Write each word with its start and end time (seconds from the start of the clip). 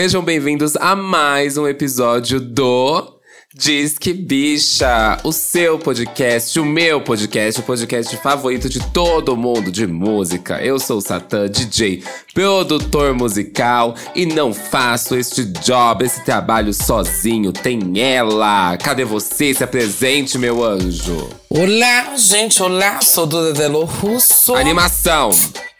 Sejam 0.00 0.22
bem-vindos 0.22 0.76
a 0.76 0.94
mais 0.94 1.58
um 1.58 1.66
episódio 1.66 2.40
do 2.40 3.18
Diz 3.52 3.98
que 3.98 4.12
Bicha, 4.12 5.18
o 5.24 5.32
seu 5.32 5.76
podcast, 5.76 6.60
o 6.60 6.64
meu 6.64 7.00
podcast, 7.00 7.58
o 7.58 7.64
podcast 7.64 8.16
favorito 8.18 8.68
de 8.68 8.78
todo 8.92 9.36
mundo 9.36 9.72
de 9.72 9.88
música. 9.88 10.62
Eu 10.62 10.78
sou 10.78 10.98
o 10.98 11.00
Satã, 11.00 11.48
DJ, 11.48 12.04
produtor 12.32 13.12
musical 13.12 13.96
e 14.14 14.24
não 14.24 14.54
faço 14.54 15.16
este 15.16 15.44
job, 15.44 16.04
esse 16.04 16.24
trabalho 16.24 16.72
sozinho. 16.72 17.52
Tem 17.52 17.80
ela. 17.96 18.76
Cadê 18.76 19.04
você? 19.04 19.52
Se 19.52 19.64
apresente, 19.64 20.38
meu 20.38 20.62
anjo. 20.62 21.28
Olá, 21.50 22.16
gente, 22.16 22.62
olá, 22.62 23.00
sou 23.00 23.26
Duda 23.26 23.52
Delo 23.52 23.82
Russo. 23.84 24.54
Animação. 24.54 25.30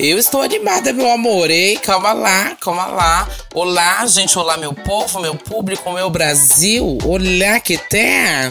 Eu 0.00 0.16
estou 0.16 0.42
animada, 0.42 0.92
meu 0.92 1.10
amor, 1.10 1.50
ei, 1.50 1.76
calma 1.76 2.12
lá, 2.12 2.56
calma 2.60 2.86
lá. 2.86 3.28
Olá, 3.52 4.06
gente, 4.06 4.38
olá, 4.38 4.56
meu 4.56 4.72
povo, 4.72 5.18
meu 5.20 5.34
público, 5.34 5.92
meu 5.92 6.08
Brasil. 6.08 6.98
Olá, 7.04 7.58
que 7.58 7.76
tem? 7.76 8.48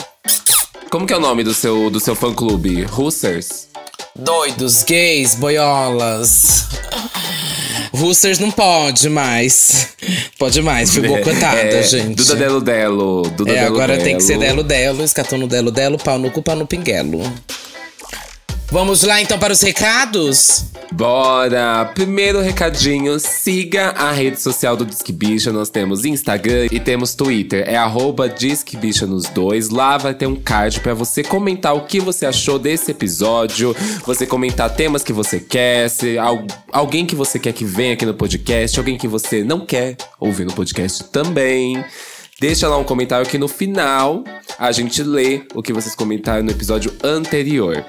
Como 0.91 1.07
que 1.07 1.13
é 1.13 1.15
o 1.15 1.21
nome 1.21 1.45
do 1.45 1.53
seu, 1.53 1.89
do 1.89 2.01
seu 2.01 2.17
fã-clube? 2.17 2.83
Russers? 2.83 3.69
Doidos, 4.13 4.83
gays, 4.83 5.35
boiolas. 5.35 6.65
Russers 7.93 8.39
não 8.39 8.51
pode 8.51 9.07
mais. 9.07 9.93
Pode 10.37 10.61
mais, 10.61 10.93
ficou 10.93 11.17
cotada, 11.23 11.61
é, 11.61 11.81
gente. 11.81 12.15
Duda 12.15 12.35
Delo 12.35 12.59
Delo. 12.59 13.21
Duda 13.21 13.51
é, 13.53 13.55
Delo 13.55 13.67
agora 13.67 13.93
Delo. 13.93 14.03
tem 14.03 14.17
que 14.17 14.23
ser 14.23 14.37
Delo 14.37 14.63
Delo, 14.63 15.01
escatando 15.01 15.47
Delo 15.47 15.71
Delo, 15.71 15.97
pau 15.97 16.19
no 16.19 16.29
cu, 16.29 16.41
pau 16.41 16.57
no 16.57 16.67
pinguelo. 16.67 17.21
Vamos 18.69 19.03
lá 19.03 19.21
então 19.21 19.39
para 19.39 19.53
os 19.53 19.61
recados? 19.61 20.65
Bora! 20.91 21.85
Primeiro 21.95 22.41
recadinho, 22.41 23.17
siga 23.19 23.89
a 23.91 24.11
rede 24.11 24.41
social 24.41 24.75
do 24.75 24.85
Disque 24.85 25.11
Bicha. 25.13 25.53
Nós 25.53 25.69
temos 25.69 26.03
Instagram 26.03 26.67
e 26.71 26.79
temos 26.79 27.15
Twitter. 27.15 27.63
É 27.67 27.77
arroba 27.77 28.27
Disque 28.27 28.75
Bicha 28.75 29.05
nos 29.05 29.23
dois. 29.29 29.69
Lá 29.69 29.97
vai 29.97 30.13
ter 30.13 30.27
um 30.27 30.35
card 30.35 30.81
para 30.81 30.93
você 30.93 31.23
comentar 31.23 31.75
o 31.75 31.85
que 31.85 31.99
você 32.01 32.25
achou 32.25 32.59
desse 32.59 32.91
episódio. 32.91 33.75
Você 34.05 34.25
comentar 34.25 34.69
temas 34.75 35.01
que 35.03 35.13
você 35.13 35.39
quer, 35.39 35.89
se 35.89 36.17
al- 36.17 36.45
alguém 36.71 37.05
que 37.05 37.15
você 37.15 37.39
quer 37.39 37.53
que 37.53 37.63
venha 37.65 37.93
aqui 37.93 38.05
no 38.05 38.13
podcast, 38.13 38.77
alguém 38.77 38.97
que 38.97 39.07
você 39.07 39.43
não 39.45 39.65
quer 39.65 39.95
ouvir 40.19 40.45
no 40.45 40.53
podcast 40.53 41.05
também. 41.05 41.83
Deixa 42.39 42.67
lá 42.67 42.77
um 42.77 42.83
comentário 42.83 43.25
que 43.25 43.37
no 43.37 43.47
final 43.47 44.23
a 44.59 44.71
gente 44.73 45.01
lê 45.03 45.41
o 45.55 45.63
que 45.63 45.73
vocês 45.73 45.95
comentaram 45.95 46.43
no 46.43 46.51
episódio 46.51 46.93
anterior. 47.03 47.83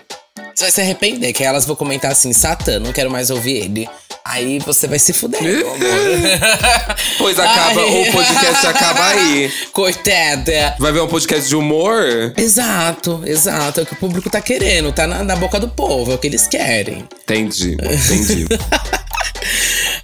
Você 0.58 0.64
vai 0.64 0.72
se 0.72 0.80
arrepender, 0.80 1.32
que 1.32 1.44
elas 1.44 1.64
vão 1.64 1.76
comentar 1.76 2.10
assim, 2.10 2.32
Satã, 2.32 2.80
não 2.80 2.92
quero 2.92 3.08
mais 3.08 3.30
ouvir 3.30 3.58
ele. 3.58 3.88
Aí 4.24 4.58
você 4.58 4.88
vai 4.88 4.98
se 4.98 5.12
fuder, 5.12 5.40
meu 5.40 5.70
amor. 5.70 5.78
Pois 7.16 7.38
acaba, 7.38 7.80
Ai. 7.80 8.08
o 8.08 8.12
podcast 8.12 8.66
acaba 8.66 9.06
aí. 9.06 9.52
Coitada. 9.72 10.74
Vai 10.80 10.90
ver 10.90 11.00
um 11.02 11.06
podcast 11.06 11.48
de 11.48 11.54
humor? 11.54 12.34
Exato, 12.36 13.22
exato. 13.24 13.78
É 13.78 13.82
o 13.84 13.86
que 13.86 13.92
o 13.92 13.98
público 13.98 14.28
tá 14.28 14.40
querendo, 14.40 14.92
tá 14.92 15.06
na, 15.06 15.22
na 15.22 15.36
boca 15.36 15.60
do 15.60 15.68
povo, 15.68 16.10
é 16.10 16.16
o 16.16 16.18
que 16.18 16.26
eles 16.26 16.48
querem. 16.48 17.06
Entendi, 17.22 17.74
entendi. 17.74 18.48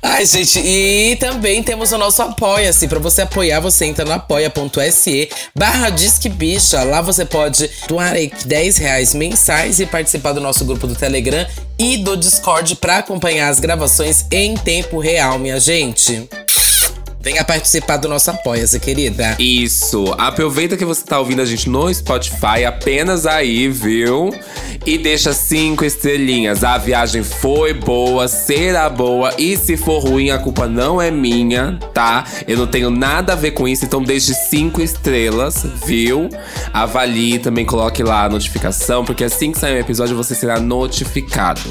Ai, 0.06 0.27
gente, 0.27 0.60
e 0.60 1.16
também 1.16 1.62
temos 1.62 1.91
o 1.91 1.97
nosso 1.97 2.20
Apoia-se. 2.20 2.86
Pra 2.86 2.98
você 2.98 3.22
apoiar, 3.22 3.60
você 3.60 3.86
entra 3.86 4.05
no 4.05 4.12
apoia.se 4.12 5.31
barra 5.56 5.88
Disque 5.88 6.28
Bicha. 6.28 6.82
Lá 6.82 7.00
você 7.00 7.25
pode 7.25 7.70
doar 7.88 8.12
aí 8.12 8.31
10 8.44 8.76
reais 8.76 9.15
mensais 9.15 9.81
e 9.81 9.87
participar 9.87 10.32
do 10.32 10.42
nosso 10.42 10.62
grupo 10.66 10.87
do 10.87 10.94
Telegram 10.94 11.47
e 11.78 11.97
do 11.97 12.19
Discord 12.19 12.76
pra 12.76 12.98
acompanhar 12.98 13.48
as 13.48 13.59
gravações 13.59 14.26
em 14.31 14.54
tempo 14.54 14.98
real, 14.98 15.38
minha 15.38 15.59
gente. 15.59 16.28
Venha 17.24 17.42
participar 17.42 17.96
do 17.96 18.06
nosso 18.06 18.30
Apoia-se, 18.30 18.78
querida. 18.78 19.34
Isso. 19.38 20.14
Aproveita 20.18 20.76
que 20.76 20.84
você 20.84 21.02
tá 21.02 21.18
ouvindo 21.18 21.40
a 21.40 21.46
gente 21.46 21.70
no 21.70 21.92
Spotify, 21.92 22.66
apenas 22.66 23.24
aí, 23.24 23.66
viu? 23.66 24.30
E 24.84 24.98
deixa 24.98 25.32
cinco 25.32 25.86
estrelinhas. 25.86 26.62
A 26.62 26.76
viagem 26.76 27.22
foi 27.22 27.72
boa, 27.72 28.28
será 28.28 28.90
boa. 28.90 29.32
E 29.38 29.56
se 29.56 29.74
for 29.74 30.00
ruim, 30.00 30.28
a 30.28 30.38
culpa 30.38 30.68
não 30.68 31.00
é 31.00 31.10
minha, 31.10 31.78
tá? 31.94 32.24
Eu 32.46 32.58
não 32.58 32.66
tenho 32.66 32.90
nada 32.90 33.32
a 33.32 33.36
ver 33.36 33.52
com 33.52 33.66
isso, 33.66 33.86
então 33.86 34.02
deixe 34.02 34.34
cinco 34.34 34.82
estrelas, 34.82 35.64
viu? 35.86 36.28
Avalie 36.74 37.38
também, 37.38 37.64
coloque 37.64 38.02
lá 38.02 38.24
a 38.24 38.28
notificação, 38.28 39.02
porque 39.02 39.24
assim 39.24 39.50
que 39.50 39.58
sair 39.58 39.76
um 39.76 39.80
episódio, 39.80 40.14
você 40.14 40.34
será 40.34 40.60
notificado. 40.60 41.62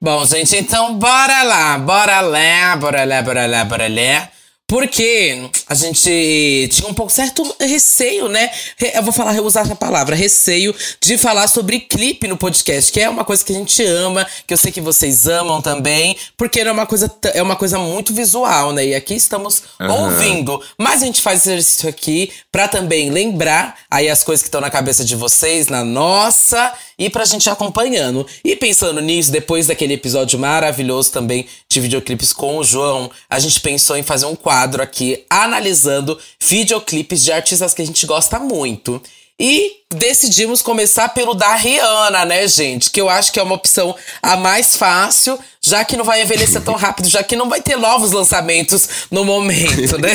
Bom, 0.00 0.24
gente, 0.24 0.56
então 0.56 0.96
bora 0.96 1.42
lá, 1.42 1.76
bora 1.76 2.20
lá, 2.20 2.76
bora 2.76 3.04
lá, 3.04 3.20
bora 3.20 3.46
lá, 3.46 3.64
bora 3.64 3.88
lá. 3.88 4.30
Porque 4.68 5.48
a 5.66 5.74
gente 5.74 6.68
tinha 6.70 6.86
um 6.86 6.92
pouco 6.92 7.10
certo 7.10 7.42
receio, 7.58 8.28
né? 8.28 8.50
Eu 8.94 9.02
vou 9.02 9.14
falar, 9.14 9.34
eu 9.34 9.44
usar 9.44 9.62
essa 9.62 9.74
palavra, 9.74 10.14
receio 10.14 10.74
de 11.00 11.16
falar 11.16 11.48
sobre 11.48 11.80
clipe 11.80 12.28
no 12.28 12.36
podcast, 12.36 12.92
que 12.92 13.00
é 13.00 13.08
uma 13.08 13.24
coisa 13.24 13.42
que 13.42 13.50
a 13.50 13.56
gente 13.56 13.82
ama, 13.82 14.26
que 14.46 14.52
eu 14.52 14.58
sei 14.58 14.70
que 14.70 14.82
vocês 14.82 15.26
amam 15.26 15.62
também, 15.62 16.18
porque 16.36 16.60
é 16.60 16.70
uma 16.70 16.84
coisa, 16.84 17.10
é 17.32 17.42
uma 17.42 17.56
coisa 17.56 17.78
muito 17.78 18.12
visual, 18.12 18.74
né? 18.74 18.88
E 18.88 18.94
aqui 18.94 19.14
estamos 19.14 19.62
ouvindo. 19.80 20.62
Mas 20.76 21.02
a 21.02 21.06
gente 21.06 21.22
faz 21.22 21.46
exercício 21.46 21.88
aqui 21.88 22.30
pra 22.52 22.68
também 22.68 23.08
lembrar 23.08 23.74
aí 23.90 24.10
as 24.10 24.22
coisas 24.22 24.42
que 24.42 24.48
estão 24.48 24.60
na 24.60 24.68
cabeça 24.68 25.02
de 25.02 25.16
vocês, 25.16 25.68
na 25.68 25.82
nossa, 25.82 26.74
e 26.98 27.08
pra 27.08 27.24
gente 27.24 27.46
ir 27.46 27.50
acompanhando. 27.50 28.26
E 28.44 28.54
pensando 28.54 29.00
nisso, 29.00 29.32
depois 29.32 29.66
daquele 29.66 29.94
episódio 29.94 30.38
maravilhoso 30.38 31.10
também 31.10 31.46
de 31.78 31.82
videoclipes 31.82 32.32
com 32.32 32.58
o 32.58 32.64
João, 32.64 33.10
a 33.30 33.38
gente 33.38 33.60
pensou 33.60 33.96
em 33.96 34.02
fazer 34.02 34.26
um 34.26 34.34
quadro 34.34 34.82
aqui 34.82 35.24
analisando 35.30 36.18
videoclipes 36.40 37.22
de 37.22 37.32
artistas 37.32 37.72
que 37.72 37.82
a 37.82 37.86
gente 37.86 38.04
gosta 38.06 38.38
muito. 38.38 39.00
E 39.40 39.84
decidimos 39.94 40.60
começar 40.60 41.10
pelo 41.10 41.32
da 41.32 41.54
Rihanna, 41.54 42.24
né, 42.24 42.48
gente? 42.48 42.90
Que 42.90 43.00
eu 43.00 43.08
acho 43.08 43.32
que 43.32 43.38
é 43.38 43.42
uma 43.42 43.54
opção 43.54 43.94
a 44.20 44.36
mais 44.36 44.76
fácil, 44.76 45.38
já 45.62 45.84
que 45.84 45.96
não 45.96 46.04
vai 46.04 46.22
envelhecer 46.22 46.60
tão 46.60 46.74
rápido, 46.74 47.08
já 47.08 47.22
que 47.22 47.36
não 47.36 47.48
vai 47.48 47.62
ter 47.62 47.76
novos 47.76 48.10
lançamentos 48.10 49.06
no 49.12 49.24
momento, 49.24 49.96
né? 49.96 50.10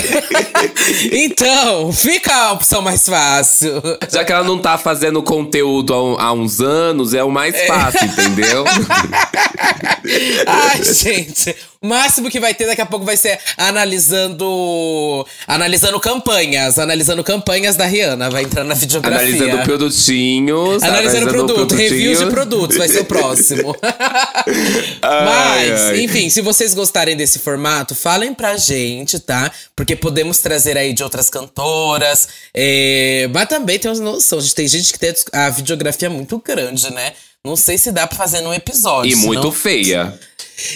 então, 1.09 1.93
fica 1.93 2.35
a 2.35 2.51
opção 2.51 2.81
mais 2.81 3.07
fácil. 3.07 3.81
Já 4.11 4.25
que 4.25 4.33
ela 4.33 4.43
não 4.43 4.59
tá 4.59 4.77
fazendo 4.77 5.23
conteúdo 5.23 5.93
há, 5.93 6.25
há 6.25 6.33
uns 6.33 6.59
anos, 6.59 7.13
é 7.13 7.23
o 7.23 7.31
mais 7.31 7.55
fácil, 7.65 8.05
entendeu? 8.05 8.65
Ai, 10.45 10.83
gente. 10.83 11.55
O 11.83 11.87
máximo 11.87 12.29
que 12.29 12.39
vai 12.39 12.53
ter 12.53 12.65
daqui 12.65 12.81
a 12.81 12.85
pouco 12.85 13.05
vai 13.05 13.17
ser 13.17 13.37
analisando. 13.57 15.27
Analisando 15.45 15.99
campanhas. 15.99 16.79
Analisando 16.79 17.23
campanhas 17.25 17.75
da 17.75 17.85
Rihanna. 17.85 18.29
Vai 18.29 18.43
entrar 18.43 18.63
na 18.63 18.73
videografia. 18.73 19.19
Analisando 19.19 19.63
produtinhos. 19.63 20.81
Analisando 20.81 21.27
produto, 21.27 21.75
reviews 21.75 22.19
de 22.19 22.25
produtos, 22.27 22.77
vai 22.77 22.87
ser 22.87 23.01
o 23.01 23.05
próximo. 23.05 23.75
Ai, 25.01 25.69
Mas, 25.71 25.81
ai. 25.81 26.01
enfim, 26.03 26.29
se 26.29 26.39
vocês 26.41 26.73
gostarem 26.73 27.15
desse 27.17 27.39
formato, 27.39 27.93
falem 27.93 28.33
pra 28.33 28.55
gente, 28.55 29.19
tá? 29.19 29.51
Porque 29.75 29.95
podemos 29.95 30.37
trazer 30.39 30.77
aí 30.77 30.93
de 30.93 31.03
outras 31.03 31.29
cantoras. 31.29 32.27
é, 32.53 33.27
Mas 33.33 33.47
também 33.49 33.77
tem 33.77 33.91
uma 33.91 33.99
noção, 33.99 34.39
gente. 34.39 34.55
Tem 34.55 34.67
gente 34.67 34.93
que 34.93 34.99
tem 34.99 35.13
a 35.33 35.49
videografia 35.49 36.09
muito 36.09 36.41
grande, 36.43 36.91
né? 36.93 37.11
Não 37.45 37.57
sei 37.57 37.77
se 37.77 37.91
dá 37.91 38.07
pra 38.07 38.17
fazer 38.17 38.39
num 38.39 38.53
episódio. 38.53 39.11
E 39.11 39.15
muito 39.17 39.41
senão- 39.41 39.51
feia. 39.51 40.17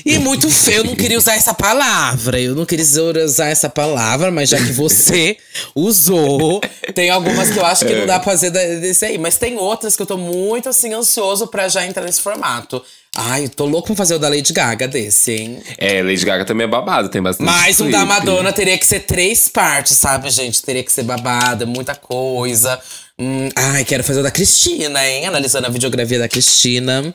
e 0.06 0.18
muito 0.20 0.50
feio, 0.50 0.80
eu 0.80 0.84
não 0.84 0.96
queria 0.98 1.18
usar 1.18 1.36
essa 1.36 1.54
palavra. 1.54 2.42
Eu 2.42 2.54
não 2.56 2.66
queria 2.66 2.84
usar 3.24 3.48
essa 3.48 3.70
palavra, 3.70 4.30
mas 4.32 4.50
já 4.50 4.58
que 4.58 4.74
você 4.74 5.38
usou, 5.74 6.60
tem 6.94 7.10
algumas 7.10 7.52
que 7.52 7.58
eu 7.58 7.66
acho 7.66 7.86
que 7.86 7.94
não 7.96 8.06
dá 8.06 8.20
pra 8.20 8.34
fazer 8.34 8.50
desse 8.52 9.06
aí. 9.06 9.18
Mas 9.18 9.38
tem 9.38 9.56
outras 9.56 9.96
que 9.96 10.02
eu 10.02 10.06
tô 10.06 10.18
muito, 10.18 10.68
assim, 10.68 10.94
ansioso 10.94 11.48
pra 11.48 11.70
já 11.70 11.86
entrar 11.86 12.04
nesse 12.04 12.20
formato. 12.20 12.84
Ai, 13.16 13.46
eu 13.46 13.50
tô 13.50 13.66
louco 13.66 13.88
pra 13.88 13.96
fazer 13.96 14.16
o 14.16 14.20
da 14.20 14.28
Lady 14.28 14.52
Gaga 14.52 14.90
desse, 14.90 15.32
hein? 15.32 15.64
É, 15.78 16.04
Lady 16.04 16.26
Gaga 16.26 16.44
também 16.44 16.66
é 16.66 16.70
babado, 16.70 17.08
tem 17.08 17.22
bastante 17.22 17.48
Mas 17.48 17.80
o 17.80 17.90
da. 17.90 18.04
Madonna 18.06 18.52
teria 18.52 18.78
que 18.78 18.86
ser 18.86 19.00
três 19.06 19.48
partes, 19.48 19.98
sabe, 19.98 20.30
gente? 20.30 20.62
Teria 20.62 20.84
que 20.84 20.92
ser 20.92 21.04
babada, 21.04 21.66
muita 21.66 21.96
coisa. 21.96 22.78
Hum, 23.20 23.50
ai, 23.56 23.84
quero 23.84 24.04
fazer 24.04 24.20
o 24.20 24.24
da 24.24 24.30
Cristina, 24.30 25.04
hein? 25.04 25.26
Analisando 25.26 25.66
a 25.66 25.72
videografia 25.72 26.20
da 26.20 26.28
Cristina. 26.28 27.14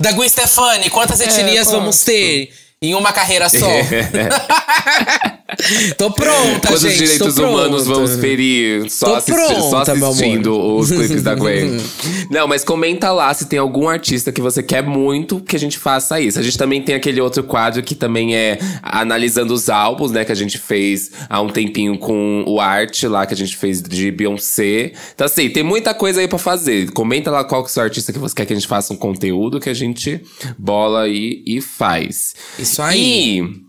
Da 0.00 0.10
Gwen 0.10 0.28
Stefani, 0.28 0.90
quantas 0.90 1.20
etnias 1.20 1.70
vamos 1.70 1.96
gosto. 1.96 2.06
ter? 2.06 2.52
Em 2.82 2.94
uma 2.94 3.12
carreira 3.12 3.48
só. 3.48 3.58
Tô 5.96 6.10
pronta, 6.10 6.68
Quantos 6.68 6.82
gente. 6.82 6.98
direitos 6.98 7.34
tô 7.34 7.40
pronta. 7.42 7.48
humanos 7.50 7.86
vamos 7.86 8.16
ferir 8.16 8.90
só, 8.90 9.16
assisti- 9.16 9.40
só 9.54 9.70
pronta, 9.70 9.92
amor. 9.92 10.08
assistindo 10.10 10.76
os 10.76 10.90
clipes 10.90 11.22
da 11.22 11.34
Gwen? 11.34 11.76
Não, 12.30 12.48
mas 12.48 12.64
comenta 12.64 13.12
lá 13.12 13.32
se 13.32 13.46
tem 13.46 13.58
algum 13.58 13.88
artista 13.88 14.32
que 14.32 14.40
você 14.40 14.62
quer 14.62 14.82
muito 14.82 15.40
que 15.40 15.54
a 15.54 15.58
gente 15.58 15.78
faça 15.78 16.20
isso. 16.20 16.38
A 16.38 16.42
gente 16.42 16.58
também 16.58 16.82
tem 16.82 16.94
aquele 16.96 17.20
outro 17.20 17.44
quadro 17.44 17.82
que 17.82 17.94
também 17.94 18.34
é 18.34 18.58
analisando 18.82 19.54
os 19.54 19.68
álbuns, 19.68 20.10
né? 20.10 20.24
Que 20.24 20.32
a 20.32 20.36
gente 20.36 20.58
fez 20.58 21.12
há 21.28 21.40
um 21.40 21.48
tempinho 21.48 21.96
com 21.98 22.42
o 22.46 22.60
Art 22.60 23.02
lá, 23.04 23.24
que 23.24 23.34
a 23.34 23.36
gente 23.36 23.56
fez 23.56 23.80
de 23.80 24.10
Beyoncé. 24.10 24.92
Então 25.14 25.24
assim, 25.26 25.48
tem 25.48 25.62
muita 25.62 25.94
coisa 25.94 26.20
aí 26.20 26.26
pra 26.28 26.38
fazer. 26.38 26.90
Comenta 26.90 27.30
lá 27.30 27.44
qual 27.44 27.62
que 27.62 27.68
é 27.68 27.70
o 27.70 27.72
seu 27.74 27.82
artista 27.84 28.12
que 28.12 28.18
você 28.18 28.34
quer 28.34 28.46
que 28.46 28.52
a 28.52 28.56
gente 28.56 28.66
faça 28.68 28.92
um 28.92 28.96
conteúdo 28.96 29.60
que 29.60 29.70
a 29.70 29.74
gente 29.74 30.20
bola 30.58 31.02
aí 31.02 31.42
e 31.46 31.60
faz. 31.60 32.34
Isso 32.58 32.82
aí. 32.82 33.38
E 33.40 33.65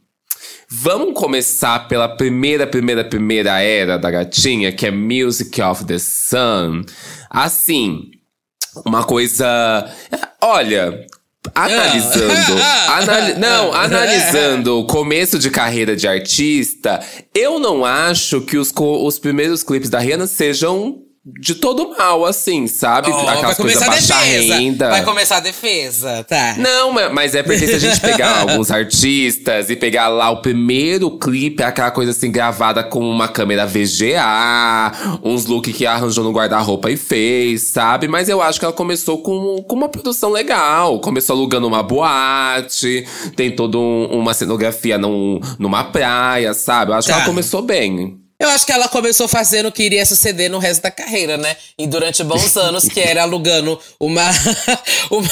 Vamos 0.70 1.14
começar 1.14 1.88
pela 1.88 2.10
primeira, 2.10 2.68
primeira, 2.68 3.04
primeira 3.04 3.62
era 3.62 3.98
da 3.98 4.12
gatinha, 4.12 4.72
que 4.72 4.86
é 4.86 4.92
Music 4.92 5.62
of 5.62 5.86
the 5.86 5.98
Sun. 5.98 6.84
Assim, 7.30 8.12
uma 8.86 9.06
coisa. 9.06 9.90
Olha, 10.42 11.08
Analisando. 11.56 12.60
Ah. 12.62 12.98
anali 13.00 13.34
não, 13.36 13.74
analisando 13.74 14.80
o 14.80 14.86
começo 14.86 15.40
de 15.40 15.50
carreira 15.50 15.96
de 15.96 16.08
artista, 16.08 17.00
eu 17.34 17.60
não 17.60 17.86
acho 17.86 18.42
que 18.42 18.58
os, 18.58 18.74
os 18.76 19.20
primeiros 19.20 19.64
clipes 19.64 19.90
da 19.90 20.00
Rihanna 20.00 20.28
sejam 20.28 21.07
de 21.40 21.56
todo 21.56 21.94
mal, 21.98 22.24
assim, 22.24 22.68
sabe? 22.68 23.12
Oh, 23.12 23.26
vai 23.26 23.56
começar 23.56 23.86
a 23.88 23.96
defesa. 23.96 24.56
Renda. 24.56 24.90
Vai 24.90 25.04
começar 25.04 25.38
a 25.38 25.40
defesa, 25.42 26.24
tá. 26.24 26.56
Não, 26.58 26.94
mas 27.12 27.36
é 27.36 27.44
porque 27.44 27.68
se 27.68 27.74
a 27.74 27.80
gente 27.80 28.00
pegar 28.00 28.40
alguns 28.48 28.72
artistas 28.72 29.70
e 29.70 29.76
pegar 29.76 30.08
lá 30.08 30.30
o 30.30 30.42
primeiro 30.42 31.18
clipe, 31.20 31.62
aquela 31.62 31.92
coisa 31.92 32.12
assim, 32.12 32.32
gravada 32.32 32.82
com 32.82 33.02
uma 33.02 33.28
câmera 33.28 33.66
VGA, 33.66 35.20
uns 35.22 35.46
looks 35.46 35.76
que 35.76 35.86
arranjou 35.86 36.24
no 36.24 36.32
guarda-roupa 36.32 36.90
e 36.90 36.96
fez, 36.96 37.64
sabe? 37.64 38.08
Mas 38.08 38.30
eu 38.30 38.42
acho 38.42 38.58
que 38.58 38.64
ela 38.66 38.74
começou 38.74 39.18
com, 39.22 39.62
com 39.64 39.76
uma 39.76 39.90
produção 39.90 40.32
legal. 40.32 41.00
Começou 41.02 41.36
alugando 41.36 41.68
uma 41.68 41.84
boate, 41.84 43.06
tem 43.36 43.54
toda 43.54 43.78
um, 43.78 44.06
uma 44.06 44.34
cenografia 44.34 44.98
num, 44.98 45.42
numa 45.60 45.84
praia, 45.84 46.54
sabe? 46.54 46.92
Eu 46.92 46.96
acho 46.96 47.08
tá. 47.08 47.14
que 47.14 47.20
ela 47.20 47.26
tá. 47.26 47.30
começou 47.30 47.62
bem. 47.62 48.27
Eu 48.40 48.50
acho 48.50 48.66
que 48.66 48.72
ela 48.72 48.88
começou 48.88 49.28
fazendo 49.28 49.68
o 49.68 49.72
que 49.72 49.82
iria 49.82 50.06
suceder 50.06 50.50
no 50.50 50.60
resto 50.60 50.84
da 50.84 50.92
carreira, 50.92 51.38
né? 51.38 51.58
E 51.78 51.88
durante 51.88 52.24
bons 52.24 52.56
anos, 52.56 52.86
que 52.86 53.00
era 53.00 53.24
alugando 53.24 53.80
uma, 54.00 54.30
uma, 55.10 55.30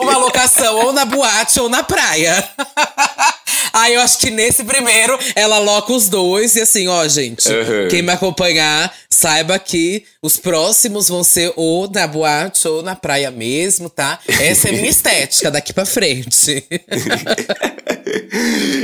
uma 0.00 0.16
locação 0.16 0.76
ou 0.86 0.92
na 0.94 1.04
boate 1.04 1.60
ou 1.60 1.68
na 1.68 1.82
praia. 1.82 2.42
Aí 3.72 3.94
eu 3.94 4.00
acho 4.00 4.18
que 4.18 4.30
nesse 4.30 4.64
primeiro 4.64 5.18
ela 5.34 5.56
aloca 5.56 5.92
os 5.92 6.08
dois. 6.08 6.56
E 6.56 6.60
assim, 6.60 6.88
ó, 6.88 7.06
gente, 7.08 7.48
uhum. 7.48 7.88
quem 7.88 8.02
me 8.02 8.12
acompanhar, 8.12 8.92
saiba 9.08 9.58
que 9.58 10.04
os 10.22 10.36
próximos 10.36 11.08
vão 11.08 11.24
ser 11.24 11.52
ou 11.56 11.88
na 11.88 12.06
boate 12.06 12.68
ou 12.68 12.82
na 12.82 12.94
praia 12.94 13.30
mesmo, 13.30 13.88
tá? 13.88 14.18
Essa 14.40 14.68
é 14.68 14.72
minha 14.72 14.88
estética 14.90 15.50
daqui 15.50 15.72
pra 15.72 15.86
frente. 15.86 16.64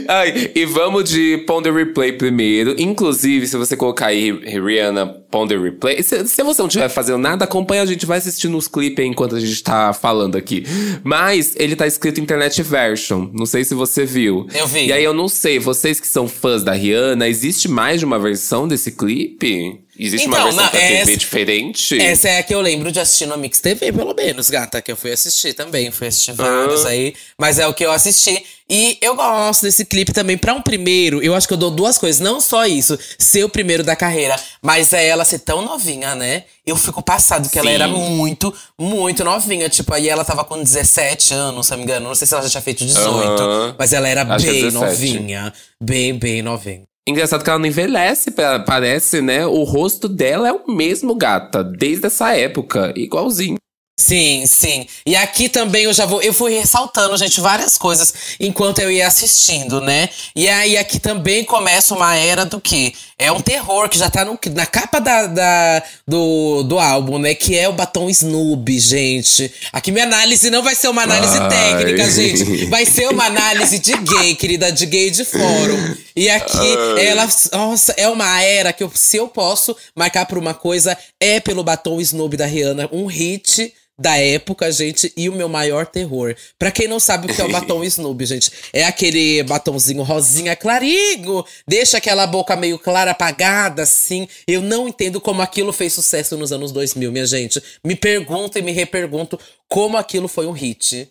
Ai, 0.09 0.51
e 0.55 0.65
vamos 0.65 1.05
de 1.11 1.39
Ponder 1.47 1.73
Replay 1.73 2.13
primeiro. 2.13 2.75
Inclusive, 2.79 3.47
se 3.47 3.57
você 3.57 3.77
colocar 3.77 4.07
aí 4.07 4.31
Rihanna 4.31 5.07
Ponder 5.31 5.61
Replay, 5.61 6.03
se, 6.03 6.27
se 6.27 6.43
você 6.43 6.63
não 6.63 6.69
estiver 6.69 6.89
fazendo 6.89 7.19
nada, 7.19 7.45
acompanha 7.45 7.83
a 7.83 7.87
gente, 7.87 8.07
vai 8.07 8.19
assistindo 8.19 8.57
os 8.57 8.69
clipes 8.69 9.05
enquanto 9.05 9.37
a 9.37 9.41
gente 9.41 9.63
tá 9.63 9.93
falando 9.93 10.37
aqui. 10.37 10.65
Mas 11.05 11.55
ele 11.57 11.77
tá 11.77 11.87
escrito 11.87 12.21
Internet 12.21 12.63
Version. 12.63 13.29
Não 13.33 13.47
sei 13.47 13.65
se 13.65 13.75
você 13.75 14.05
viu. 14.05 14.47
Eu 14.55 14.67
vi. 14.67 14.87
E 14.87 14.93
aí 14.93 15.05
eu 15.05 15.13
não 15.13 15.29
sei, 15.29 15.59
vocês 15.59 16.01
que 16.01 16.09
são 16.09 16.29
fãs 16.29 16.63
da 16.63 16.73
Rihanna, 16.73 17.29
existe 17.29 17.69
mais 17.69 18.01
de 18.01 18.07
uma 18.07 18.19
versão 18.19 18.67
desse 18.67 18.93
clipe? 18.93 19.81
Existe 19.99 20.29
então, 20.29 20.39
uma 20.39 20.45
versão 20.45 20.65
na, 20.65 20.71
pra 20.71 20.79
TV 20.79 21.17
diferente? 21.17 22.01
Essa 22.01 22.29
é 22.29 22.39
a 22.39 22.43
que 22.45 22.55
eu 22.55 22.61
lembro 22.61 22.93
de 22.93 23.01
assistir 23.01 23.27
no 23.27 23.37
Mix 23.37 23.59
TV, 23.59 23.93
pelo 23.93 24.15
menos, 24.15 24.49
gata, 24.49 24.81
que 24.81 24.93
eu 24.93 24.97
fui 24.97 25.11
assistir 25.11 25.55
também. 25.55 25.91
Fui 25.91 26.07
assistir 26.07 26.33
vários 26.33 26.87
ah. 26.87 26.91
aí. 26.91 27.15
Mas 27.37 27.59
é 27.59 27.67
o 27.67 27.75
que 27.75 27.85
eu 27.85 27.91
assisti. 27.91 28.45
E 28.71 28.97
eu 29.01 29.17
gosto 29.17 29.63
desse 29.63 29.85
clipe 29.85 30.13
também. 30.13 30.39
Pra 30.39 30.55
um 30.55 30.63
primeiro, 30.63 31.21
eu 31.21 31.35
acho 31.35 31.49
que 31.49 31.55
eu 31.55 31.59
dou 31.59 31.71
duas 31.71 31.99
coisas. 31.99 32.21
Não 32.21 32.41
só 32.41 32.65
isso, 32.65 32.97
ser 33.19 33.43
o 33.43 33.49
primeiro 33.49 33.83
da 33.83 33.97
carreira, 33.97 34.37
mas 34.63 34.93
é 34.93 35.05
ela 35.09 35.25
ser 35.25 35.41
tão 35.41 35.63
novinha, 35.63 36.15
né? 36.15 36.45
Eu 36.65 36.77
fico 36.77 37.03
passado 37.03 37.49
que 37.49 37.55
Sim. 37.55 37.61
ela 37.61 37.71
era 37.71 37.89
muito, 37.89 38.55
muito 38.79 39.25
novinha. 39.25 39.69
Tipo, 39.69 39.95
aí 39.95 40.09
ela 40.09 40.25
tava 40.25 40.45
com 40.45 40.63
17 40.63 41.35
anos, 41.35 41.67
se 41.67 41.73
não 41.73 41.79
me 41.79 41.85
engano. 41.85 42.07
Não 42.07 42.15
sei 42.15 42.27
se 42.27 42.35
ela 42.35 42.43
já 42.45 42.51
tinha 42.51 42.63
feito 42.63 42.85
18. 42.85 43.09
Uh 43.09 43.47
-huh. 43.47 43.75
Mas 43.77 43.93
ela 43.93 44.07
era 44.07 44.23
acho 44.23 44.47
bem 44.47 44.71
novinha. 44.71 45.53
Bem, 45.81 46.15
bem 46.15 46.43
novinha. 46.43 46.88
Engraçado 47.09 47.43
que 47.43 47.49
ela 47.49 47.59
não 47.59 47.67
envelhece, 47.67 48.31
parece, 48.67 49.23
né? 49.23 49.47
O 49.47 49.63
rosto 49.65 50.11
dela 50.11 50.47
é 50.47 50.53
o 50.53 50.71
mesmo, 50.71 51.15
gata, 51.15 51.65
desde 51.65 52.07
essa 52.07 52.37
época, 52.37 52.93
igualzinho. 52.95 53.57
Sim, 53.99 54.47
sim. 54.47 54.87
E 55.05 55.17
aqui 55.17 55.49
também 55.49 55.83
eu 55.83 55.93
já 55.93 56.07
vou. 56.07 56.23
Eu 56.23 56.33
fui 56.33 56.57
ressaltando, 56.57 57.17
gente, 57.17 57.41
várias 57.41 57.77
coisas 57.77 58.15
enquanto 58.39 58.79
eu 58.79 58.93
ia 58.93 59.09
assistindo, 59.09 59.81
né? 59.81 60.09
E 60.37 60.49
aí 60.49 60.79
aqui 60.79 61.01
também 61.01 61.43
começa 61.43 61.97
uma 61.97 62.15
era 62.15 62.47
do 62.47 62.61
que? 62.61 62.95
É 63.19 63.33
um 63.33 63.41
terror 63.41 63.89
que 63.89 63.99
já 63.99 64.09
tá 64.09 64.25
no, 64.25 64.39
na 64.55 64.67
capa 64.67 65.01
da, 65.01 65.27
da, 65.27 65.83
do, 66.07 66.63
do 66.63 66.79
álbum, 66.79 67.19
né? 67.19 67.35
Que 67.35 67.59
é 67.59 67.69
o 67.69 67.73
batom 67.73 68.09
Snoop, 68.09 68.79
gente. 68.79 69.53
Aqui 69.73 69.91
minha 69.91 70.05
análise 70.05 70.49
não 70.49 70.63
vai 70.63 70.77
ser 70.77 70.87
uma 70.87 71.03
análise 71.03 71.37
Ai. 71.37 71.49
técnica, 71.49 72.09
gente. 72.09 72.67
Vai 72.67 72.87
ser 72.87 73.09
uma 73.09 73.25
análise 73.25 73.81
de 73.81 73.97
gay, 73.97 74.37
querida, 74.37 74.71
de 74.71 74.87
gay 74.87 75.11
de 75.11 75.25
fórum. 75.25 75.97
E 76.15 76.31
aqui 76.31 76.57
Ai. 76.57 77.07
ela. 77.09 77.29
Nossa, 77.53 77.93
é 77.97 78.09
uma 78.09 78.41
era 78.41 78.73
que 78.73 78.85
eu, 78.85 78.93
se 78.95 79.17
eu 79.17 79.27
posso 79.27 79.77
marcar 79.97 80.25
por 80.25 80.39
uma 80.39 80.55
coisa, 80.55 80.97
é 81.19 81.41
pelo 81.41 81.65
batom 81.65 82.01
Snoop 82.01 82.37
da 82.37 82.47
Rihanna. 82.47 82.89
Um 82.93 83.07
hit 83.07 83.75
da 83.99 84.17
época, 84.17 84.71
gente, 84.71 85.13
e 85.17 85.29
o 85.29 85.33
meu 85.33 85.49
maior 85.49 85.87
terror. 85.87 86.35
Pra 86.57 86.71
quem 86.71 86.87
não 86.87 87.01
sabe 87.01 87.31
o 87.31 87.35
que 87.35 87.41
é 87.41 87.45
o 87.45 87.51
batom 87.51 87.83
Snoop, 87.85 88.25
gente, 88.25 88.51
é 88.73 88.85
aquele 88.85 89.43
batomzinho 89.43 90.03
rosinha 90.03 90.55
clarinho, 90.55 91.45
deixa 91.67 91.99
aquela 91.99 92.27
boca 92.27 92.55
meio 92.55 92.79
clara 92.79 93.11
apagada, 93.11 93.83
assim. 93.83 94.29
Eu 94.47 94.63
não 94.63 94.87
entendo 94.87 95.21
como 95.21 95.43
aquilo 95.43 95.73
fez 95.73 95.93
sucesso 95.93 96.37
nos 96.37 96.53
anos 96.53 96.71
2000, 96.71 97.11
minha 97.11 97.27
gente. 97.27 97.61
Me 97.85 97.97
pergunto 97.97 98.59
e 98.59 98.63
me 98.63 98.71
repergunto 98.71 99.39
como 99.69 99.97
aquilo 99.97 100.29
foi 100.29 100.47
um 100.47 100.53
hit. 100.53 101.11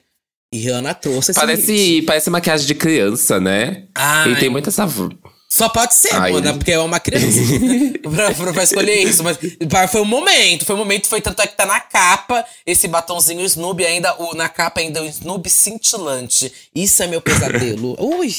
E 0.53 0.59
Rihanna 0.59 0.93
trouxe 0.93 1.31
esse 1.31 1.39
parece, 1.39 1.75
hit. 1.75 2.05
Parece 2.05 2.29
maquiagem 2.29 2.65
de 2.65 2.75
criança, 2.75 3.39
né? 3.39 3.83
Ai. 3.93 4.31
E 4.31 4.35
tem 4.37 4.49
muita 4.49 4.69
essa 4.69 4.85
só 5.57 5.69
pode 5.69 5.95
ser, 5.95 6.13
Ai, 6.13 6.31
mano, 6.31 6.53
porque 6.53 6.71
é 6.71 6.79
uma 6.79 6.99
criança. 6.99 7.25
pra, 8.15 8.31
pra, 8.31 8.53
pra, 8.53 8.63
escolher 8.63 9.01
isso. 9.01 9.23
Mas 9.23 9.39
foi 9.89 10.01
um 10.01 10.05
momento, 10.05 10.63
foi 10.63 10.75
um 10.75 10.77
momento, 10.77 11.07
foi 11.07 11.19
tanto 11.19 11.41
é 11.41 11.47
que 11.47 11.57
tá 11.57 11.65
na 11.65 11.79
capa 11.79 12.45
esse 12.63 12.87
batonzinho 12.87 13.43
Snoop 13.43 13.83
ainda, 13.83 14.13
o, 14.21 14.35
na 14.35 14.47
capa 14.47 14.81
ainda 14.81 15.01
o 15.01 15.07
Snoop 15.07 15.49
cintilante. 15.49 16.53
Isso 16.75 17.01
é 17.01 17.07
meu 17.07 17.21
pesadelo. 17.21 17.95
Ui. 17.99 18.35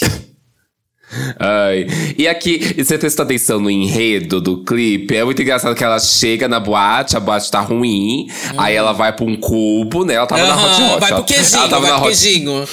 Ai. 1.40 1.88
E 2.16 2.28
aqui, 2.28 2.80
você 2.80 2.96
prestou 2.96 3.24
atenção 3.24 3.58
no 3.58 3.68
enredo 3.68 4.40
do 4.40 4.62
clipe? 4.62 5.16
É 5.16 5.24
muito 5.24 5.42
engraçado 5.42 5.74
que 5.74 5.82
ela 5.82 5.98
chega 5.98 6.46
na 6.46 6.60
boate, 6.60 7.16
a 7.16 7.20
boate 7.20 7.50
tá 7.50 7.58
ruim, 7.58 8.28
hum. 8.30 8.60
aí 8.60 8.76
ela 8.76 8.92
vai 8.92 9.12
pra 9.12 9.24
um 9.24 9.34
cubo, 9.34 10.04
né? 10.04 10.14
Ela 10.14 10.26
tava 10.28 10.42
uhum, 10.42 10.48
na 10.48 10.54
Hot 10.54 10.82
Hot. 10.82 11.00
Vai 11.00 11.14
pro 11.14 11.24
queijinho, 11.24 11.58
ela 11.62 11.68
tava 11.68 11.82
vai 11.82 11.90
na 11.90 11.98
pro 11.98 12.06
hot... 12.06 12.16
queijinho. 12.16 12.68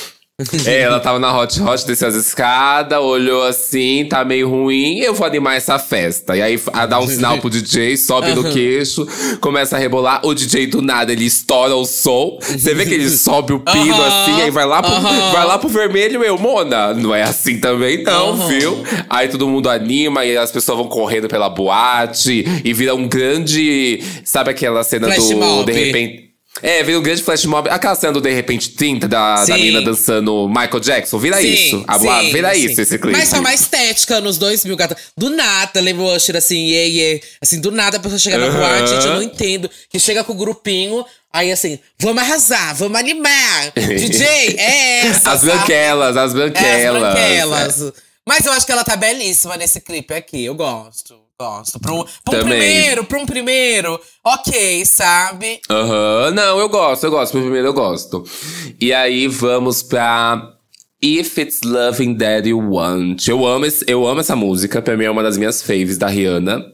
É, 0.66 0.82
ela 0.82 1.00
tava 1.00 1.18
na 1.18 1.34
Hot 1.40 1.62
Hot, 1.62 1.88
desceu 1.88 2.10
as 2.10 2.16
escadas, 2.16 3.00
olhou 3.00 3.44
assim, 3.44 4.04
tá 4.04 4.26
meio 4.26 4.50
ruim, 4.50 5.00
eu 5.00 5.14
vou 5.14 5.26
animar 5.26 5.56
essa 5.56 5.80
festa. 5.80 6.36
E 6.36 6.42
aí 6.42 6.60
dá 6.90 7.00
um 7.00 7.08
sinal 7.08 7.38
pro 7.38 7.50
DJ, 7.50 7.96
sobe 7.96 8.34
no 8.34 8.44
queixo, 8.52 9.08
começa 9.40 9.78
a 9.78 9.80
rebolar. 9.80 10.20
O 10.26 10.34
DJ 10.34 10.68
do 10.68 10.82
nada, 10.82 11.14
ele 11.14 11.24
estoura 11.24 11.74
o 11.74 11.86
som. 11.86 12.38
Você 12.42 12.74
vê 12.74 12.86
que 12.86 12.94
ele 12.94 13.10
sobe 13.10 13.54
o 13.54 13.62
pino 13.62 13.96
assim, 14.04 14.42
aí 14.42 14.52
vai 14.52 14.66
lá, 14.66 14.84
pro, 14.84 14.92
uhum. 14.92 15.32
vai 15.32 15.46
lá 15.46 15.58
pro 15.58 15.70
vermelho, 15.70 16.20
meu, 16.20 16.38
Mona. 16.38 16.94
Não 16.94 17.16
é 17.16 17.24
assim 17.24 17.58
também, 17.58 18.04
não, 18.04 18.36
viu? 18.50 18.84
Aí 19.10 19.30
todo 19.30 19.48
mundo 19.48 19.70
anima 19.70 20.26
e 20.26 20.36
as 20.36 20.52
pessoas 20.52 20.78
vão 20.78 20.90
correndo 20.90 21.30
pela 21.30 21.48
boate 21.48 22.44
e 22.62 22.74
vira 22.74 22.94
um 22.94 23.08
grande. 23.08 24.04
Sabe 24.26 24.52
aquela 24.52 24.84
cena 24.84 25.08
Flash 25.08 25.30
do. 25.30 25.38
Mob. 25.38 25.72
De 25.72 25.80
repente. 25.80 26.25
É, 26.62 26.82
vira 26.84 26.98
um 26.98 27.02
grande 27.02 27.22
flash 27.22 27.46
mob. 27.46 27.70
Aquela 27.70 27.96
cena 27.96 28.14
do 28.14 28.22
De 28.22 28.34
Repente 28.34 28.70
30 28.70 29.08
da, 29.08 29.44
da 29.44 29.56
menina 29.56 29.82
dançando 29.82 30.48
Michael 30.48 30.80
Jackson. 30.80 31.20
Vira 31.20 31.38
sim, 31.38 31.54
isso. 31.54 31.84
A, 31.88 32.00
sim, 32.00 32.32
vira 32.32 32.54
sim. 32.54 32.66
isso 32.66 32.82
esse 32.82 32.98
clipe. 32.98 33.18
Mas 33.18 33.30
foi 33.30 33.40
uma 33.40 33.54
estética 33.54 34.22
nos 34.22 34.38
dois 34.38 34.64
mil, 34.64 34.76
gata. 34.78 34.96
Do 35.18 35.30
nada, 35.30 35.82
lembra 35.82 36.04
o 36.04 36.16
Usher 36.16 36.38
assim, 36.38 36.66
yeah, 36.66 36.90
yeah. 36.90 37.26
Assim, 37.42 37.60
do 37.60 37.72
nada 37.72 37.98
a 37.98 38.00
pessoa 38.00 38.18
chega 38.18 38.38
na 38.38 38.50
boate, 38.50 38.90
gente, 38.90 39.06
eu 39.06 39.16
não 39.16 39.24
entendo. 39.24 39.70
Que 39.90 40.00
chega 40.00 40.24
com 40.24 40.34
o 40.34 40.36
grupinho, 40.36 41.06
Aí 41.36 41.52
assim, 41.52 41.78
vamos 42.00 42.24
arrasar, 42.24 42.74
vamos 42.76 42.98
animar. 42.98 43.74
DJ, 43.76 44.56
é 44.58 45.08
essa. 45.08 45.34
As 45.34 45.44
branquelas, 45.44 46.16
as 46.16 46.34
branquelas. 46.34 46.66
É, 46.66 46.88
as 46.88 46.98
branquelas. 46.98 47.94
Mas 48.26 48.46
eu 48.46 48.54
acho 48.54 48.66
que 48.66 48.72
ela 48.72 48.86
tá 48.86 48.96
belíssima 48.96 49.58
nesse 49.58 49.82
clipe 49.82 50.14
aqui, 50.14 50.46
eu 50.46 50.56
gosto. 50.56 51.25
Gosto. 51.38 51.82
Pra 51.82 51.94
um, 51.94 52.06
pra 52.24 52.40
um 52.40 52.44
primeiro, 52.44 53.04
pra 53.04 53.20
um 53.20 53.26
primeiro, 53.26 54.00
ok, 54.24 54.86
sabe? 54.86 55.60
Aham, 55.70 56.28
uhum. 56.28 56.32
não, 56.34 56.60
eu 56.60 56.70
gosto, 56.70 57.04
eu 57.04 57.12
gosto. 57.12 57.34
Pro 57.34 57.42
primeiro 57.42 57.68
eu 57.68 57.74
gosto. 57.74 58.24
E 58.80 58.94
aí 58.94 59.28
vamos 59.28 59.84
pra 59.84 60.54
If 61.04 61.38
It's 61.38 61.60
Loving 61.62 62.16
That 62.18 62.48
You 62.48 62.60
Want. 62.72 63.28
Eu 63.28 63.46
amo, 63.46 63.66
esse, 63.66 63.84
eu 63.86 64.08
amo 64.08 64.22
essa 64.22 64.34
música, 64.34 64.82
pra 64.82 64.96
mim 64.96 65.04
é 65.04 65.12
uma 65.12 65.24
das 65.24 65.38
minhas 65.38 65.62
faves 65.62 65.98
da 65.98 66.08
Rihanna. 66.08 66.66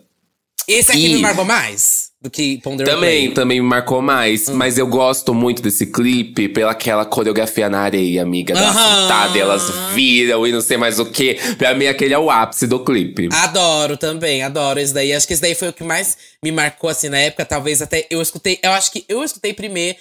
Esse 0.67 0.91
aqui 0.91 1.07
e... 1.07 1.15
me 1.15 1.21
marcou 1.21 1.43
mais? 1.43 2.10
Do 2.21 2.29
que 2.29 2.59
Ponder 2.59 2.85
Também, 2.85 3.23
Play. 3.23 3.33
também 3.33 3.59
me 3.59 3.67
marcou 3.67 3.99
mais. 3.99 4.47
Hum. 4.47 4.53
Mas 4.53 4.77
eu 4.77 4.85
gosto 4.85 5.33
muito 5.33 5.61
desse 5.61 5.87
clipe 5.87 6.47
pela 6.47 6.71
aquela 6.71 7.03
coreografia 7.03 7.67
na 7.67 7.79
areia, 7.79 8.21
amiga. 8.21 8.53
Da 8.53 8.69
uh 8.69 9.33
-huh. 9.33 9.39
elas 9.39 9.63
viram 9.95 10.45
e 10.45 10.51
não 10.51 10.61
sei 10.61 10.77
mais 10.77 10.99
o 10.99 11.05
que. 11.05 11.39
Pra 11.57 11.73
mim, 11.73 11.87
aquele 11.87 12.13
é 12.13 12.19
o 12.19 12.29
ápice 12.29 12.67
do 12.67 12.79
clipe. 12.83 13.27
Adoro 13.33 13.97
também, 13.97 14.43
adoro 14.43 14.79
esse 14.79 14.93
daí. 14.93 15.11
Acho 15.13 15.25
que 15.25 15.33
esse 15.33 15.41
daí 15.41 15.55
foi 15.55 15.69
o 15.69 15.73
que 15.73 15.83
mais 15.83 16.15
me 16.43 16.51
marcou, 16.51 16.91
assim, 16.91 17.09
na 17.09 17.17
época. 17.17 17.43
Talvez 17.43 17.81
até 17.81 18.05
eu 18.11 18.21
escutei. 18.21 18.59
Eu 18.61 18.71
acho 18.71 18.91
que 18.91 19.03
eu 19.09 19.23
escutei 19.23 19.53
primeiro. 19.53 19.97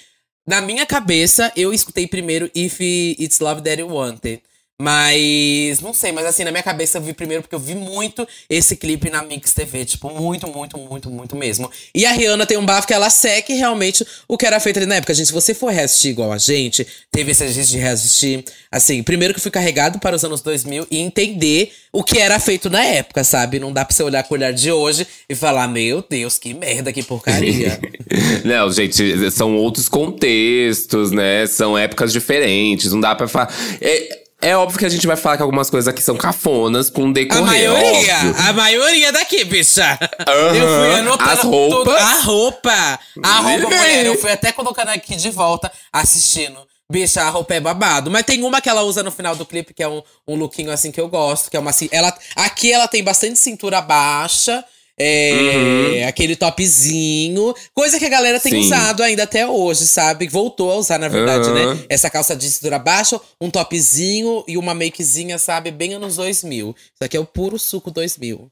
Na 0.46 0.60
minha 0.60 0.84
cabeça, 0.84 1.50
eu 1.56 1.72
escutei 1.72 2.06
primeiro 2.06 2.50
If 2.54 2.80
It's 2.80 3.40
Love 3.40 3.62
That 3.62 3.80
You 3.80 3.88
Wanted. 3.88 4.42
Mas 4.80 5.78
não 5.80 5.92
sei, 5.92 6.10
mas 6.10 6.24
assim, 6.24 6.42
na 6.42 6.50
minha 6.50 6.62
cabeça 6.62 6.96
eu 6.96 7.02
vi 7.02 7.12
primeiro 7.12 7.42
porque 7.42 7.54
eu 7.54 7.58
vi 7.58 7.74
muito 7.74 8.26
esse 8.48 8.74
clipe 8.74 9.10
na 9.10 9.22
Mix 9.22 9.52
TV. 9.52 9.84
Tipo, 9.84 10.08
muito, 10.08 10.48
muito, 10.48 10.78
muito, 10.78 11.10
muito 11.10 11.36
mesmo. 11.36 11.70
E 11.94 12.06
a 12.06 12.12
Rihanna 12.12 12.46
tem 12.46 12.56
um 12.56 12.64
bafo 12.64 12.86
que 12.86 12.94
ela 12.94 13.10
segue 13.10 13.52
realmente 13.52 14.06
o 14.26 14.38
que 14.38 14.46
era 14.46 14.58
feito 14.58 14.78
ali 14.78 14.86
na 14.86 14.94
época. 14.94 15.12
Gente, 15.12 15.26
se 15.26 15.34
você 15.34 15.52
for 15.52 15.70
reassistir 15.70 16.12
igual 16.12 16.32
a 16.32 16.38
gente, 16.38 16.86
teve 17.12 17.32
esse 17.32 17.44
exercício 17.44 17.76
de 17.76 17.78
reassistir. 17.78 18.42
Assim, 18.72 19.02
primeiro 19.02 19.34
que 19.34 19.40
fui 19.40 19.50
carregado 19.50 19.98
para 19.98 20.16
os 20.16 20.24
anos 20.24 20.40
2000 20.40 20.86
e 20.90 20.98
entender 20.98 21.74
o 21.92 22.02
que 22.02 22.18
era 22.18 22.40
feito 22.40 22.70
na 22.70 22.82
época, 22.82 23.22
sabe? 23.22 23.58
Não 23.58 23.74
dá 23.74 23.84
pra 23.84 23.94
você 23.94 24.02
olhar 24.02 24.22
com 24.22 24.32
o 24.32 24.38
olhar 24.38 24.50
de 24.50 24.72
hoje 24.72 25.06
e 25.28 25.34
falar, 25.34 25.68
meu 25.68 26.02
Deus, 26.08 26.38
que 26.38 26.54
merda, 26.54 26.90
que 26.90 27.02
porcaria. 27.02 27.78
não, 28.46 28.72
gente, 28.72 29.30
são 29.30 29.56
outros 29.56 29.90
contextos, 29.90 31.10
né? 31.10 31.46
São 31.46 31.76
épocas 31.76 32.14
diferentes. 32.14 32.92
Não 32.92 33.00
dá 33.00 33.14
pra 33.14 33.28
falar. 33.28 33.54
É, 33.78 34.29
é 34.40 34.56
óbvio 34.56 34.78
que 34.78 34.86
a 34.86 34.88
gente 34.88 35.06
vai 35.06 35.16
falar 35.16 35.36
que 35.36 35.42
algumas 35.42 35.68
coisas 35.68 35.86
aqui 35.88 36.02
são 36.02 36.16
cafonas 36.16 36.88
com 36.88 37.12
decorrer. 37.12 37.42
A 37.42 37.46
maioria, 37.46 38.16
óbvio. 38.16 38.34
a 38.38 38.52
maioria 38.52 39.12
daqui, 39.12 39.44
bicha. 39.44 39.98
Uhum. 40.26 40.54
Eu 40.54 40.66
fui 40.66 40.94
anotando 40.94 41.30
As 41.30 41.40
roupas. 41.40 41.78
tudo. 41.78 41.96
A 41.96 42.20
roupa. 42.20 43.00
A 43.22 43.40
roupa, 43.40 43.66
mulher. 43.66 44.06
Eu 44.06 44.18
fui 44.18 44.30
até 44.30 44.52
colocando 44.52 44.88
aqui 44.88 45.16
de 45.16 45.30
volta, 45.30 45.70
assistindo. 45.92 46.58
Bicha, 46.90 47.22
a 47.22 47.28
roupa 47.28 47.54
é 47.54 47.60
babado. 47.60 48.10
Mas 48.10 48.24
tem 48.24 48.42
uma 48.42 48.60
que 48.60 48.68
ela 48.68 48.82
usa 48.82 49.02
no 49.02 49.12
final 49.12 49.36
do 49.36 49.46
clipe, 49.46 49.72
que 49.72 49.82
é 49.82 49.88
um, 49.88 50.02
um 50.26 50.34
lookinho 50.34 50.72
assim 50.72 50.90
que 50.90 51.00
eu 51.00 51.08
gosto. 51.08 51.50
Que 51.50 51.56
é 51.56 51.60
uma. 51.60 51.70
Ela, 51.92 52.12
aqui 52.34 52.72
ela 52.72 52.88
tem 52.88 53.04
bastante 53.04 53.38
cintura 53.38 53.80
baixa. 53.80 54.64
É, 55.02 56.02
uhum. 56.02 56.08
aquele 56.08 56.36
topzinho. 56.36 57.54
Coisa 57.72 57.98
que 57.98 58.04
a 58.04 58.08
galera 58.10 58.38
tem 58.38 58.52
Sim. 58.52 58.60
usado 58.60 59.02
ainda 59.02 59.22
até 59.22 59.46
hoje, 59.46 59.86
sabe? 59.86 60.28
Voltou 60.28 60.70
a 60.70 60.76
usar, 60.76 60.98
na 60.98 61.08
verdade, 61.08 61.48
uhum. 61.48 61.54
né? 61.54 61.84
Essa 61.88 62.10
calça 62.10 62.36
de 62.36 62.50
cintura 62.50 62.78
baixa, 62.78 63.18
um 63.40 63.48
topzinho 63.48 64.44
e 64.46 64.58
uma 64.58 64.74
makezinha, 64.74 65.38
sabe? 65.38 65.70
Bem 65.70 65.94
anos 65.94 66.16
2000. 66.16 66.76
Isso 66.76 67.02
aqui 67.02 67.16
é 67.16 67.20
o 67.20 67.24
puro 67.24 67.58
suco 67.58 67.90
2000. 67.90 68.50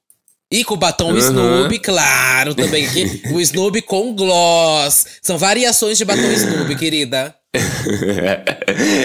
E 0.51 0.65
com 0.65 0.75
o 0.75 0.79
batom 0.79 1.11
uhum. 1.11 1.19
Snoopy, 1.19 1.79
claro, 1.79 2.55
também 2.55 2.87
aqui. 2.87 3.23
o 3.33 3.41
Snoopy 3.41 3.83
com 3.83 4.15
gloss. 4.15 5.05
São 5.21 5.37
variações 5.37 5.99
de 5.99 6.05
batom 6.07 6.33
Snoopy, 6.33 6.75
querida. 6.75 7.35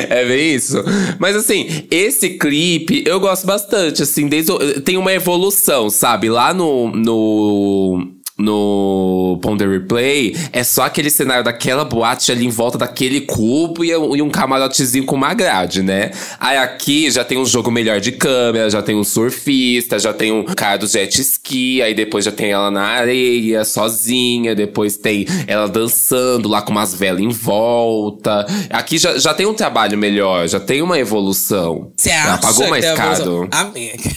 é 0.10 0.26
bem 0.26 0.56
isso. 0.56 0.78
Mas 1.20 1.36
assim, 1.36 1.86
esse 1.90 2.32
clipe 2.32 3.04
eu 3.06 3.20
gosto 3.20 3.46
bastante, 3.46 4.04
assim, 4.04 4.28
desde 4.28 4.52
tem 4.82 4.98
uma 4.98 5.14
evolução, 5.14 5.90
sabe? 5.90 6.30
Lá 6.30 6.54
no 6.54 6.92
no 6.92 8.13
no 8.38 9.38
Ponder 9.42 9.70
Replay, 9.70 10.36
é 10.52 10.64
só 10.64 10.84
aquele 10.84 11.10
cenário 11.10 11.44
daquela 11.44 11.86
boate 11.86 12.32
ali 12.32 12.46
em 12.46 12.50
volta 12.50 12.78
daquele 12.78 13.22
cubo 13.22 13.84
e, 13.84 13.94
um 13.96 14.30
camarotezinho 14.30 15.06
com 15.06 15.16
uma 15.16 15.34
grade, 15.34 15.84
né? 15.84 16.12
Aí 16.40 16.58
aqui 16.58 17.12
já 17.12 17.24
tem 17.24 17.38
um 17.38 17.46
jogo 17.46 17.70
melhor 17.70 18.00
de 18.00 18.12
câmera, 18.12 18.70
já 18.70 18.82
tem 18.82 18.96
um 18.96 19.04
surfista, 19.04 20.00
já 20.00 20.14
tem 20.14 20.32
um 20.32 20.44
cara 20.44 20.78
do 20.78 20.88
jet 20.88 21.22
ski, 21.22 21.82
aí 21.82 21.94
depois 21.94 22.26
já 22.26 22.32
tem 22.32 22.52
ela 22.52 22.72
na 22.72 22.84
areia, 22.84 23.64
sozinha, 23.64 24.56
depois 24.56 24.98
tem 24.98 25.26
ela 25.46 25.68
dançando 25.68 26.50
lá 26.50 26.62
com 26.62 26.72
umas 26.72 26.94
velas 26.94 27.22
em 27.22 27.30
volta. 27.30 28.46
Aqui 28.70 28.98
já, 28.98 29.18
já 29.18 29.34
tem 29.34 29.46
um 29.46 29.54
trabalho 29.54 29.98
melhor, 29.98 30.48
já 30.48 30.60
tem 30.60 30.82
uma 30.82 30.98
evolução. 30.98 31.92
Você 31.96 32.10
acha? 32.10 32.28
Ela 32.28 32.38
pagou 32.38 32.68
mais 32.70 32.86
caro. 32.94 33.48
Amiga. 33.52 34.12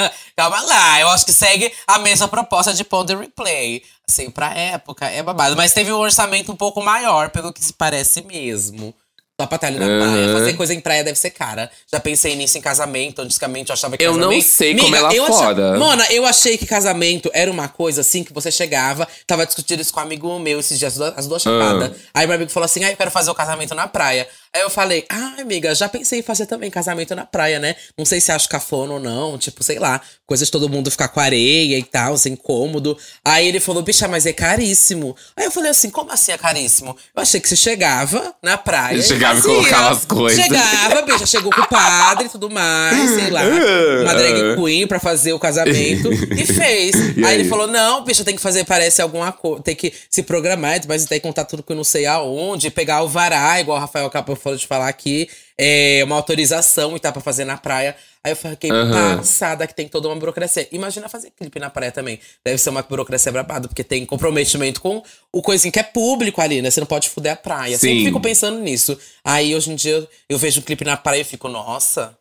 Calma 0.36 0.60
lá, 0.62 1.00
eu 1.00 1.08
acho 1.08 1.26
que 1.26 1.32
segue 1.32 1.72
a 1.86 1.98
mesma 1.98 2.28
proposta 2.28 2.72
de 2.72 2.84
Ponder 2.84 3.18
Replay. 3.18 3.82
Assim, 4.08 4.30
pra 4.30 4.52
época, 4.54 5.06
é 5.06 5.22
babado. 5.22 5.56
Mas 5.56 5.72
teve 5.72 5.92
um 5.92 5.98
orçamento 5.98 6.50
um 6.50 6.56
pouco 6.56 6.82
maior, 6.82 7.30
pelo 7.30 7.52
que 7.52 7.62
se 7.62 7.72
parece 7.72 8.22
mesmo. 8.22 8.94
Só 9.40 9.46
pra 9.46 9.56
estar 9.56 9.68
ali 9.68 9.78
na 9.78 9.86
uhum. 9.86 10.00
praia. 10.00 10.32
Fazer 10.34 10.52
coisa 10.52 10.74
em 10.74 10.80
praia 10.80 11.02
deve 11.02 11.18
ser 11.18 11.30
cara. 11.30 11.70
Já 11.90 11.98
pensei 11.98 12.36
nisso 12.36 12.58
em 12.58 12.60
casamento. 12.60 13.22
Antigamente 13.22 13.70
eu 13.70 13.72
achava 13.72 13.96
que 13.96 14.04
eu 14.04 14.10
casamento… 14.12 14.32
Eu 14.32 14.36
não 14.36 14.42
sei 14.42 14.74
Miga, 14.74 14.84
como 14.84 14.96
ela 14.96 15.10
é 15.10 15.16
foda. 15.16 15.70
Achava... 15.70 15.78
Mona, 15.78 16.12
eu 16.12 16.26
achei 16.26 16.58
que 16.58 16.66
casamento 16.66 17.30
era 17.32 17.50
uma 17.50 17.66
coisa 17.66 18.02
assim 18.02 18.22
que 18.22 18.34
você 18.34 18.52
chegava, 18.52 19.08
tava 19.26 19.46
discutindo 19.46 19.80
isso 19.80 19.94
com 19.94 20.00
um 20.00 20.02
amigo 20.02 20.38
meu 20.38 20.60
esses 20.60 20.78
dias, 20.78 21.00
as 21.00 21.26
duas 21.26 21.40
chapadas. 21.40 21.88
Uhum. 21.88 21.94
Aí 22.12 22.26
meu 22.26 22.36
amigo 22.36 22.50
falou 22.50 22.66
assim: 22.66 22.84
ah, 22.84 22.90
eu 22.90 22.96
quero 22.98 23.10
fazer 23.10 23.30
o 23.30 23.34
casamento 23.34 23.74
na 23.74 23.88
praia. 23.88 24.28
Aí 24.52 24.62
eu 24.62 24.70
falei, 24.70 25.04
ah, 25.08 25.34
amiga, 25.38 25.72
já 25.76 25.88
pensei 25.88 26.18
em 26.18 26.22
fazer 26.22 26.44
também 26.44 26.68
casamento 26.72 27.14
na 27.14 27.24
praia, 27.24 27.60
né? 27.60 27.76
Não 27.96 28.04
sei 28.04 28.20
se 28.20 28.32
acho 28.32 28.48
cafona 28.48 28.94
ou 28.94 28.98
não, 28.98 29.38
tipo, 29.38 29.62
sei 29.62 29.78
lá, 29.78 30.00
coisas 30.26 30.48
de 30.48 30.50
todo 30.50 30.68
mundo 30.68 30.90
ficar 30.90 31.06
com 31.06 31.20
areia 31.20 31.78
e 31.78 31.84
tal, 31.84 32.14
assim, 32.14 32.30
incômodo. 32.30 32.98
Aí 33.24 33.46
ele 33.46 33.60
falou, 33.60 33.80
bicha, 33.80 34.08
mas 34.08 34.26
é 34.26 34.32
caríssimo. 34.32 35.14
Aí 35.36 35.44
eu 35.44 35.52
falei 35.52 35.70
assim, 35.70 35.88
como 35.88 36.10
assim 36.10 36.32
é 36.32 36.38
caríssimo? 36.38 36.96
Eu 37.14 37.22
achei 37.22 37.38
que 37.38 37.48
você 37.48 37.54
chegava 37.54 38.34
na 38.42 38.58
praia. 38.58 38.94
Ele 38.94 39.04
chegava 39.04 39.38
e 39.38 39.42
colocava 39.42 39.90
as 39.90 40.04
coisas. 40.04 40.42
Chegava, 40.42 41.02
bicha, 41.02 41.26
chegou 41.26 41.52
com 41.52 41.60
o 41.60 41.68
padre 41.68 42.26
e 42.26 42.28
tudo 42.28 42.50
mais, 42.50 43.10
sei 43.10 43.30
lá, 43.30 43.42
uma 44.02 44.14
drag 44.14 44.56
queen 44.56 44.84
pra 44.84 44.98
fazer 44.98 45.32
o 45.32 45.38
casamento 45.38 46.12
e 46.12 46.44
fez. 46.44 46.90
E 47.20 47.24
aí? 47.24 47.32
aí? 47.32 47.40
ele 47.40 47.48
falou, 47.48 47.66
não, 47.66 48.04
bicha, 48.04 48.24
tem 48.24 48.34
que 48.34 48.40
fazer, 48.40 48.64
parece 48.64 49.02
alguma 49.02 49.32
coisa, 49.32 49.62
tem 49.62 49.74
que 49.74 49.92
se 50.08 50.22
programar, 50.22 50.80
mas 50.86 51.04
tem 51.04 51.20
que 51.20 51.26
contar 51.26 51.44
tudo 51.44 51.62
que 51.62 51.70
eu 51.70 51.76
não 51.76 51.84
sei 51.84 52.06
aonde, 52.06 52.70
pegar 52.70 53.02
o 53.02 53.08
vará, 53.08 53.60
igual 53.60 53.76
o 53.76 53.80
Rafael 53.80 54.08
Capão 54.08 54.36
falou 54.40 54.58
de 54.58 54.66
falar 54.66 54.88
aqui, 54.88 55.28
é 55.58 56.02
uma 56.04 56.16
autorização 56.16 56.96
e 56.96 57.00
tá 57.00 57.12
pra 57.12 57.20
fazer 57.20 57.44
na 57.44 57.56
praia. 57.56 57.96
Aí 58.22 58.32
eu 58.32 58.36
fiquei 58.36 58.70
uhum. 58.70 59.16
passada 59.18 59.66
que 59.66 59.74
tem 59.74 59.88
toda 59.88 60.08
uma 60.08 60.16
burocracia. 60.16 60.68
Imagina 60.72 61.08
fazer 61.08 61.30
clipe 61.30 61.58
na 61.58 61.70
praia 61.70 61.90
também. 61.90 62.20
Deve 62.44 62.58
ser 62.58 62.70
uma 62.70 62.82
burocracia 62.82 63.32
brabada, 63.32 63.66
porque 63.66 63.82
tem 63.82 64.04
comprometimento 64.04 64.80
com 64.80 65.02
o 65.32 65.40
coisinho 65.40 65.72
que 65.72 65.78
é 65.78 65.82
público 65.82 66.40
ali, 66.40 66.60
né? 66.60 66.70
Você 66.70 66.80
não 66.80 66.86
pode 66.86 67.08
fuder 67.08 67.32
a 67.32 67.36
praia. 67.36 67.78
Sim. 67.78 67.88
Sempre 67.88 68.04
fico 68.04 68.20
pensando 68.20 68.58
nisso. 68.58 68.98
Aí 69.24 69.54
hoje 69.54 69.70
em 69.70 69.74
dia 69.74 70.06
eu 70.28 70.36
vejo 70.36 70.60
um 70.60 70.64
clipe 70.64 70.84
na 70.84 70.96
praia 70.96 71.22
e 71.22 71.24
fico, 71.24 71.48
nossa, 71.48 72.16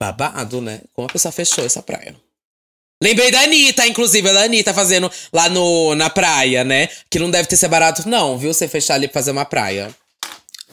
babado, 0.00 0.60
né? 0.60 0.80
Como 0.94 1.06
a 1.06 1.12
pessoa 1.12 1.32
fechou 1.32 1.64
essa 1.64 1.82
praia. 1.82 2.14
Lembrei 3.02 3.32
da 3.32 3.40
Anitta, 3.40 3.84
inclusive, 3.84 4.28
a 4.30 4.32
da 4.32 4.42
Anitta 4.44 4.72
fazendo 4.72 5.10
lá 5.32 5.48
no, 5.48 5.92
na 5.96 6.08
praia, 6.08 6.62
né? 6.62 6.88
Que 7.10 7.18
não 7.18 7.30
deve 7.30 7.48
ter 7.48 7.56
ser 7.56 7.66
barato, 7.66 8.08
não, 8.08 8.38
viu? 8.38 8.54
Você 8.54 8.68
fechar 8.68 8.94
ali 8.94 9.08
pra 9.08 9.14
fazer 9.14 9.32
uma 9.32 9.44
praia. 9.44 9.92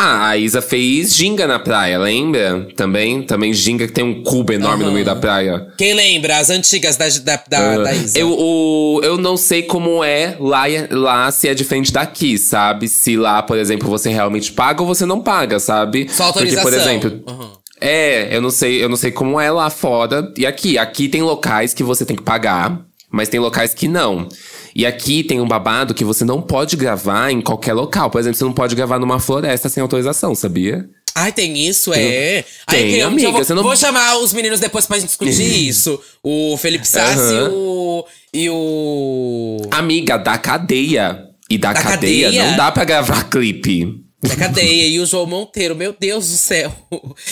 Ah, 0.02 0.30
a 0.30 0.38
Isa 0.38 0.62
fez 0.62 1.14
ginga 1.14 1.46
na 1.46 1.60
praia, 1.60 2.00
lembra? 2.00 2.66
Também, 2.74 3.22
também 3.22 3.54
ginga 3.54 3.86
que 3.86 3.92
tem 3.92 4.02
um 4.02 4.24
cubo 4.24 4.54
enorme 4.54 4.84
uhum. 4.84 4.90
no 4.90 4.94
meio 4.94 5.06
da 5.06 5.14
praia. 5.14 5.68
Quem 5.78 5.94
lembra? 5.94 6.38
As 6.38 6.50
antigas 6.50 6.96
da, 6.96 7.10
da, 7.10 7.44
da, 7.50 7.80
uh, 7.80 7.84
da 7.84 7.94
Isa. 7.94 8.18
Eu, 8.18 8.32
o, 8.32 9.02
eu 9.04 9.18
não 9.18 9.36
sei 9.36 9.64
como 9.64 10.02
é 10.02 10.38
lá, 10.40 10.64
lá 10.90 11.30
se 11.32 11.50
é 11.50 11.54
diferente 11.54 11.92
daqui, 11.92 12.38
sabe? 12.38 12.88
Se 12.88 13.18
lá, 13.18 13.44
por 13.44 13.58
exemplo, 13.58 13.90
você 13.90 14.10
realmente 14.10 14.54
paga 14.54 14.82
ou 14.82 14.88
você 14.88 15.06
não 15.06 15.20
paga, 15.20 15.60
sabe? 15.60 16.08
Só 16.10 16.26
autorização. 16.26 16.64
Porque, 16.64 16.78
por 16.78 16.90
exemplo… 16.90 17.24
Uhum. 17.28 17.60
É, 17.82 18.36
eu 18.36 18.42
não 18.42 18.50
sei, 18.50 18.84
eu 18.84 18.90
não 18.90 18.98
sei 18.98 19.12
como 19.12 19.40
é 19.40 19.52
lá 19.52 19.70
fora. 19.70 20.32
E 20.38 20.46
aqui, 20.46 20.78
aqui 20.78 21.08
tem 21.08 21.22
locais 21.22 21.74
que 21.74 21.84
você 21.84 22.06
tem 22.06 22.16
que 22.16 22.24
pagar, 22.24 22.82
mas 23.10 23.30
tem 23.30 23.40
locais 23.40 23.74
que 23.74 23.88
não. 23.88 24.28
E 24.76 24.86
aqui 24.86 25.24
tem 25.24 25.42
um 25.42 25.48
babado 25.48 25.94
que 25.94 26.04
você 26.04 26.24
não 26.24 26.42
pode 26.42 26.76
gravar 26.76 27.32
em 27.32 27.42
qualquer 27.42 27.74
local. 27.74 28.10
Por 28.10 28.20
exemplo, 28.20 28.38
você 28.38 28.44
não 28.44 28.54
pode 28.54 28.76
gravar 28.76 29.00
numa 29.00 29.20
floresta 29.20 29.70
sem 29.70 29.82
autorização, 29.82 30.36
sabia? 30.36 30.88
Ai, 31.16 31.32
tem 31.32 31.68
isso, 31.68 31.94
é. 31.94 32.46
Tem, 32.68 32.96
Ai, 32.96 33.02
amiga. 33.02 33.32
Vou, 33.32 33.44
você 33.44 33.54
não... 33.54 33.64
vou 33.64 33.76
chamar 33.76 34.18
os 34.20 34.32
meninos 34.32 34.60
depois 34.60 34.86
pra 34.86 34.98
gente 34.98 35.08
discutir 35.08 35.42
isso. 35.68 36.00
O 36.24 36.56
Felipe 36.58 36.88
Sassi 36.88 37.34
uhum. 37.34 37.46
e, 37.46 37.50
o, 37.50 38.06
e 38.34 38.50
o. 38.50 39.58
Amiga, 39.72 40.18
da 40.18 40.38
cadeia. 40.38 41.26
E 41.50 41.58
da, 41.58 41.74
da 41.74 41.82
cadeia, 41.82 42.26
cadeia 42.28 42.46
não 42.46 42.58
dá 42.58 42.72
pra 42.72 42.86
gravar 42.86 43.24
clipe. 43.30 44.09
Da 44.22 44.36
cadeia. 44.36 44.88
E 44.88 45.00
o 45.00 45.06
João 45.06 45.26
Monteiro, 45.26 45.76
meu 45.76 45.96
Deus 45.98 46.30
do 46.30 46.38
céu. 46.38 46.72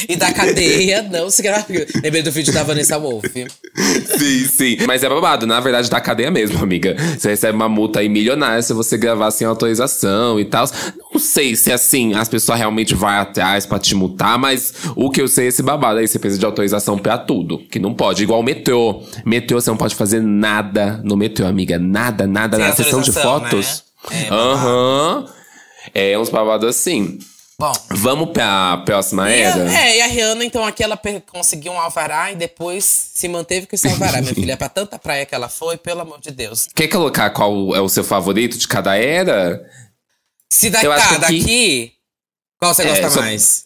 E 0.07 0.15
da 0.15 0.31
cadeia, 0.31 1.01
não 1.01 1.29
se 1.29 1.41
grava. 1.41 1.65
Lembrei 2.01 2.21
do 2.21 2.31
vídeo 2.31 2.53
da 2.53 2.63
Vanessa 2.63 2.97
Wolf. 2.97 3.25
Sim, 3.25 4.45
sim. 4.47 4.77
Mas 4.87 5.03
é 5.03 5.09
babado, 5.09 5.45
na 5.45 5.59
verdade, 5.59 5.89
da 5.89 5.99
cadeia 5.99 6.31
mesmo, 6.31 6.61
amiga. 6.63 6.95
Você 7.17 7.29
recebe 7.29 7.55
uma 7.55 7.67
multa 7.67 7.99
aí 7.99 8.07
milionária 8.07 8.61
se 8.61 8.71
você 8.73 8.97
gravar 8.97 9.31
sem 9.31 9.45
autorização 9.45 10.39
e 10.39 10.45
tal. 10.45 10.65
Não 11.13 11.19
sei 11.19 11.55
se 11.55 11.71
assim 11.71 12.13
as 12.13 12.29
pessoas 12.29 12.57
realmente 12.57 12.95
vão 12.95 13.09
atrás 13.09 13.65
pra 13.65 13.79
te 13.79 13.93
multar, 13.93 14.37
mas 14.37 14.73
o 14.95 15.09
que 15.09 15.21
eu 15.21 15.27
sei 15.27 15.45
é 15.45 15.47
esse 15.49 15.61
babado 15.61 15.99
aí. 15.99 16.07
Você 16.07 16.17
precisa 16.17 16.39
de 16.39 16.45
autorização 16.45 16.97
pra 16.97 17.17
tudo. 17.17 17.59
Que 17.69 17.79
não 17.79 17.93
pode. 17.93 18.23
Igual 18.23 18.39
o 18.39 18.43
metrô. 18.43 19.03
Metrô, 19.25 19.59
você 19.59 19.69
não 19.69 19.77
pode 19.77 19.95
fazer 19.95 20.21
nada 20.21 21.01
no 21.03 21.17
metrô, 21.17 21.45
amiga. 21.47 21.77
Nada, 21.77 22.25
nada, 22.25 22.55
sem 22.57 22.65
na 22.65 22.75
sessão 22.75 23.01
de 23.01 23.11
fotos. 23.11 23.83
Né? 24.09 24.27
É, 24.29 24.33
Aham. 24.33 25.25
Uhum. 25.27 25.36
É 25.93 26.17
uns 26.17 26.29
babados 26.29 26.69
assim. 26.69 27.19
Bom. 27.59 27.73
Vamos 27.89 28.29
pra 28.29 28.77
próxima 28.85 29.31
e 29.31 29.41
era? 29.41 29.67
A, 29.67 29.73
é, 29.73 29.97
e 29.97 30.01
a 30.01 30.05
Rihanna, 30.05 30.45
então, 30.45 30.63
aqui 30.63 30.83
ela 30.83 30.99
conseguiu 31.25 31.71
um 31.71 31.79
alvará 31.79 32.31
e 32.31 32.35
depois 32.35 32.85
se 32.85 33.27
manteve 33.27 33.65
com 33.65 33.75
esse 33.75 33.87
alvará, 33.87 34.21
minha 34.21 34.33
filha. 34.35 34.55
Pra 34.55 34.69
tanta 34.69 34.99
praia 34.99 35.25
que 35.25 35.33
ela 35.33 35.49
foi, 35.49 35.75
pelo 35.75 36.01
amor 36.01 36.21
de 36.21 36.29
Deus. 36.29 36.67
Quer 36.75 36.87
colocar 36.87 37.31
qual 37.31 37.75
é 37.75 37.81
o 37.81 37.89
seu 37.89 38.03
favorito 38.03 38.59
de 38.59 38.67
cada 38.67 38.95
era? 38.95 39.67
Se 40.51 40.69
daqui, 40.69 40.85
tá, 40.85 41.17
daqui, 41.17 41.93
qual 42.59 42.75
você 42.75 42.83
é, 42.83 43.01
gosta 43.01 43.21
mais? 43.21 43.63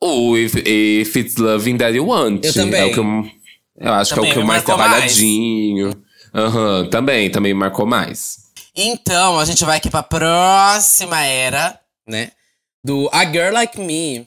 O 0.00 0.36
if, 0.38 0.54
if, 0.56 1.16
It's 1.16 1.36
Loving 1.36 1.76
That 1.76 1.94
You 1.94 2.06
Want. 2.06 2.44
Eu 2.44 2.52
também. 2.52 2.80
É 2.80 2.84
o 2.86 2.92
que 2.92 2.98
eu, 2.98 3.30
eu 3.78 3.92
acho 3.92 4.14
também, 4.14 4.32
que 4.32 4.38
é 4.38 4.40
o 4.40 4.42
que 4.42 4.48
mais 4.48 4.62
trabalhadinho. 4.62 6.02
Aham, 6.34 6.80
uhum, 6.80 6.90
também, 6.90 7.30
também 7.30 7.54
marcou 7.54 7.86
mais. 7.86 8.43
Então, 8.76 9.38
a 9.38 9.44
gente 9.44 9.64
vai 9.64 9.76
aqui 9.76 9.88
pra 9.88 10.02
próxima 10.02 11.24
era, 11.24 11.80
né? 12.06 12.32
Do 12.84 13.08
A 13.12 13.24
Girl 13.24 13.52
Like 13.52 13.80
Me. 13.80 14.24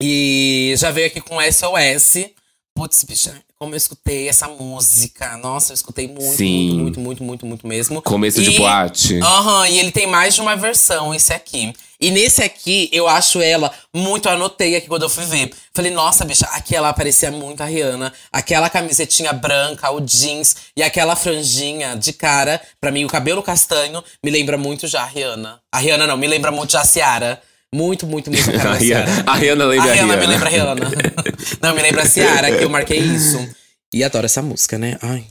E 0.00 0.74
já 0.76 0.90
veio 0.90 1.08
aqui 1.08 1.20
com 1.20 1.40
SOS. 1.40 2.30
Putz, 2.74 3.02
bicha, 3.04 3.42
como 3.58 3.72
eu 3.72 3.76
escutei 3.76 4.28
essa 4.28 4.46
música. 4.48 5.36
Nossa, 5.38 5.72
eu 5.72 5.74
escutei 5.74 6.06
muito, 6.06 6.36
Sim. 6.36 6.78
muito, 6.78 7.00
muito, 7.00 7.00
muito, 7.00 7.24
muito, 7.24 7.46
muito 7.46 7.66
mesmo. 7.66 8.02
Começo 8.02 8.42
de 8.42 8.50
E- 8.50 8.56
boate. 8.58 9.18
Aham, 9.20 9.66
e 9.68 9.78
ele 9.78 9.90
tem 9.90 10.06
mais 10.06 10.34
de 10.34 10.40
uma 10.40 10.54
versão, 10.56 11.14
esse 11.14 11.32
aqui. 11.32 11.72
E 11.98 12.10
nesse 12.10 12.42
aqui, 12.42 12.90
eu 12.92 13.08
acho 13.08 13.40
ela 13.40 13.72
muito. 13.94 14.28
Eu 14.28 14.32
anotei 14.32 14.76
aqui 14.76 14.86
quando 14.86 15.04
eu 15.04 15.08
fui 15.08 15.24
ver. 15.24 15.50
Falei, 15.72 15.90
nossa, 15.90 16.26
bicha, 16.26 16.44
aqui 16.52 16.76
ela 16.76 16.92
parecia 16.92 17.30
muito 17.30 17.62
a 17.62 17.64
Rihanna. 17.64 18.12
Aquela 18.30 18.68
camisetinha 18.68 19.32
branca, 19.32 19.90
o 19.90 20.00
jeans 20.02 20.54
e 20.76 20.82
aquela 20.82 21.16
franjinha 21.16 21.96
de 21.96 22.12
cara. 22.12 22.60
Pra 22.78 22.90
mim, 22.92 23.06
o 23.06 23.08
cabelo 23.08 23.42
castanho 23.42 24.04
me 24.22 24.30
lembra 24.30 24.58
muito 24.58 24.86
já 24.86 25.02
a 25.02 25.06
Rihanna. 25.06 25.58
A 25.72 25.78
Rihanna 25.78 26.06
não, 26.06 26.18
me 26.18 26.26
lembra 26.26 26.50
muito 26.50 26.72
já 26.72 26.82
a 26.82 26.84
Ciara. 26.84 27.40
Muito, 27.74 28.06
muito, 28.06 28.30
muito 28.30 28.48
a 28.50 28.52
cara 28.52 28.70
A 28.70 28.72
da 28.72 28.78
Rihanna, 28.78 29.06
Ciara. 29.06 29.30
a 29.30 29.34
Rihanna 29.34 29.64
lembra 29.66 29.90
A 29.90 29.94
Rihanna. 29.94 30.16
me 30.16 30.26
lembra 30.26 30.46
a 30.46 30.50
Rihanna. 30.50 30.90
não, 31.62 31.74
me 31.74 31.82
lembra 31.82 32.02
a 32.02 32.06
Ciara, 32.06 32.56
que 32.56 32.64
eu 32.64 32.70
marquei 32.70 32.98
isso. 32.98 33.48
E 33.92 34.02
adoro 34.04 34.26
essa 34.26 34.42
música, 34.42 34.78
né? 34.78 34.96
Ai. 35.02 35.24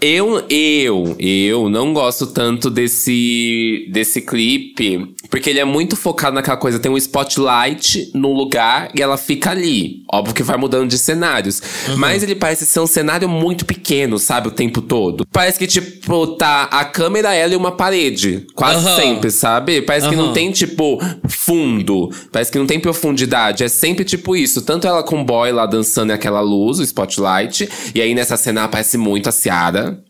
Eu, 0.00 0.44
eu, 0.48 1.16
eu 1.18 1.68
não 1.68 1.92
gosto 1.92 2.26
tanto 2.26 2.70
desse, 2.70 3.88
desse 3.92 4.20
clipe, 4.20 5.14
porque 5.30 5.50
ele 5.50 5.60
é 5.60 5.64
muito 5.64 5.96
focado 5.96 6.34
naquela 6.34 6.56
coisa, 6.56 6.78
tem 6.78 6.90
um 6.90 6.96
spotlight 6.96 8.10
num 8.14 8.34
lugar 8.34 8.90
e 8.94 9.02
ela 9.02 9.16
fica 9.16 9.50
ali. 9.50 10.02
Óbvio 10.12 10.34
que 10.34 10.42
vai 10.42 10.56
mudando 10.56 10.88
de 10.88 10.98
cenários. 10.98 11.62
Uhum. 11.88 11.96
Mas 11.96 12.22
ele 12.22 12.34
parece 12.34 12.66
ser 12.66 12.80
um 12.80 12.86
cenário 12.86 13.28
muito 13.28 13.64
pequeno, 13.64 14.18
sabe, 14.18 14.48
o 14.48 14.50
tempo 14.50 14.82
todo. 14.82 15.26
Parece 15.30 15.58
que, 15.58 15.66
tipo, 15.66 16.26
tá 16.28 16.64
a 16.64 16.84
câmera, 16.84 17.34
ela 17.34 17.52
e 17.52 17.56
uma 17.56 17.72
parede. 17.72 18.46
Quase 18.54 18.86
Aham. 18.86 18.96
sempre, 18.96 19.30
sabe? 19.30 19.82
Parece 19.82 20.08
que 20.08 20.16
não 20.16 20.32
tem, 20.32 20.50
tipo, 20.50 20.98
fundo. 21.28 22.10
Parece 22.32 22.50
que 22.50 22.58
não 22.58 22.66
tem 22.66 22.80
profundidade. 22.80 23.62
É 23.62 23.68
sempre 23.68 24.04
tipo 24.04 24.34
isso. 24.34 24.62
Tanto 24.62 24.86
ela 24.86 25.02
com 25.02 25.20
o 25.20 25.24
boy 25.24 25.52
lá 25.52 25.66
dançando 25.66 26.08
naquela 26.08 26.40
luz, 26.40 26.78
o 26.78 26.82
spotlight. 26.82 27.68
E 27.94 28.00
aí 28.00 28.14
nessa 28.14 28.36
cena 28.36 28.66
parece 28.68 28.98
muito 28.98 29.28
a 29.28 29.32
Ciara. 29.32 29.59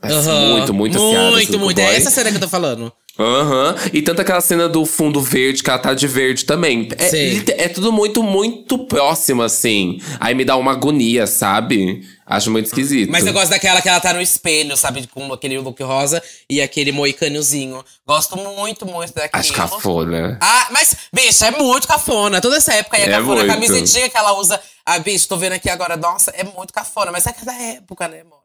Aham. 0.03 0.49
muito, 0.51 0.75
muito 0.75 0.99
a. 0.99 1.31
Muito, 1.31 1.37
assim, 1.37 1.47
com 1.53 1.57
o 1.57 1.61
muito. 1.61 1.81
É 1.81 1.97
essa 1.97 2.11
cena 2.11 2.31
que 2.31 2.37
eu 2.37 2.41
tô 2.41 2.49
falando. 2.49 2.93
Aham. 3.19 3.75
E 3.93 4.01
tanto 4.01 4.23
aquela 4.23 4.41
cena 4.41 4.69
do 4.69 4.87
fundo 4.87 5.21
verde, 5.21 5.63
que 5.63 5.69
ela 5.69 5.79
tá 5.79 5.93
de 5.93 6.07
verde 6.07 6.45
também. 6.45 6.89
É, 6.99 7.65
é 7.65 7.69
tudo 7.69 7.93
muito, 7.93 8.23
muito 8.23 8.79
próximo, 8.87 9.43
assim. 9.43 10.01
Aí 10.19 10.35
me 10.35 10.45
dá 10.45 10.57
uma 10.57 10.73
agonia, 10.73 11.27
sabe? 11.27 12.03
Acho 12.25 12.51
muito 12.51 12.67
esquisito. 12.67 13.11
Mas 13.11 13.27
eu 13.27 13.33
gosto 13.33 13.51
daquela 13.51 13.83
que 13.83 13.89
ela 13.89 14.01
tá 14.01 14.15
no 14.15 14.23
espelho, 14.23 14.77
sabe? 14.77 15.07
Com 15.09 15.33
aquele 15.33 15.59
look 15.59 15.83
rosa 15.83 16.23
e 16.49 16.63
aquele 16.63 16.93
moicanozinho. 16.93 17.85
Gosto 18.07 18.37
muito, 18.37 18.87
muito 18.87 19.13
daquilo. 19.13 19.41
Acho 19.41 19.53
cafona. 19.53 20.39
Ah, 20.41 20.69
mas, 20.71 20.97
bicha, 21.13 21.47
é 21.49 21.51
muito 21.51 21.89
cafona. 21.89 22.41
Toda 22.41 22.57
essa 22.57 22.73
época 22.73 22.97
aí 22.97 23.03
é, 23.03 23.07
É 23.07 23.11
cafona. 23.11 23.43
A 23.43 23.45
muito. 23.45 23.53
camisetinha 23.53 24.09
que 24.09 24.17
ela 24.17 24.33
usa. 24.39 24.59
Ah, 24.87 24.99
bicho, 24.99 25.29
tô 25.29 25.37
vendo 25.37 25.53
aqui 25.53 25.69
agora. 25.69 25.97
Nossa, 25.97 26.31
é 26.31 26.45
muito 26.45 26.73
cafona. 26.73 27.11
Mas 27.11 27.27
é 27.27 27.33
cada 27.33 27.53
época, 27.53 28.09
né, 28.09 28.21
amor? 28.21 28.40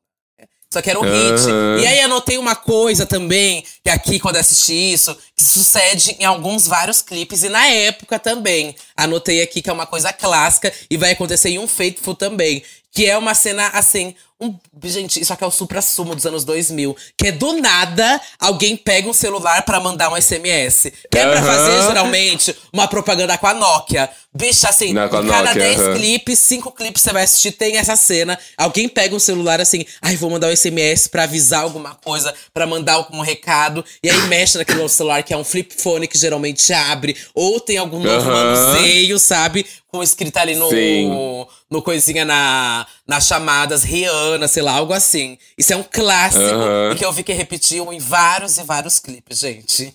Só 0.75 0.81
que 0.81 0.89
era 0.89 0.99
um 0.99 1.03
hit. 1.03 1.49
Aham. 1.49 1.79
E 1.79 1.87
aí 1.87 2.01
anotei 2.01 2.37
uma 2.37 2.53
coisa 2.53 3.05
também, 3.05 3.63
que 3.81 3.89
aqui, 3.89 4.19
quando 4.19 4.35
assisti 4.35 4.73
isso, 4.73 5.17
que 5.33 5.41
sucede 5.41 6.17
em 6.19 6.25
alguns 6.25 6.67
vários 6.67 7.01
clipes 7.01 7.43
e 7.43 7.49
na 7.49 7.65
época 7.65 8.19
também. 8.19 8.75
Anotei 8.93 9.41
aqui 9.41 9.61
que 9.61 9.69
é 9.69 9.73
uma 9.73 9.85
coisa 9.85 10.11
clássica 10.11 10.73
e 10.89 10.97
vai 10.97 11.11
acontecer 11.11 11.47
em 11.47 11.59
um 11.59 11.65
Faithful 11.65 12.13
também. 12.13 12.61
Que 12.95 13.05
é 13.07 13.17
uma 13.17 13.35
cena 13.35 13.67
assim. 13.73 14.15
Um, 14.39 14.53
gente, 14.83 15.21
isso 15.21 15.31
aqui 15.31 15.45
é 15.45 15.47
o 15.47 15.51
supra-sumo 15.51 16.13
dos 16.13 16.25
anos 16.25 16.43
2000. 16.43 16.95
Que 17.17 17.27
é 17.27 17.31
do 17.31 17.53
nada 17.61 18.19
alguém 18.39 18.75
pega 18.75 19.07
um 19.07 19.13
celular 19.13 19.61
pra 19.63 19.79
mandar 19.79 20.11
um 20.11 20.15
SMS. 20.21 20.91
Que 21.11 21.17
é 21.17 21.25
pra 21.29 21.41
fazer, 21.43 21.87
geralmente, 21.87 22.55
uma 22.73 22.87
propaganda 22.87 23.37
com 23.37 23.47
a 23.47 23.53
Nokia. 23.53 24.09
Bicha, 24.33 24.67
assim, 24.67 24.91
Não, 24.91 25.07
cada 25.07 25.23
Nokia, 25.23 25.53
10 25.53 25.79
aham. 25.79 25.93
clipes, 25.95 26.39
5 26.39 26.71
clipes 26.73 27.01
você 27.01 27.13
vai 27.13 27.23
assistir, 27.23 27.53
tem 27.53 27.77
essa 27.77 27.95
cena. 27.95 28.37
Alguém 28.57 28.89
pega 28.89 29.15
um 29.15 29.19
celular 29.19 29.61
assim, 29.61 29.85
ai, 30.01 30.17
vou 30.17 30.29
mandar 30.29 30.47
um 30.49 30.55
SMS 30.55 31.07
pra 31.07 31.23
avisar 31.23 31.61
alguma 31.61 31.95
coisa, 31.95 32.33
pra 32.53 32.67
mandar 32.67 32.93
algum 32.95 33.21
recado. 33.21 33.83
E 34.03 34.09
aí 34.09 34.21
mexe 34.27 34.57
naquele 34.57 34.79
outro 34.79 34.93
celular 34.95 35.23
que 35.23 35.33
é 35.33 35.37
um 35.37 35.45
flip 35.45 35.73
phone 35.81 36.07
que 36.09 36.17
geralmente 36.17 36.73
abre. 36.73 37.15
Ou 37.33 37.59
tem 37.61 37.77
algum 37.77 37.99
novo 37.99 38.29
Aham. 38.29 38.53
manuseio, 38.53 39.17
sabe? 39.17 39.65
Com 39.87 40.03
escrito 40.03 40.35
ali 40.35 40.55
no, 40.55 40.69
Sim. 40.69 41.45
No 41.75 41.81
coisinha 41.81 42.23
na, 42.23 42.87
nas 43.05 43.27
chamadas 43.27 43.83
Rihanna, 43.83 44.47
sei 44.47 44.63
lá, 44.63 44.71
algo 44.71 44.93
assim. 44.93 45.37
Isso 45.57 45.73
é 45.73 45.75
um 45.75 45.83
clássico 45.83 46.43
Aham. 46.43 46.91
e 46.93 46.95
que 46.95 47.05
eu 47.05 47.11
vi 47.11 47.23
que 47.23 47.33
repetiu 47.33 47.91
em 47.91 47.99
vários 47.99 48.57
e 48.57 48.63
vários 48.63 48.97
clipes, 48.97 49.39
gente. 49.39 49.93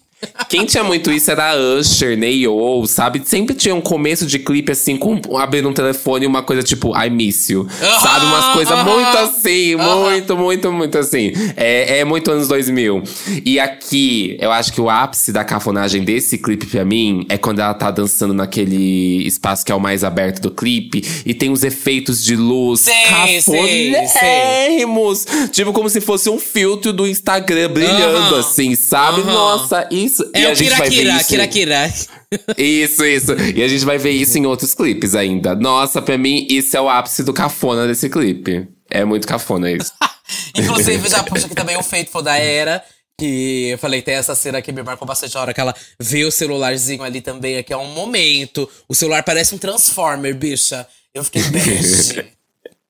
Quem 0.49 0.67
tinha 0.67 0.85
muito 0.85 1.11
isso 1.11 1.31
era 1.31 1.53
a 1.53 1.57
Usher, 1.57 2.17
Neo, 2.17 2.87
sabe? 2.87 3.23
Sempre 3.25 3.55
tinha 3.55 3.75
um 3.75 3.81
começo 3.81 4.27
de 4.27 4.39
clipe 4.39 4.73
assim, 4.73 4.97
com 4.97 5.21
abrindo 5.39 5.69
um 5.69 5.73
telefone 5.73 6.25
e 6.25 6.27
uma 6.27 6.43
coisa 6.43 6.63
tipo, 6.63 6.95
I 6.97 7.09
miss 7.09 7.49
you. 7.49 7.67
Aham, 7.81 8.01
sabe? 8.01 8.27
Umas 8.27 8.55
coisas 8.55 8.79
aham, 8.79 8.85
muito 8.85 9.19
assim, 9.19 9.75
aham. 9.75 10.11
muito, 10.11 10.37
muito, 10.37 10.73
muito 10.73 10.99
assim. 10.99 11.33
É, 11.57 12.01
é 12.01 12.05
muito 12.05 12.31
anos 12.31 12.49
2000. 12.49 13.03
E 13.45 13.59
aqui, 13.59 14.37
eu 14.41 14.51
acho 14.51 14.73
que 14.73 14.81
o 14.81 14.91
ápice 14.91 15.33
da 15.33 15.45
cafonagem 15.45 16.05
desse 16.05 16.37
clipe 16.37 16.67
pra 16.67 16.85
mim 16.85 17.25
é 17.29 17.39
quando 17.39 17.61
ela 17.61 17.75
tá 17.75 17.91
dançando 17.91 18.35
naquele 18.35 19.27
espaço 19.27 19.65
que 19.65 19.73
é 19.73 19.75
o 19.75 19.81
mais 19.81 20.05
aberto 20.05 20.43
do 20.43 20.51
clipe 20.51 21.03
e 21.25 21.33
tem 21.33 21.51
os 21.51 21.63
efeitos 21.63 22.23
de 22.23 22.37
luz 22.37 22.87
cafonérrimos. 23.09 25.27
Tipo, 25.51 25.73
como 25.73 25.89
se 25.89 26.01
fosse 26.01 26.29
um 26.29 26.39
filtro 26.39 26.93
do 26.93 27.07
Instagram 27.07 27.71
brilhando, 27.71 28.37
assim, 28.37 28.75
sabe? 28.75 29.23
Nossa, 29.23 29.87
isso. 29.91 30.10
É 30.33 30.43
e 30.43 30.47
o 30.47 30.51
a 30.51 30.55
gente 30.55 30.71
vai 30.71 30.91
ver 30.91 31.49
Kira 31.49 31.87
isso. 31.87 32.09
Isso, 32.57 33.05
isso. 33.05 33.33
E 33.55 33.63
a 33.63 33.69
gente 33.69 33.85
vai 33.85 33.99
ver 33.99 34.11
isso 34.11 34.39
em 34.39 34.47
outros 34.47 34.75
clipes 34.75 35.15
ainda. 35.15 35.55
Nossa, 35.55 36.01
pra 36.01 36.17
mim, 36.17 36.47
isso 36.49 36.77
é 36.77 36.81
o 36.81 36.89
ápice 36.89 37.23
do 37.23 37.33
cafona 37.33 37.87
desse 37.87 38.09
clipe. 38.09 38.69
É 38.91 39.05
muito 39.05 39.27
cafona 39.27 39.71
isso. 39.71 39.93
Inclusive, 40.55 41.09
já 41.09 41.23
puxa 41.23 41.47
aqui 41.47 41.55
também 41.55 41.77
o 41.77 41.83
Faithful 41.83 42.23
da 42.23 42.37
Era. 42.37 42.83
Que 43.19 43.71
eu 43.71 43.79
falei, 43.79 44.01
tem 44.01 44.15
essa 44.15 44.35
cena 44.35 44.63
que 44.63 44.73
me 44.73 44.83
marcou 44.83 45.07
bastante 45.07 45.37
a 45.37 45.41
hora 45.41 45.53
que 45.53 45.61
ela 45.61 45.75
vê 46.01 46.25
o 46.25 46.31
celularzinho 46.31 47.03
ali 47.03 47.21
também, 47.21 47.59
aqui 47.59 47.73
é 47.73 47.77
um 47.77 47.93
momento. 47.93 48.69
O 48.89 48.95
celular 48.95 49.23
parece 49.23 49.55
um 49.55 49.59
Transformer, 49.59 50.35
bicha. 50.35 50.87
Eu 51.15 51.23
fiquei 51.25 51.43
bege. 51.51 52.40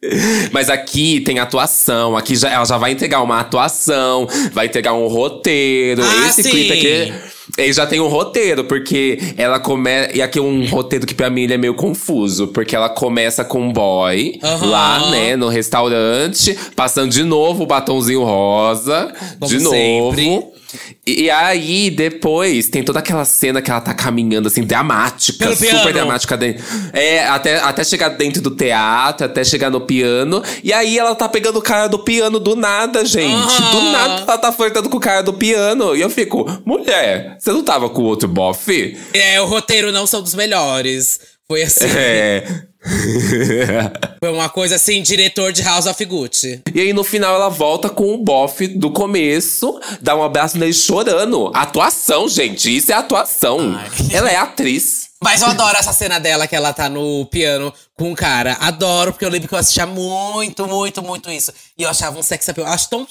Mas 0.53 0.71
aqui 0.71 1.21
tem 1.21 1.39
atuação. 1.39 2.17
Aqui 2.17 2.35
já, 2.37 2.51
ela 2.51 2.65
já 2.65 2.79
vai 2.79 2.93
entregar 2.93 3.23
uma 3.23 3.41
atuação, 3.41 4.27
vai 4.53 4.67
entregar 4.67 4.95
um 4.95 5.07
roteiro. 5.07 6.03
Ah, 6.03 6.29
Esse 6.29 6.43
sim. 6.43 6.51
clipe 6.51 6.73
aqui. 6.73 7.13
Ele 7.61 7.73
já 7.73 7.87
tem 7.87 8.01
um 8.01 8.09
roteiro, 8.09 8.65
porque 8.65 9.19
ela 9.37 9.59
começa. 9.61 10.17
E 10.17 10.23
aqui 10.23 10.39
é 10.39 10.43
um 10.43 10.67
roteiro 10.67 11.07
que 11.07 11.15
pra 11.15 11.31
mim 11.31 11.43
ele 11.43 11.55
é 11.55 11.59
meio 11.59 11.75
confuso. 11.75 12.49
Porque 12.49 12.75
ela 12.75 12.89
começa 12.89 13.45
com 13.45 13.61
um 13.61 13.73
boy 13.73 14.39
Aham. 14.43 14.67
lá, 14.67 15.11
né, 15.11 15.37
no 15.37 15.49
restaurante, 15.49 16.57
passando 16.75 17.11
de 17.11 17.23
novo 17.23 17.65
o 17.65 17.67
batonzinho 17.67 18.23
rosa. 18.25 19.13
Como 19.39 19.51
de 19.51 19.59
novo. 19.61 19.77
sempre. 19.77 20.61
E, 21.05 21.23
e 21.25 21.31
aí, 21.31 21.91
depois, 21.91 22.69
tem 22.69 22.85
toda 22.85 23.01
aquela 23.01 23.25
cena 23.25 23.61
que 23.61 23.69
ela 23.69 23.81
tá 23.81 23.93
caminhando, 23.93 24.47
assim, 24.47 24.63
dramática. 24.63 25.37
Pelo 25.47 25.57
super 25.57 25.69
piano. 25.71 25.93
dramática. 25.93 26.37
dentro- 26.37 26.65
É, 26.93 27.27
até, 27.27 27.57
até 27.59 27.83
chegar 27.83 28.11
dentro 28.11 28.41
do 28.41 28.53
teatro, 28.53 29.27
até 29.27 29.43
chegar 29.43 29.69
no 29.69 29.81
piano. 29.81 30.41
E 30.63 30.73
aí, 30.73 30.97
ela 30.97 31.17
tá 31.17 31.29
pegando 31.29 31.59
o 31.59 31.63
cara 31.63 31.89
do 31.89 31.99
piano 31.99 32.39
do 32.39 32.55
nada, 32.55 33.05
gente. 33.05 33.63
Do 33.73 33.81
nada, 33.91 34.23
ela 34.23 34.39
tá 34.39 34.53
flertando 34.53 34.89
com 34.89 34.99
o 34.99 35.01
cara 35.01 35.23
do 35.23 35.33
piano. 35.33 35.97
E 35.97 36.01
eu 36.03 36.09
fico, 36.11 36.47
mulher, 36.65 37.37
você 37.51 37.53
não 37.53 37.65
tava 37.65 37.91
com 37.91 38.03
o 38.03 38.07
outro 38.07 38.29
bofe? 38.29 38.97
é, 39.13 39.41
o 39.41 39.47
roteiro 39.47 39.91
não 39.91 40.07
são 40.07 40.23
dos 40.23 40.35
melhores. 40.35 41.19
Foi 41.49 41.63
assim. 41.63 41.85
É. 41.85 42.45
Foi 44.21 44.33
uma 44.33 44.49
coisa 44.49 44.77
assim, 44.77 45.03
diretor 45.03 45.53
de 45.53 45.63
House 45.63 45.87
of 45.87 46.03
Gucci. 46.05 46.63
E 46.73 46.81
aí, 46.81 46.93
no 46.93 47.03
final, 47.03 47.35
ela 47.35 47.49
volta 47.49 47.91
com 47.91 48.15
o 48.15 48.19
bofe 48.19 48.69
do 48.69 48.91
começo, 48.91 49.79
dá 50.01 50.15
um 50.15 50.23
abraço 50.23 50.57
nele 50.57 50.73
chorando. 50.73 51.51
Atuação, 51.55 52.29
gente. 52.29 52.75
Isso 52.75 52.93
é 52.93 52.95
atuação. 52.95 53.77
Ai. 53.77 53.91
Ela 54.13 54.31
é 54.31 54.37
atriz. 54.37 55.11
Mas 55.23 55.43
eu 55.43 55.49
adoro 55.49 55.77
essa 55.77 55.93
cena 55.93 56.19
dela 56.19 56.47
que 56.47 56.57
ela 56.57 56.73
tá 56.73 56.89
no 56.89 57.27
piano 57.27 57.75
com 57.99 58.13
o 58.13 58.17
cara. 58.17 58.57
Adoro, 58.61 59.13
porque 59.13 59.25
eu 59.25 59.29
lembro 59.29 59.49
que 59.49 59.55
eu 59.55 59.59
assistia 59.59 59.85
muito, 59.85 60.67
muito, 60.67 61.03
muito 61.03 61.31
isso. 61.31 61.53
E 61.77 61.83
eu 61.83 61.91
achava 61.91 62.19
um 62.19 62.23
sex 62.23 62.49
appeal. 62.49 62.67
Acho 62.69 62.89
tão, 62.89 63.07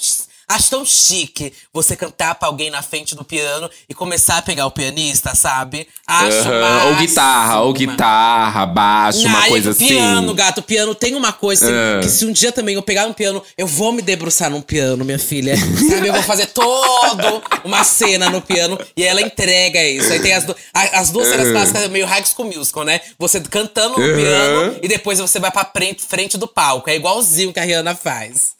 acho 0.50 0.70
tão 0.70 0.84
chique 0.84 1.52
você 1.72 1.96
cantar 1.96 2.34
pra 2.34 2.48
alguém 2.48 2.70
na 2.70 2.82
frente 2.82 3.14
do 3.14 3.24
piano 3.24 3.70
e 3.88 3.94
começar 3.94 4.38
a 4.38 4.42
pegar 4.42 4.66
o 4.66 4.70
pianista, 4.70 5.34
sabe? 5.34 5.86
Acho 6.06 6.48
Aham, 6.48 6.86
Ou 6.90 6.96
guitarra, 6.96 7.60
ou 7.62 7.72
guitarra, 7.72 8.66
baixo, 8.66 9.26
uma 9.26 9.46
coisa 9.46 9.68
o 9.68 9.72
assim. 9.72 9.86
piano, 9.88 10.34
gato. 10.34 10.58
O 10.58 10.62
piano 10.62 10.94
tem 10.94 11.14
uma 11.14 11.32
coisa 11.32 11.64
assim, 11.66 11.74
É. 11.74 12.00
que 12.00 12.08
se 12.08 12.24
um 12.26 12.32
dia 12.32 12.52
também 12.52 12.74
eu 12.74 12.82
pegar 12.82 13.06
um 13.06 13.12
piano, 13.12 13.42
eu 13.56 13.66
vou 13.66 13.92
me 13.92 14.02
debruçar 14.02 14.50
num 14.50 14.60
piano, 14.62 15.04
minha 15.04 15.18
filha. 15.18 15.56
Sabe? 15.56 16.08
Eu 16.08 16.12
vou 16.12 16.22
fazer 16.22 16.46
todo 16.46 17.42
uma 17.64 17.84
cena 17.84 18.28
no 18.30 18.40
piano 18.42 18.78
e 18.96 19.04
ela 19.04 19.20
entrega 19.22 19.82
isso. 19.84 20.12
Aí 20.12 20.20
tem 20.20 20.32
as, 20.34 20.44
du- 20.44 20.56
a- 20.74 21.00
as 21.00 21.10
duas 21.10 21.28
cenas 21.28 21.46
Uhum. 21.48 21.52
clássicas 21.52 21.88
meio 21.88 22.06
High 22.06 22.24
School 22.26 22.52
Musical, 22.52 22.84
né? 22.84 23.00
Você 23.18 23.40
cantando 23.40 23.98
no 23.98 24.04
Uhum. 24.04 24.16
piano 24.16 24.78
e 24.82 24.88
depois 24.88 25.18
você 25.18 25.38
vai 25.38 25.50
pra 25.50 25.64
frente, 25.64 26.02
frente 26.04 26.36
do 26.36 26.48
palco. 26.48 26.90
É 26.90 26.96
igualzinho 26.96 27.52
que 27.52 27.60
a 27.60 27.64
Rihanna 27.64 27.94
faz. 27.94 28.58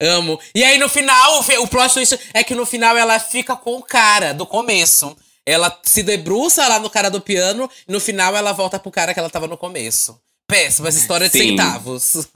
Amo. 0.00 0.40
E 0.54 0.64
aí 0.64 0.78
no 0.78 0.88
final, 0.88 1.40
o 1.60 1.68
plot 1.68 1.94
twist 1.94 2.18
é 2.32 2.42
que 2.42 2.54
no 2.54 2.64
final 2.64 2.96
ela 2.96 3.18
fica 3.18 3.54
com 3.54 3.76
o 3.76 3.82
cara 3.82 4.32
do 4.32 4.46
começo. 4.46 5.16
Ela 5.44 5.76
se 5.82 6.02
debruça 6.02 6.66
lá 6.68 6.78
no 6.78 6.88
cara 6.88 7.10
do 7.10 7.20
piano 7.20 7.68
e 7.88 7.92
no 7.92 8.00
final 8.00 8.36
ela 8.36 8.52
volta 8.52 8.78
pro 8.78 8.90
cara 8.90 9.12
que 9.12 9.20
ela 9.20 9.30
tava 9.30 9.46
no 9.46 9.56
começo. 9.56 10.18
Péssima 10.46 10.88
essa 10.88 10.98
história 10.98 11.28
de 11.28 11.38
Sim. 11.38 11.50
centavos. 11.50 12.28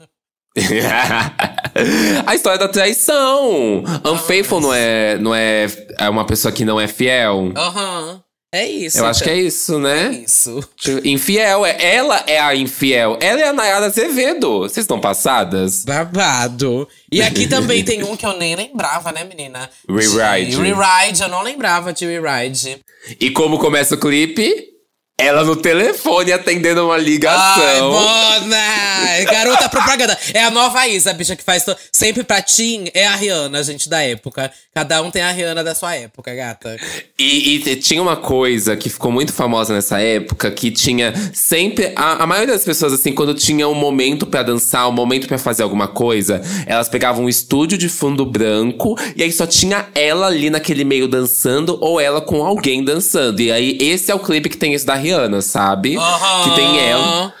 a 2.25 2.35
história 2.35 2.57
da 2.57 2.67
traição. 2.67 3.83
Unfaithful 4.05 4.61
não 4.61 4.73
é, 4.73 5.17
não 5.17 5.35
é, 5.35 5.65
é 5.99 6.09
uma 6.09 6.25
pessoa 6.25 6.51
que 6.51 6.63
não 6.63 6.79
é 6.79 6.87
fiel. 6.87 7.51
Aham. 7.55 8.01
Uhum. 8.01 8.24
É 8.55 8.65
isso. 8.65 8.97
Eu 8.97 9.01
então. 9.01 9.09
acho 9.09 9.23
que 9.23 9.29
é 9.29 9.37
isso, 9.37 9.79
né? 9.79 10.07
É 10.07 10.23
isso. 10.23 10.63
Infiel. 11.03 11.65
É, 11.65 11.95
ela 11.95 12.23
é 12.25 12.39
a 12.39 12.55
infiel. 12.55 13.17
Ela 13.19 13.41
é 13.41 13.47
a 13.49 13.53
Nayara 13.53 13.87
Azevedo. 13.87 14.59
Vocês 14.59 14.85
estão 14.85 14.99
passadas? 14.99 15.83
Babado. 15.83 16.87
E 17.11 17.21
aqui 17.21 17.47
também 17.49 17.83
tem 17.83 18.03
um 18.03 18.15
que 18.15 18.25
eu 18.25 18.37
nem 18.37 18.55
lembrava, 18.55 19.11
né, 19.11 19.25
menina? 19.25 19.69
Rewrite. 19.89 20.55
Rewrite. 20.55 21.21
Eu 21.21 21.27
não 21.27 21.41
lembrava 21.41 21.91
de 21.91 22.05
Rewrite. 22.05 22.79
E 23.19 23.29
como 23.29 23.59
começa 23.59 23.95
o 23.95 23.99
clipe? 23.99 24.74
Ela 25.17 25.45
no 25.45 25.55
telefone 25.55 26.33
atendendo 26.33 26.85
uma 26.85 26.97
ligação. 26.97 27.63
Ai, 27.63 28.41
bona! 28.41 29.31
Garota 29.31 29.69
propaganda. 29.69 30.17
É 30.33 30.43
a 30.43 30.51
nova 30.51 30.85
Isa, 30.89 31.11
a 31.11 31.13
bicha 31.13 31.37
que 31.37 31.43
faz 31.43 31.63
to... 31.63 31.73
sempre 31.89 32.21
pra 32.21 32.41
Tim. 32.41 32.89
É 32.93 33.07
a 33.07 33.15
Rihanna, 33.15 33.63
gente, 33.63 33.87
da 33.87 34.01
época. 34.01 34.51
Cada 34.73 35.01
um 35.01 35.09
tem 35.09 35.21
a 35.21 35.31
Rihanna 35.31 35.63
da 35.63 35.73
sua 35.73 35.95
época, 35.95 36.35
gata. 36.35 36.77
E, 37.17 37.55
e 37.55 37.75
tinha 37.77 38.01
uma 38.01 38.17
coisa 38.17 38.75
que 38.75 38.89
ficou 38.89 39.09
muito 39.09 39.31
famosa 39.31 39.73
nessa 39.73 40.01
época, 40.01 40.51
que 40.51 40.69
tinha 40.69 41.13
sempre. 41.33 41.93
A, 41.95 42.23
a 42.23 42.27
maioria 42.27 42.53
das 42.53 42.65
pessoas, 42.65 42.91
assim, 42.91 43.13
quando 43.13 43.33
tinha 43.33 43.69
um 43.69 43.73
momento 43.73 44.25
para 44.25 44.43
dançar, 44.43 44.89
um 44.89 44.91
momento 44.91 45.29
para 45.29 45.37
fazer 45.37 45.63
alguma 45.63 45.87
coisa, 45.87 46.41
elas 46.65 46.89
pegavam 46.89 47.23
um 47.23 47.29
estúdio 47.29 47.77
de 47.77 47.87
fundo 47.87 48.25
branco 48.25 48.99
e 49.15 49.23
aí 49.23 49.31
só 49.31 49.47
tinha 49.47 49.87
ela 49.95 50.27
ali 50.27 50.49
naquele 50.49 50.83
meio 50.83 51.07
dançando 51.07 51.77
ou 51.79 52.01
ela 52.01 52.19
com 52.19 52.45
alguém 52.45 52.83
dançando. 52.83 53.41
E 53.41 53.49
aí 53.49 53.77
esse 53.79 54.11
é 54.11 54.15
o 54.15 54.19
clipe 54.19 54.49
que 54.49 54.57
tem 54.57 54.73
isso 54.73 54.85
da 54.85 55.04
Rihanna, 55.05 55.41
sabe? 55.41 55.97
Uhum. 55.97 56.43
Que 56.43 56.55
tem 56.55 56.79
ela 56.79 57.33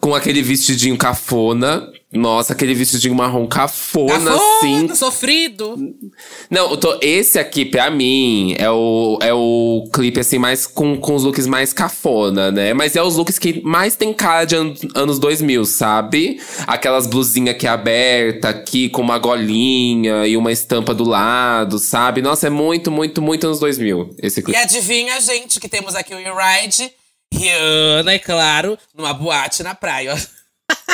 com 0.00 0.14
aquele 0.14 0.42
vestidinho 0.42 0.96
cafona. 0.96 1.88
Nossa, 2.12 2.52
aquele 2.52 2.72
vestidinho 2.72 3.16
marrom 3.16 3.48
cafona, 3.48 4.12
cafona 4.12 4.36
assim. 4.36 4.94
sofrido. 4.94 5.76
Não, 6.48 6.76
tô, 6.76 6.98
esse 7.02 7.36
aqui, 7.36 7.64
pra 7.64 7.90
mim, 7.90 8.54
é 8.58 8.70
o, 8.70 9.18
é 9.20 9.34
o 9.34 9.88
clipe, 9.92 10.20
assim, 10.20 10.38
mais 10.38 10.68
com, 10.68 10.96
com 10.96 11.16
os 11.16 11.24
looks 11.24 11.48
mais 11.48 11.72
cafona, 11.72 12.52
né? 12.52 12.72
Mas 12.72 12.94
é 12.94 13.02
os 13.02 13.16
looks 13.16 13.40
que 13.40 13.60
mais 13.62 13.96
tem 13.96 14.14
cara 14.14 14.44
de 14.44 14.54
an 14.54 14.72
anos 14.94 15.18
2000, 15.18 15.64
sabe? 15.64 16.40
Aquelas 16.66 17.08
blusinhas 17.08 17.56
que 17.56 17.66
é 17.66 17.70
aberta 17.70 18.50
aqui, 18.50 18.88
com 18.88 19.02
uma 19.02 19.18
golinha 19.18 20.28
e 20.28 20.36
uma 20.36 20.52
estampa 20.52 20.94
do 20.94 21.04
lado, 21.04 21.76
sabe? 21.78 22.22
Nossa, 22.22 22.46
é 22.46 22.50
muito, 22.50 22.88
muito, 22.90 23.20
muito 23.20 23.46
anos 23.48 23.58
2000 23.58 24.14
esse 24.22 24.42
clipe. 24.42 24.56
E 24.56 24.62
adivinha, 24.62 25.20
gente, 25.20 25.58
que 25.58 25.68
temos 25.68 25.96
aqui 25.96 26.14
o 26.14 26.18
Ride 26.18 26.88
Rihanna, 27.34 28.12
é 28.12 28.18
claro, 28.20 28.78
numa 28.94 29.12
boate 29.12 29.64
na 29.64 29.74
praia. 29.74 30.14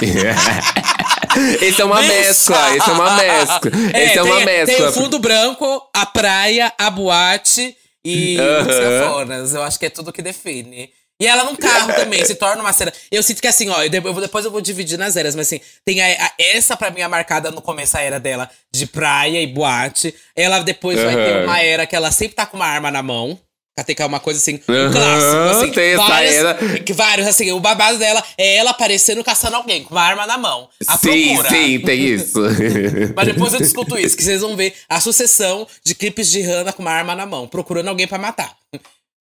Esse 1.61 1.81
é 1.81 1.85
uma 1.85 2.03
mescla, 2.03 2.77
esse 2.77 2.89
é 2.89 2.93
uma 2.93 3.17
mescla. 3.17 3.71
É, 3.93 4.05
esse 4.05 4.19
é 4.19 4.23
uma 4.23 4.37
tem, 4.37 4.45
mescla. 4.45 4.77
Tem 4.77 4.87
o 4.87 4.93
fundo 4.93 5.19
branco, 5.19 5.91
a 5.95 6.07
praia, 6.07 6.73
a 6.79 6.91
boate 6.91 7.77
e 8.05 8.37
uh 8.39 8.67
-huh. 8.67 9.43
os 9.43 9.55
Eu 9.55 9.63
acho 9.63 9.79
que 9.79 9.87
é 9.87 9.91
tudo 9.91 10.13
que 10.13 10.23
define. 10.23 10.91
E 11.21 11.27
ela 11.27 11.45
num 11.45 11.55
carro 11.55 11.93
também, 11.95 12.25
se 12.25 12.35
torna 12.35 12.61
uma 12.61 12.73
cena. 12.73 12.93
Eu 13.11 13.23
sinto 13.23 13.41
que 13.41 13.47
assim, 13.47 13.69
ó, 13.69 13.81
eu 13.83 13.89
depois 13.89 14.45
eu 14.45 14.51
vou 14.51 14.61
dividir 14.61 14.99
nas 14.99 15.15
eras, 15.15 15.37
mas 15.37 15.47
assim, 15.47 15.61
tem 15.85 16.03
a, 16.03 16.07
a, 16.07 16.33
essa 16.37 16.77
pra 16.77 16.91
mim 16.91 17.01
é 17.01 17.07
marcada 17.07 17.51
no 17.51 17.63
começo 17.63 17.97
a 17.97 18.01
era 18.01 18.19
dela 18.19 18.51
de 18.75 18.87
praia 18.87 19.41
e 19.41 19.47
boate. 19.47 20.13
Ela 20.35 20.59
depois 20.61 20.99
uh 20.99 21.03
-huh. 21.03 21.05
vai 21.05 21.15
ter 21.15 21.45
uma 21.45 21.61
era 21.61 21.87
que 21.87 21.95
ela 21.95 22.11
sempre 22.11 22.35
tá 22.35 22.45
com 22.45 22.57
uma 22.57 22.67
arma 22.67 22.91
na 22.91 23.03
mão. 23.03 23.39
Katika 23.75 24.03
é 24.03 24.07
uma 24.07 24.21
coisa 24.21 24.39
assim, 24.39 24.61
um 24.69 24.73
uhum, 24.73 24.93
clássico, 24.93 25.37
assim. 25.37 25.73
Tem 25.73 25.97
várias, 25.97 26.35
era... 26.35 26.59
vários, 26.95 27.27
assim, 27.27 27.53
o 27.53 27.61
babado 27.61 27.99
dela 27.99 28.23
é 28.37 28.57
ela 28.57 28.71
aparecendo 28.71 29.25
caçando 29.25 29.57
alguém 29.57 29.83
com 29.83 29.95
uma 29.95 30.03
arma 30.03 30.27
na 30.27 30.37
mão. 30.37 30.69
A 30.87 30.99
sim, 30.99 31.29
procura. 31.29 31.49
sim, 31.49 31.81
tem 31.81 32.01
isso. 32.05 32.39
Mas 33.17 33.27
depois 33.27 33.55
eu 33.55 33.61
discuto 33.61 33.99
isso, 33.99 34.15
que 34.15 34.23
vocês 34.23 34.43
vão 34.43 34.55
ver 34.57 34.75
a 34.87 35.01
sucessão 35.01 35.67
de 35.83 35.95
clipes 35.95 36.31
de 36.31 36.43
Hannah 36.43 36.75
com 36.75 36.83
uma 36.83 36.91
arma 36.91 37.15
na 37.15 37.25
mão, 37.25 37.49
procurando 37.49 37.89
alguém 37.89 38.07
para 38.07 38.19
matar. 38.19 38.55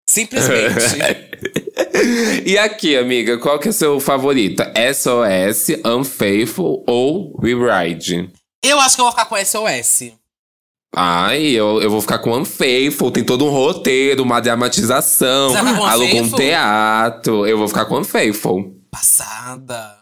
Simplesmente. 0.09 0.97
e 2.47 2.57
aqui, 2.57 2.97
amiga, 2.97 3.37
qual 3.37 3.59
que 3.59 3.69
é 3.69 3.71
o 3.71 3.75
seu 3.75 4.01
favorito? 4.01 4.63
SOS, 4.95 5.79
Unfaithful 5.85 6.83
ou 6.87 7.39
We 7.43 7.53
Ride? 7.53 8.31
Eu 8.65 8.81
acho 8.81 8.97
que 8.97 9.03
eu 9.03 9.05
vou 9.05 9.13
ficar 9.13 9.27
com 9.27 9.37
SOS. 9.37 10.18
Ai, 10.95 11.49
eu, 11.49 11.81
eu 11.83 11.91
vou 11.91 12.01
ficar 12.01 12.19
com 12.19 12.37
Unfaithful. 12.37 13.11
Tem 13.11 13.25
todo 13.25 13.45
um 13.45 13.51
roteiro, 13.51 14.23
uma 14.23 14.41
dramatização. 14.41 15.55
Aluga 15.87 16.15
um 16.17 16.31
teatro. 16.31 17.47
Eu 17.47 17.59
vou 17.59 17.69
ficar 17.69 17.85
com 17.85 17.99
Unfaithful. 17.99 18.75
Passada. 18.91 19.99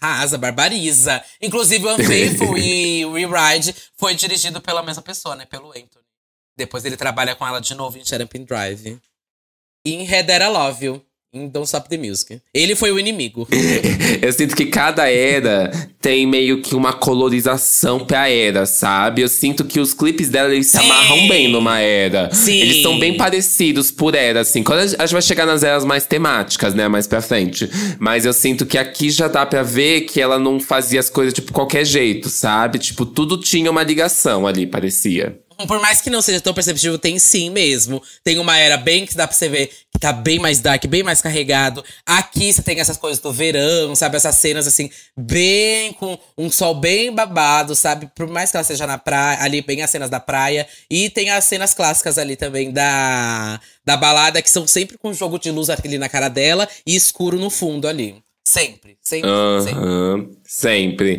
Rasa, 0.00 0.38
barbariza. 0.38 1.22
Inclusive, 1.42 1.84
o 1.84 1.94
Unfaithful 1.94 2.56
e 2.56 3.04
o 3.04 3.14
Rewrite 3.18 3.74
foi 3.96 4.14
dirigido 4.14 4.60
pela 4.60 4.82
mesma 4.82 5.02
pessoa, 5.02 5.34
né? 5.34 5.44
Pelo 5.44 5.70
Anthony. 5.70 6.06
Depois 6.56 6.84
ele 6.84 6.96
trabalha 6.96 7.34
com 7.34 7.46
ela 7.46 7.60
de 7.60 7.74
novo 7.74 7.98
em 7.98 8.04
Shut 8.04 8.24
Drive. 8.44 9.00
E 9.84 9.94
em 9.94 10.04
Red 10.04 10.26
I 10.28 10.48
Love 10.48 10.86
You 10.86 11.07
em 11.32 11.46
Don't 11.46 11.66
Stop 11.66 11.88
the 11.88 11.98
Music. 11.98 12.40
Ele 12.54 12.74
foi 12.74 12.90
o 12.90 12.98
inimigo. 12.98 13.46
eu 14.22 14.32
sinto 14.32 14.56
que 14.56 14.66
cada 14.66 15.10
era 15.10 15.70
tem 16.00 16.26
meio 16.26 16.62
que 16.62 16.74
uma 16.74 16.92
colorização 16.92 18.00
pra 18.00 18.30
era, 18.30 18.64
sabe? 18.64 19.22
Eu 19.22 19.28
sinto 19.28 19.64
que 19.64 19.78
os 19.78 19.92
clipes 19.92 20.28
dela, 20.28 20.52
eles 20.52 20.68
Sim. 20.68 20.78
se 20.78 20.84
amarram 20.84 21.28
bem 21.28 21.48
numa 21.48 21.80
era. 21.80 22.30
Sim. 22.32 22.60
Eles 22.60 22.82
são 22.82 22.98
bem 22.98 23.16
parecidos 23.16 23.90
por 23.90 24.14
era, 24.14 24.40
assim. 24.40 24.62
Quando 24.62 24.80
a 24.80 24.86
gente 24.86 25.12
vai 25.12 25.22
chegar 25.22 25.44
nas 25.44 25.62
eras 25.62 25.84
mais 25.84 26.06
temáticas, 26.06 26.74
né? 26.74 26.88
Mais 26.88 27.06
pra 27.06 27.20
frente. 27.20 27.68
Mas 27.98 28.24
eu 28.24 28.32
sinto 28.32 28.64
que 28.64 28.78
aqui 28.78 29.10
já 29.10 29.28
dá 29.28 29.44
pra 29.44 29.62
ver 29.62 30.02
que 30.02 30.20
ela 30.20 30.38
não 30.38 30.58
fazia 30.58 31.00
as 31.00 31.10
coisas, 31.10 31.34
tipo, 31.34 31.52
qualquer 31.52 31.84
jeito, 31.84 32.28
sabe? 32.30 32.78
Tipo, 32.78 33.04
tudo 33.04 33.38
tinha 33.38 33.70
uma 33.70 33.82
ligação 33.82 34.46
ali, 34.46 34.66
parecia 34.66 35.38
por 35.66 35.80
mais 35.80 36.00
que 36.00 36.10
não 36.10 36.22
seja 36.22 36.40
tão 36.40 36.54
perceptível, 36.54 36.98
tem 36.98 37.18
sim 37.18 37.50
mesmo. 37.50 38.02
Tem 38.22 38.38
uma 38.38 38.56
era 38.56 38.76
bem 38.76 39.04
que 39.04 39.16
dá 39.16 39.26
pra 39.26 39.36
você 39.36 39.48
ver 39.48 39.70
que 39.92 39.98
tá 39.98 40.12
bem 40.12 40.38
mais 40.38 40.60
dark, 40.60 40.84
bem 40.86 41.02
mais 41.02 41.20
carregado. 41.20 41.84
Aqui 42.06 42.52
você 42.52 42.62
tem 42.62 42.78
essas 42.78 42.96
coisas 42.96 43.20
do 43.20 43.32
verão, 43.32 43.94
sabe? 43.96 44.16
Essas 44.16 44.36
cenas 44.36 44.66
assim, 44.66 44.90
bem 45.16 45.92
com 45.94 46.18
um 46.36 46.50
sol 46.50 46.74
bem 46.74 47.12
babado, 47.12 47.74
sabe? 47.74 48.08
Por 48.14 48.28
mais 48.28 48.50
que 48.50 48.56
ela 48.56 48.64
seja 48.64 48.86
na 48.86 48.98
praia, 48.98 49.42
ali 49.42 49.60
bem 49.60 49.82
as 49.82 49.90
cenas 49.90 50.08
da 50.08 50.20
praia. 50.20 50.68
E 50.88 51.10
tem 51.10 51.30
as 51.30 51.44
cenas 51.44 51.74
clássicas 51.74 52.18
ali 52.18 52.36
também 52.36 52.70
da, 52.70 53.60
da 53.84 53.96
balada, 53.96 54.40
que 54.40 54.50
são 54.50 54.66
sempre 54.66 54.96
com 54.96 55.12
jogo 55.12 55.38
de 55.38 55.50
luz 55.50 55.68
ali 55.70 55.98
na 55.98 56.08
cara 56.08 56.28
dela 56.28 56.68
e 56.86 56.94
escuro 56.94 57.38
no 57.38 57.50
fundo 57.50 57.88
ali. 57.88 58.22
Sempre, 58.48 58.96
sempre, 59.02 59.28
sempre. 59.62 60.38
Sempre. 60.42 61.18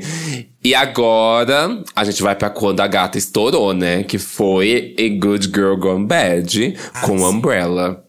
E 0.63 0.73
agora, 0.73 1.83
a 1.95 2.03
gente 2.03 2.23
vai 2.23 2.35
para 2.35 2.49
quando 2.49 2.79
a 2.79 2.87
gata 2.87 3.19
estourou, 3.19 3.71
né? 3.71 4.01
Que 4.01 4.17
foi 4.17 4.95
A 4.97 5.23
Good 5.23 5.51
Girl 5.53 5.75
Gone 5.75 6.07
Bad 6.07 6.75
ah, 6.91 7.01
com 7.01 7.19
sim. 7.19 7.23
Umbrella. 7.23 8.03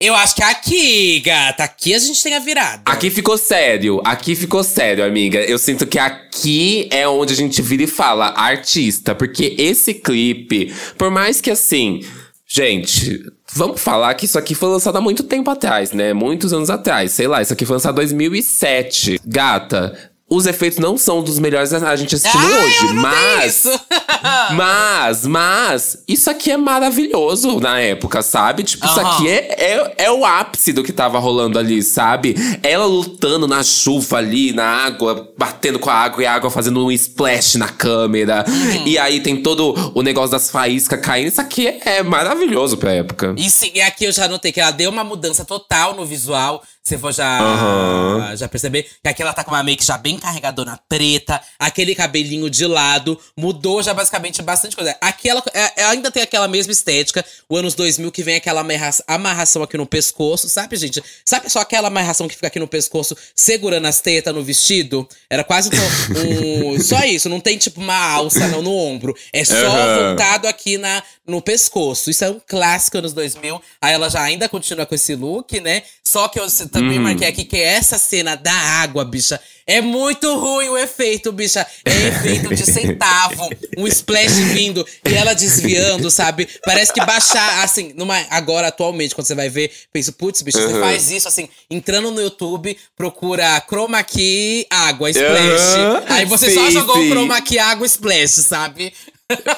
Eu 0.00 0.14
acho 0.14 0.34
que 0.34 0.42
aqui, 0.42 1.20
gata, 1.20 1.64
aqui 1.64 1.92
a 1.92 1.98
gente 1.98 2.22
tem 2.22 2.34
a 2.34 2.38
virada. 2.38 2.82
Aqui 2.86 3.10
ficou 3.10 3.36
sério, 3.36 4.00
aqui 4.06 4.34
ficou 4.34 4.64
sério, 4.64 5.04
amiga. 5.04 5.40
Eu 5.40 5.58
sinto 5.58 5.86
que 5.86 5.98
aqui 5.98 6.88
é 6.90 7.06
onde 7.06 7.34
a 7.34 7.36
gente 7.36 7.60
vira 7.60 7.82
e 7.82 7.86
fala 7.86 8.32
artista, 8.34 9.14
porque 9.14 9.54
esse 9.58 9.92
clipe, 9.92 10.74
por 10.96 11.10
mais 11.10 11.42
que 11.42 11.50
assim, 11.50 12.00
gente, 12.48 13.20
Vamos 13.54 13.80
falar 13.80 14.14
que 14.14 14.24
isso 14.24 14.38
aqui 14.38 14.54
foi 14.54 14.68
lançado 14.70 14.96
há 14.96 15.00
muito 15.00 15.22
tempo 15.22 15.50
atrás, 15.50 15.92
né? 15.92 16.12
Muitos 16.12 16.52
anos 16.52 16.70
atrás. 16.70 17.12
Sei 17.12 17.26
lá, 17.26 17.42
isso 17.42 17.52
aqui 17.52 17.66
foi 17.66 17.74
lançado 17.74 17.94
em 17.94 17.96
2007. 17.96 19.20
Gata, 19.24 20.11
os 20.34 20.46
efeitos 20.46 20.78
não 20.78 20.96
são 20.96 21.22
dos 21.22 21.38
melhores 21.38 21.74
a 21.74 21.94
gente 21.94 22.14
assistindo 22.14 22.42
Ai, 22.42 22.64
hoje, 22.64 22.92
mas. 22.94 23.64
mas, 24.54 25.26
mas, 25.26 25.98
isso 26.08 26.30
aqui 26.30 26.50
é 26.50 26.56
maravilhoso 26.56 27.60
na 27.60 27.80
época, 27.80 28.22
sabe? 28.22 28.62
Tipo, 28.62 28.86
uhum. 28.86 28.92
isso 28.92 29.00
aqui 29.00 29.28
é, 29.28 29.56
é, 29.58 29.94
é, 30.04 30.10
o 30.10 30.24
ápice 30.24 30.72
do 30.72 30.82
que 30.82 30.92
tava 30.92 31.18
rolando 31.18 31.58
ali, 31.58 31.82
sabe? 31.82 32.34
Ela 32.62 32.86
lutando 32.86 33.46
na 33.46 33.62
chuva 33.62 34.18
ali, 34.18 34.52
na 34.52 34.64
água, 34.64 35.32
batendo 35.36 35.78
com 35.78 35.90
a 35.90 35.94
água 35.94 36.22
e 36.22 36.26
a 36.26 36.32
água 36.32 36.50
fazendo 36.50 36.84
um 36.84 36.90
splash 36.90 37.56
na 37.56 37.68
câmera. 37.68 38.44
Uhum. 38.48 38.86
E 38.86 38.98
aí 38.98 39.20
tem 39.20 39.42
todo 39.42 39.92
o 39.94 40.02
negócio 40.02 40.30
das 40.30 40.50
faíscas 40.50 41.00
caindo. 41.00 41.28
Isso 41.28 41.40
aqui 41.40 41.66
é, 41.66 41.80
é 41.84 42.02
maravilhoso 42.02 42.76
pra 42.76 42.92
época. 42.92 43.34
E 43.36 43.50
sim, 43.50 43.70
e 43.74 43.82
aqui 43.82 44.04
eu 44.04 44.12
já 44.12 44.28
notei 44.28 44.52
que 44.52 44.60
ela 44.60 44.70
deu 44.70 44.90
uma 44.90 45.04
mudança 45.04 45.44
total 45.44 45.94
no 45.94 46.06
visual. 46.06 46.62
Você 46.84 46.98
for 46.98 47.12
já, 47.12 47.40
uhum. 47.40 48.36
já 48.36 48.48
perceber 48.48 48.82
que 49.00 49.08
aqui 49.08 49.22
ela 49.22 49.32
tá 49.32 49.44
com 49.44 49.52
uma 49.52 49.62
make 49.62 49.84
já 49.84 49.96
bem 49.96 50.18
carregadona 50.18 50.80
preta, 50.88 51.40
aquele 51.56 51.94
cabelinho 51.94 52.50
de 52.50 52.66
lado, 52.66 53.18
mudou 53.36 53.80
já 53.84 53.94
basicamente 53.94 54.42
bastante 54.42 54.74
coisa. 54.74 54.96
Aqui 55.00 55.28
ela 55.28 55.40
é, 55.54 55.82
é 55.82 55.84
ainda 55.84 56.10
tem 56.10 56.24
aquela 56.24 56.48
mesma 56.48 56.72
estética, 56.72 57.24
o 57.48 57.56
anos 57.56 57.74
2000 57.76 58.10
que 58.10 58.24
vem 58.24 58.34
aquela 58.34 58.64
amarração 59.06 59.62
aqui 59.62 59.76
no 59.76 59.86
pescoço, 59.86 60.48
sabe, 60.48 60.76
gente? 60.76 61.00
Sabe 61.24 61.48
só 61.48 61.60
aquela 61.60 61.86
amarração 61.86 62.26
que 62.26 62.34
fica 62.34 62.48
aqui 62.48 62.58
no 62.58 62.66
pescoço, 62.66 63.16
segurando 63.36 63.86
as 63.86 64.00
tetas 64.00 64.34
no 64.34 64.42
vestido? 64.42 65.08
Era 65.30 65.44
quase 65.44 65.70
um, 65.70 66.72
um 66.74 66.80
só 66.82 67.04
isso, 67.04 67.28
não 67.28 67.38
tem 67.38 67.56
tipo 67.58 67.80
uma 67.80 67.96
alça 67.96 68.48
não, 68.48 68.60
no 68.60 68.74
ombro. 68.74 69.16
É 69.32 69.44
só 69.44 69.54
uhum. 69.54 70.08
voltado 70.08 70.48
aqui 70.48 70.78
na, 70.78 71.00
no 71.24 71.40
pescoço. 71.40 72.10
Isso 72.10 72.24
é 72.24 72.30
um 72.30 72.40
clássico 72.44 72.98
anos 72.98 73.12
2000. 73.12 73.62
Aí 73.80 73.94
ela 73.94 74.08
já 74.08 74.22
ainda 74.22 74.48
continua 74.48 74.84
com 74.84 74.94
esse 74.94 75.14
look, 75.14 75.60
né? 75.60 75.82
Só 76.12 76.28
que 76.28 76.38
eu 76.38 76.46
também 76.70 76.98
marquei 76.98 77.26
aqui, 77.26 77.42
que 77.42 77.56
essa 77.56 77.96
cena 77.96 78.36
da 78.36 78.52
água, 78.52 79.02
bicha. 79.02 79.40
É 79.66 79.80
muito 79.80 80.38
ruim 80.38 80.68
o 80.68 80.76
efeito, 80.76 81.32
bicha. 81.32 81.66
É 81.86 82.08
efeito 82.08 82.54
de 82.54 82.66
centavo. 82.70 83.48
Um 83.78 83.86
splash 83.86 84.34
vindo 84.52 84.86
e 85.08 85.14
ela 85.14 85.32
desviando, 85.32 86.10
sabe? 86.10 86.46
Parece 86.66 86.92
que 86.92 87.02
baixar, 87.02 87.64
assim, 87.64 87.94
numa, 87.96 88.18
agora, 88.28 88.68
atualmente, 88.68 89.14
quando 89.14 89.26
você 89.26 89.34
vai 89.34 89.48
ver, 89.48 89.72
pensa, 89.90 90.12
putz, 90.12 90.42
bicha, 90.42 90.60
você 90.60 90.78
faz 90.78 91.10
isso, 91.10 91.28
assim, 91.28 91.48
entrando 91.70 92.10
no 92.10 92.20
YouTube, 92.20 92.76
procura 92.94 93.58
chroma 93.66 94.02
key, 94.02 94.66
água, 94.68 95.08
splash. 95.08 95.76
Uhum. 95.76 96.14
Aí 96.14 96.26
você 96.26 96.50
Sim, 96.50 96.56
só 96.56 96.70
jogou 96.72 96.96
sim. 96.96 97.08
chroma 97.08 97.40
key, 97.40 97.58
água, 97.58 97.86
splash, 97.86 98.32
sabe? 98.32 98.92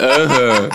Aham. 0.00 0.68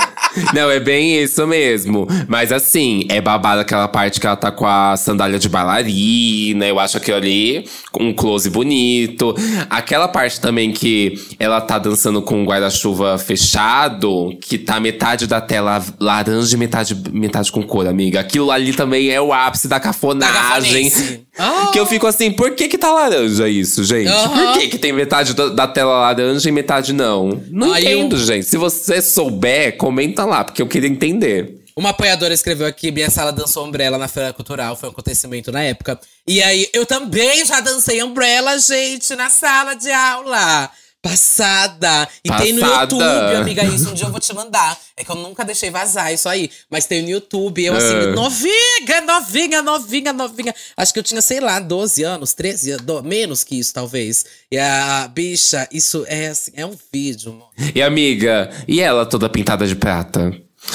Não, 0.53 0.69
é 0.69 0.79
bem 0.79 1.21
isso 1.23 1.45
mesmo. 1.47 2.07
Mas 2.27 2.51
assim, 2.51 3.05
é 3.09 3.19
babado 3.19 3.61
aquela 3.61 3.87
parte 3.87 4.19
que 4.19 4.27
ela 4.27 4.35
tá 4.35 4.51
com 4.51 4.65
a 4.65 4.95
sandália 4.95 5.39
de 5.39 5.49
bailarina. 5.49 6.65
Eu 6.67 6.79
acho 6.79 6.97
aquilo 6.97 7.17
ali 7.17 7.65
um 7.99 8.13
close 8.13 8.49
bonito. 8.49 9.35
Aquela 9.69 10.07
parte 10.07 10.39
também 10.39 10.71
que 10.71 11.13
ela 11.39 11.59
tá 11.61 11.79
dançando 11.79 12.21
com 12.21 12.43
o 12.43 12.45
guarda-chuva 12.45 13.17
fechado, 13.17 14.37
que 14.41 14.57
tá 14.57 14.79
metade 14.79 15.25
da 15.27 15.41
tela 15.41 15.83
laranja 15.99 16.55
e 16.55 16.59
metade, 16.59 16.95
metade 17.11 17.51
com 17.51 17.63
cor, 17.63 17.87
amiga. 17.87 18.19
Aquilo 18.19 18.51
ali 18.51 18.73
também 18.73 19.09
é 19.09 19.19
o 19.19 19.33
ápice 19.33 19.67
da 19.67 19.79
cafonagem. 19.79 20.91
Ah. 21.37 21.69
Que 21.71 21.79
eu 21.79 21.85
fico 21.85 22.05
assim, 22.05 22.31
por 22.31 22.51
que 22.51 22.67
que 22.67 22.77
tá 22.77 22.91
laranja 22.91 23.47
isso, 23.47 23.83
gente? 23.83 24.09
Aham. 24.09 24.51
Por 24.51 24.59
que 24.59 24.67
que 24.67 24.77
tem 24.77 24.91
metade 24.93 25.33
da, 25.33 25.47
da 25.49 25.67
tela 25.67 25.99
laranja 26.01 26.47
e 26.49 26.51
metade 26.51 26.93
não? 26.93 27.41
Não 27.49 27.71
Aí 27.73 27.83
entendo, 27.85 28.15
eu- 28.15 28.19
gente. 28.19 28.45
Se 28.45 28.57
você 28.57 28.78
souber, 29.01 29.77
comenta 29.77 30.25
lá, 30.25 30.43
porque 30.43 30.61
eu 30.61 30.67
queria 30.67 30.89
entender. 30.89 31.59
Uma 31.75 31.91
apoiadora 31.91 32.33
escreveu 32.33 32.67
aqui: 32.67 32.91
minha 32.91 33.09
sala 33.09 33.31
dançou 33.31 33.65
Umbrella 33.65 33.97
na 33.97 34.07
Feira 34.07 34.33
Cultural, 34.33 34.75
foi 34.75 34.89
um 34.89 34.91
acontecimento 34.91 35.51
na 35.51 35.63
época. 35.63 35.99
E 36.27 36.43
aí, 36.43 36.67
eu 36.73 36.85
também 36.85 37.45
já 37.45 37.61
dancei 37.61 38.03
Umbrella, 38.03 38.59
gente, 38.59 39.15
na 39.15 39.29
sala 39.29 39.75
de 39.75 39.89
aula. 39.89 40.69
Passada! 41.01 42.07
E 42.23 42.29
tem 42.33 42.51
no 42.53 42.61
Passada. 42.61 42.81
YouTube, 42.95 43.35
amiga, 43.37 43.63
isso 43.63 43.89
um 43.89 43.93
dia 43.95 44.05
eu 44.05 44.11
vou 44.11 44.19
te 44.19 44.33
mandar. 44.33 44.77
É 44.97 45.03
que 45.03 45.09
eu 45.09 45.15
nunca 45.15 45.45
deixei 45.45 45.69
vazar 45.69 46.13
isso 46.13 46.27
aí. 46.27 46.49
Mas 46.69 46.85
tem 46.85 47.01
no 47.01 47.09
YouTube, 47.09 47.63
eu 47.63 47.73
assim, 47.75 47.95
Ah. 47.95 48.07
novinha, 48.13 49.01
novinha, 49.05 49.61
novinha, 49.61 50.11
novinha. 50.13 50.53
Acho 50.75 50.93
que 50.93 50.99
eu 50.99 51.03
tinha, 51.03 51.21
sei 51.21 51.39
lá, 51.39 51.59
12 51.59 52.03
anos, 52.03 52.33
13 52.33 52.71
anos, 52.71 53.01
menos 53.03 53.43
que 53.45 53.57
isso, 53.57 53.73
talvez. 53.73 54.25
E 54.51 54.57
a 54.57 55.07
bicha, 55.13 55.67
isso 55.71 56.03
é 56.07 56.27
assim, 56.27 56.51
é 56.55 56.65
um 56.65 56.75
vídeo, 56.91 57.31
amor. 57.31 57.49
E 57.73 57.81
amiga, 57.81 58.49
e 58.67 58.81
ela 58.81 59.05
toda 59.05 59.29
pintada 59.29 59.65
de 59.65 59.75
prata? 59.75 60.33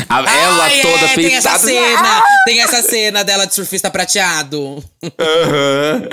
A- 0.08 0.20
ela 0.20 0.64
Ai, 0.64 0.80
toda 0.80 1.04
é, 1.04 1.08
pintada. 1.14 1.14
Tem 1.28 1.34
essa 1.37 1.58
cena! 1.58 2.22
Tem 2.46 2.60
essa 2.60 2.82
cena 2.82 3.22
dela 3.22 3.44
de 3.46 3.54
surfista 3.54 3.90
prateado. 3.90 4.82
Aham. 5.18 6.08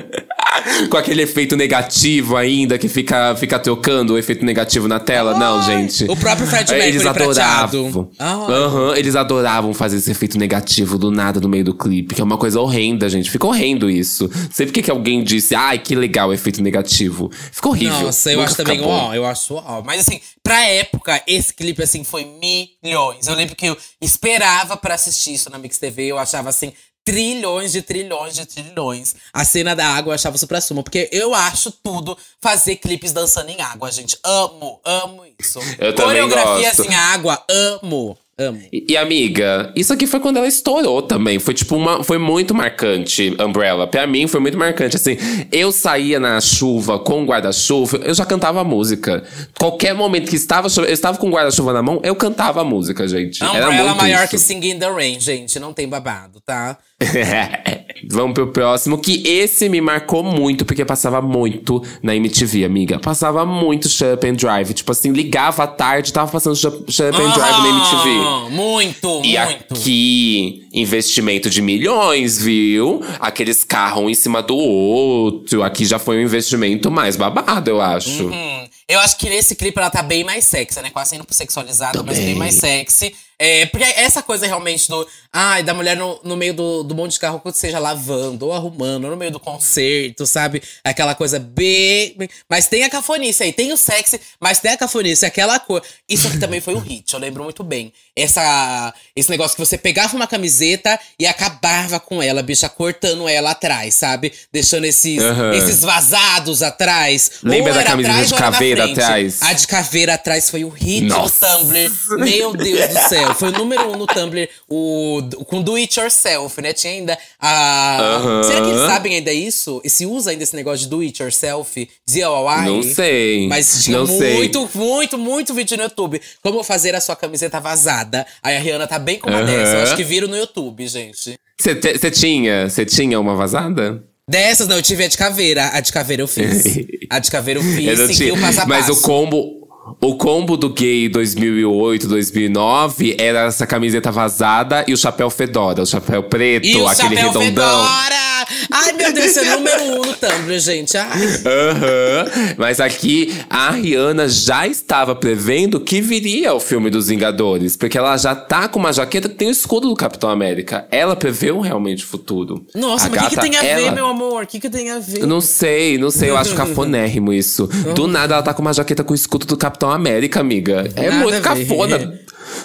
Com 0.90 0.98
aquele 0.98 1.22
efeito 1.22 1.56
negativo 1.56 2.36
ainda, 2.36 2.78
que 2.78 2.88
fica, 2.90 3.36
fica 3.36 3.58
trocando 3.58 4.14
o 4.14 4.18
efeito 4.18 4.44
negativo 4.44 4.88
na 4.88 5.00
tela. 5.00 5.38
Não, 5.38 5.64
gente. 5.64 6.04
O 6.06 6.16
próprio 6.16 6.46
Fred 6.48 6.74
Eles 6.74 7.04
Mercury 7.04 7.26
prateado. 7.26 7.78
adoravam. 7.78 8.12
Ai. 8.20 8.54
Aham, 8.54 8.96
eles 8.98 9.16
adoravam 9.16 9.74
fazer 9.74 9.98
esse 9.98 10.12
efeito 10.12 10.38
negativo 10.38 10.98
do 10.98 11.10
nada 11.10 11.40
no 11.40 11.48
meio 11.48 11.64
do 11.64 11.74
clipe, 11.74 12.16
que 12.16 12.22
é 12.22 12.24
uma 12.24 12.38
coisa 12.38 12.60
horrenda, 12.60 13.10
gente. 13.10 13.30
Fica 13.32 13.48
horrendo 13.48 13.90
isso. 13.90 14.30
Sempre 14.52 14.74
que 14.74 14.82
que 14.82 14.92
alguém 14.92 15.24
disse, 15.24 15.56
ai, 15.56 15.80
que 15.80 15.96
legal 15.96 16.30
o 16.30 16.34
efeito 16.34 16.62
negativo. 16.62 17.30
Fica 17.52 17.70
horrível. 17.70 18.02
Nossa, 18.02 18.32
eu 18.32 18.38
Nunca 18.38 18.48
acho 18.50 18.58
também 18.58 18.82
ó, 18.84 19.14
eu 19.14 19.26
acho 19.26 19.56
ó. 19.56 19.82
Mas 19.84 20.02
assim, 20.02 20.20
pra 20.44 20.66
época, 20.66 21.22
esse 21.28 21.54
clipe 21.54 21.82
assim 21.82 22.04
foi 22.04 22.26
milhões. 22.26 23.28
Eu 23.28 23.36
lembro 23.36 23.56
que 23.56 23.68
eu 23.68 23.78
esperava 24.02 24.76
pra 24.76 24.96
assistir 24.96 25.34
isso 25.34 25.50
na 25.50 25.58
Mix 25.58 25.78
TV, 25.78 26.08
eu 26.08 26.18
achava 26.18 26.50
assim 26.50 26.74
trilhões 27.04 27.72
de 27.72 27.82
trilhões 27.82 28.36
de 28.36 28.46
trilhões. 28.46 29.16
A 29.34 29.44
cena 29.44 29.76
da 29.76 29.86
água 29.88 30.12
eu 30.12 30.16
achava 30.16 30.38
supra 30.38 30.62
suma, 30.62 30.84
porque 30.84 31.10
eu 31.12 31.34
acho 31.34 31.72
tudo 31.72 32.18
fazer 32.40 32.76
clipes 32.78 33.12
dançando 33.12 33.50
em 33.50 33.62
água, 33.62 33.92
gente. 33.92 34.18
Amo, 34.24 34.80
amo 34.86 35.26
isso. 35.40 35.60
Eu 35.80 35.94
também 35.96 36.22
Coreografia 36.22 36.70
gosto. 36.70 36.82
assim, 36.82 36.94
água, 36.94 37.44
amo, 37.50 38.18
amo. 38.38 38.62
E, 38.72 38.86
e, 38.90 38.98
amiga, 38.98 39.72
isso 39.76 39.94
aqui 39.94 40.08
foi 40.08 40.20
quando 40.20 40.38
ela 40.38 40.48
estourou 40.48 41.02
também. 41.02 41.40
Foi 41.40 41.54
tipo 41.54 41.76
uma. 41.76 42.04
Foi 42.04 42.18
muito 42.18 42.54
marcante, 42.54 43.36
Umbrella. 43.40 43.88
Pra 43.88 44.06
mim 44.08 44.28
foi 44.28 44.40
muito 44.40 44.58
marcante. 44.58 44.96
Assim, 44.96 45.18
eu 45.52 45.72
saía 45.72 46.20
na 46.20 46.40
chuva 46.42 47.00
com 47.00 47.24
o 47.24 47.26
guarda-chuva, 47.26 47.98
eu 48.04 48.14
já 48.14 48.26
cantava 48.26 48.62
a 48.62 48.64
música. 48.64 49.24
Qualquer 49.58 49.94
momento 49.94 50.30
que 50.30 50.36
estava 50.36 50.68
eu 50.78 50.86
estava 50.86 51.18
com 51.18 51.28
o 51.28 51.32
guarda-chuva 51.32 51.74
na 51.74 51.82
mão, 51.82 52.00
eu 52.04 52.16
cantava 52.16 52.62
a 52.62 52.64
música, 52.64 53.08
gente. 53.08 53.44
Era 53.44 53.70
Umbrella 53.70 53.84
muito 53.90 53.98
maior 53.98 54.24
isso. 54.24 54.32
que 54.32 54.38
Singing 54.38 54.72
in 54.72 54.80
the 54.80 54.90
Rain, 54.90 55.20
gente. 55.20 55.60
Não 55.60 55.74
tem 55.74 55.88
babado, 55.88 56.40
tá? 56.42 56.78
Vamos 58.10 58.34
pro 58.34 58.48
próximo, 58.48 58.98
que 58.98 59.24
esse 59.28 59.70
me 59.70 59.82
marcou 59.82 60.24
muito, 60.24 60.66
porque 60.66 60.84
passava 60.86 61.22
muito 61.22 61.82
na 62.02 62.16
MTV, 62.16 62.66
amiga. 62.66 63.00
Passava 63.00 63.46
muito 63.46 63.88
Shut 63.90 64.26
and 64.26 64.34
Drive. 64.34 64.74
Tipo 64.74 64.92
assim, 64.92 65.12
ligava 65.12 65.64
à 65.64 65.68
tarde, 65.68 66.12
tava 66.14 66.32
passando 66.32 66.56
Shut 66.56 66.76
and 67.04 67.12
Drive 67.12 67.62
na 67.62 67.70
MTV. 67.70 68.50
Muito, 68.56 69.22
E 69.24 69.38
muito. 69.38 69.74
aqui, 69.74 70.68
investimento 70.74 71.50
de 71.50 71.62
milhões, 71.62 72.42
viu? 72.42 73.02
Aqueles 73.20 73.64
carros 73.64 74.04
um 74.04 74.10
em 74.10 74.14
cima 74.14 74.42
do 74.42 74.56
outro. 74.56 75.64
Aqui 75.64 75.86
já 75.86 76.00
foi 76.00 76.18
um 76.18 76.22
investimento 76.22 76.90
mais 76.90 77.16
babado, 77.16 77.70
eu 77.70 77.82
acho. 77.82 78.28
Hum, 78.28 78.68
eu 78.92 79.00
acho 79.00 79.18
que 79.18 79.30
nesse 79.30 79.56
clipe 79.56 79.78
ela 79.78 79.90
tá 79.90 80.04
bem 80.04 80.24
mais 80.24 80.46
sexy, 80.46 80.82
né? 80.82 80.90
Quase 80.90 81.16
indo 81.16 81.24
pro 81.24 81.34
sexualizado, 81.34 82.04
mas 82.04 82.18
Também. 82.18 82.32
bem 82.32 82.36
mais 82.36 82.56
sexy. 82.56 83.16
É, 83.44 83.66
porque 83.66 83.84
essa 83.84 84.22
coisa 84.22 84.46
realmente 84.46 84.88
do. 84.88 85.08
Ai, 85.34 85.64
da 85.64 85.74
mulher 85.74 85.98
no, 85.98 86.20
no 86.24 86.38
meio 86.38 86.54
do, 86.54 86.84
do 86.84 86.94
monte 86.94 87.14
de 87.14 87.20
carro, 87.20 87.40
quando 87.40 87.56
seja 87.56 87.80
lavando 87.80 88.46
ou 88.46 88.54
arrumando, 88.54 89.06
ou 89.06 89.10
no 89.10 89.18
meio 89.18 89.32
do 89.32 89.40
concerto, 89.40 90.28
sabe? 90.28 90.62
Aquela 90.84 91.16
coisa 91.16 91.40
bem. 91.40 92.16
Mas 92.48 92.68
tem 92.68 92.84
a 92.84 92.90
cafonice 92.90 93.42
aí, 93.42 93.52
tem 93.52 93.74
o 93.74 93.78
sexy, 93.78 94.22
mas 94.40 94.60
tem 94.60 94.74
a 94.74 94.78
cafonice, 94.78 95.26
aquela 95.26 95.58
cor. 95.58 95.82
Isso 96.08 96.28
aqui 96.28 96.38
também 96.38 96.62
foi 96.62 96.76
um 96.76 96.80
hit, 96.80 97.12
eu 97.12 97.20
lembro 97.20 97.44
muito 97.44 97.64
bem. 97.64 97.92
Essa, 98.16 98.94
esse 99.16 99.32
negócio 99.32 99.56
que 99.56 99.66
você 99.66 99.76
pegava 99.76 100.16
uma 100.16 100.28
camiseta 100.28 101.00
e 101.18 101.26
acabava 101.26 102.00
com 102.00 102.22
ela, 102.22 102.44
bicha, 102.44 102.70
cortando 102.70 103.28
ela 103.28 103.52
atrás, 103.52 103.96
sabe? 103.96 104.32
Deixando 104.54 104.86
esses, 104.86 105.20
Aham. 105.20 105.52
esses 105.54 105.82
vazados 105.82 106.62
atrás. 106.62 107.32
Lembra 107.42 107.74
da 107.74 107.84
camiseta 107.84 108.36
atrás 108.36 108.60
de 108.60 108.76
na 108.76 108.81
caveira 108.82 108.94
frente. 108.96 109.00
atrás? 109.04 109.42
A 109.42 109.54
de 109.54 109.68
caveira 109.68 110.14
atrás 110.14 110.50
foi 110.50 110.64
o 110.64 110.70
hit 110.70 111.02
Nossa. 111.06 111.46
do 111.48 111.60
Tumblr. 111.60 111.92
Meu 112.20 112.54
Deus 112.56 112.88
do 112.90 113.00
céu. 113.10 113.36
Foi 113.36 113.50
o 113.50 113.52
número 113.52 113.92
um 113.92 113.98
no 113.98 114.06
Tumblr. 114.08 114.48
O, 114.70 115.22
com 115.46 115.62
do 115.62 115.76
it 115.76 116.00
yourself, 116.00 116.62
né? 116.62 116.74
Tinha 116.74 116.94
ainda 116.94 117.18
a. 117.40 117.98
Aham. 118.00 118.44
Será 118.44 118.62
que 118.62 118.68
eles 118.70 118.82
sabem 118.82 119.16
ainda 119.16 119.32
isso? 119.34 119.82
E 119.84 119.90
se 119.90 120.06
usa 120.06 120.32
ainda 120.32 120.44
esse 120.44 120.56
negócio 120.56 120.80
de 120.86 120.88
do 120.90 121.02
it 121.02 121.22
yourself? 121.22 121.90
DIY? 122.08 122.66
Não 122.66 122.84
sei. 122.84 123.48
Mas 123.48 123.84
tinha 123.84 123.98
Não 123.98 124.06
sei. 124.08 124.36
muito, 124.36 124.70
muito, 124.76 125.18
muito 125.18 125.54
vídeo 125.54 125.78
no 125.78 125.84
YouTube. 125.84 126.22
Como 126.42 126.64
fazer 126.64 126.96
a 126.96 127.02
sua 127.02 127.16
camiseta 127.16 127.60
vazada. 127.60 128.26
Aí 128.44 128.56
a 128.56 128.60
Rihanna 128.60 128.88
tá 128.88 129.00
bem 129.00 129.20
com 129.20 129.30
uma 129.30 129.40
Aham. 129.40 129.46
dessa. 129.46 129.76
Eu 129.76 129.84
acho 129.84 129.96
que 129.96 130.04
viram 130.04 130.28
no 130.28 130.36
YouTube, 130.38 130.88
gente. 130.88 131.36
Você 131.60 132.10
tinha, 132.12 132.70
você 132.70 132.86
tinha 132.86 133.20
uma 133.20 133.36
vazada? 133.36 134.04
Dessas, 134.30 134.68
não, 134.68 134.78
eu 134.78 134.82
tive 134.82 135.04
a 135.04 135.08
de 135.08 135.18
caveira. 135.18 135.70
A 135.74 135.80
de 135.80 135.92
caveira 135.92 136.22
eu 136.24 136.28
fiz. 136.28 136.64
A 137.10 137.20
de 137.20 137.30
caveira 137.30 137.60
eu 137.60 137.64
fiz, 137.64 138.00
Eu 138.00 138.08
segui 138.14 138.32
o 138.32 138.40
passo 138.40 138.62
a 138.62 138.66
Mas 138.66 138.88
passo. 138.88 139.00
o 139.00 139.02
combo. 139.02 139.61
O 140.00 140.16
combo 140.16 140.56
do 140.56 140.70
gay 140.70 141.10
2008, 141.10 142.08
2009 142.08 143.16
era 143.20 143.46
essa 143.46 143.66
camiseta 143.66 144.12
vazada 144.12 144.86
e 144.88 144.94
o 144.94 144.98
chapéu 144.98 145.30
fedora, 145.30 145.82
o 145.82 145.86
chapéu 145.88 146.22
preto, 146.24 146.66
E 146.68 146.86
aquele 146.86 147.16
chapéu 147.16 147.32
redondão. 147.32 147.86
fedora! 147.86 148.32
Ai, 148.70 148.94
meu 148.94 149.14
Deus, 149.14 149.26
esse 149.28 149.40
é 149.40 149.56
número 149.56 149.84
um 149.84 149.96
no 150.06 150.14
Tumblr, 150.14 150.60
gente. 150.60 150.98
Aham. 150.98 152.26
Mas 152.58 152.80
aqui 152.80 153.34
a 153.50 153.72
Rihanna 153.72 154.28
já 154.28 154.68
estava 154.68 155.16
prevendo 155.16 155.80
que 155.80 156.02
viria 156.02 156.54
o 156.54 156.60
filme 156.60 156.90
dos 156.90 157.08
Vingadores, 157.08 157.76
porque 157.78 157.98
ela 157.98 158.16
já 158.18 158.36
tá 158.36 158.68
com 158.68 158.80
uma 158.80 158.92
jaqueta 158.92 159.30
que 159.30 159.36
tem 159.36 159.48
o 159.48 159.52
escudo 159.52 159.88
do 159.90 159.96
Capitão 159.96 160.30
América. 160.30 160.86
Ela 160.92 161.16
preveu 161.16 161.60
realmente 161.60 162.04
o 162.04 162.08
futuro. 162.08 162.66
Nossa, 162.76 163.08
A 163.08 163.10
mas 163.10 163.22
o 163.22 163.30
que, 163.30 163.36
que 163.36 163.42
tem 163.42 163.56
a 163.58 163.62
ver, 163.62 163.68
ela- 163.84 163.92
meu 163.92 164.08
amor? 164.08 164.44
O 164.44 164.48
que, 164.48 164.60
que 164.60 164.70
tem 164.70 164.90
a 164.92 165.00
ver? 165.00 165.26
Não 165.26 165.40
sei, 165.42 165.98
não 165.98 166.12
sei, 166.12 166.30
eu 166.30 166.38
acho 166.38 166.54
cafonérrimo 166.56 167.32
isso. 167.34 167.68
Do 167.96 168.06
nada 168.08 168.36
ela 168.36 168.44
tá 168.44 168.54
com 168.54 168.62
uma 168.62 168.74
jaqueta 168.74 169.04
com 169.04 169.14
o 169.14 169.16
escudo 169.16 169.46
do 169.46 169.56
Capitão 169.56 169.81
América, 169.90 170.40
amiga. 170.42 170.92
É 170.96 171.10
Nada 171.10 171.24
muito 171.24 171.38
a 171.38 171.42
cafona. 171.42 172.22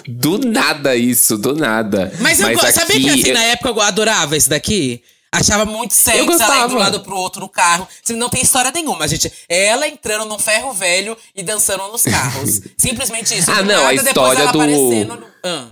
Do 0.07 0.37
nada 0.37 0.95
isso, 0.95 1.37
do 1.37 1.55
nada. 1.55 2.11
Mas 2.19 2.39
eu 2.39 2.53
go- 2.53 2.59
sabia 2.71 2.99
que 2.99 3.09
assim, 3.09 3.27
eu- 3.29 3.33
na 3.33 3.43
época 3.43 3.69
eu 3.69 3.81
adorava 3.81 4.35
esse 4.35 4.49
daqui? 4.49 5.01
Achava 5.31 5.65
muito 5.65 5.93
sexy 5.93 6.19
Eu 6.19 6.25
ela 6.25 6.31
gostava. 6.31 6.59
indo 6.59 6.69
de 6.69 6.75
um 6.75 6.79
lado 6.79 6.99
pro 7.01 7.15
outro 7.15 7.41
no 7.41 7.49
carro. 7.49 7.87
Não 8.11 8.29
tem 8.29 8.41
história 8.41 8.71
nenhuma, 8.71 9.07
gente. 9.07 9.31
Ela 9.47 9.87
entrando 9.87 10.25
num 10.25 10.39
ferro 10.39 10.71
velho 10.73 11.17
e 11.35 11.43
dançando 11.43 11.87
nos 11.91 12.03
carros. 12.03 12.61
Simplesmente 12.77 13.37
isso. 13.37 13.49
Ah, 13.51 13.61
não, 13.61 13.75
a 13.75 13.93
nada, 13.93 14.03
depois 14.03 14.07
história 14.07 14.41
ela 14.41 14.51
do- 14.51 14.61
aparecendo 14.61 15.15
no- 15.15 15.27
Ah. 15.43 15.67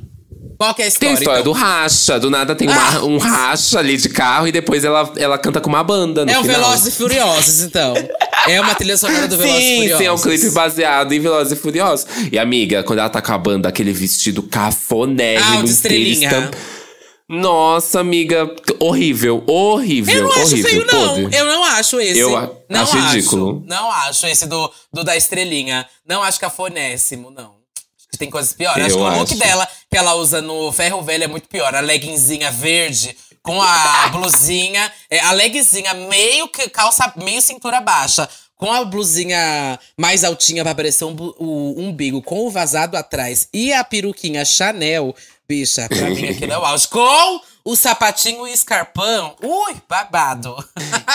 Qual 0.57 0.73
que 0.73 0.81
é 0.81 0.87
a 0.87 0.91
Tem 0.91 0.93
história? 1.13 1.15
a 1.15 1.19
história 1.19 1.41
então? 1.41 1.53
do 1.53 1.59
racha. 1.59 2.19
Do 2.19 2.29
nada 2.29 2.55
tem 2.55 2.67
uma- 2.69 2.97
Ah! 2.97 3.03
um 3.03 3.17
racha 3.17 3.79
ali 3.79 3.97
de 3.97 4.09
carro 4.09 4.47
e 4.47 4.51
depois 4.51 4.83
ela, 4.85 5.11
ela 5.17 5.37
canta 5.37 5.59
com 5.59 5.69
uma 5.69 5.83
banda 5.83 6.25
no 6.25 6.31
É 6.31 6.39
o 6.39 6.41
final. 6.43 6.61
Velozes 6.61 6.87
e 6.87 6.91
Furiosos, 6.97 7.61
então. 7.61 7.93
É 8.47 8.61
uma 8.61 8.75
trilha 8.75 8.95
sonora 8.97 9.27
do 9.27 9.37
Velozes 9.37 9.61
e 9.63 9.75
Furiosos. 9.77 9.97
sim, 9.97 10.05
é 10.05 10.11
um 10.11 10.17
clipe 10.21 10.49
baseado 10.51 11.11
em 11.13 11.19
Velozes 11.19 11.53
e 11.53 11.55
Furiosos. 11.61 12.05
E 12.31 12.37
amiga, 12.39 12.83
quando 12.83 12.99
ela 12.99 13.09
tá 13.09 13.21
com 13.21 13.31
a 13.33 13.37
banda, 13.37 13.67
aquele 13.69 13.91
vestido 13.91 14.43
cafonérrimo. 14.43 15.59
Ah, 15.59 15.63
de 15.63 15.69
estrelinha. 15.71 16.27
estamp- 16.29 16.53
Nossa, 17.27 17.99
amiga, 18.01 18.47
horrível, 18.79 19.43
horrível. 19.47 20.13
Eu 20.15 20.23
não 20.25 20.31
acho 20.31 20.41
horrível, 20.53 20.69
feio, 20.69 20.85
não. 20.85 21.07
podre. 21.07 21.35
Eu 21.37 21.45
não 21.45 21.63
acho 21.63 21.99
esse. 21.99 22.19
Eu 22.19 22.29
não 22.69 22.81
acho 22.83 22.97
ridículo. 22.97 23.63
Não 23.67 23.91
acho 23.91 24.27
esse 24.27 24.45
do, 24.47 24.71
do 24.93 25.03
da 25.03 25.17
estrelinha. 25.17 25.87
Não 26.07 26.21
acho 26.21 26.39
cafonésimo, 26.39 27.31
não. 27.31 27.54
Tem 28.17 28.29
coisas 28.29 28.53
piores. 28.53 28.85
acho 28.85 28.95
que 28.95 29.01
o 29.01 29.09
look 29.09 29.31
acho. 29.31 29.35
dela, 29.37 29.67
que 29.89 29.97
ela 29.97 30.15
usa 30.15 30.41
no 30.41 30.71
Ferro 30.71 31.01
Velho, 31.01 31.23
é 31.23 31.27
muito 31.27 31.47
pior. 31.47 31.73
A 31.75 31.79
leggingzinha 31.79 32.51
verde 32.51 33.15
com 33.41 33.61
a 33.61 34.07
blusinha. 34.13 34.91
É, 35.09 35.19
a 35.19 35.31
leggingzinha 35.31 35.93
meio 35.93 36.47
que 36.47 36.69
calça, 36.69 37.13
meio 37.15 37.41
cintura 37.41 37.79
baixa. 37.81 38.27
Com 38.57 38.71
a 38.71 38.85
blusinha 38.85 39.77
mais 39.97 40.23
altinha 40.23 40.63
pra 40.63 40.71
aparecer 40.71 41.03
um 41.03 41.13
o 41.37 41.75
umbigo 41.77 42.21
com 42.21 42.47
o 42.47 42.49
vazado 42.49 42.95
atrás 42.95 43.49
e 43.53 43.73
a 43.73 43.83
peruquinha 43.83 44.45
Chanel, 44.45 45.13
bicha, 45.47 45.87
pra 45.89 46.09
mim 46.09 46.29
aquilo 46.29 46.53
é 46.53 46.57
o 46.57 46.63
auge. 46.65 46.87
Com 46.87 47.41
o 47.65 47.75
sapatinho 47.75 48.47
e 48.47 48.53
escarpão, 48.53 49.33
ui, 49.41 49.75
babado. 49.89 50.55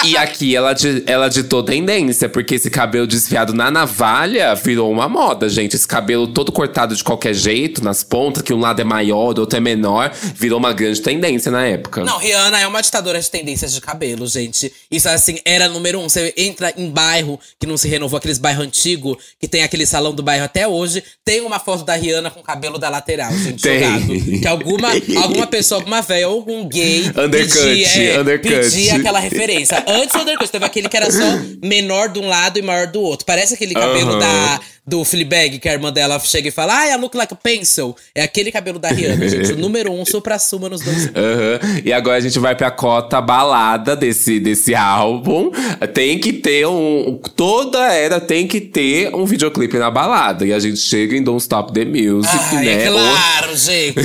E 0.05 0.17
aqui 0.17 0.57
ela, 0.57 0.75
ela 1.07 1.29
ditou 1.29 1.63
tendência, 1.63 2.29
porque 2.29 2.57
esse 2.57 2.69
cabelo 2.69 3.07
desfiado 3.07 3.55
na 3.55 3.71
navalha 3.71 4.53
virou 4.57 4.91
uma 4.91 5.09
moda, 5.09 5.49
gente. 5.49 5.77
Esse 5.77 5.87
cabelo 5.87 6.27
todo 6.27 6.51
cortado 6.51 6.97
de 6.97 7.05
qualquer 7.05 7.35
jeito, 7.35 7.85
nas 7.85 8.03
pontas, 8.03 8.43
que 8.43 8.53
um 8.53 8.59
lado 8.59 8.81
é 8.81 8.85
maior, 8.85 9.39
o 9.39 9.41
outro 9.41 9.57
é 9.57 9.61
menor, 9.61 10.11
virou 10.35 10.59
uma 10.59 10.73
grande 10.73 11.01
tendência 11.01 11.53
na 11.53 11.65
época. 11.65 12.03
Não, 12.03 12.19
Rihanna 12.19 12.59
é 12.59 12.67
uma 12.67 12.81
ditadora 12.81 13.21
de 13.21 13.31
tendências 13.31 13.73
de 13.73 13.81
cabelo, 13.81 14.27
gente. 14.27 14.73
Isso, 14.91 15.09
assim, 15.09 15.39
era 15.45 15.69
número 15.69 16.01
um. 16.01 16.09
Você 16.09 16.35
entra 16.37 16.75
em 16.77 16.91
bairro 16.91 17.39
que 17.61 17.67
não 17.67 17.77
se 17.77 17.87
renovou, 17.87 18.19
aqueles 18.19 18.39
bairros 18.39 18.67
antigos, 18.67 19.17
que 19.39 19.47
tem 19.47 19.63
aquele 19.63 19.87
salão 19.87 20.13
do 20.13 20.23
bairro 20.23 20.47
até 20.47 20.67
hoje. 20.67 21.05
Tem 21.25 21.43
uma 21.43 21.61
foto 21.61 21.85
da 21.85 21.95
Rihanna 21.95 22.29
com 22.29 22.41
o 22.41 22.43
cabelo 22.43 22.77
da 22.77 22.89
lateral, 22.89 23.33
gente, 23.33 23.63
Tem. 23.63 23.81
jogado. 23.81 24.41
Que 24.41 24.49
alguma, 24.49 24.89
alguma 25.23 25.47
pessoa, 25.47 25.81
alguma 25.81 26.03
velha 26.03 26.29
ou 26.29 26.40
algum 26.41 26.69
gay 26.69 27.05
Undercut, 27.17 27.59
pedia, 27.63 28.13
é, 28.13 28.21
undercut. 28.21 28.55
pedia 28.55 28.97
aquela 28.97 29.21
referência. 29.21 29.85
Antes 29.87 30.13
do 30.13 30.23
undercut, 30.23 30.51
teve 30.51 30.65
aquele 30.65 30.89
que 30.89 30.97
era 30.97 31.11
só 31.11 31.39
menor 31.63 32.09
de 32.09 32.19
um 32.19 32.29
lado 32.29 32.59
e 32.59 32.63
maior 32.63 32.87
do 32.89 33.01
outro. 33.01 33.25
Parece 33.27 33.55
aquele 33.55 33.75
cabelo 33.75 34.19
da, 34.19 34.61
do 34.87 35.05
Fleabag, 35.05 35.59
que 35.59 35.69
a 35.69 35.73
irmã 35.73 35.93
dela 35.93 36.19
chega 36.19 36.49
e 36.49 36.51
fala, 36.51 36.77
ah, 36.77 36.89
I 36.89 36.97
look 36.97 37.17
like 37.17 37.33
a 37.33 37.37
pencil. 37.37 37.95
É 38.15 38.23
aquele 38.23 38.51
cabelo 38.51 38.79
da 38.79 38.89
Rihanna, 38.89 39.29
gente. 39.29 39.53
O 39.53 39.57
número 39.57 39.93
um, 39.93 40.05
supra-suma 40.05 40.69
nos 40.69 40.81
dois 40.81 41.07
Aham. 41.15 41.81
E 41.85 41.93
agora 41.93 42.17
a 42.17 42.21
gente 42.21 42.39
vai 42.39 42.57
pra 42.57 42.71
cota 42.71 43.21
balada 43.21 43.95
desse, 43.95 44.41
desse 44.41 44.75
álbum. 44.75 45.51
Tem 45.95 46.19
que 46.19 46.33
ter 46.33 46.67
um. 46.67 47.21
Toda 47.37 47.93
era 47.93 48.21
tem 48.21 48.47
que 48.47 48.61
ter 48.61 49.15
um 49.15 49.25
videoclipe 49.25 49.79
na 49.79 49.91
balada. 49.91 50.47
E 50.47 50.53
a 50.53 50.59
gente 50.59 50.79
chega 50.79 51.17
em 51.17 51.23
Don't 51.23 51.41
Stop 51.41 51.73
the 51.73 51.85
Music, 51.85 52.57
Ai, 52.57 52.65
né? 52.65 52.85
é 52.85 52.91
claro, 52.91 53.57
gente. 53.57 54.01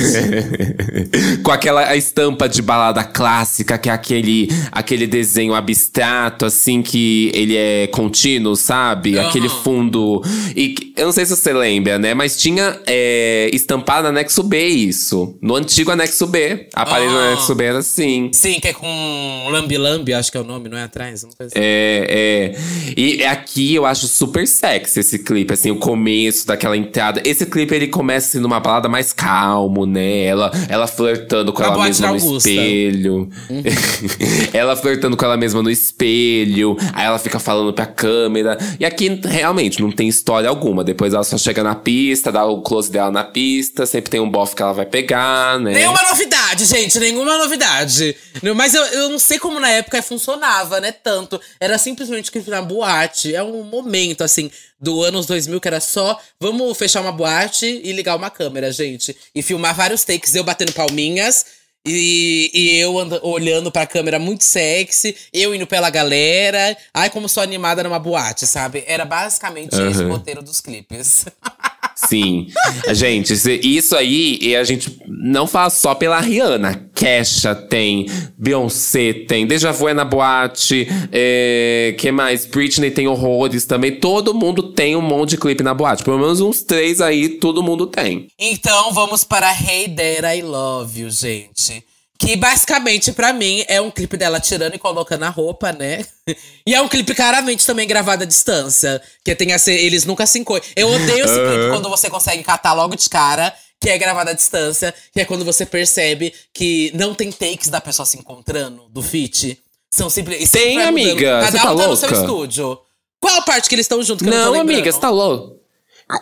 Com 1.42 1.50
aquela 1.50 1.96
estampa 1.96 2.48
de 2.48 2.62
balada 2.62 3.02
clássica, 3.02 3.78
que 3.78 3.88
é 3.88 3.92
aquele, 3.92 4.48
aquele 4.70 5.06
desenho 5.06 5.54
abstrato, 5.54 6.44
assim, 6.44 6.82
que 6.82 7.30
ele 7.34 7.56
é 7.56 7.86
contínuo, 7.88 8.54
sabe? 8.54 9.18
Aham. 9.18 9.28
Aquele 9.28 9.48
fundo. 9.48 10.22
E 10.54 10.65
eu 10.96 11.06
não 11.06 11.12
sei 11.12 11.24
se 11.26 11.36
você 11.36 11.52
lembra, 11.52 11.98
né? 11.98 12.14
Mas 12.14 12.36
tinha 12.40 12.80
é, 12.86 13.50
estampado 13.52 14.02
no 14.04 14.08
anexo 14.08 14.42
B 14.42 14.66
isso. 14.66 15.36
No 15.40 15.54
antigo 15.56 15.90
anexo 15.90 16.26
B. 16.26 16.68
A 16.74 16.84
parede 16.86 17.12
do 17.12 17.18
Ah. 17.18 17.26
anexo 17.32 17.54
B 17.54 17.64
era 17.64 17.78
assim. 17.78 18.30
Sim, 18.32 18.58
que 18.60 18.68
é 18.68 18.72
com 18.72 19.48
Lambi 19.50 19.76
Lambi, 19.76 20.14
acho 20.14 20.30
que 20.30 20.36
é 20.38 20.40
o 20.40 20.44
nome, 20.44 20.68
não 20.68 20.78
é 20.78 20.84
atrás? 20.84 21.22
Coisa 21.22 21.52
assim. 21.52 21.52
É, 21.56 22.54
é. 22.56 22.92
E 22.96 23.24
aqui 23.24 23.74
eu 23.74 23.84
acho 23.86 24.06
super 24.06 24.46
sexy 24.46 25.00
esse 25.00 25.18
clipe, 25.18 25.52
assim, 25.52 25.70
o 25.70 25.76
começo 25.76 26.46
daquela 26.46 26.76
entrada. 26.76 27.20
Esse 27.24 27.46
clipe 27.46 27.74
ele 27.74 27.88
começa 27.88 28.28
assim, 28.28 28.38
numa 28.40 28.60
balada 28.60 28.88
mais 28.88 29.12
calmo, 29.12 29.84
né? 29.86 30.24
Ela, 30.24 30.50
ela 30.68 30.86
flertando 30.86 31.52
com 31.52 31.62
ela 31.62 31.82
mesma 31.84 32.08
no 32.08 32.14
Augusta. 32.14 32.48
espelho. 32.50 33.28
ela 34.52 34.76
flertando 34.76 35.16
com 35.16 35.24
ela 35.24 35.36
mesma 35.36 35.62
no 35.62 35.70
espelho. 35.70 36.76
Aí 36.92 37.06
ela 37.06 37.18
fica 37.18 37.38
falando 37.38 37.72
pra 37.72 37.86
câmera. 37.86 38.56
E 38.78 38.84
aqui 38.84 39.20
realmente 39.24 39.80
não 39.80 39.90
tem 39.90 40.08
história 40.08 40.48
alguma. 40.56 40.82
Depois 40.82 41.14
ela 41.14 41.22
só 41.22 41.38
chega 41.38 41.62
na 41.62 41.74
pista, 41.74 42.32
dá 42.32 42.44
o 42.44 42.62
close 42.62 42.90
dela 42.90 43.10
na 43.10 43.24
pista. 43.24 43.86
Sempre 43.86 44.10
tem 44.10 44.20
um 44.20 44.30
bofe 44.30 44.56
que 44.56 44.62
ela 44.62 44.72
vai 44.72 44.86
pegar, 44.86 45.60
né? 45.60 45.72
Nenhuma 45.72 46.02
novidade, 46.02 46.64
gente, 46.64 46.98
nenhuma 46.98 47.38
novidade. 47.38 48.16
Mas 48.54 48.74
eu, 48.74 48.82
eu 48.86 49.08
não 49.08 49.18
sei 49.18 49.38
como 49.38 49.60
na 49.60 49.70
época 49.70 50.02
funcionava, 50.02 50.80
né? 50.80 50.90
Tanto. 50.92 51.40
Era 51.60 51.78
simplesmente 51.78 52.30
que 52.32 52.42
na 52.50 52.62
boate. 52.62 53.34
É 53.34 53.42
um 53.42 53.62
momento, 53.62 54.24
assim, 54.24 54.50
do 54.80 55.02
anos 55.02 55.26
2000 55.26 55.60
que 55.60 55.68
era 55.68 55.80
só 55.80 56.18
vamos 56.40 56.76
fechar 56.76 57.00
uma 57.00 57.12
boate 57.12 57.66
e 57.66 57.92
ligar 57.92 58.16
uma 58.16 58.30
câmera, 58.30 58.70
gente. 58.70 59.16
E 59.34 59.42
filmar 59.42 59.74
vários 59.74 60.04
takes, 60.04 60.34
eu 60.34 60.44
batendo 60.44 60.72
palminhas. 60.72 61.44
E, 61.86 62.50
e 62.52 62.78
eu 62.80 62.98
anda- 62.98 63.20
olhando 63.22 63.70
pra 63.70 63.86
câmera 63.86 64.18
muito 64.18 64.42
sexy, 64.44 65.14
eu 65.32 65.54
indo 65.54 65.66
pela 65.66 65.88
galera. 65.88 66.76
Ai, 66.92 67.08
como 67.10 67.28
sou 67.28 67.42
animada 67.42 67.82
numa 67.82 67.98
boate, 67.98 68.46
sabe? 68.46 68.82
Era 68.86 69.04
basicamente 69.04 69.74
esse 69.74 70.02
o 70.02 70.08
roteiro 70.08 70.42
dos 70.42 70.60
clipes. 70.60 71.26
Sim. 72.08 72.48
Gente, 72.92 73.32
isso 73.32 73.96
aí, 73.96 74.38
e 74.42 74.54
a 74.54 74.62
gente 74.64 74.98
não 75.08 75.46
fala 75.46 75.70
só 75.70 75.94
pela 75.94 76.20
Rihanna. 76.20 76.90
Kesha 76.94 77.54
tem, 77.54 78.06
Beyoncé 78.36 79.14
tem, 79.26 79.46
Deja 79.46 79.72
Vu 79.72 79.88
é 79.88 79.94
na 79.94 80.04
boate, 80.04 80.86
é, 81.10 81.94
que 81.96 82.12
mais? 82.12 82.44
Britney 82.44 82.90
tem 82.90 83.08
horrores 83.08 83.64
também. 83.64 83.92
Todo 83.98 84.34
mundo 84.34 84.72
tem 84.74 84.94
um 84.94 85.00
monte 85.00 85.30
de 85.30 85.38
clipe 85.38 85.62
na 85.62 85.72
boate. 85.72 86.04
Pelo 86.04 86.18
menos 86.18 86.40
uns 86.40 86.62
três 86.62 87.00
aí, 87.00 87.30
todo 87.30 87.62
mundo 87.62 87.86
tem. 87.86 88.28
Então 88.38 88.92
vamos 88.92 89.24
para 89.24 89.50
Hey 89.50 89.88
There 89.88 90.38
I 90.38 90.42
Love 90.42 91.00
You, 91.00 91.10
gente. 91.10 91.75
Que 92.18 92.34
basicamente, 92.36 93.12
pra 93.12 93.32
mim, 93.32 93.64
é 93.68 93.80
um 93.80 93.90
clipe 93.90 94.16
dela 94.16 94.40
tirando 94.40 94.74
e 94.74 94.78
colocando 94.78 95.24
a 95.24 95.28
roupa, 95.28 95.72
né? 95.72 96.04
E 96.66 96.74
é 96.74 96.80
um 96.82 96.88
clipe 96.88 97.14
claramente 97.14 97.64
também 97.64 97.86
gravado 97.86 98.24
à 98.24 98.26
distância. 98.26 99.00
Que 99.24 99.34
tem 99.36 99.52
a 99.52 99.58
ser, 99.58 99.74
eles 99.74 100.04
nunca 100.04 100.26
se 100.26 100.38
encontram. 100.40 100.68
Eu 100.74 100.88
odeio 100.88 101.24
esse 101.24 101.34
clipe 101.34 101.68
quando 101.70 101.88
você 101.88 102.10
consegue 102.10 102.42
catar 102.42 102.72
logo 102.72 102.96
de 102.96 103.08
cara, 103.08 103.54
que 103.80 103.88
é 103.88 103.96
gravado 103.96 104.30
à 104.30 104.32
distância, 104.32 104.92
que 105.12 105.20
é 105.20 105.24
quando 105.24 105.44
você 105.44 105.64
percebe 105.64 106.34
que 106.52 106.90
não 106.94 107.14
tem 107.14 107.30
takes 107.30 107.68
da 107.68 107.80
pessoa 107.80 108.04
se 108.04 108.18
encontrando, 108.18 108.88
do 108.88 109.00
feat. 109.00 109.62
São 109.94 110.10
simples. 110.10 110.50
Tem, 110.50 110.82
amiga, 110.82 111.40
Cada 111.42 111.50
você 111.52 111.56
um 111.58 111.60
tá 111.60 111.82
tá 111.82 111.88
no 111.88 111.96
seu 111.96 112.10
estúdio. 112.10 112.80
Qual 113.20 113.42
parte 113.42 113.68
que 113.68 113.74
eles 113.74 113.84
estão 113.84 114.02
juntos? 114.02 114.26
Não, 114.26 114.52
Não, 114.52 114.60
amiga, 114.60 114.90
você 114.90 114.98
tá 115.00 115.10
louco? 115.10 115.55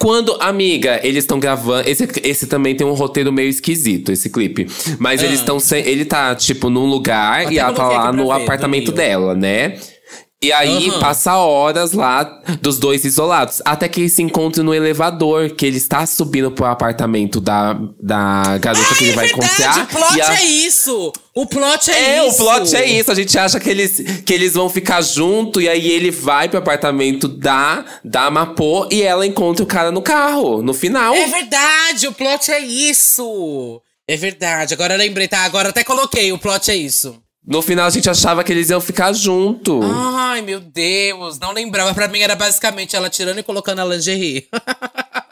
Quando, 0.00 0.34
amiga, 0.40 0.98
eles 1.02 1.24
estão 1.24 1.38
gravando. 1.38 1.86
Esse, 1.88 2.08
esse 2.22 2.46
também 2.46 2.74
tem 2.74 2.86
um 2.86 2.94
roteiro 2.94 3.30
meio 3.30 3.50
esquisito, 3.50 4.10
esse 4.10 4.30
clipe. 4.30 4.66
Mas 4.98 5.22
eles 5.22 5.40
estão. 5.40 5.58
Ele 5.72 6.06
tá, 6.06 6.34
tipo, 6.34 6.70
num 6.70 6.86
lugar 6.86 7.42
Até 7.42 7.52
e 7.52 7.58
ela 7.58 7.72
tá 7.74 7.86
lá 7.88 8.12
no 8.12 8.32
apartamento 8.32 8.90
dela, 8.90 9.34
né? 9.34 9.78
E 10.44 10.52
aí 10.52 10.88
Aham. 10.90 11.00
passa 11.00 11.37
horas 11.38 11.92
lá 11.92 12.22
dos 12.61 12.78
dois 12.78 13.04
isolados. 13.04 13.62
Até 13.64 13.88
que 13.88 14.00
eles 14.00 14.12
se 14.12 14.22
encontram 14.22 14.62
no 14.64 14.74
elevador, 14.74 15.50
que 15.50 15.64
ele 15.64 15.78
está 15.78 16.04
subindo 16.04 16.50
pro 16.50 16.66
apartamento 16.66 17.40
da, 17.40 17.72
da 18.00 18.59
garota 18.59 18.94
que 18.94 19.04
ele 19.04 19.12
é 19.12 19.14
vai 19.14 19.26
verdade, 19.28 19.54
encontrar. 19.54 19.85
o 19.85 19.87
plot 19.87 20.20
a- 20.20 20.35
é 20.35 20.44
isso! 20.44 21.12
O 21.35 21.46
plot 21.46 21.90
é, 21.90 21.94
é, 22.18 22.28
isso! 22.28 22.42
o 22.42 22.44
plot 22.46 22.76
é 22.76 22.85
isso. 22.87 23.11
A 23.11 23.14
gente 23.14 23.38
acha 23.38 23.59
que 23.59 23.70
eles, 23.70 24.00
que 24.24 24.33
eles 24.35 24.52
vão 24.54 24.68
ficar 24.68 25.00
junto 25.02 25.61
e 25.61 25.68
aí 25.68 25.90
ele 25.90 26.11
vai 26.11 26.48
pro 26.48 26.59
apartamento 26.59 27.26
da, 27.26 27.85
da 28.04 28.30
Mapô 28.30 28.87
e 28.92 29.02
ela 29.02 29.26
encontra 29.26 29.64
o 29.64 29.66
cara 29.66 29.90
no 29.90 30.02
carro, 30.02 30.62
no 30.62 30.74
final. 30.74 31.14
É 31.14 31.26
verdade, 31.26 32.07
o 32.07 32.12
plot 32.12 32.50
é 32.50 32.61
isso! 32.61 33.80
É 34.07 34.16
verdade, 34.18 34.74
agora 34.74 34.92
eu 34.94 34.98
lembrei, 34.98 35.27
tá? 35.27 35.44
Agora 35.44 35.71
até 35.71 35.83
coloquei, 35.83 36.31
o 36.31 36.38
plot 36.38 36.71
é 36.71 36.77
isso. 36.77 37.18
No 37.46 37.60
final 37.60 37.86
a 37.86 37.90
gente 37.90 38.08
achava 38.08 38.42
que 38.42 38.50
eles 38.50 38.70
iam 38.70 38.80
ficar 38.80 39.12
junto. 39.12 39.80
Ai, 39.82 40.40
meu 40.40 40.60
Deus, 40.60 41.38
não 41.38 41.52
lembrava. 41.52 41.92
Pra 41.92 42.08
mim 42.08 42.20
era 42.20 42.34
basicamente 42.34 42.96
ela 42.96 43.10
tirando 43.10 43.38
e 43.38 43.42
colocando 43.42 43.80
a 43.80 43.84
lingerie. 43.84 44.48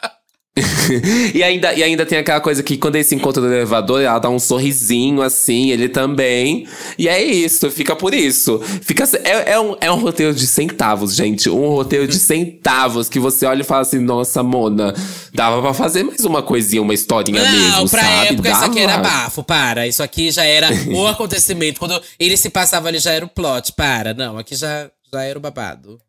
e, 1.33 1.41
ainda, 1.41 1.73
e 1.73 1.81
ainda 1.81 2.05
tem 2.05 2.19
aquela 2.19 2.39
coisa 2.39 2.61
que 2.61 2.77
quando 2.77 2.95
eles 2.95 3.07
se 3.07 3.15
encontram 3.15 3.43
no 3.43 3.51
elevador, 3.51 4.01
ela 4.01 4.19
dá 4.19 4.29
um 4.29 4.37
sorrisinho 4.37 5.21
assim, 5.23 5.71
ele 5.71 5.89
também. 5.89 6.67
E 6.95 7.07
é 7.09 7.23
isso, 7.23 7.71
fica 7.71 7.95
por 7.95 8.13
isso. 8.13 8.59
Fica, 8.81 9.03
é, 9.23 9.53
é, 9.53 9.59
um, 9.59 9.75
é 9.81 9.91
um 9.91 9.95
roteiro 9.99 10.33
de 10.33 10.45
centavos, 10.45 11.15
gente. 11.15 11.49
Um 11.49 11.69
roteiro 11.69 12.07
de 12.07 12.19
centavos 12.19 13.09
que 13.09 13.19
você 13.19 13.47
olha 13.47 13.61
e 13.61 13.65
fala 13.65 13.81
assim: 13.81 13.97
nossa, 13.97 14.43
Mona, 14.43 14.93
dava 15.33 15.59
pra 15.59 15.73
fazer 15.73 16.03
mais 16.03 16.23
uma 16.23 16.43
coisinha, 16.43 16.83
uma 16.83 16.93
historinha 16.93 17.43
Não, 17.43 17.51
mesmo. 17.51 17.89
pra 17.89 18.03
sabe? 18.03 18.27
época 18.27 18.51
isso 18.51 18.63
aqui 18.65 18.79
era 18.79 18.97
Dava. 18.97 19.09
bafo, 19.09 19.43
para. 19.43 19.87
Isso 19.87 20.03
aqui 20.03 20.29
já 20.29 20.43
era 20.45 20.69
o 20.93 21.07
acontecimento. 21.07 21.79
Quando 21.79 21.99
ele 22.19 22.37
se 22.37 22.51
passava 22.51 22.89
ali 22.89 22.99
já 22.99 23.11
era 23.11 23.25
o 23.25 23.29
plot, 23.29 23.73
para. 23.73 24.13
Não, 24.13 24.37
aqui 24.37 24.55
já, 24.55 24.87
já 25.11 25.23
era 25.23 25.39
o 25.39 25.41
babado. 25.41 25.99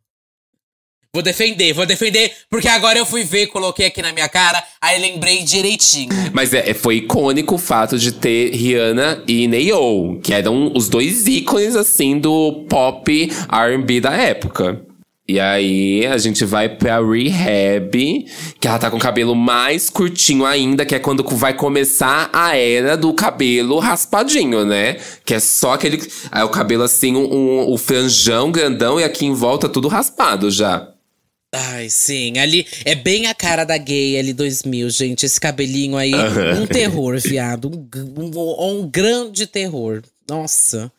Vou 1.15 1.23
defender, 1.23 1.73
vou 1.73 1.87
defender, 1.87 2.33
porque 2.51 2.67
agora 2.67 2.99
eu 2.99 3.07
fui 3.07 3.23
ver, 3.23 3.47
coloquei 3.47 3.87
aqui 3.87 4.03
na 4.03 4.13
minha 4.13 4.29
cara, 4.29 4.61
aí 4.81 5.01
lembrei 5.01 5.45
direitinho. 5.45 6.09
Mas 6.33 6.53
é, 6.53 6.75
foi 6.75 6.97
icônico 6.97 7.55
o 7.55 7.59
fato 7.59 7.97
de 7.97 8.11
ter 8.11 8.51
Rihanna 8.51 9.23
e 9.29 9.47
Neo, 9.47 10.19
que 10.21 10.35
eram 10.35 10.73
os 10.75 10.89
dois 10.89 11.29
ícones, 11.29 11.77
assim, 11.77 12.19
do 12.19 12.67
pop 12.69 13.31
R&B 13.49 14.01
da 14.01 14.13
época. 14.13 14.83
E 15.29 15.39
aí 15.39 16.05
a 16.05 16.19
gente 16.19 16.45
vai 16.45 16.69
pra 16.69 16.99
rehab, 17.01 18.27
que 18.59 18.67
ela 18.67 18.79
tá 18.81 18.91
com 18.91 18.97
o 18.97 19.01
cabelo 19.01 19.37
mais 19.37 19.89
curtinho 19.89 20.45
ainda, 20.45 20.85
que 20.85 20.97
é 20.97 20.99
quando 20.99 21.25
vai 21.37 21.55
começar 21.55 22.29
a 22.33 22.57
era 22.57 22.97
do 22.97 23.15
cabelo 23.15 23.79
raspadinho, 23.79 24.65
né? 24.67 24.97
Que 25.25 25.35
é 25.35 25.41
só 25.41 25.75
aquele. 25.75 26.03
Aí 26.33 26.43
o 26.43 26.49
cabelo 26.49 26.83
assim, 26.83 27.15
um, 27.15 27.33
um, 27.33 27.73
o 27.73 27.79
franjão 27.79 28.51
grandão 28.51 28.99
e 28.99 29.05
aqui 29.05 29.25
em 29.25 29.33
volta 29.33 29.69
tudo 29.69 29.87
raspado 29.87 30.51
já. 30.51 30.94
Ai, 31.55 31.89
sim. 31.89 32.39
Ali 32.39 32.67
é 32.85 32.97
bem 32.97 33.29
a 33.29 33.35
cara 33.35 33.65
da 33.65 33.79
gay 33.79 34.19
ali 34.19 34.33
2000, 34.33 34.91
gente. 34.91 35.25
Esse 35.25 35.41
cabelinho 35.41 35.97
aí, 35.97 36.13
um 36.61 36.67
terror, 36.67 37.17
viado. 37.21 37.71
Um, 37.71 37.89
um, 38.21 38.81
um 38.81 38.91
grande 38.91 39.47
terror. 39.47 40.03
Nossa. 40.29 40.91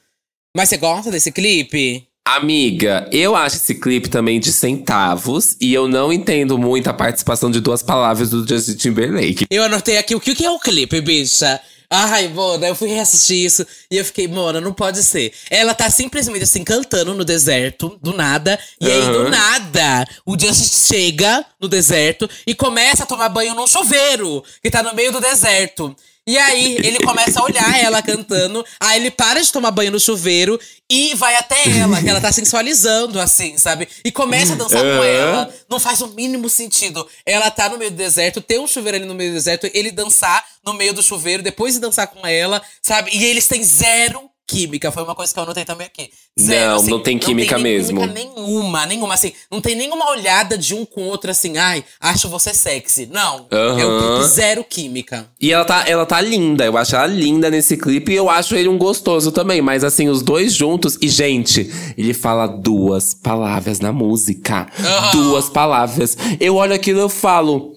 Mas 0.55 0.69
você 0.69 0.77
gosta 0.77 1.11
desse 1.11 1.31
clipe? 1.31 2.07
Amiga, 2.27 3.07
eu 3.11 3.35
acho 3.35 3.57
esse 3.57 3.75
clipe 3.75 4.09
também 4.09 4.39
de 4.39 4.51
centavos 4.51 5.55
e 5.61 5.73
eu 5.73 5.87
não 5.87 6.11
entendo 6.11 6.57
muito 6.57 6.89
a 6.89 6.93
participação 6.93 7.51
de 7.51 7.59
duas 7.59 7.83
palavras 7.83 8.31
do 8.31 8.47
Justin 8.47 8.75
Timberlake. 8.75 9.45
Eu 9.51 9.63
anotei 9.63 9.97
aqui 9.97 10.15
o 10.15 10.19
que 10.19 10.43
é 10.43 10.49
o 10.49 10.57
clipe, 10.57 11.01
bicha. 11.01 11.59
Ai, 11.97 12.27
mano, 12.27 12.65
eu 12.65 12.75
fui 12.75 12.89
reassistir 12.89 13.45
isso 13.45 13.65
e 13.89 13.95
eu 13.95 14.03
fiquei, 14.03 14.27
mano, 14.27 14.59
não 14.59 14.73
pode 14.73 15.01
ser. 15.01 15.33
Ela 15.49 15.73
tá 15.73 15.89
simplesmente 15.89 16.43
assim, 16.43 16.61
cantando 16.61 17.13
no 17.13 17.23
deserto, 17.23 17.97
do 18.01 18.13
nada. 18.13 18.59
E 18.81 18.91
aí, 18.91 19.01
do 19.13 19.29
nada, 19.29 20.05
o 20.25 20.37
Justin 20.37 20.93
chega 20.93 21.45
no 21.57 21.69
deserto 21.69 22.29
e 22.45 22.53
começa 22.53 23.03
a 23.03 23.05
tomar 23.05 23.29
banho 23.29 23.55
num 23.55 23.65
chuveiro 23.65 24.43
que 24.61 24.69
tá 24.69 24.83
no 24.83 24.93
meio 24.93 25.13
do 25.13 25.21
deserto. 25.21 25.95
E 26.27 26.37
aí, 26.39 26.77
ele 26.83 26.97
começa 26.99 27.39
a 27.39 27.43
olhar 27.43 27.79
ela 27.79 28.01
cantando. 28.01 28.65
Aí 28.79 28.99
ele 28.99 29.11
para 29.11 29.41
de 29.41 29.51
tomar 29.51 29.69
banho 29.69 29.91
no 29.91 29.99
chuveiro 29.99 30.59
e 30.89 31.13
vai 31.15 31.35
até 31.35 31.55
ela, 31.77 32.01
que 32.01 32.09
ela 32.09 32.19
tá 32.19 32.31
sensualizando, 32.31 33.19
assim, 33.19 33.57
sabe? 33.57 33.87
E 34.03 34.11
começa 34.11 34.53
a 34.53 34.55
dançar 34.55 34.81
com 34.81 35.03
ela. 35.03 35.53
Não 35.69 35.79
faz 35.79 36.01
o 36.01 36.07
mínimo 36.07 36.49
sentido. 36.49 37.07
Ela 37.25 37.51
tá 37.51 37.69
no 37.69 37.77
meio 37.77 37.91
do 37.91 37.97
deserto, 37.97 38.41
tem 38.41 38.59
um 38.59 38.67
chuveiro 38.67 38.97
ali 38.97 39.05
no 39.05 39.13
meio 39.13 39.31
do 39.31 39.35
deserto, 39.35 39.69
ele 39.73 39.91
dançar 39.91 40.43
no 40.65 40.73
meio 40.73 40.93
do 40.93 41.03
chuveiro, 41.03 41.43
depois 41.43 41.75
de 41.75 41.79
dançar 41.79 42.07
com 42.07 42.25
ela, 42.25 42.61
sabe? 42.81 43.11
E 43.13 43.23
eles 43.23 43.47
têm 43.47 43.63
zero 43.63 44.29
química. 44.47 44.91
Foi 44.91 45.03
uma 45.03 45.15
coisa 45.15 45.33
que 45.33 45.39
eu 45.39 45.43
anotei 45.43 45.65
também 45.65 45.87
aqui. 45.87 46.09
Zero, 46.39 46.71
não, 46.71 46.75
assim, 46.77 46.89
não 46.89 46.99
tem 47.01 47.17
química 47.17 47.57
não 47.57 47.63
tem 47.63 47.73
mesmo. 47.73 48.01
Química 48.01 48.13
nenhuma, 48.13 48.85
nenhuma. 48.85 49.13
Assim, 49.13 49.33
não 49.51 49.61
tem 49.61 49.75
nenhuma 49.75 50.09
olhada 50.09 50.57
de 50.57 50.73
um 50.73 50.85
com 50.85 51.01
o 51.01 51.07
outro 51.07 51.31
assim, 51.31 51.57
ai, 51.57 51.83
acho 51.99 52.29
você 52.29 52.53
sexy. 52.53 53.07
Não. 53.07 53.47
Uhum. 53.51 53.79
É 53.79 53.85
um 53.85 53.99
clipe 53.99 54.27
zero 54.29 54.63
química. 54.63 55.29
E 55.39 55.51
ela 55.51 55.65
tá, 55.65 55.83
ela 55.87 56.05
tá 56.05 56.21
linda. 56.21 56.65
Eu 56.65 56.77
acho 56.77 56.95
ela 56.95 57.07
linda 57.07 57.49
nesse 57.49 57.77
clipe 57.77 58.11
e 58.11 58.15
eu 58.15 58.29
acho 58.29 58.55
ele 58.55 58.69
um 58.69 58.77
gostoso 58.77 59.31
também. 59.31 59.61
Mas 59.61 59.83
assim, 59.83 60.07
os 60.09 60.21
dois 60.21 60.53
juntos. 60.53 60.97
E, 61.01 61.07
gente, 61.07 61.71
ele 61.97 62.13
fala 62.13 62.47
duas 62.47 63.13
palavras 63.13 63.79
na 63.79 63.91
música. 63.91 64.67
Uhum. 64.77 65.11
Duas 65.11 65.49
palavras. 65.49 66.17
Eu 66.39 66.55
olho 66.55 66.73
aquilo 66.73 66.99
e 66.99 67.01
eu 67.01 67.09
falo. 67.09 67.74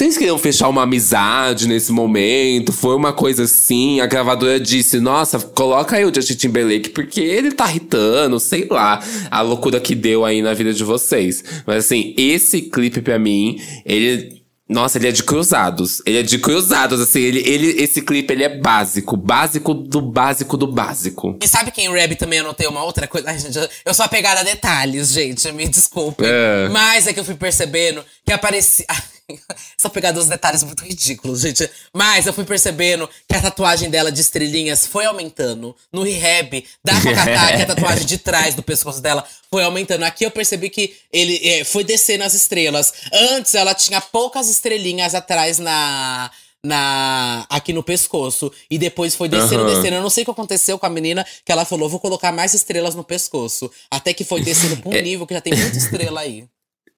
Vocês 0.00 0.16
queriam 0.16 0.38
fechar 0.38 0.68
uma 0.68 0.84
amizade 0.84 1.68
nesse 1.68 1.92
momento? 1.92 2.72
Foi 2.72 2.94
uma 2.94 3.12
coisa 3.12 3.42
assim? 3.42 4.00
A 4.00 4.06
gravadora 4.06 4.58
disse: 4.58 5.00
Nossa, 5.00 5.38
coloca 5.38 5.96
aí 5.96 6.04
o 6.04 6.14
Justin 6.14 6.36
Timberlake, 6.36 6.88
porque 6.90 7.20
ele 7.20 7.52
tá 7.52 7.68
irritando, 7.68 8.40
sei 8.40 8.66
lá, 8.70 9.02
a 9.30 9.42
loucura 9.42 9.80
que 9.80 9.94
deu 9.94 10.24
aí 10.24 10.40
na 10.40 10.54
vida 10.54 10.72
de 10.72 10.84
vocês. 10.84 11.44
Mas 11.66 11.84
assim, 11.84 12.14
esse 12.16 12.62
clipe 12.62 13.02
pra 13.02 13.18
mim, 13.18 13.60
ele. 13.84 14.40
Nossa, 14.66 14.98
ele 14.98 15.08
é 15.08 15.12
de 15.12 15.24
cruzados. 15.24 16.00
Ele 16.06 16.20
é 16.20 16.22
de 16.22 16.38
cruzados, 16.38 17.00
assim. 17.00 17.20
Ele, 17.20 17.40
ele, 17.40 17.82
esse 17.82 18.00
clipe, 18.00 18.32
ele 18.32 18.44
é 18.44 18.48
básico. 18.48 19.16
Básico 19.16 19.74
do 19.74 20.00
básico 20.00 20.56
do 20.56 20.68
básico. 20.68 21.36
E 21.42 21.48
sabe 21.48 21.72
quem 21.72 21.92
Rap 21.92 22.14
também 22.14 22.38
anotei 22.38 22.68
uma 22.68 22.84
outra 22.84 23.08
coisa? 23.08 23.28
Ai, 23.28 23.38
gente, 23.40 23.58
eu 23.84 23.92
sou 23.92 24.04
apegada 24.04 24.40
a 24.40 24.44
detalhes, 24.44 25.08
gente. 25.08 25.50
Me 25.50 25.68
desculpem. 25.68 26.24
É. 26.26 26.68
Mas 26.70 27.08
é 27.08 27.12
que 27.12 27.18
eu 27.18 27.24
fui 27.24 27.34
percebendo 27.34 28.04
que 28.24 28.32
aparecia. 28.32 28.86
Só 29.78 29.88
pegar 29.88 30.12
dos 30.12 30.26
detalhes 30.26 30.62
muito 30.62 30.84
ridículos, 30.84 31.40
gente. 31.40 31.68
Mas 31.92 32.26
eu 32.26 32.32
fui 32.32 32.44
percebendo 32.44 33.08
que 33.28 33.34
a 33.34 33.40
tatuagem 33.42 33.90
dela 33.90 34.10
de 34.10 34.20
estrelinhas 34.20 34.86
foi 34.86 35.04
aumentando. 35.04 35.76
No 35.92 36.02
rehab, 36.02 36.64
dá 36.84 37.00
pra 37.00 37.14
catar 37.14 37.56
que 37.56 37.62
a 37.62 37.66
tatuagem 37.66 38.06
de 38.06 38.18
trás 38.18 38.54
do 38.54 38.62
pescoço 38.62 39.00
dela 39.00 39.24
foi 39.50 39.62
aumentando. 39.62 40.04
Aqui 40.04 40.24
eu 40.24 40.30
percebi 40.30 40.70
que 40.70 40.96
ele 41.12 41.40
é, 41.46 41.64
foi 41.64 41.84
descendo 41.84 42.24
as 42.24 42.34
estrelas. 42.34 42.92
Antes 43.12 43.54
ela 43.54 43.74
tinha 43.74 44.00
poucas 44.00 44.48
estrelinhas 44.48 45.14
atrás 45.14 45.58
na 45.58 46.30
na 46.62 47.46
aqui 47.48 47.72
no 47.72 47.82
pescoço 47.82 48.52
e 48.70 48.78
depois 48.78 49.14
foi 49.14 49.28
descendo, 49.28 49.62
uhum. 49.62 49.74
descendo. 49.74 49.96
Eu 49.96 50.02
não 50.02 50.10
sei 50.10 50.22
o 50.22 50.24
que 50.26 50.30
aconteceu 50.30 50.78
com 50.78 50.86
a 50.86 50.90
menina 50.90 51.26
que 51.44 51.50
ela 51.50 51.64
falou, 51.64 51.88
vou 51.88 52.00
colocar 52.00 52.32
mais 52.32 52.54
estrelas 52.54 52.94
no 52.94 53.02
pescoço, 53.04 53.70
até 53.90 54.12
que 54.12 54.24
foi 54.24 54.42
descendo 54.42 54.76
pra 54.76 54.90
um 54.90 54.94
é. 54.94 55.02
nível 55.02 55.26
que 55.26 55.34
já 55.34 55.40
tem 55.40 55.54
muita 55.54 55.76
estrela 55.76 56.20
aí. 56.20 56.46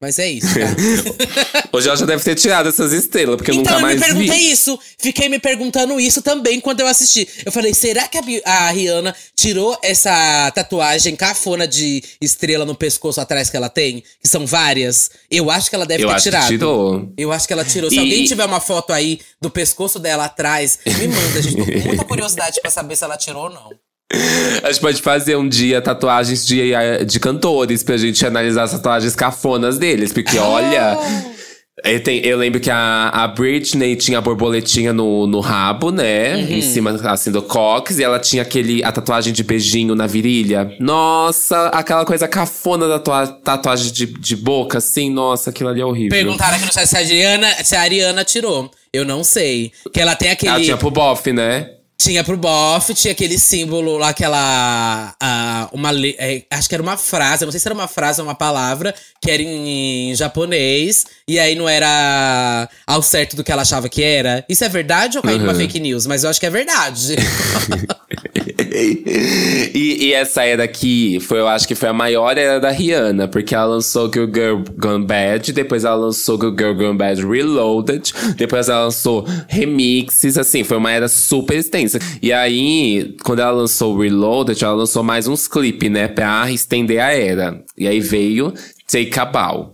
Mas 0.03 0.19
é 0.19 0.29
isso, 0.29 0.49
tá? 0.49 1.69
o 1.73 1.81
Jorge 1.81 2.01
já 2.01 2.07
deve 2.07 2.25
ter 2.25 2.35
tirado 2.35 2.69
essas 2.69 2.93
estrelas, 2.93 3.37
porque 3.37 3.53
então, 3.53 3.75
eu 3.75 3.81
nunca 3.81 3.81
mais 3.81 4.01
vi. 4.01 4.05
Então 4.05 4.09
eu 4.09 4.19
me 4.19 4.27
perguntei 4.27 4.51
isso. 4.51 4.77
Fiquei 4.99 5.29
me 5.29 5.39
perguntando 5.39 6.01
isso 6.01 6.21
também 6.21 6.61
quando 6.61 6.81
eu 6.81 6.89
assisti. 6.89 7.29
Eu 7.47 7.53
falei, 7.53 7.73
será 7.73 8.09
que 8.09 8.19
a, 8.19 8.23
a 8.45 8.71
Rihanna 8.73 9.15
tirou 9.37 9.79
essa 9.81 10.51
tatuagem 10.51 11.15
cafona 11.15 11.69
de 11.69 12.03
estrela 12.21 12.65
no 12.65 12.75
pescoço 12.75 13.21
atrás 13.21 13.49
que 13.49 13.57
ela 13.57 13.69
tem? 13.69 14.03
Que 14.21 14.27
são 14.27 14.45
várias. 14.45 15.09
Eu 15.31 15.49
acho 15.53 15.71
que 15.71 15.77
ela 15.77 15.87
deve 15.87 16.03
eu 16.03 16.09
ter 16.09 16.15
acho 16.15 16.25
tirado. 16.25 16.43
Que 16.43 16.49
tirou. 16.49 17.13
Eu 17.17 17.31
acho 17.31 17.47
que 17.47 17.53
ela 17.53 17.65
tirou. 17.65 17.89
Se 17.89 17.95
e... 17.95 18.01
alguém 18.01 18.25
tiver 18.25 18.45
uma 18.45 18.59
foto 18.59 18.93
aí 18.93 19.21
do 19.41 19.51
pescoço 19.51 20.01
dela 20.01 20.25
atrás, 20.25 20.81
me 20.85 21.07
manda, 21.07 21.41
gente. 21.41 21.57
Tô 21.59 21.65
com 21.65 21.87
muita 21.87 22.05
curiosidade 22.05 22.61
pra 22.61 22.73
saber 22.73 22.97
se 22.97 23.05
ela 23.05 23.17
tirou 23.17 23.45
ou 23.45 23.51
não. 23.51 23.71
A 24.63 24.71
gente 24.71 24.81
pode 24.81 25.03
fazer 25.03 25.37
um 25.37 25.49
dia 25.49 25.81
tatuagens 25.81 26.47
de, 26.47 26.73
de 27.07 27.21
cantores 27.21 27.83
pra 27.83 27.97
gente 27.97 28.25
analisar 28.27 28.65
as 28.65 28.73
tatuagens 28.73 29.17
cafonas 29.17 29.79
deles. 29.79 30.13
Porque 30.13 30.39
ah. 30.39 30.45
olha. 30.45 30.99
Eu, 31.85 32.01
tem, 32.03 32.25
eu, 32.25 32.37
lembro 32.37 32.61
que 32.61 32.71
a, 32.71 33.09
a 33.09 33.27
Britney 33.27 33.97
tinha 33.97 34.19
a 34.19 34.21
borboletinha 34.21 34.93
no, 34.93 35.27
no 35.27 35.41
rabo, 35.41 35.91
né? 35.91 36.37
Uhum. 36.37 36.43
Em 36.43 36.63
cima, 36.63 36.91
assim, 37.11 37.33
do 37.33 37.43
cox. 37.43 37.99
E 37.99 38.05
ela 38.05 38.21
tinha 38.21 38.43
aquele, 38.43 38.85
a 38.85 38.93
tatuagem 38.93 39.33
de 39.33 39.43
beijinho 39.43 39.95
na 39.95 40.07
virilha. 40.07 40.77
Nossa, 40.79 41.69
aquela 41.69 42.05
coisa 42.05 42.29
cafona 42.29 42.87
da 42.87 42.99
tua, 42.99 43.27
tatuagem 43.27 43.91
de, 43.91 44.07
de 44.07 44.37
boca, 44.37 44.79
assim. 44.79 45.11
Nossa, 45.11 45.51
aquilo 45.51 45.71
ali 45.71 45.81
é 45.81 45.85
horrível. 45.85 46.11
Perguntaram 46.11 46.57
aqui 46.57 46.67
no 46.67 46.73
chat 46.73 46.87
se 46.87 46.97
a 46.97 47.01
Ariana, 47.01 47.65
se 47.65 47.75
a 47.75 47.81
Ariana 47.81 48.25
tirou. 48.25 48.71
Eu 48.93 49.05
não 49.05 49.25
sei. 49.25 49.73
Que 49.93 50.01
ela 50.01 50.15
tem 50.15 50.31
aquele… 50.31 50.53
Ela 50.53 50.63
tinha 50.63 50.77
pro 50.77 50.91
bofe, 50.91 51.33
né? 51.33 51.71
Tinha 52.03 52.25
pro 52.25 52.37
bofe, 52.37 52.95
tinha 52.95 53.13
aquele 53.13 53.39
símbolo 53.39 53.97
lá, 53.97 54.09
aquela. 54.09 55.15
Uh, 55.23 55.77
uma, 55.77 55.91
é, 56.19 56.43
acho 56.51 56.69
que 56.69 56.75
era 56.75 56.83
uma 56.83 56.97
frase, 56.97 57.45
não 57.45 57.53
sei 57.53 57.61
se 57.61 57.69
era 57.69 57.75
uma 57.75 57.87
frase 57.87 58.21
ou 58.21 58.27
uma 58.27 58.35
palavra, 58.35 58.93
que 59.21 59.31
era 59.31 59.41
em, 59.41 60.11
em, 60.11 60.15
japonês, 60.17 61.07
e 61.29 61.39
aí 61.39 61.55
não 61.55 61.69
era 61.69 62.69
ao 62.85 63.01
certo 63.03 63.37
do 63.37 63.45
que 63.45 63.53
ela 63.53 63.63
achava 63.63 63.89
que 63.89 64.03
era. 64.03 64.45
Isso 64.49 64.65
é 64.65 64.69
verdade 64.69 65.17
ou 65.17 65.23
caiu 65.23 65.39
uhum. 65.39 65.45
uma 65.45 65.55
fake 65.55 65.79
news? 65.79 66.05
Mas 66.05 66.25
eu 66.25 66.31
acho 66.31 66.41
que 66.41 66.47
é 66.47 66.51
verdade. 66.51 67.15
e, 68.75 70.07
e, 70.07 70.13
essa 70.13 70.45
era 70.45 70.65
aqui, 70.65 71.19
foi, 71.21 71.39
eu 71.41 71.49
acho 71.49 71.67
que 71.67 71.75
foi 71.75 71.89
a 71.89 71.93
maior 71.93 72.37
era 72.37 72.59
da 72.59 72.71
Rihanna, 72.71 73.29
porque 73.29 73.55
ela 73.55 73.67
lançou 73.67 74.11
Girl 74.13 74.31
Girl 74.33 74.63
Gone 74.79 75.07
Bad, 75.07 75.53
depois 75.53 75.85
ela 75.85 75.97
lançou 75.97 76.39
Girl 76.39 76.57
Girl 76.57 76.75
Gone 76.75 76.97
Bad 76.97 77.25
Reloaded, 77.25 78.13
depois 78.37 78.69
ela 78.69 78.85
lançou 78.85 79.27
remixes, 79.49 80.39
assim, 80.39 80.65
foi 80.65 80.77
uma 80.77 80.91
era 80.91 81.09
super 81.09 81.57
extensa. 81.57 81.99
E 82.21 82.33
aí, 82.33 83.15
quando 83.23 83.41
ela 83.41 83.53
lançou 83.53 83.99
Reloaded, 83.99 84.63
ela 84.65 84.75
lançou 84.75 85.03
mais 85.03 85.27
uns 85.29 85.47
clipes, 85.47 85.91
né, 85.91 86.09
pra 86.09 86.51
estender 86.51 87.01
a 87.01 87.13
era. 87.13 87.63
E 87.77 87.87
aí 87.87 88.01
veio 88.01 88.53
Take 88.91 89.19
a 89.19 89.25
Bow. 89.25 89.72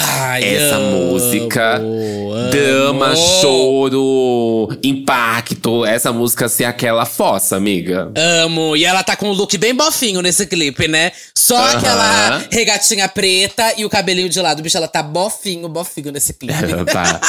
Ai, 0.00 0.44
Essa 0.44 0.76
amo, 0.76 1.12
música, 1.12 1.76
amo. 1.76 2.50
drama, 2.50 3.16
choro, 3.16 4.68
impacto. 4.82 5.84
Essa 5.84 6.12
música 6.12 6.48
ser 6.48 6.64
aquela 6.64 7.04
fossa, 7.04 7.56
amiga. 7.56 8.12
Amo. 8.16 8.76
E 8.76 8.84
ela 8.84 9.02
tá 9.02 9.16
com 9.16 9.28
um 9.28 9.32
look 9.32 9.56
bem 9.58 9.74
bofinho 9.74 10.22
nesse 10.22 10.46
clipe, 10.46 10.86
né? 10.86 11.10
Só 11.34 11.56
uh 11.56 11.58
-huh. 11.58 11.76
aquela 11.76 12.42
regatinha 12.50 13.08
preta 13.08 13.74
e 13.76 13.84
o 13.84 13.90
cabelinho 13.90 14.28
de 14.28 14.40
lado. 14.40 14.62
Bicho, 14.62 14.76
ela 14.76 14.88
tá 14.88 15.02
bofinho, 15.02 15.68
bofinho 15.68 16.12
nesse 16.12 16.32
clipe. 16.34 16.58
Ela 16.68 16.84
tá, 16.84 17.20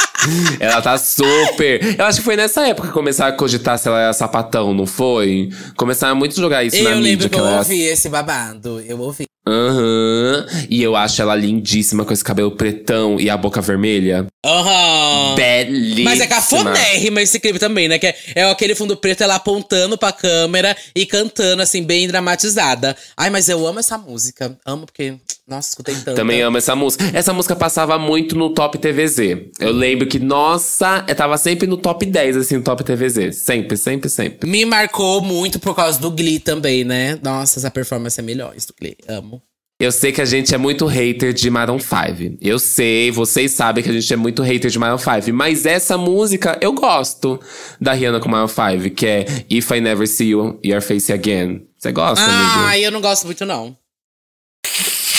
ela 0.60 0.82
tá 0.82 0.98
super. 0.98 1.98
Eu 1.98 2.04
acho 2.04 2.18
que 2.18 2.24
foi 2.24 2.36
nessa 2.36 2.66
época 2.66 2.88
que 2.88 2.94
começaram 2.94 3.32
a 3.32 3.36
cogitar 3.36 3.78
se 3.78 3.88
ela 3.88 4.00
era 4.00 4.12
sapatão, 4.12 4.74
não 4.74 4.86
foi? 4.86 5.48
Começaram 5.76 6.14
muito 6.14 6.38
a 6.38 6.42
jogar 6.42 6.64
isso 6.64 6.76
eu 6.76 6.84
na 6.84 6.90
mídia. 6.90 6.98
Eu 6.98 7.02
lembro 7.02 7.28
que, 7.28 7.34
que 7.34 7.40
eu 7.40 7.46
ela... 7.46 7.58
ouvi 7.58 7.82
esse 7.82 8.08
babado. 8.08 8.80
Eu 8.86 9.00
ouvi. 9.00 9.24
Aham. 9.50 10.46
Uhum. 10.48 10.66
E 10.70 10.82
eu 10.82 10.94
acho 10.94 11.20
ela 11.20 11.34
lindíssima 11.34 12.04
com 12.04 12.12
esse 12.12 12.22
cabelo 12.22 12.52
pretão 12.52 13.18
e 13.18 13.28
a 13.28 13.36
boca 13.36 13.60
vermelha. 13.60 14.26
Aham. 14.44 15.30
Uhum. 15.30 15.34
Belíssima. 15.34 16.10
Mas 16.10 16.20
é 16.20 16.26
cafonérrima 16.26 17.20
esse 17.20 17.40
clipe 17.40 17.58
também, 17.58 17.88
né? 17.88 17.98
Que 17.98 18.06
é, 18.06 18.16
é 18.36 18.50
aquele 18.50 18.74
fundo 18.74 18.96
preto, 18.96 19.22
ela 19.22 19.34
apontando 19.34 19.98
pra 19.98 20.12
câmera 20.12 20.76
e 20.94 21.04
cantando, 21.04 21.62
assim, 21.62 21.82
bem 21.82 22.06
dramatizada. 22.06 22.96
Ai, 23.16 23.30
mas 23.30 23.48
eu 23.48 23.66
amo 23.66 23.80
essa 23.80 23.98
música. 23.98 24.56
Amo 24.64 24.86
porque. 24.86 25.14
Nossa, 25.46 25.70
escutei 25.70 25.96
tanto. 25.96 26.14
Também 26.14 26.40
amo 26.42 26.58
essa 26.58 26.76
música. 26.76 27.10
Essa 27.12 27.32
música 27.32 27.56
passava 27.56 27.98
muito 27.98 28.36
no 28.36 28.54
Top 28.54 28.78
TVZ. 28.78 29.18
Eu 29.58 29.72
lembro 29.72 30.06
que, 30.06 30.20
nossa, 30.20 31.04
eu 31.08 31.14
tava 31.14 31.36
sempre 31.36 31.66
no 31.66 31.76
top 31.76 32.06
10, 32.06 32.36
assim, 32.36 32.56
no 32.56 32.62
Top 32.62 32.84
TVZ. 32.84 33.34
Sempre, 33.36 33.76
sempre, 33.76 34.08
sempre. 34.08 34.48
Me 34.48 34.64
marcou 34.64 35.20
muito 35.20 35.58
por 35.58 35.74
causa 35.74 35.98
do 35.98 36.10
Glee 36.10 36.38
também, 36.38 36.84
né? 36.84 37.18
Nossa, 37.20 37.58
essa 37.58 37.70
performance 37.70 38.18
é 38.18 38.22
melhor, 38.22 38.54
isso 38.56 38.68
do 38.68 38.74
Glee. 38.78 38.96
Amo. 39.08 39.39
Eu 39.80 39.90
sei 39.90 40.12
que 40.12 40.20
a 40.20 40.26
gente 40.26 40.54
é 40.54 40.58
muito 40.58 40.84
hater 40.84 41.32
de 41.32 41.48
Maroon 41.50 41.78
5. 41.78 42.36
Eu 42.40 42.58
sei, 42.58 43.10
vocês 43.10 43.52
sabem 43.52 43.82
que 43.82 43.88
a 43.88 43.92
gente 43.94 44.12
é 44.12 44.16
muito 44.16 44.42
hater 44.42 44.70
de 44.70 44.78
Maroon 44.78 44.98
5. 44.98 45.32
Mas 45.32 45.64
essa 45.64 45.96
música 45.96 46.58
eu 46.60 46.72
gosto 46.74 47.40
da 47.80 47.94
Rihanna 47.94 48.20
com 48.20 48.28
Maroon 48.28 48.46
5, 48.46 48.94
que 48.94 49.06
é 49.06 49.24
If 49.48 49.70
I 49.70 49.80
Never 49.80 50.06
See 50.06 50.28
You, 50.28 50.60
Your 50.62 50.82
Face 50.82 51.10
Again. 51.10 51.62
Você 51.78 51.92
gosta, 51.92 52.22
Ah, 52.24 52.68
amigo? 52.72 52.84
eu 52.84 52.90
não 52.92 53.00
gosto 53.00 53.24
muito, 53.24 53.46
não. 53.46 53.74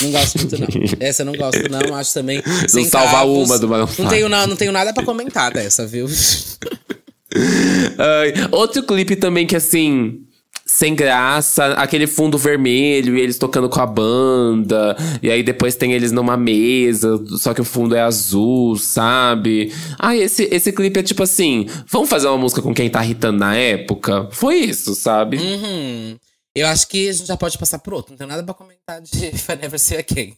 Não 0.01 0.11
gosto 0.11 0.37
muito, 0.39 0.57
não. 0.59 0.67
Essa 0.99 1.23
eu 1.23 1.25
não 1.25 1.33
gosto, 1.33 1.61
não. 1.69 1.95
Acho 1.95 2.13
também. 2.13 2.43
sem 2.67 2.85
salva 2.85 3.09
cravos. 3.09 3.47
uma 3.49 3.57
do 3.57 3.67
Maroon 3.67 3.85
Não 3.87 3.93
5. 3.93 4.09
tenho, 4.09 4.29
na- 4.29 4.45
não 4.45 4.55
tenho 4.55 4.71
nada 4.71 4.93
pra 4.93 5.03
comentar 5.03 5.51
dessa, 5.51 5.87
viu? 5.87 6.07
Ai, 7.97 8.33
outro 8.51 8.83
clipe 8.83 9.15
também 9.15 9.47
que, 9.47 9.55
assim, 9.55 10.19
sem 10.73 10.95
graça, 10.95 11.73
aquele 11.73 12.07
fundo 12.07 12.37
vermelho 12.37 13.17
e 13.17 13.21
eles 13.21 13.37
tocando 13.37 13.67
com 13.67 13.81
a 13.81 13.85
banda. 13.85 14.95
E 15.21 15.29
aí 15.29 15.43
depois 15.43 15.75
tem 15.75 15.91
eles 15.91 16.13
numa 16.13 16.37
mesa, 16.37 17.21
só 17.37 17.53
que 17.53 17.59
o 17.59 17.65
fundo 17.65 17.93
é 17.93 18.01
azul, 18.01 18.77
sabe? 18.77 19.73
Ah, 19.99 20.15
esse, 20.15 20.47
esse 20.49 20.71
clipe 20.71 20.97
é 20.97 21.03
tipo 21.03 21.23
assim: 21.23 21.67
vamos 21.87 22.09
fazer 22.09 22.27
uma 22.27 22.37
música 22.37 22.61
com 22.61 22.73
quem 22.73 22.89
tá 22.89 23.03
irritando 23.03 23.39
na 23.39 23.53
época? 23.53 24.29
Foi 24.31 24.55
isso, 24.55 24.95
sabe? 24.95 25.37
Uhum. 25.37 26.17
Eu 26.55 26.67
acho 26.67 26.87
que 26.87 27.09
a 27.09 27.13
gente 27.13 27.27
já 27.27 27.35
pode 27.35 27.57
passar 27.57 27.79
por 27.79 27.93
outro. 27.93 28.13
Não 28.13 28.17
tenho 28.17 28.29
nada 28.29 28.41
pra 28.41 28.53
comentar 28.53 29.01
de 29.01 29.25
If 29.35 29.49
I 29.49 29.55
Never 29.57 29.79
See 29.79 29.97
Again. 29.97 30.35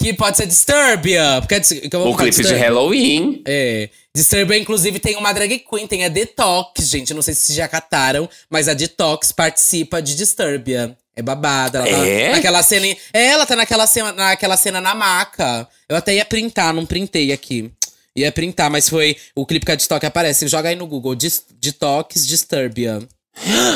Que 0.00 0.14
pode 0.14 0.36
ser 0.36 0.46
Disturbia. 0.46 1.38
Porque 1.40 1.54
é 1.56 1.60
que 1.60 1.90
eu 1.94 2.00
vou 2.00 2.12
o 2.12 2.16
clipe 2.16 2.30
de 2.30 2.36
Disturbia. 2.42 2.64
Halloween. 2.68 3.42
É. 3.46 3.88
Disturbia, 4.14 4.56
inclusive, 4.58 4.98
tem 4.98 5.16
uma 5.16 5.32
drag 5.32 5.58
queen, 5.58 5.86
tem 5.86 6.04
a 6.04 6.08
Detox, 6.08 6.88
gente. 6.88 7.12
Não 7.14 7.22
sei 7.22 7.34
se 7.34 7.42
vocês 7.42 7.56
já 7.56 7.68
cataram, 7.68 8.28
mas 8.48 8.66
a 8.68 8.74
Detox 8.74 9.30
participa 9.30 10.00
de 10.00 10.16
Disturbia. 10.16 10.96
É 11.14 11.22
babada. 11.22 11.80
Ela 11.80 11.98
tá 11.98 12.06
É? 12.06 12.30
naquela 12.32 12.62
cena. 12.62 12.86
em- 12.86 12.96
É, 13.12 13.26
ela 13.26 13.44
tá 13.44 13.54
naquela 13.54 13.86
cena, 13.86 14.12
naquela 14.12 14.56
cena 14.56 14.80
na 14.80 14.94
maca. 14.94 15.68
Eu 15.88 15.96
até 15.96 16.14
ia 16.14 16.24
printar, 16.24 16.72
não 16.72 16.86
printei 16.86 17.30
aqui. 17.32 17.70
Ia 18.16 18.32
printar, 18.32 18.70
mas 18.70 18.88
foi 18.88 19.16
o 19.36 19.44
clipe 19.46 19.66
que 19.66 19.72
a 19.72 19.74
Detox 19.76 20.04
aparece. 20.04 20.48
Joga 20.48 20.70
aí 20.70 20.76
no 20.76 20.86
Google. 20.86 21.14
Dis- 21.14 21.44
Detox 21.60 22.26
Disturbia. 22.26 23.00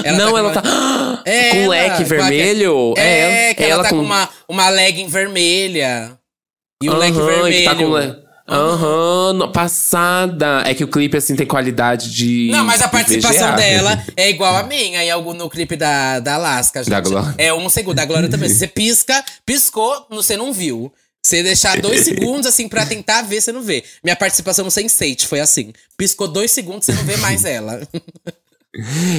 Ela 0.04 0.18
Não, 0.18 0.32
tá 0.32 0.38
ela 0.38 0.52
com 0.54 0.60
tá. 0.60 1.22
É, 1.24 1.50
com 1.50 1.56
ela, 1.56 1.68
leque 1.68 2.04
vermelho? 2.04 2.94
É, 2.96 3.54
que 3.54 3.62
ela, 3.64 3.82
tá 3.82 3.90
com 3.90 3.96
com 3.96 4.02
uma, 4.02 4.28
uma 4.48 4.68
legging 4.68 5.08
vermelha. 5.08 6.18
E 6.82 6.90
um 6.90 6.96
leque 6.96 7.18
Aham, 7.18 7.26
vermelho. 7.26 7.64
tá 7.64 7.74
com 7.74 7.88
le- 7.92 8.24
Aham, 8.46 9.50
passada. 9.52 10.62
É 10.66 10.74
que 10.74 10.84
o 10.84 10.88
clipe, 10.88 11.16
assim, 11.16 11.34
tem 11.34 11.46
qualidade 11.46 12.12
de. 12.12 12.50
Não, 12.52 12.62
mas 12.64 12.82
a 12.82 12.88
participação 12.88 13.48
VGA. 13.48 13.56
dela 13.56 14.04
é 14.16 14.28
igual 14.28 14.54
a 14.56 14.62
minha 14.64 15.02
em 15.02 15.10
algum 15.10 15.32
no 15.32 15.48
clipe 15.48 15.76
da, 15.76 16.20
da 16.20 16.34
Alaska, 16.34 16.80
gente. 16.82 16.90
Da 16.90 17.00
Glória. 17.00 17.34
É 17.38 17.54
um 17.54 17.68
segundo. 17.70 17.96
Da 17.96 18.04
Glória 18.04 18.28
também. 18.28 18.48
Se 18.50 18.56
você 18.60 18.66
pisca, 18.66 19.24
piscou, 19.46 20.06
você 20.10 20.36
não 20.36 20.52
viu. 20.52 20.92
Você 21.24 21.42
deixar 21.42 21.80
dois 21.80 22.02
segundos, 22.04 22.46
assim, 22.46 22.68
pra 22.68 22.84
tentar 22.84 23.22
ver, 23.22 23.40
você 23.40 23.50
não 23.50 23.62
vê. 23.62 23.82
Minha 24.02 24.14
participação 24.14 24.62
no 24.66 24.70
Sense8 24.70 25.24
foi 25.24 25.40
assim. 25.40 25.72
Piscou 25.96 26.28
dois 26.28 26.50
segundos, 26.50 26.84
você 26.84 26.92
não 26.92 27.02
vê 27.04 27.16
mais 27.16 27.46
ela. 27.46 27.80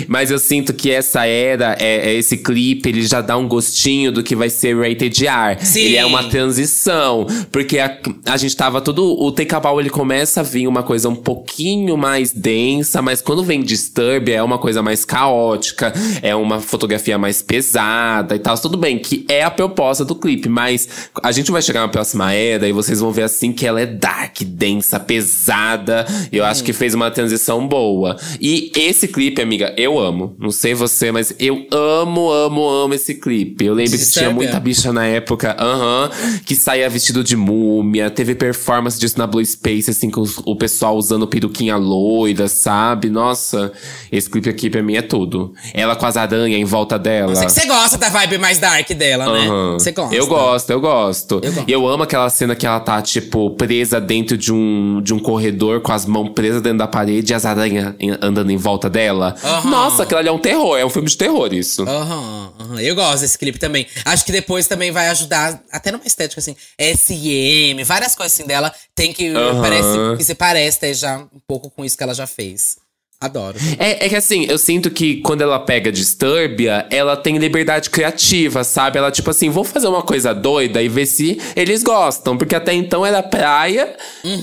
Mas 0.07 0.31
eu 0.31 0.39
sinto 0.39 0.73
que 0.73 0.91
essa 0.91 1.25
era, 1.25 1.75
é, 1.79 2.11
é 2.11 2.13
esse 2.15 2.37
clipe, 2.37 2.89
ele 2.89 3.05
já 3.05 3.21
dá 3.21 3.37
um 3.37 3.47
gostinho 3.47 4.11
do 4.11 4.23
que 4.23 4.35
vai 4.35 4.49
ser 4.49 4.75
Rated 4.77 5.25
R. 5.25 5.65
Sim. 5.65 5.81
Ele 5.81 5.97
é 5.97 6.05
uma 6.05 6.23
transição. 6.29 7.25
Porque 7.51 7.79
a, 7.79 7.97
a 8.25 8.37
gente 8.37 8.55
tava 8.55 8.81
todo. 8.81 9.03
O 9.21 9.31
Take 9.31 9.53
a 9.55 9.59
Bow, 9.59 9.79
ele 9.79 9.89
começa 9.89 10.41
a 10.41 10.43
vir 10.43 10.67
uma 10.67 10.83
coisa 10.83 11.09
um 11.09 11.15
pouquinho 11.15 11.97
mais 11.97 12.31
densa, 12.31 13.01
mas 13.01 13.21
quando 13.21 13.43
vem 13.43 13.61
Disturb, 13.61 14.31
é 14.31 14.43
uma 14.43 14.57
coisa 14.57 14.81
mais 14.81 15.05
caótica, 15.05 15.93
é 16.21 16.35
uma 16.35 16.59
fotografia 16.59 17.17
mais 17.17 17.41
pesada 17.41 18.35
e 18.35 18.39
tal. 18.39 18.57
Tudo 18.57 18.77
bem, 18.77 18.99
que 18.99 19.25
é 19.29 19.43
a 19.43 19.51
proposta 19.51 20.03
do 20.03 20.15
clipe, 20.15 20.49
mas 20.49 20.87
a 21.21 21.31
gente 21.31 21.51
vai 21.51 21.61
chegar 21.61 21.81
na 21.81 21.87
próxima 21.87 22.33
era 22.33 22.67
e 22.67 22.71
vocês 22.71 22.99
vão 22.99 23.11
ver 23.11 23.23
assim 23.23 23.51
que 23.51 23.65
ela 23.65 23.81
é 23.81 23.85
dark, 23.85 24.41
densa, 24.41 24.99
pesada. 24.99 26.05
Eu 26.31 26.45
acho 26.45 26.63
que 26.63 26.73
fez 26.73 26.93
uma 26.93 27.11
transição 27.11 27.67
boa. 27.67 28.17
E 28.39 28.71
esse 28.75 29.07
clipe, 29.07 29.41
amiga, 29.45 29.73
eu 29.77 29.99
amo. 29.99 30.35
Não 30.39 30.51
sei 30.51 30.73
você, 30.73 31.11
mas 31.11 31.33
eu 31.39 31.65
amo, 31.71 32.31
amo, 32.31 32.67
amo 32.67 32.93
esse 32.93 33.15
clipe. 33.15 33.65
Eu 33.65 33.73
lembro 33.73 33.97
que 33.97 34.09
tinha 34.09 34.29
muita 34.29 34.59
bicha 34.59 34.91
na 34.91 35.05
época, 35.05 35.55
aham, 35.59 36.09
que 36.45 36.55
saía 36.55 36.89
vestido 36.89 37.23
de 37.23 37.35
múmia. 37.35 38.09
Teve 38.09 38.35
performance 38.35 38.99
disso 38.99 39.17
na 39.17 39.27
Blue 39.27 39.45
Space, 39.45 39.89
assim, 39.89 40.09
com 40.09 40.23
o 40.45 40.55
pessoal 40.55 40.95
usando 40.95 41.27
peruquinha 41.27 41.77
loira, 41.77 42.47
sabe? 42.47 43.09
Nossa, 43.09 43.71
esse 44.11 44.29
clipe 44.29 44.49
aqui 44.49 44.69
pra 44.69 44.81
mim 44.81 44.95
é 44.95 45.01
tudo. 45.01 45.53
Ela 45.73 45.95
com 45.95 46.05
as 46.05 46.17
aranhas 46.17 46.59
em 46.59 46.65
volta 46.65 46.97
dela. 46.97 47.35
Você 47.35 47.65
gosta 47.65 47.97
da 47.97 48.09
vibe 48.09 48.37
mais 48.37 48.59
dark 48.59 48.89
dela, 48.91 49.31
né? 49.31 49.47
Você 49.73 49.91
gosta. 49.91 50.15
Eu 50.15 50.27
gosto, 50.27 50.69
eu 50.69 50.79
gosto. 50.81 51.35
Eu 51.43 51.51
gosto. 51.51 51.65
E 51.67 51.71
eu 51.71 51.87
amo 51.87 52.03
aquela 52.03 52.29
cena 52.29 52.55
que 52.55 52.65
ela 52.65 52.79
tá, 52.79 53.01
tipo, 53.01 53.51
presa 53.51 53.99
dentro 54.01 54.37
de 54.37 54.51
um, 54.51 55.01
de 55.01 55.13
um 55.13 55.19
corredor, 55.19 55.81
com 55.81 55.91
as 55.91 56.05
mãos 56.05 56.29
presas 56.29 56.61
dentro 56.61 56.79
da 56.79 56.87
parede 56.87 57.31
e 57.31 57.35
as 57.35 57.45
aranhas 57.45 57.95
andando 58.21 58.51
em 58.51 58.57
volta 58.57 58.89
dela. 58.89 59.34
Aham. 59.43 59.69
Nossa, 59.69 60.03
aquilo 60.03 60.19
ali 60.19 60.29
é 60.29 60.31
um 60.31 60.39
terror, 60.39 60.77
é 60.77 60.85
um 60.85 60.89
filme 60.89 61.07
de 61.07 61.17
terror, 61.17 61.53
isso. 61.53 61.83
Aham, 61.83 62.53
aham. 62.59 62.81
Eu 62.81 62.95
gosto 62.95 63.21
desse 63.21 63.37
clipe 63.37 63.59
também. 63.59 63.87
Acho 64.03 64.25
que 64.25 64.31
depois 64.31 64.67
também 64.67 64.91
vai 64.91 65.09
ajudar, 65.09 65.61
até 65.71 65.91
numa 65.91 66.05
estética 66.05 66.39
assim, 66.39 66.55
SM, 66.79 67.83
várias 67.83 68.15
coisas 68.15 68.33
assim 68.33 68.47
dela. 68.47 68.73
Tem 68.93 69.13
que. 69.13 69.33
Parece 69.61 70.17
que 70.17 70.23
se 70.23 70.35
parece 70.35 70.77
até 70.77 70.93
já 70.93 71.17
um 71.17 71.39
pouco 71.47 71.69
com 71.69 71.83
isso 71.83 71.97
que 71.97 72.03
ela 72.03 72.13
já 72.13 72.27
fez. 72.27 72.77
Adoro. 73.19 73.57
É, 73.79 74.05
é 74.05 74.09
que 74.09 74.15
assim, 74.15 74.45
eu 74.47 74.57
sinto 74.57 74.91
que 74.91 75.21
quando 75.21 75.41
ela 75.41 75.57
pega 75.57 75.89
Disturbia, 75.91 76.85
ela 76.91 77.15
tem 77.15 77.37
liberdade 77.37 77.89
criativa, 77.89 78.63
sabe? 78.63 78.97
Ela, 78.97 79.09
tipo 79.09 79.29
assim, 79.29 79.49
vou 79.49 79.63
fazer 79.63 79.87
uma 79.87 80.03
coisa 80.03 80.33
doida 80.33 80.81
e 80.81 80.89
ver 80.89 81.05
se 81.05 81.41
eles 81.55 81.81
gostam. 81.81 82.37
Porque 82.37 82.53
até 82.53 82.73
então 82.73 83.05
era 83.05 83.23
praia, 83.23 83.95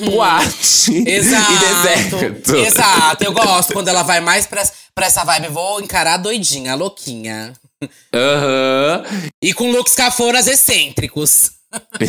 boate 0.07 0.91
Uhum. 0.91 1.05
Exato. 1.07 1.53
e 1.53 1.59
deserto. 1.59 2.57
Exato. 2.57 3.25
Eu 3.25 3.33
gosto 3.33 3.73
quando 3.75 3.89
ela 3.89 4.03
vai 4.03 4.21
mais 4.21 4.47
pra, 4.47 4.63
pra 4.95 5.07
essa 5.07 5.25
vibe. 5.25 5.49
Vou 5.49 5.81
encarar 5.81 6.15
a 6.15 6.19
doidinha, 6.19 6.73
a 6.73 6.77
louquinha. 6.77 7.53
Aham. 8.15 9.05
E 9.43 9.53
com 9.53 9.71
looks 9.71 9.95
caforas 9.95 10.47
excêntricos. 10.47 11.53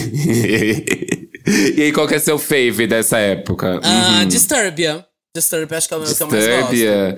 e 1.77 1.81
aí, 1.81 1.91
qual 1.93 2.07
que 2.07 2.15
é 2.15 2.19
seu 2.19 2.37
fave 2.37 2.85
dessa 2.85 3.17
época? 3.17 3.79
Ah, 3.83 4.25
Disturbia. 4.25 5.05
Disturbia, 5.35 5.77
acho 5.77 5.87
que 5.87 5.93
é 5.93 5.97
o 5.97 6.01
meu 6.01 6.15
que 6.15 6.23
eu 6.23 6.27
mais 6.27 6.45
gosto. 6.45 6.71
Disturbia. 6.71 7.17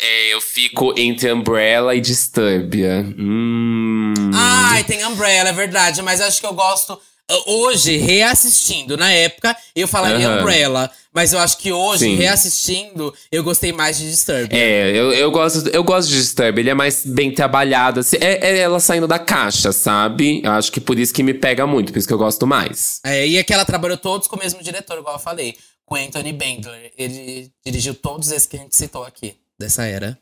É, 0.00 0.34
eu 0.34 0.40
fico 0.40 0.92
entre 0.98 1.32
Umbrella 1.32 1.94
e 1.94 2.00
Disturbia. 2.00 3.06
Hum. 3.16 4.12
Ai, 4.34 4.82
tem 4.84 5.04
Umbrella, 5.06 5.50
é 5.50 5.52
verdade. 5.52 6.02
Mas 6.02 6.20
acho 6.20 6.40
que 6.40 6.46
eu 6.46 6.52
gosto. 6.52 7.00
Hoje, 7.46 7.96
reassistindo, 7.96 8.96
na 8.96 9.10
época, 9.10 9.56
eu 9.74 9.88
falaria 9.88 10.28
Aham. 10.28 10.40
Umbrella. 10.40 10.90
Mas 11.14 11.32
eu 11.32 11.38
acho 11.38 11.58
que 11.58 11.72
hoje, 11.72 12.06
Sim. 12.06 12.16
reassistindo, 12.16 13.14
eu 13.30 13.44
gostei 13.44 13.72
mais 13.72 13.96
de 13.96 14.10
Disturbia. 14.10 14.58
É, 14.58 14.90
eu, 14.90 15.12
eu, 15.12 15.30
gosto, 15.30 15.68
eu 15.68 15.84
gosto 15.84 16.08
de 16.08 16.16
Disturb. 16.16 16.60
Ele 16.60 16.70
é 16.70 16.74
mais 16.74 17.06
bem 17.06 17.32
trabalhado. 17.32 18.00
Assim, 18.00 18.16
é, 18.20 18.44
é 18.44 18.58
ela 18.58 18.80
saindo 18.80 19.06
da 19.06 19.18
caixa, 19.18 19.70
sabe? 19.70 20.42
Eu 20.42 20.50
acho 20.50 20.72
que 20.72 20.80
por 20.80 20.98
isso 20.98 21.14
que 21.14 21.22
me 21.22 21.32
pega 21.32 21.68
muito, 21.68 21.92
por 21.92 22.00
isso 22.00 22.08
que 22.08 22.12
eu 22.12 22.18
gosto 22.18 22.48
mais. 22.48 22.98
É, 23.04 23.24
e 23.28 23.36
é 23.36 23.44
que 23.44 23.54
ela 23.54 23.64
trabalhou 23.64 23.96
todos 23.96 24.26
com 24.26 24.34
o 24.34 24.38
mesmo 24.40 24.60
diretor, 24.60 24.98
igual 24.98 25.14
eu 25.14 25.20
falei. 25.20 25.56
Com 25.86 25.94
Anthony 25.94 26.32
Bendler. 26.32 26.92
Ele 26.98 27.48
dirigiu 27.64 27.94
todos 27.94 28.32
esses 28.32 28.46
que 28.46 28.56
a 28.56 28.60
gente 28.60 28.74
citou 28.74 29.04
aqui, 29.04 29.36
dessa 29.56 29.84
era. 29.84 30.18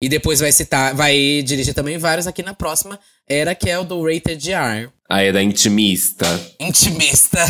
E 0.00 0.08
depois 0.08 0.38
vai 0.38 0.52
citar, 0.52 0.94
vai 0.94 1.42
dirigir 1.42 1.74
também 1.74 1.98
vários 1.98 2.28
aqui 2.28 2.42
na 2.42 2.54
próxima 2.54 3.00
era, 3.28 3.54
que 3.54 3.68
é 3.68 3.78
o 3.78 3.84
do 3.84 4.02
Rated 4.04 4.52
R. 4.52 4.88
A 5.08 5.22
era 5.22 5.42
intimista. 5.42 6.26
Intimista. 6.60 7.38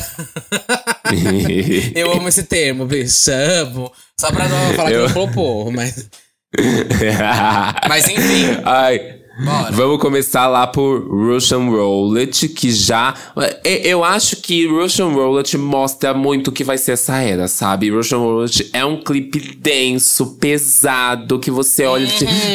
eu 1.94 2.12
amo 2.12 2.28
esse 2.28 2.44
termo, 2.44 2.86
bicho. 2.86 3.30
Amo. 3.32 3.92
Só 4.20 4.30
pra 4.30 4.48
não 4.48 4.74
falar 4.74 4.92
Eu- 4.92 5.08
que 5.08 5.14
não 5.18 5.32
falou 5.32 5.72
mas. 5.72 6.08
Mas 7.88 8.08
enfim. 8.08 8.46
Ai. 8.64 9.18
Bora. 9.45 9.70
Vamos 9.72 9.99
começar 10.01 10.49
lá 10.49 10.66
por 10.66 11.07
Russian 11.09 11.68
Roulette, 11.70 12.49
que 12.49 12.70
já. 12.72 13.14
e- 13.64 13.89
Eu 13.89 14.03
acho 14.05 14.36
que 14.36 14.66
Russian 14.66 15.09
Roulette 15.09 15.57
mostra 15.57 16.12
muito 16.12 16.49
o 16.49 16.53
que 16.53 16.64
vai 16.64 16.76
ser 16.76 16.93
essa 16.93 17.18
era, 17.18 17.47
sabe? 17.47 17.91
Russian 17.91 18.18
Roulette 18.18 18.68
é 18.72 18.84
um 18.84 19.01
clipe 19.01 19.57
denso, 19.57 20.36
pesado, 20.41 21.39
que 21.39 21.51
você 21.51 21.84
olha, 21.86 22.05
e 22.05 22.09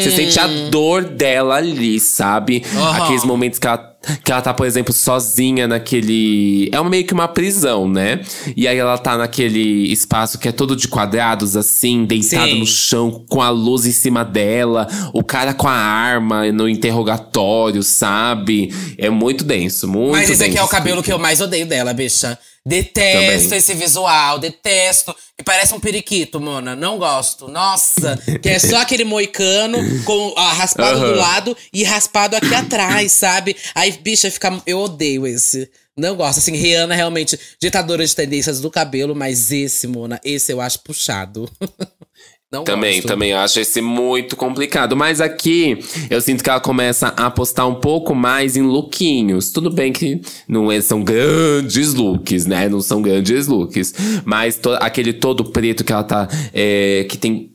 você 0.04 0.12
sente 0.12 0.40
a 0.40 0.48
dor 0.70 1.04
dela 1.04 1.56
ali, 1.56 2.00
sabe? 2.00 2.64
Uhum. 2.74 2.88
Aqueles 3.04 3.24
momentos 3.24 3.60
que 3.60 3.68
ela, 3.68 3.93
que 4.24 4.32
ela 4.32 4.42
tá, 4.42 4.54
por 4.54 4.66
exemplo, 4.66 4.94
sozinha 4.94 5.68
naquele. 5.68 6.70
É 6.72 6.84
meio 6.84 7.06
que 7.06 7.14
uma 7.14 7.28
prisão, 7.28 7.88
né? 7.88 8.22
E 8.56 8.68
aí 8.68 8.78
ela 8.78 8.98
tá 8.98 9.18
naquele 9.18 9.92
espaço 9.92 10.38
que 10.38 10.48
é 10.48 10.52
todo 10.52 10.76
de 10.76 10.88
quadrados, 10.88 11.56
assim, 11.56 12.06
deitada 12.06 12.48
Sim. 12.48 12.60
no 12.60 12.66
chão, 12.66 13.24
com 13.30 13.42
a 13.42 13.50
luz 13.50 13.86
em 13.86 13.92
cima 13.92 14.24
dela, 14.24 14.88
o 15.14 15.24
cara 15.24 15.54
com 15.54 15.68
a 15.68 15.74
arma 15.74 16.52
no 16.52 16.68
interrogatório, 16.68 17.82
sabe? 17.84 18.74
É 18.98 19.10
muito 19.10 19.44
denso, 19.44 19.88
muito 19.88 20.12
Mas 20.12 20.30
esse 20.30 20.44
aqui 20.44 20.58
é 20.58 20.64
o 20.64 20.68
cabelo 20.68 21.02
que 21.02 21.12
eu 21.12 21.20
mais 21.20 21.42
odeio 21.42 21.66
dela, 21.66 21.94
bicha. 21.94 22.38
Detesto 22.66 23.44
Também. 23.44 23.58
esse 23.58 23.74
visual, 23.74 24.40
detesto. 24.40 25.14
E 25.38 25.44
parece 25.44 25.74
um 25.74 25.80
periquito, 25.80 26.40
Mona. 26.40 26.76
Não 26.76 26.98
gosto. 26.98 27.50
Nossa, 27.50 28.18
que 28.42 28.48
é 28.48 28.58
só 28.58 28.78
aquele 28.82 29.04
moicano 29.04 29.78
com 30.06 30.34
ah, 30.38 30.54
raspado 30.54 31.00
do 31.00 31.06
Aham. 31.08 31.16
lado 31.16 31.58
e 31.74 31.84
raspado 31.84 32.38
aqui 32.38 32.56
atrás, 32.56 33.12
sabe? 33.12 33.56
Aí, 33.76 33.92
bicha, 33.92 34.32
fica. 34.32 34.62
Eu 34.66 34.80
odeio 34.80 35.28
esse. 35.28 35.70
Não 35.98 36.16
gosto. 36.16 36.40
Assim, 36.40 36.56
Rihanna 36.56 36.96
realmente 36.96 37.38
ditadora 37.62 38.06
de 38.06 38.16
tendências 38.16 38.62
do 38.62 38.72
cabelo, 38.72 39.14
mas 39.14 39.52
esse, 39.52 39.86
Mona, 39.86 40.20
esse 40.24 40.52
eu 40.52 40.62
acho 40.62 40.80
puxado. 40.80 41.52
Não 42.54 42.64
Também, 42.64 42.98
gosto. 42.98 43.08
também 43.08 43.32
eu 43.32 43.40
acho 43.40 43.60
esse 43.60 43.82
muito 43.82 44.36
complicado. 44.36 44.96
Mas 44.96 45.20
aqui 45.20 45.80
eu 46.08 46.22
sinto 46.22 46.44
que 46.44 46.50
ela 46.52 46.60
começa 46.60 47.08
a 47.18 47.26
apostar 47.26 47.68
um 47.68 47.74
pouco 47.76 48.14
mais 48.14 48.56
em 48.56 48.62
lookinhos. 48.62 49.52
Tudo 49.52 49.72
bem 49.72 49.92
que 49.92 50.22
não 50.48 50.72
é- 50.72 50.80
são 50.80 51.04
grandes 51.04 51.96
looks, 51.96 52.46
né? 52.46 52.70
Não 52.70 52.80
são 52.80 53.02
grandes 53.02 53.48
looks. 53.48 53.96
Mas 54.24 54.56
to- 54.58 54.78
aquele 54.80 55.14
todo 55.14 55.46
preto 55.46 55.84
que 55.84 55.92
ela 55.92 56.04
tá. 56.04 56.28
é, 56.54 57.06
que 57.10 57.18
tem. 57.18 57.50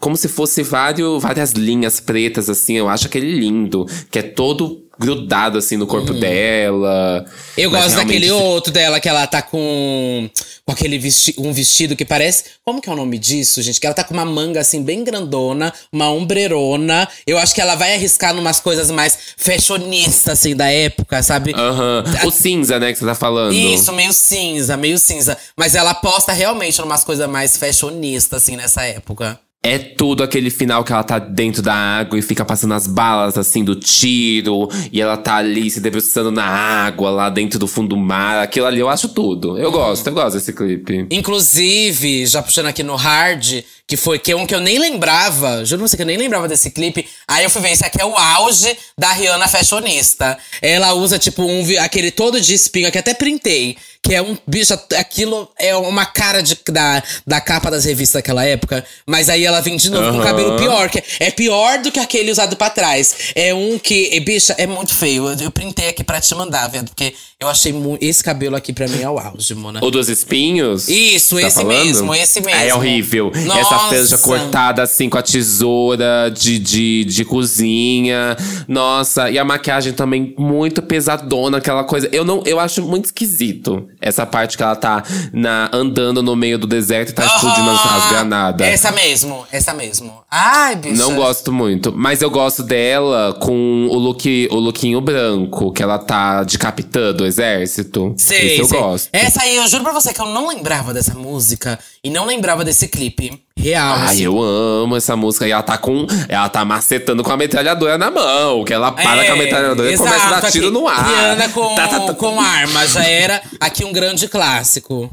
Como 0.00 0.16
se 0.16 0.26
fosse 0.28 0.62
vários, 0.62 1.22
várias 1.22 1.52
linhas 1.52 2.00
pretas, 2.00 2.48
assim. 2.50 2.76
Eu 2.76 2.88
acho 2.88 3.06
aquele 3.06 3.30
lindo. 3.38 3.86
Que 4.10 4.18
é 4.18 4.22
todo 4.22 4.82
grudado, 5.00 5.56
assim, 5.56 5.78
no 5.78 5.86
corpo 5.86 6.12
dela. 6.12 7.24
Eu 7.56 7.70
gosto 7.70 7.96
daquele 7.96 8.26
realmente- 8.26 8.52
outro 8.52 8.70
dela, 8.70 9.00
que 9.00 9.08
ela 9.08 9.26
tá 9.26 9.40
com, 9.40 10.28
com 10.66 10.72
aquele 10.72 10.98
vesti 10.98 11.34
um 11.38 11.54
vestido 11.54 11.96
que 11.96 12.04
parece. 12.04 12.44
Como 12.62 12.82
que 12.82 12.90
é 12.90 12.92
o 12.92 12.96
nome 12.96 13.18
disso, 13.18 13.62
gente? 13.62 13.80
Que 13.80 13.86
ela 13.86 13.94
tá 13.94 14.04
com 14.04 14.12
uma 14.12 14.26
manga 14.26 14.60
assim, 14.60 14.82
bem 14.82 15.02
grandona, 15.02 15.72
uma 15.90 16.10
ombreirona. 16.10 17.08
Eu 17.26 17.38
acho 17.38 17.54
que 17.54 17.62
ela 17.62 17.74
vai 17.76 17.94
arriscar 17.94 18.34
numas 18.34 18.60
coisas 18.60 18.90
mais 18.90 19.18
fashionistas, 19.38 20.28
assim, 20.38 20.54
da 20.54 20.70
época, 20.70 21.22
sabe? 21.22 21.54
Aham. 21.54 22.04
O 22.26 22.30
cinza, 22.30 22.78
né, 22.78 22.92
que 22.92 22.98
você 22.98 23.06
tá 23.06 23.14
falando. 23.14 23.54
Isso, 23.54 23.92
meio 23.94 24.12
cinza, 24.12 24.76
meio 24.76 24.98
cinza. 24.98 25.36
Mas 25.56 25.74
ela 25.74 25.92
aposta 25.92 26.32
realmente 26.32 26.78
numas 26.78 27.02
coisas 27.04 27.26
mais 27.28 27.56
fashionistas, 27.56 28.42
assim, 28.42 28.54
nessa 28.54 28.82
época. 28.84 29.40
É 29.62 29.76
tudo 29.76 30.22
aquele 30.22 30.48
final 30.48 30.82
que 30.82 30.90
ela 30.90 31.04
tá 31.04 31.18
dentro 31.18 31.60
da 31.60 31.74
água 31.74 32.18
e 32.18 32.22
fica 32.22 32.46
passando 32.46 32.72
as 32.72 32.86
balas 32.86 33.36
assim 33.36 33.62
do 33.62 33.74
tiro. 33.76 34.70
E 34.90 35.02
ela 35.02 35.18
tá 35.18 35.36
ali 35.36 35.70
se 35.70 35.80
debruçando 35.80 36.30
na 36.30 36.46
água, 36.46 37.10
lá 37.10 37.28
dentro 37.28 37.58
do 37.58 37.66
fundo 37.66 37.90
do 37.90 37.96
mar. 37.96 38.42
Aquilo 38.42 38.64
ali 38.64 38.80
eu 38.80 38.88
acho 38.88 39.10
tudo. 39.10 39.58
Eu 39.58 39.70
gosto, 39.70 40.06
eu 40.06 40.14
gosto 40.14 40.36
desse 40.36 40.54
clipe. 40.54 41.06
Inclusive, 41.10 42.24
já 42.24 42.42
puxando 42.42 42.68
aqui 42.68 42.82
no 42.82 42.96
hard, 42.96 43.62
que 43.86 43.98
foi 43.98 44.18
que 44.18 44.32
é 44.32 44.36
um 44.36 44.46
que 44.46 44.54
eu 44.54 44.60
nem 44.60 44.78
lembrava, 44.78 45.62
juro 45.64 45.80
pra 45.80 45.88
você 45.88 45.96
que 45.96 46.02
eu 46.02 46.06
nem 46.06 46.16
lembrava 46.16 46.48
desse 46.48 46.70
clipe. 46.70 47.06
Aí 47.28 47.44
eu 47.44 47.50
fui 47.50 47.60
ver, 47.60 47.72
esse 47.72 47.84
aqui 47.84 48.00
é 48.00 48.04
o 48.04 48.16
auge 48.16 48.74
da 48.96 49.12
Rihanna 49.12 49.46
fashionista. 49.46 50.38
Ela 50.62 50.94
usa, 50.94 51.18
tipo, 51.18 51.42
um, 51.42 51.62
aquele 51.80 52.10
todo 52.10 52.40
de 52.40 52.54
espinho, 52.54 52.90
que 52.90 52.98
até 52.98 53.12
printei. 53.12 53.76
Que 54.02 54.14
é 54.14 54.22
um 54.22 54.38
bicho, 54.46 54.72
aquilo 54.96 55.50
é 55.58 55.76
uma 55.76 56.06
cara 56.06 56.40
de, 56.40 56.56
da, 56.68 57.02
da 57.26 57.40
capa 57.40 57.70
das 57.70 57.84
revistas 57.84 58.22
daquela 58.22 58.44
época. 58.46 58.82
Mas 59.04 59.28
aí 59.28 59.44
ela 59.50 59.60
vem 59.60 59.76
de 59.76 59.90
novo 59.90 60.12
com 60.12 60.18
o 60.18 60.22
cabelo 60.22 60.56
pior, 60.56 60.88
que 60.88 61.02
é 61.18 61.30
pior 61.30 61.78
do 61.78 61.90
que 61.92 61.98
aquele 62.00 62.30
usado 62.30 62.56
pra 62.56 62.70
trás. 62.70 63.14
É 63.34 63.52
um 63.54 63.78
que, 63.78 64.10
e, 64.12 64.20
bicha, 64.20 64.54
é 64.58 64.66
muito 64.66 64.94
feio. 64.94 65.28
Eu, 65.28 65.36
eu 65.40 65.50
printei 65.50 65.88
aqui 65.88 66.02
pra 66.04 66.20
te 66.20 66.34
mandar, 66.34 66.68
vendo? 66.68 66.88
Porque 66.88 67.14
eu 67.38 67.48
achei 67.48 67.72
muito. 67.72 68.02
Esse 68.04 68.22
cabelo 68.22 68.56
aqui 68.56 68.72
pra 68.72 68.86
mim 68.88 69.02
é 69.02 69.08
o 69.08 69.18
auge, 69.18 69.54
Mona. 69.54 69.80
O 69.82 69.90
dos 69.90 70.08
espinhos? 70.08 70.88
Isso, 70.88 71.40
Tá 71.40 71.46
esse 71.48 71.56
falando? 71.56 71.84
mesmo, 71.84 72.14
esse 72.14 72.40
mesmo. 72.40 72.60
É 72.60 72.74
horrível. 72.74 73.32
Essa 73.34 73.74
Nossa. 73.74 73.88
franja 73.88 74.18
cortada 74.18 74.82
assim 74.82 75.08
com 75.08 75.18
a 75.18 75.22
tesoura 75.22 76.30
de, 76.30 76.58
de, 76.58 77.04
de 77.04 77.24
cozinha. 77.24 78.36
Nossa, 78.68 79.30
e 79.30 79.38
a 79.38 79.44
maquiagem 79.44 79.92
também 79.92 80.34
muito 80.38 80.82
pesadona, 80.82 81.58
aquela 81.58 81.84
coisa. 81.84 82.08
Eu 82.12 82.24
não, 82.24 82.42
eu 82.46 82.58
acho 82.60 82.82
muito 82.82 83.06
esquisito 83.06 83.88
essa 84.00 84.24
parte 84.26 84.56
que 84.56 84.62
ela 84.62 84.76
tá 84.76 85.02
na, 85.32 85.70
andando 85.72 86.22
no 86.22 86.36
meio 86.36 86.58
do 86.58 86.66
deserto 86.66 87.10
e 87.10 87.12
tá 87.12 87.24
explodindo 87.26 87.70
as, 87.70 87.86
as 87.86 88.10
granadas. 88.10 88.66
Essa 88.66 88.90
mesmo, 88.92 89.39
essa 89.50 89.72
mesmo. 89.74 90.22
Ai, 90.30 90.76
bicha. 90.76 90.94
Não 90.96 91.14
gosto 91.14 91.52
muito, 91.52 91.92
mas 91.94 92.22
eu 92.22 92.30
gosto 92.30 92.62
dela 92.62 93.34
com 93.40 93.86
o 93.90 93.98
look, 93.98 94.48
o 94.50 94.56
lookinho 94.56 95.00
branco, 95.00 95.72
que 95.72 95.82
ela 95.82 95.98
tá 95.98 96.42
decapitando 96.44 97.24
o 97.24 97.26
exército. 97.26 98.14
Sei, 98.16 98.52
Esse 98.52 98.60
eu 98.60 98.64
sei. 98.66 98.78
gosto. 98.80 99.08
Essa 99.12 99.42
aí, 99.42 99.56
eu 99.56 99.66
juro 99.68 99.84
pra 99.84 99.92
você 99.92 100.12
que 100.12 100.20
eu 100.20 100.26
não 100.26 100.48
lembrava 100.48 100.92
dessa 100.94 101.14
música 101.14 101.78
e 102.02 102.10
não 102.10 102.24
lembrava 102.24 102.64
desse 102.64 102.88
clipe. 102.88 103.40
Real. 103.56 103.94
Ai, 103.98 104.04
assim. 104.06 104.22
eu 104.22 104.40
amo 104.42 104.96
essa 104.96 105.14
música. 105.16 105.46
E 105.46 105.50
ela 105.50 105.62
tá 105.62 105.76
com. 105.76 106.06
Ela 106.28 106.48
tá 106.48 106.64
macetando 106.64 107.22
com 107.22 107.30
a 107.30 107.36
metralhadora 107.36 107.98
na 107.98 108.10
mão. 108.10 108.64
Que 108.64 108.72
ela 108.72 108.90
para 108.90 109.22
É, 109.22 109.26
com 109.26 109.32
a 109.34 109.36
metralhadora 109.36 109.92
e 109.92 109.96
começa 109.98 110.16
a 110.16 110.30
dar 110.30 110.38
exato, 110.38 110.52
tiro 110.52 110.68
aqui, 110.68 110.74
no 110.74 110.88
ar. 110.88 111.06
Rihanna 111.06 111.48
com, 111.50 111.74
Tá, 111.74 111.88
tá, 111.88 112.00
tá. 112.00 112.14
com 112.14 112.40
arma, 112.40 112.86
já 112.86 113.04
era 113.04 113.42
aqui 113.60 113.84
um 113.84 113.92
grande 113.92 114.28
clássico. 114.28 115.10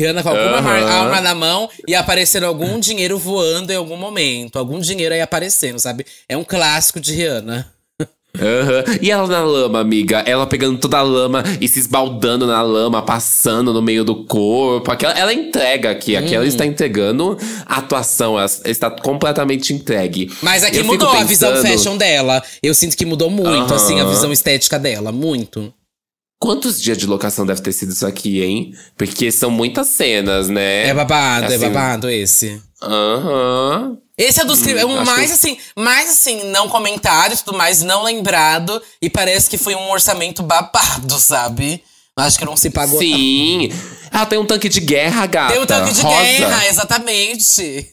Rihanna 0.00 0.22
com 0.22 0.28
alguma 0.28 0.58
ar- 0.58 0.82
arma 0.82 1.20
na 1.20 1.34
mão 1.34 1.68
e 1.88 1.94
aparecendo 1.94 2.44
algum 2.44 2.78
dinheiro 2.78 3.18
voando 3.18 3.72
em 3.72 3.76
algum 3.76 3.96
momento. 3.96 4.58
Algum 4.58 4.78
dinheiro 4.78 5.14
aí 5.14 5.20
aparecendo, 5.20 5.78
sabe? 5.78 6.04
É 6.28 6.36
um 6.36 6.44
clássico 6.44 7.00
de 7.00 7.12
Rihanna. 7.14 7.66
Aham. 8.38 8.84
E 9.00 9.10
ela 9.10 9.26
na 9.26 9.42
lama, 9.42 9.80
amiga. 9.80 10.18
Ela 10.26 10.46
pegando 10.46 10.78
toda 10.78 10.98
a 10.98 11.02
lama 11.02 11.42
e 11.58 11.66
se 11.66 11.78
esbaldando 11.78 12.46
na 12.46 12.60
lama, 12.60 13.00
passando 13.00 13.72
no 13.72 13.80
meio 13.80 14.04
do 14.04 14.26
corpo. 14.26 14.90
Aquela, 14.90 15.14
ela 15.18 15.32
entrega 15.32 15.90
aqui. 15.90 16.14
Aqui 16.16 16.32
Hum. 16.32 16.36
ela 16.36 16.46
está 16.46 16.66
entregando 16.66 17.38
a 17.64 17.78
atuação. 17.78 18.38
Ela 18.38 18.46
está 18.66 18.90
completamente 18.90 19.72
entregue. 19.72 20.30
Mas 20.42 20.62
aqui 20.64 20.76
Eu 20.76 20.84
mudou 20.84 21.08
a 21.08 21.24
visão 21.24 21.50
pensando, 21.50 21.66
fashion 21.72 21.96
dela. 21.96 22.42
Eu 22.62 22.74
sinto 22.74 22.94
que 22.94 23.06
mudou 23.06 23.30
muito, 23.30 23.72
Aham. 23.72 23.74
assim, 23.76 24.00
a 24.00 24.04
visão 24.04 24.30
estética 24.30 24.78
dela. 24.78 25.10
Muito. 25.10 25.72
Quantos 26.38 26.80
dias 26.80 26.98
de 26.98 27.06
locação 27.06 27.46
deve 27.46 27.62
ter 27.62 27.72
sido 27.72 27.92
isso 27.92 28.06
aqui, 28.06 28.42
hein? 28.42 28.74
Porque 28.96 29.32
são 29.32 29.50
muitas 29.50 29.88
cenas, 29.88 30.48
né? 30.48 30.88
É 30.88 30.94
babado, 30.94 31.44
é 31.52 31.56
Assim, 31.56 31.58
babado 31.70 32.10
esse. 32.10 32.60
Aham. 32.82 33.96
Esse 34.18 34.40
é 34.40 34.44
dos 34.44 34.62
clipes. 34.62 34.82
É 34.82 34.86
um 34.86 35.04
mais 35.04 35.26
que- 35.28 35.32
assim, 35.34 35.58
mais 35.76 36.10
assim, 36.10 36.44
não 36.50 36.68
comentado 36.68 37.34
e 37.34 37.36
tudo 37.36 37.56
mais, 37.56 37.82
não 37.82 38.02
lembrado. 38.02 38.80
E 39.00 39.10
parece 39.10 39.48
que 39.50 39.58
foi 39.58 39.74
um 39.74 39.90
orçamento 39.90 40.42
babado, 40.42 41.18
sabe? 41.18 41.82
Acho 42.18 42.38
que 42.38 42.44
não 42.46 42.56
se 42.56 42.70
pagou. 42.70 42.98
Sim. 42.98 43.70
Ela 44.10 44.26
tem 44.26 44.38
um 44.38 44.46
tanque 44.46 44.68
de 44.68 44.80
guerra, 44.80 45.26
gata. 45.26 45.52
Tem 45.52 45.62
um 45.62 45.66
tanque 45.66 45.92
de 45.92 46.00
rosa. 46.00 46.22
guerra, 46.22 46.68
exatamente. 46.68 47.90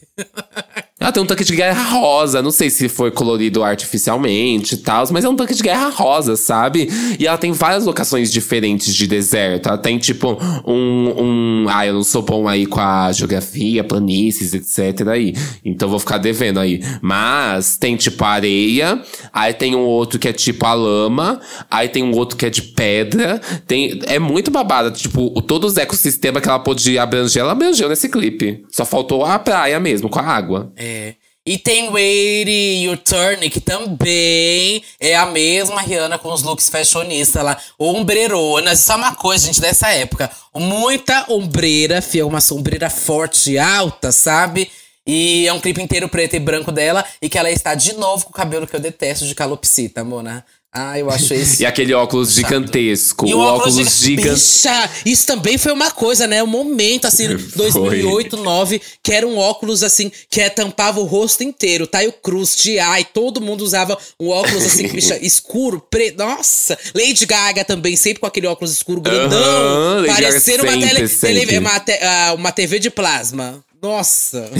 Ela 1.00 1.10
tem 1.12 1.22
um 1.22 1.26
tanque 1.26 1.44
de 1.44 1.56
guerra 1.56 1.82
rosa. 1.82 2.40
Não 2.40 2.52
sei 2.52 2.70
se 2.70 2.88
foi 2.88 3.10
colorido 3.10 3.64
artificialmente 3.64 4.74
e 4.74 4.78
tal, 4.78 5.04
mas 5.10 5.24
é 5.24 5.28
um 5.28 5.34
tanque 5.34 5.54
de 5.54 5.62
guerra 5.62 5.88
rosa, 5.88 6.36
sabe? 6.36 6.88
E 7.18 7.26
ela 7.26 7.36
tem 7.36 7.50
várias 7.50 7.84
locações 7.84 8.30
diferentes 8.30 8.94
de 8.94 9.06
deserto. 9.06 9.68
Ela 9.68 9.78
tem, 9.78 9.98
tipo, 9.98 10.38
um. 10.64 11.64
um 11.64 11.66
ah, 11.68 11.86
eu 11.86 11.94
não 11.94 12.04
sou 12.04 12.22
bom 12.22 12.46
aí 12.46 12.64
com 12.64 12.80
a 12.80 13.10
geografia, 13.10 13.82
planícies, 13.82 14.54
etc. 14.54 15.08
aí. 15.08 15.34
Então 15.64 15.88
vou 15.88 15.98
ficar 15.98 16.18
devendo 16.18 16.60
aí. 16.60 16.80
Mas 17.02 17.76
tem, 17.76 17.96
tipo, 17.96 18.24
areia. 18.24 19.02
Aí 19.32 19.52
tem 19.52 19.74
um 19.74 19.84
outro 19.84 20.18
que 20.18 20.28
é 20.28 20.32
tipo 20.32 20.64
a 20.64 20.74
lama. 20.74 21.40
Aí 21.68 21.88
tem 21.88 22.04
um 22.04 22.12
outro 22.12 22.36
que 22.36 22.46
é 22.46 22.50
de 22.50 22.62
pedra. 22.62 23.40
Tem, 23.66 24.00
é 24.06 24.20
muito 24.20 24.50
babada. 24.50 24.92
Tipo, 24.92 25.30
todos 25.42 25.72
os 25.72 25.78
ecossistemas 26.04 26.42
que 26.42 26.48
ela 26.48 26.58
pôde 26.58 26.98
abranger, 26.98 27.42
ela 27.42 27.52
abrangeu 27.52 27.88
nesse 27.88 28.08
clipe. 28.08 28.64
Só 28.70 28.84
faltou 28.84 29.24
a 29.24 29.38
praia 29.38 29.80
mesmo, 29.80 30.08
com 30.08 30.18
a 30.18 30.22
água. 30.22 30.72
É. 30.76 31.14
E 31.46 31.58
tem 31.58 31.90
Wait 31.90 32.48
Your 32.84 32.96
Turn, 32.96 33.50
que 33.50 33.60
também 33.60 34.82
é 34.98 35.14
a 35.14 35.26
mesma 35.26 35.82
Rihanna 35.82 36.18
com 36.18 36.32
os 36.32 36.42
looks 36.42 36.70
fashionistas 36.70 37.44
lá. 37.44 37.58
Ombreironas. 37.78 38.80
Isso 38.80 38.92
é 38.92 38.96
uma 38.96 39.14
coisa, 39.14 39.46
gente, 39.46 39.60
dessa 39.60 39.88
época. 39.90 40.30
Muita 40.54 41.26
ombreira, 41.30 42.00
fia, 42.00 42.26
uma 42.26 42.40
sombreira 42.40 42.88
forte 42.88 43.52
e 43.52 43.58
alta, 43.58 44.10
sabe? 44.10 44.70
E 45.06 45.46
é 45.46 45.52
um 45.52 45.60
clipe 45.60 45.82
inteiro 45.82 46.08
preto 46.08 46.34
e 46.34 46.38
branco 46.38 46.72
dela. 46.72 47.04
E 47.20 47.28
que 47.28 47.36
ela 47.36 47.50
está 47.50 47.74
de 47.74 47.92
novo 47.94 48.24
com 48.24 48.30
o 48.30 48.34
cabelo 48.34 48.66
que 48.66 48.74
eu 48.74 48.80
detesto 48.80 49.26
de 49.26 49.34
calopsita, 49.34 50.02
Mona. 50.02 50.46
Ah, 50.76 50.98
eu 50.98 51.08
acho 51.08 51.32
esse. 51.34 51.62
E 51.62 51.66
aquele 51.66 51.94
óculos 51.94 52.32
gigantesco. 52.32 53.28
E 53.28 53.32
o 53.34 53.38
óculos, 53.38 53.76
giga- 53.76 53.90
gigante. 53.90 54.30
Bicha, 54.34 54.90
isso 55.06 55.24
também 55.26 55.56
foi 55.56 55.72
uma 55.72 55.90
coisa, 55.92 56.26
né? 56.26 56.42
Um 56.42 56.48
momento, 56.48 57.06
assim, 57.06 57.28
2008, 57.54 58.30
2009, 58.36 58.82
que 59.02 59.12
era 59.12 59.24
um 59.26 59.38
óculos, 59.38 59.84
assim, 59.84 60.10
que 60.28 60.40
é, 60.40 60.50
tampava 60.50 60.98
o 61.00 61.04
rosto 61.04 61.44
inteiro. 61.44 61.86
Taio 61.86 62.12
Cruz, 62.12 62.56
T.I., 62.56 63.04
todo 63.14 63.40
mundo 63.40 63.62
usava 63.62 63.96
um 64.18 64.28
óculos, 64.30 64.64
assim, 64.64 64.88
bicha, 64.92 65.16
escuro, 65.24 65.80
preto. 65.88 66.18
Nossa! 66.18 66.76
Lady 66.94 67.24
Gaga 67.24 67.64
também, 67.64 67.94
sempre 67.94 68.18
com 68.20 68.26
aquele 68.26 68.48
óculos 68.48 68.72
escuro 68.72 69.00
grandão. 69.00 69.96
Lady 70.00 70.08
Gaga 70.08 70.22
parecendo 70.22 70.62
uma, 70.64 70.72
tele, 70.72 71.08
tele- 71.08 71.58
uma, 71.58 71.78
te- 71.80 71.98
ah, 72.02 72.34
uma 72.36 72.50
TV 72.50 72.78
de 72.80 72.90
plasma. 72.90 73.62
Nossa! 73.80 74.50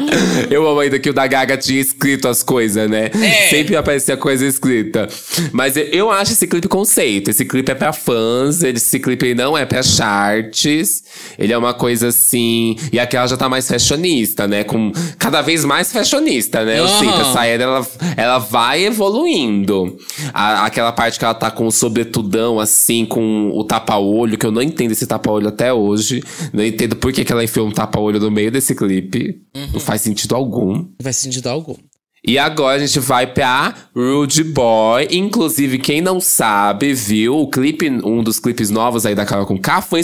Eu 0.50 0.66
amo 0.68 0.80
ainda 0.80 0.98
que 0.98 1.10
o 1.10 1.12
da 1.12 1.26
Gaga 1.26 1.56
tinha 1.56 1.80
escrito 1.80 2.28
as 2.28 2.42
coisas, 2.42 2.88
né? 2.90 3.10
É. 3.14 3.48
Sempre 3.50 3.76
aparecia 3.76 4.16
coisa 4.16 4.46
escrita. 4.46 5.08
Mas 5.52 5.76
eu- 5.76 6.10
acho 6.10 6.32
esse 6.32 6.46
clipe 6.46 6.66
conceito. 6.68 7.30
Esse 7.30 7.44
clipe 7.44 7.70
é 7.70 7.74
pra 7.74 7.92
fãs, 7.92 8.62
esse 8.62 8.98
clipe 8.98 9.34
não 9.34 9.56
é 9.56 9.64
pra 9.64 9.82
charts. 9.82 11.04
Ele 11.38 11.52
é 11.52 11.58
uma 11.58 11.72
coisa 11.74 12.08
assim. 12.08 12.76
E 12.92 12.98
aqui 12.98 13.16
ela 13.16 13.26
já 13.26 13.36
tá 13.36 13.48
mais 13.48 13.68
fashionista, 13.68 14.46
né? 14.48 14.64
Com 14.64 14.92
cada 15.18 15.40
vez 15.42 15.64
mais 15.64 15.92
fashionista, 15.92 16.64
né? 16.64 16.78
Eu 16.80 16.84
Aham. 16.84 16.98
sinto, 16.98 17.20
essa 17.20 17.46
era 17.46 17.62
ela, 17.62 17.86
ela 18.16 18.38
vai 18.38 18.84
evoluindo. 18.84 19.96
A- 20.32 20.66
aquela 20.66 20.92
parte 20.92 21.18
que 21.18 21.24
ela 21.24 21.34
tá 21.34 21.50
com 21.50 21.66
o 21.66 21.70
sobretudão, 21.72 22.58
assim, 22.58 23.04
com 23.04 23.50
o 23.54 23.64
tapa-olho, 23.64 24.36
que 24.36 24.46
eu 24.46 24.50
não 24.52 24.62
entendo 24.62 24.92
esse 24.92 25.06
tapa-olho 25.06 25.48
até 25.48 25.72
hoje. 25.72 26.22
Não 26.52 26.64
entendo 26.64 26.96
por 26.96 27.12
que, 27.12 27.24
que 27.24 27.32
ela 27.32 27.44
enfiou 27.44 27.66
um 27.66 27.70
tapa-olho 27.72 28.18
no 28.18 28.30
meio 28.30 28.50
desse 28.50 28.74
clipe. 28.74 29.40
Não 29.72 29.80
faz 29.90 30.02
sentido 30.02 30.36
algum. 30.36 30.74
Não 30.74 31.02
faz 31.02 31.16
sentido 31.16 31.48
algum. 31.48 31.74
E 32.24 32.38
agora 32.38 32.76
a 32.76 32.86
gente 32.86 33.00
vai 33.00 33.26
pra 33.26 33.74
Rude 33.96 34.44
Boy. 34.44 35.08
Inclusive, 35.10 35.78
quem 35.78 36.00
não 36.00 36.20
sabe, 36.20 36.92
viu, 36.94 37.38
o 37.40 37.48
clipe, 37.48 37.88
um 37.88 38.22
dos 38.22 38.38
clipes 38.38 38.70
novos 38.70 39.04
aí 39.04 39.14
da 39.14 39.26
Carol 39.26 39.46
com 39.46 39.58
K 39.58 39.82
foi, 39.82 40.02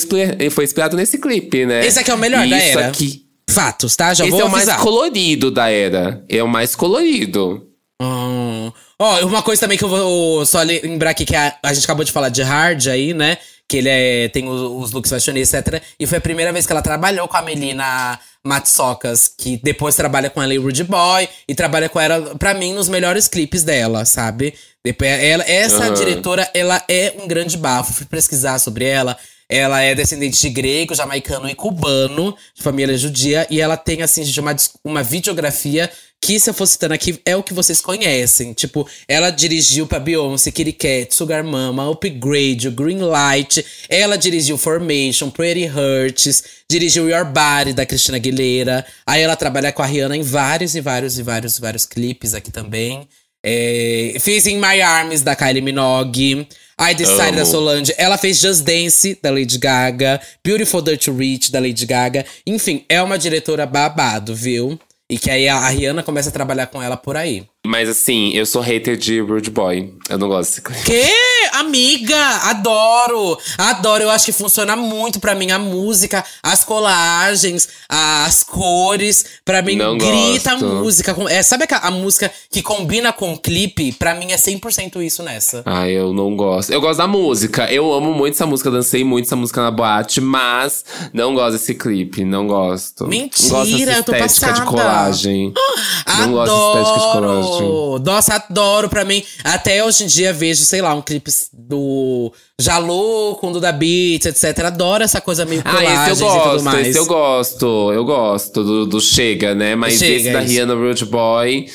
foi 0.50 0.64
inspirado 0.64 0.96
nesse 0.96 1.18
clipe, 1.18 1.64
né? 1.66 1.86
Esse 1.86 2.00
aqui 2.00 2.10
é 2.10 2.14
o 2.14 2.18
melhor 2.18 2.48
da 2.48 2.58
Isso 2.58 2.78
era. 2.78 2.88
aqui. 2.88 3.26
Fatos, 3.48 3.94
tá? 3.94 4.12
Já 4.12 4.24
Esse 4.24 4.32
vou 4.32 4.40
é 4.40 4.44
o 4.44 4.50
mais 4.50 4.72
colorido 4.76 5.50
da 5.52 5.70
era. 5.70 6.24
É 6.28 6.42
o 6.42 6.48
mais 6.48 6.74
colorido. 6.74 7.68
Hum. 8.02 8.72
Ó, 8.98 9.26
uma 9.26 9.42
coisa 9.42 9.60
também 9.60 9.78
que 9.78 9.84
eu 9.84 9.88
vou 9.88 10.44
só 10.44 10.62
lembrar 10.62 11.10
aqui, 11.10 11.24
que 11.24 11.36
a, 11.36 11.54
a 11.62 11.72
gente 11.72 11.84
acabou 11.84 12.04
de 12.04 12.10
falar 12.10 12.30
de 12.30 12.42
Hard 12.42 12.88
aí, 12.88 13.14
né? 13.14 13.38
Que 13.68 13.78
ele 13.78 13.88
é, 13.88 14.28
tem 14.28 14.48
os, 14.48 14.60
os 14.60 14.92
looks 14.92 15.10
fashionistas, 15.10 15.60
etc. 15.60 15.82
E 15.98 16.06
foi 16.06 16.18
a 16.18 16.20
primeira 16.20 16.52
vez 16.52 16.66
que 16.66 16.72
ela 16.72 16.82
trabalhou 16.82 17.26
com 17.26 17.36
a 17.36 17.42
Melina 17.42 18.18
Matsocas, 18.44 19.26
que 19.28 19.60
depois 19.62 19.96
trabalha 19.96 20.30
com 20.30 20.40
ela 20.40 20.54
em 20.54 20.58
Rude 20.58 20.84
Boy 20.84 21.28
e 21.48 21.54
trabalha 21.54 21.88
com 21.88 21.98
ela, 21.98 22.36
pra 22.36 22.54
mim, 22.54 22.72
nos 22.72 22.88
melhores 22.88 23.26
clipes 23.26 23.64
dela, 23.64 24.04
sabe? 24.04 24.54
Depois, 24.84 25.10
ela, 25.10 25.42
essa 25.48 25.86
Aham. 25.86 25.94
diretora, 25.94 26.48
ela 26.54 26.80
é 26.88 27.14
um 27.18 27.26
grande 27.26 27.56
bafo. 27.56 27.92
Fui 27.92 28.06
pesquisar 28.06 28.60
sobre 28.60 28.84
ela. 28.84 29.16
Ela 29.48 29.80
é 29.80 29.94
descendente 29.94 30.40
de 30.40 30.48
grego, 30.50 30.94
jamaicano 30.94 31.48
e 31.48 31.54
cubano, 31.54 32.36
de 32.54 32.62
família 32.62 32.96
judia. 32.96 33.46
E 33.50 33.60
ela 33.60 33.76
tem, 33.76 34.02
assim, 34.02 34.22
uma, 34.38 34.54
uma 34.84 35.02
videografia 35.02 35.90
que, 36.26 36.40
se 36.40 36.50
eu 36.50 36.54
for 36.54 36.66
citando 36.66 36.92
aqui, 36.92 37.20
é 37.24 37.36
o 37.36 37.42
que 37.42 37.54
vocês 37.54 37.80
conhecem. 37.80 38.52
Tipo, 38.52 38.84
ela 39.06 39.30
dirigiu 39.30 39.86
pra 39.86 40.00
Beyoncé, 40.00 40.50
Kitty 40.50 41.06
Sugar 41.08 41.44
Mama, 41.44 41.88
Upgrade, 41.88 42.68
Green 42.70 42.98
Light. 42.98 43.64
Ela 43.88 44.18
dirigiu 44.18 44.58
Formation, 44.58 45.30
Pretty 45.30 45.66
Hurts. 45.66 46.42
Dirigiu 46.68 47.08
Your 47.08 47.24
Body, 47.24 47.72
da 47.72 47.86
Cristina 47.86 48.16
Aguilera. 48.16 48.84
Aí 49.06 49.22
ela 49.22 49.36
trabalha 49.36 49.70
com 49.70 49.82
a 49.82 49.86
Rihanna 49.86 50.16
em 50.16 50.22
vários 50.22 50.74
e 50.74 50.80
vários 50.80 51.16
e 51.16 51.22
vários 51.22 51.58
e 51.58 51.60
vários 51.60 51.86
clipes 51.86 52.34
aqui 52.34 52.50
também. 52.50 53.06
É, 53.44 54.16
fez 54.18 54.46
In 54.46 54.56
My 54.56 54.80
Arms, 54.80 55.22
da 55.22 55.36
Kylie 55.36 55.62
Minogue. 55.62 56.48
I 56.78 56.92
Decided, 56.92 57.36
da. 57.36 57.44
Solange. 57.44 57.94
Ela 57.96 58.18
fez 58.18 58.40
Just 58.40 58.64
Dance, 58.64 59.16
da 59.22 59.30
Lady 59.30 59.58
Gaga. 59.58 60.20
Beautiful 60.44 60.82
Dirt 60.82 61.06
Rich, 61.06 61.52
da 61.52 61.60
Lady 61.60 61.86
Gaga. 61.86 62.26
Enfim, 62.44 62.84
é 62.88 63.00
uma 63.00 63.16
diretora 63.16 63.64
babado, 63.64 64.34
viu? 64.34 64.76
E 65.08 65.18
que 65.18 65.30
aí 65.30 65.48
a 65.48 65.68
Rihanna 65.68 66.02
começa 66.02 66.30
a 66.30 66.32
trabalhar 66.32 66.66
com 66.66 66.82
ela 66.82 66.96
por 66.96 67.16
aí. 67.16 67.48
Mas 67.66 67.88
assim, 67.88 68.30
eu 68.32 68.46
sou 68.46 68.62
hater 68.62 68.96
de 68.96 69.20
Rude 69.20 69.50
Boy. 69.50 69.92
Eu 70.08 70.18
não 70.18 70.28
gosto 70.28 70.48
desse 70.50 70.62
clipe. 70.62 70.82
Que? 70.84 71.26
Amiga, 71.52 72.16
adoro! 72.44 73.38
Adoro, 73.56 74.02
eu 74.04 74.10
acho 74.10 74.26
que 74.26 74.32
funciona 74.32 74.76
muito 74.76 75.18
pra 75.20 75.34
mim 75.34 75.50
a 75.50 75.58
música, 75.58 76.24
as 76.42 76.64
colagens, 76.64 77.68
as 77.88 78.42
cores. 78.42 79.24
Pra 79.44 79.62
mim, 79.62 79.76
Não 79.76 79.96
grita 79.96 80.50
gosto. 80.52 80.64
a 80.66 80.68
música. 80.68 81.16
É, 81.30 81.42
sabe 81.42 81.64
a, 81.70 81.88
a 81.88 81.90
música 81.90 82.30
que 82.50 82.62
combina 82.62 83.12
com 83.12 83.32
o 83.32 83.38
clipe? 83.38 83.92
Pra 83.92 84.14
mim 84.14 84.32
é 84.32 84.36
100% 84.36 85.02
isso 85.04 85.22
nessa. 85.22 85.62
Ai, 85.64 85.92
eu 85.92 86.12
não 86.12 86.36
gosto. 86.36 86.72
Eu 86.72 86.80
gosto 86.80 86.98
da 86.98 87.06
música. 87.06 87.70
Eu 87.72 87.92
amo 87.92 88.12
muito 88.12 88.34
essa 88.34 88.46
música, 88.46 88.70
dancei 88.70 89.02
muito 89.04 89.26
essa 89.26 89.36
música 89.36 89.62
na 89.62 89.70
boate, 89.70 90.20
mas 90.20 90.84
não 91.12 91.34
gosto 91.34 91.52
desse 91.52 91.74
clipe. 91.74 92.24
Não 92.24 92.46
gosto. 92.46 93.04
não 93.04 93.10
gosto 93.10 93.66
Mentira, 93.70 93.86
dessa 93.86 93.98
eu 94.00 94.04
tô 94.04 94.12
estética 94.14 94.46
de 94.52 94.60
passada. 94.60 94.66
colagem. 94.70 95.52
Não 96.18 96.32
gosto 96.32 96.54
dessa 96.54 96.80
estética 96.80 97.06
de 97.06 97.12
colagem. 97.12 97.55
Nossa, 98.04 98.34
adoro 98.34 98.88
pra 98.88 99.04
mim. 99.04 99.24
Até 99.44 99.84
hoje 99.84 100.04
em 100.04 100.06
dia 100.06 100.32
vejo, 100.32 100.64
sei 100.64 100.80
lá, 100.82 100.94
um 100.94 101.02
clipe 101.02 101.30
do 101.52 102.32
Jalu 102.58 103.36
com 103.36 103.48
o 103.50 103.52
Duda 103.52 103.70
Beats, 103.70 104.24
etc. 104.26 104.64
Adoro 104.64 105.04
essa 105.04 105.20
coisa 105.20 105.44
meio 105.44 105.60
Ah, 105.62 105.70
colagem 105.72 106.12
esse 106.12 106.22
eu 106.22 106.28
e 106.28 106.30
tudo 106.32 106.42
gosto, 106.44 106.64
mais. 106.64 106.86
esse 106.86 106.98
eu 106.98 107.04
gosto. 107.06 107.92
Eu 107.92 108.04
gosto 108.04 108.64
do, 108.64 108.86
do 108.86 108.98
Chega, 109.00 109.54
né? 109.54 109.76
Mas 109.76 109.98
Chega, 109.98 110.14
esse 110.16 110.32
da 110.32 110.42
isso. 110.42 110.52
Rihanna 110.52 110.74
Rude 110.74 111.04
Boy, 111.04 111.66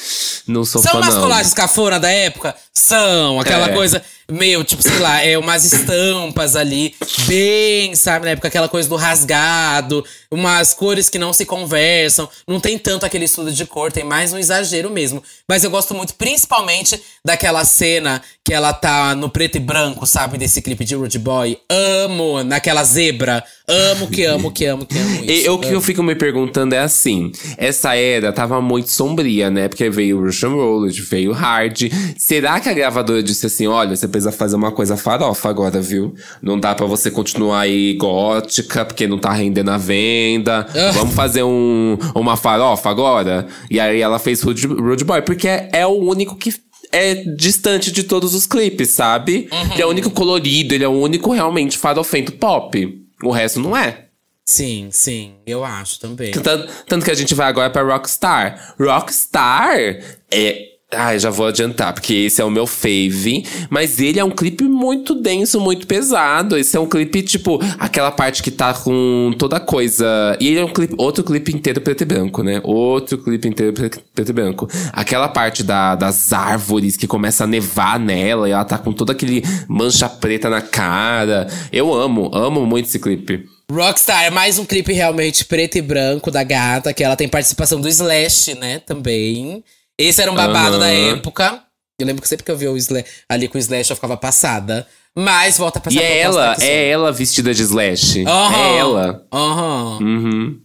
não 0.48 0.66
sou 0.66 0.82
São 0.82 0.94
fã, 0.94 0.98
umas 0.98 1.14
não. 1.14 1.22
colagens 1.22 1.54
cafona 1.54 2.00
da 2.00 2.10
época? 2.10 2.56
São. 2.74 3.40
Aquela 3.40 3.70
É. 3.70 3.74
coisa 3.74 4.02
meio, 4.32 4.64
tipo, 4.64 4.82
sei 4.82 4.98
lá, 4.98 5.22
é 5.22 5.38
umas 5.38 5.66
estampas 5.72 6.56
ali. 6.56 6.96
Bem, 7.28 7.94
sabe, 7.96 8.26
na 8.26 8.32
época, 8.32 8.48
aquela 8.48 8.70
coisa 8.70 8.88
do 8.90 8.96
rasgado. 8.96 10.04
Umas 10.32 10.74
cores 10.74 11.10
que 11.10 11.20
não 11.20 11.34
se 11.34 11.46
conversam. 11.46 12.28
Não 12.48 12.60
tem 12.60 12.80
tanto 12.80 13.06
aquele 13.06 13.26
estudo 13.26 13.52
de 13.52 13.66
cor, 13.66 13.92
tem 13.92 14.06
mais 14.06 14.32
um 14.34 14.38
exagero 14.38 14.90
mesmo. 14.90 15.22
Mas 15.48 15.64
eu 15.66 15.70
gosto 15.70 15.94
muito, 15.94 16.16
principalmente, 16.16 17.00
daquela 17.26 17.64
cena 17.66 18.22
que 18.44 18.54
ela 18.54 18.72
tá 18.74 19.14
no 19.14 19.30
preto 19.30 19.58
e 19.58 19.60
branco, 19.60 20.08
sabe? 20.08 20.38
Desse 20.38 20.62
clipe 20.62 20.71
de 20.76 20.96
Rude 20.96 21.20
Boy. 21.20 21.58
Amo, 21.70 22.44
naquela 22.44 22.84
zebra. 22.84 23.44
Amo 23.68 24.08
que 24.08 24.26
amo, 24.26 24.52
que 24.52 24.66
amo, 24.66 24.86
que 24.86 24.98
amo 24.98 25.16
isso. 25.24 25.48
E, 25.48 25.50
o 25.50 25.58
que 25.58 25.72
eu 25.72 25.82
fico 25.82 26.04
me 26.04 26.16
perguntando 26.16 26.76
é 26.76 26.80
assim: 26.80 27.32
essa 27.58 27.96
era 27.96 28.34
tava 28.34 28.62
muito 28.62 28.92
sombria, 28.92 29.50
né? 29.50 29.68
Porque 29.68 29.90
veio 29.90 30.20
o 30.20 30.26
Russian 30.26 30.50
Roulette, 30.50 31.02
veio 31.02 31.32
o 31.32 31.34
Hard. 31.34 31.90
Será 32.18 32.60
que 32.60 32.68
a 32.68 32.74
gravadora 32.74 33.24
disse 33.24 33.46
assim: 33.46 33.68
olha, 33.68 33.96
você 33.96 34.08
precisa 34.08 34.32
fazer 34.32 34.56
uma 34.56 34.72
coisa 34.72 34.98
farofa 34.98 35.50
agora, 35.50 35.80
viu? 35.80 36.14
Não 36.42 36.60
dá 36.60 36.76
pra 36.76 36.86
você 36.86 37.10
continuar 37.10 37.62
aí 37.62 37.94
gótica, 37.94 38.84
porque 38.84 39.08
não 39.08 39.18
tá 39.18 39.32
rendendo 39.32 39.72
a 39.72 39.78
venda. 39.78 40.68
Ah. 40.76 40.92
Vamos 40.92 41.16
fazer 41.16 41.44
um, 41.44 41.98
uma 42.16 42.36
farofa 42.36 42.90
agora? 42.90 43.48
E 43.70 43.80
aí 43.80 44.02
ela 44.02 44.20
fez 44.20 44.42
Rude, 44.42 44.68
Rude 44.68 45.04
Boy, 45.04 45.22
porque 45.22 45.48
é, 45.48 45.70
é 45.74 45.88
o 45.88 45.92
único 45.92 46.36
que. 46.36 46.54
É 46.92 47.16
distante 47.16 47.92
de 47.92 48.04
todos 48.04 48.34
os 48.34 48.46
clipes, 48.46 48.90
sabe? 48.90 49.50
Que 49.76 49.82
é 49.82 49.86
o 49.86 49.90
único 49.90 50.10
colorido, 50.12 50.74
ele 50.74 50.84
é 50.84 50.88
o 50.88 50.92
único 50.92 51.32
realmente 51.32 51.78
farofento 51.78 52.34
pop. 52.34 53.02
O 53.24 53.32
resto 53.32 53.60
não 53.60 53.76
é. 53.76 54.06
Sim, 54.46 54.90
sim, 54.92 55.36
eu 55.46 55.64
acho 55.64 56.00
também. 56.00 56.32
Tanto, 56.32 56.68
tanto 56.86 57.06
que 57.06 57.12
a 57.12 57.16
gente 57.16 57.34
vai 57.34 57.48
agora 57.48 57.70
pra 57.70 57.84
Rockstar. 57.84 58.76
Rockstar 58.78 60.04
é. 60.30 60.71
Ai, 60.94 61.18
já 61.18 61.30
vou 61.30 61.48
adiantar, 61.48 61.94
porque 61.94 62.14
esse 62.14 62.42
é 62.42 62.44
o 62.44 62.50
meu 62.50 62.68
fave. 62.68 63.46
Mas 63.70 63.98
ele 63.98 64.20
é 64.20 64.24
um 64.26 64.30
clipe 64.30 64.66
muito 64.66 65.16
denso, 65.16 65.58
muito 65.62 65.88
pesado. 65.88 66.58
Esse 66.58 66.76
é 66.76 66.80
um 66.82 66.86
clipe, 66.86 67.22
tipo, 67.22 67.62
aquela 67.80 68.12
parte 68.12 68.44
que 68.44 68.52
tá 68.52 68.74
com 68.74 69.34
toda 69.40 69.58
coisa. 69.58 70.06
E 70.38 70.50
ele 70.50 70.60
é 70.60 70.66
um 70.66 70.74
clipe, 70.74 70.94
outro 70.98 71.24
clipe 71.24 71.56
inteiro 71.56 71.80
preto 71.80 72.02
e 72.02 72.06
branco, 72.06 72.44
né? 72.44 72.60
Outro 72.62 73.18
clipe 73.18 73.48
inteiro 73.48 73.72
pre- 73.72 73.90
preto 74.14 74.30
e 74.30 74.34
branco. 74.34 74.68
Aquela 74.92 75.30
parte 75.30 75.64
da, 75.64 75.96
das 75.96 76.34
árvores 76.34 76.98
que 76.98 77.08
começa 77.08 77.46
a 77.46 77.48
nevar 77.48 77.98
nela 77.98 78.50
e 78.50 78.52
ela 78.52 78.66
tá 78.66 78.78
com 78.78 78.92
toda 78.92 79.14
aquele 79.14 79.44
mancha 79.70 80.10
preta 80.10 80.50
na 80.50 80.62
cara. 80.62 81.48
Eu 81.72 81.94
amo, 81.94 82.30
amo 82.36 82.66
muito 82.66 82.88
esse 82.88 83.00
clipe. 83.00 83.46
Rockstar 83.72 84.26
é 84.26 84.30
mais 84.30 84.60
um 84.60 84.66
clipe 84.66 84.92
realmente 84.92 85.46
preto 85.46 85.78
e 85.78 85.82
branco 85.82 86.30
da 86.30 86.44
gata, 86.44 86.94
que 86.94 87.02
ela 87.02 87.16
tem 87.16 87.30
participação 87.30 87.80
do 87.80 87.88
Slash, 87.88 88.56
né, 88.56 88.80
também. 88.80 89.64
Esse 90.02 90.22
era 90.22 90.32
um 90.32 90.36
babado 90.36 90.76
Aham. 90.76 90.80
da 90.80 90.90
época. 90.92 91.64
Eu 92.00 92.08
lembro 92.08 92.22
que 92.22 92.28
sempre 92.28 92.44
que 92.44 92.52
eu 92.52 92.58
via 92.58 92.72
o 92.72 92.78
Slash, 92.78 93.06
ali 93.30 93.48
com 93.48 93.58
o 93.58 93.62
Slash 93.62 93.90
eu 93.92 93.96
ficava 93.96 94.18
passada. 94.18 94.88
Mas 95.16 95.58
volta 95.58 95.80
pra 95.80 95.92
E 95.92 95.98
essa 95.98 96.06
é 96.06 96.22
proposta 96.24 96.64
ela, 96.64 96.72
é 96.72 96.90
ela 96.90 97.12
vestida 97.12 97.54
de 97.54 97.62
Slash. 97.64 98.26
Aham. 98.26 98.56
É 98.56 98.78
ela. 98.78 99.28
Aham. 99.32 99.98
Uhum. 100.02 100.62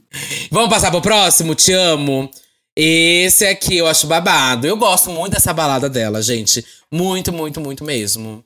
Vamos 0.50 0.70
passar 0.70 0.90
pro 0.90 1.00
próximo? 1.02 1.54
Te 1.54 1.72
amo. 1.72 2.30
Esse 2.76 3.46
aqui 3.46 3.76
eu 3.78 3.86
acho 3.86 4.06
babado. 4.06 4.66
Eu 4.66 4.76
gosto 4.76 5.10
muito 5.10 5.32
dessa 5.32 5.52
balada 5.52 5.88
dela, 5.88 6.22
gente. 6.22 6.64
Muito, 6.92 7.32
muito, 7.32 7.60
muito 7.60 7.84
mesmo. 7.84 8.44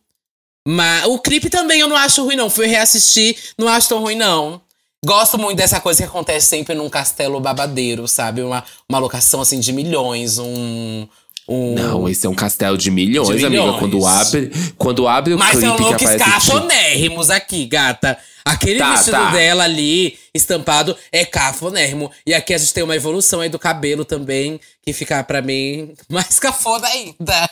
Mas 0.66 1.04
o 1.06 1.18
clipe 1.18 1.50
também 1.50 1.80
eu 1.80 1.88
não 1.88 1.96
acho 1.96 2.24
ruim, 2.24 2.36
não. 2.36 2.48
Fui 2.50 2.66
reassistir, 2.66 3.36
não 3.58 3.68
acho 3.68 3.88
tão 3.88 4.00
ruim, 4.00 4.14
não. 4.16 4.60
Gosto 5.04 5.38
muito 5.38 5.56
dessa 5.56 5.80
coisa 5.80 6.02
que 6.02 6.08
acontece 6.08 6.46
sempre 6.46 6.74
num 6.74 6.90
castelo 6.90 7.40
babadeiro, 7.40 8.06
sabe? 8.06 8.42
Uma, 8.42 8.62
uma 8.88 8.98
locação 8.98 9.40
assim 9.40 9.58
de 9.58 9.72
milhões, 9.72 10.38
um. 10.38 11.08
um 11.48 11.74
Não, 11.74 12.06
esse 12.06 12.26
é 12.26 12.28
um 12.28 12.34
castelo 12.34 12.76
de 12.76 12.90
milhões, 12.90 13.38
De 13.38 13.46
amiga. 13.46 13.62
milhões. 13.62 13.78
Quando 13.78 14.06
abre, 14.06 14.50
quando 14.76 15.08
abre 15.08 15.32
o 15.34 15.38
Mas 15.38 15.52
clipe 15.52 15.66
são 15.66 15.76
looks 15.78 16.10
tipo, 16.10 16.18
cafonérrimos 16.24 17.30
aqui, 17.30 17.64
gata. 17.64 18.18
Aquele 18.44 18.78
Tá, 18.78 18.90
vestido 18.92 19.12
tá. 19.12 19.30
dela 19.32 19.64
ali, 19.64 20.18
estampado, 20.34 20.94
é 21.12 21.24
cafonérrimo. 21.24 22.10
E 22.26 22.34
aqui 22.34 22.52
a 22.52 22.58
gente 22.58 22.72
tem 22.74 22.82
uma 22.84 22.96
evolução 22.96 23.40
aí 23.40 23.48
do 23.48 23.58
cabelo 23.58 24.04
também, 24.04 24.60
que 24.84 24.92
fica 24.92 25.22
pra 25.24 25.40
mim 25.40 25.92
mais 26.10 26.38
cafona 26.38 26.88
ainda. 26.88 27.50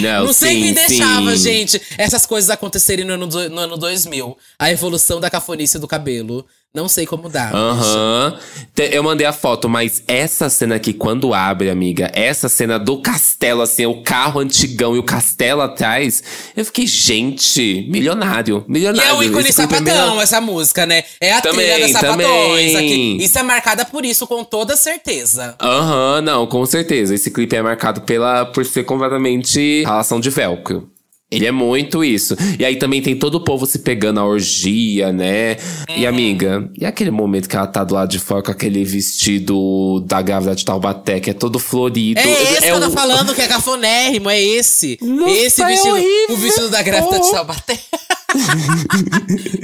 Não, 0.00 0.32
sei 0.32 0.54
sim, 0.54 0.62
quem 0.62 0.74
deixava, 0.74 1.36
sim. 1.36 1.42
gente, 1.42 1.82
essas 1.98 2.26
coisas 2.26 2.48
acontecerem 2.50 3.04
no 3.04 3.12
ano, 3.14 3.26
do- 3.28 3.48
no 3.50 3.58
ano 3.60 3.76
2000. 3.76 4.36
A 4.58 4.70
evolução 4.72 5.20
da 5.20 5.30
cafonice 5.30 5.78
do 5.78 5.86
cabelo. 5.88 6.44
Não 6.72 6.88
sei 6.88 7.04
como 7.04 7.28
dá. 7.28 7.50
Aham. 7.52 8.38
Te- 8.72 8.90
Eu 8.92 9.02
mandei 9.02 9.26
a 9.26 9.32
foto, 9.32 9.68
mas 9.68 10.04
essa 10.06 10.48
cena 10.48 10.76
aqui, 10.76 10.92
quando 10.92 11.34
abre, 11.34 11.68
amiga, 11.68 12.08
essa 12.14 12.48
cena 12.48 12.78
do 12.78 13.02
castelo, 13.02 13.60
assim, 13.60 13.86
o 13.86 14.02
carro 14.04 14.38
antigão 14.38 14.94
e 14.94 14.98
o 15.00 15.02
castelo 15.02 15.62
atrás, 15.62 16.22
eu 16.56 16.64
fiquei, 16.64 16.86
gente, 16.86 17.84
milionário. 17.90 18.64
E 18.68 18.72
Milionário. 18.72 19.10
é 19.10 19.14
o 19.14 19.20
ícone 19.20 19.48
Esse 19.48 19.60
é 19.62 19.64
sapatão, 19.66 20.20
essa 20.20 20.40
música, 20.40 20.86
né? 20.86 21.02
É 21.20 21.32
a 21.32 21.40
Também, 21.40 21.66
trilha 21.66 21.80
das 21.80 21.90
sapatões 21.90 22.72
também. 22.72 22.76
aqui. 22.76 23.24
Isso 23.24 23.36
é 23.36 23.42
marcada 23.42 23.84
por 23.84 24.04
isso, 24.04 24.24
com 24.28 24.44
toda 24.44 24.76
certeza. 24.76 25.56
Aham, 25.60 26.20
não, 26.20 26.46
com 26.46 26.64
certeza. 26.64 27.12
Esse 27.16 27.32
clipe 27.32 27.56
é 27.56 27.62
marcado 27.62 28.02
pela, 28.02 28.44
por 28.46 28.64
ser 28.64 28.84
completamente 28.84 29.82
relação 29.82 30.20
de 30.20 30.30
velcro. 30.30 30.88
Ele 31.32 31.46
é 31.46 31.52
muito 31.52 32.02
isso. 32.02 32.36
E 32.58 32.64
aí 32.64 32.74
também 32.76 33.00
tem 33.00 33.14
todo 33.14 33.36
o 33.36 33.40
povo 33.44 33.64
se 33.64 33.78
pegando 33.78 34.18
a 34.18 34.24
orgia, 34.24 35.12
né? 35.12 35.56
E 35.96 36.04
amiga, 36.04 36.68
e 36.76 36.84
aquele 36.84 37.12
momento 37.12 37.48
que 37.48 37.54
ela 37.54 37.68
tá 37.68 37.84
do 37.84 37.94
lado 37.94 38.10
de 38.10 38.18
fora 38.18 38.42
com 38.42 38.50
aquele 38.50 38.82
vestido 38.84 40.00
da 40.06 40.20
grávida 40.22 40.56
de 40.56 40.64
Taubaté, 40.64 41.20
que 41.20 41.30
é 41.30 41.32
todo 41.32 41.58
florido. 41.60 42.18
É 42.18 42.42
esse 42.42 42.62
que 42.62 42.66
eu 42.68 42.80
tô 42.80 42.88
o- 42.88 42.90
falando, 42.90 43.32
que 43.34 43.42
é 43.42 43.46
cafonérrimo, 43.46 44.28
é 44.28 44.42
esse. 44.42 44.98
Nossa, 45.00 45.30
esse 45.32 45.62
é 45.62 45.66
vestido, 45.66 45.94
horrível. 45.94 46.26
o 46.30 46.36
vestido 46.36 46.68
da 46.68 46.82
grávida 46.82 47.20
de 47.20 47.30
Taubaté. 47.30 47.78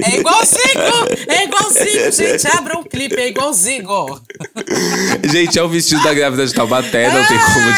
é 0.03 0.19
igualzinho, 0.19 1.27
é 1.27 1.43
igualzinho, 1.45 2.11
gente. 2.11 2.47
Abra 2.47 2.77
um 2.77 2.83
clipe, 2.83 3.15
é 3.15 3.29
igualzinho. 3.29 3.87
Gente, 5.29 5.57
é 5.59 5.63
o 5.63 5.69
vestido 5.69 6.03
da 6.03 6.13
grávida 6.13 6.45
de 6.45 6.53
Taubaté, 6.53 7.11
não 7.11 7.25
tem 7.27 7.37
como 7.37 7.69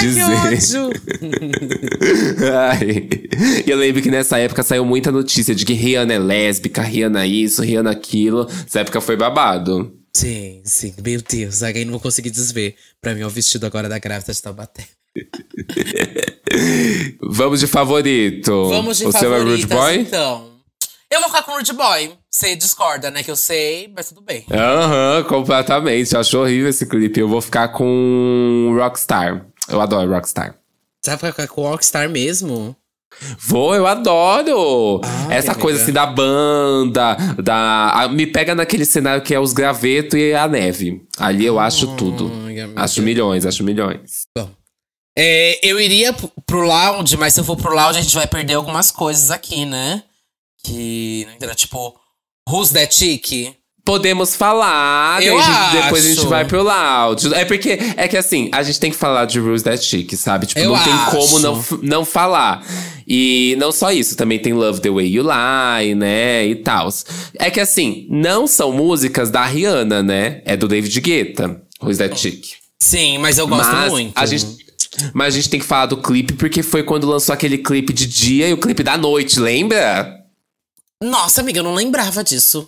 Ah, 2.53 2.75
dizer. 2.75 3.29
E 3.65 3.69
eu 3.69 3.77
lembro 3.77 4.01
que 4.01 4.11
nessa 4.11 4.37
época 4.39 4.63
saiu 4.63 4.85
muita 4.85 5.11
notícia 5.11 5.53
de 5.55 5.65
que 5.65 5.73
Rihanna 5.73 6.13
é 6.13 6.19
lésbica, 6.19 6.81
Rihanna 6.81 7.25
isso, 7.25 7.61
Rihanna 7.61 7.91
aquilo. 7.91 8.47
Essa 8.67 8.81
época 8.81 9.01
foi 9.01 9.15
babado. 9.15 9.93
Sim, 10.13 10.61
sim, 10.65 10.93
meu 11.03 11.21
Deus, 11.21 11.61
alguém 11.63 11.85
não 11.85 11.91
vou 11.91 11.99
conseguir 11.99 12.31
desver. 12.31 12.75
Pra 13.01 13.13
mim 13.13 13.21
é 13.21 13.25
o 13.25 13.29
vestido 13.29 13.65
agora 13.65 13.87
da 13.87 13.99
grávida 13.99 14.33
de 14.33 14.41
Taubaté. 14.41 14.83
Vamos 17.21 17.59
de 17.59 17.67
favorito. 17.67 18.69
Vamos 18.69 18.97
de 18.97 19.05
o 19.07 19.11
seu 19.11 19.33
é 19.33 19.39
Rude 19.39 19.65
Boy? 19.67 19.99
então. 20.01 20.48
Eu 21.11 21.21
vou 21.21 21.29
ficar 21.29 21.43
com 21.43 21.51
o 21.53 21.55
Rude 21.55 21.73
Boy. 21.73 22.13
Você 22.29 22.55
discorda, 22.55 23.09
né? 23.09 23.23
Que 23.23 23.31
eu 23.31 23.35
sei, 23.35 23.91
mas 23.95 24.09
tudo 24.09 24.21
bem. 24.21 24.45
Aham, 24.51 25.23
completamente. 25.27 26.13
Eu 26.13 26.19
acho 26.19 26.37
horrível 26.39 26.69
esse 26.69 26.85
clipe. 26.85 27.19
Eu 27.19 27.27
vou 27.27 27.41
ficar 27.41 27.69
com 27.69 28.75
Rockstar. 28.77 29.45
Eu 29.67 29.81
adoro 29.81 30.09
Rockstar. 30.11 30.55
Você 31.03 31.15
vai 31.15 31.31
ficar 31.31 31.47
com 31.47 31.61
o 31.61 31.67
Rockstar 31.69 32.07
mesmo? 32.09 32.75
Vou, 33.39 33.73
eu 33.73 33.87
adoro! 33.87 35.01
Ai, 35.03 35.37
Essa 35.37 35.51
amiga. 35.51 35.61
coisa 35.63 35.81
assim 35.81 35.91
da 35.91 36.05
banda, 36.05 37.15
da. 37.43 37.91
a- 38.03 38.07
me 38.07 38.27
pega 38.27 38.53
naquele 38.53 38.85
cenário 38.85 39.23
que 39.23 39.33
é 39.33 39.39
os 39.39 39.51
gravetos 39.51 40.13
e 40.17 40.33
a 40.33 40.47
neve. 40.47 41.01
Ali 41.17 41.43
eu 41.45 41.59
acho 41.59 41.95
tudo. 41.95 42.27
Amiga. 42.27 42.69
Acho 42.75 43.01
milhões, 43.01 43.47
acho 43.47 43.63
milhões. 43.63 44.27
É, 45.17 45.59
eu 45.67 45.79
iria 45.79 46.13
pro 46.45 46.61
lounge, 46.61 47.17
mas 47.17 47.33
se 47.33 47.39
eu 47.39 47.43
for 47.43 47.57
pro 47.57 47.73
lounge, 47.73 47.97
a 47.97 48.01
gente 48.01 48.13
vai 48.15 48.27
perder 48.27 48.53
algumas 48.53 48.91
coisas 48.91 49.31
aqui, 49.31 49.65
né? 49.65 50.03
Que. 50.73 51.25
não 51.27 51.33
entendo, 51.35 51.55
Tipo, 51.55 51.95
Who's 52.49 52.69
That 52.71 52.93
Chick? 52.93 53.53
Podemos 53.85 54.35
falar, 54.35 55.23
Eu 55.23 55.41
gente- 55.41 55.81
depois 55.83 56.05
a 56.05 56.09
gente 56.09 56.25
vai 56.27 56.45
pro 56.45 56.61
loud. 56.61 57.33
É 57.33 57.43
porque, 57.43 57.79
é 57.97 58.07
que 58.07 58.15
assim, 58.17 58.47
a 58.51 58.61
gente 58.61 58.79
tem 58.79 58.91
que 58.91 58.97
falar 58.97 59.25
de 59.25 59.39
Rules 59.39 59.63
That 59.63 59.83
Chic, 59.83 60.13
sabe? 60.15 60.45
Tipo, 60.45 60.59
Eu 60.59 60.69
não 60.75 60.83
tem 60.83 60.93
acho. 60.93 61.11
como 61.11 61.39
não, 61.39 61.65
não 61.81 62.05
falar. 62.05 62.63
E 63.07 63.55
não 63.57 63.71
só 63.71 63.91
isso, 63.91 64.15
também 64.15 64.37
tem 64.37 64.53
Love 64.53 64.79
the 64.81 64.91
Way 64.91 65.07
You 65.11 65.23
Lie, 65.23 65.95
né? 65.95 66.45
E 66.45 66.55
tal. 66.55 66.89
É 67.39 67.49
que 67.49 67.59
assim, 67.59 68.05
não 68.11 68.45
são 68.45 68.71
músicas 68.71 69.31
da 69.31 69.43
Rihanna, 69.43 70.03
né? 70.03 70.43
É 70.45 70.55
do 70.55 70.67
David 70.67 71.01
Guetta, 71.01 71.59
Rules 71.81 71.97
That 71.97 72.19
Chic. 72.19 72.45
Sim, 72.79 73.17
mas 73.17 73.39
eu 73.39 73.47
gosto 73.47 73.71
Mas 73.73 73.91
muito. 73.91 74.11
a 74.15 74.25
gente. 74.27 74.45
Mas 75.13 75.33
a 75.33 75.37
gente 75.37 75.49
tem 75.49 75.59
que 75.59 75.65
falar 75.65 75.87
do 75.87 75.97
clipe, 75.97 76.33
porque 76.33 76.61
foi 76.61 76.83
quando 76.83 77.07
lançou 77.07 77.33
aquele 77.33 77.57
clipe 77.57 77.91
de 77.93 78.05
dia 78.05 78.49
e 78.49 78.53
o 78.53 78.57
clipe 78.57 78.83
da 78.83 78.97
noite, 78.97 79.39
lembra? 79.39 80.18
Nossa, 81.03 81.39
amiga, 81.41 81.59
eu 81.59 81.63
não 81.63 81.73
lembrava 81.73 82.23
disso. 82.23 82.65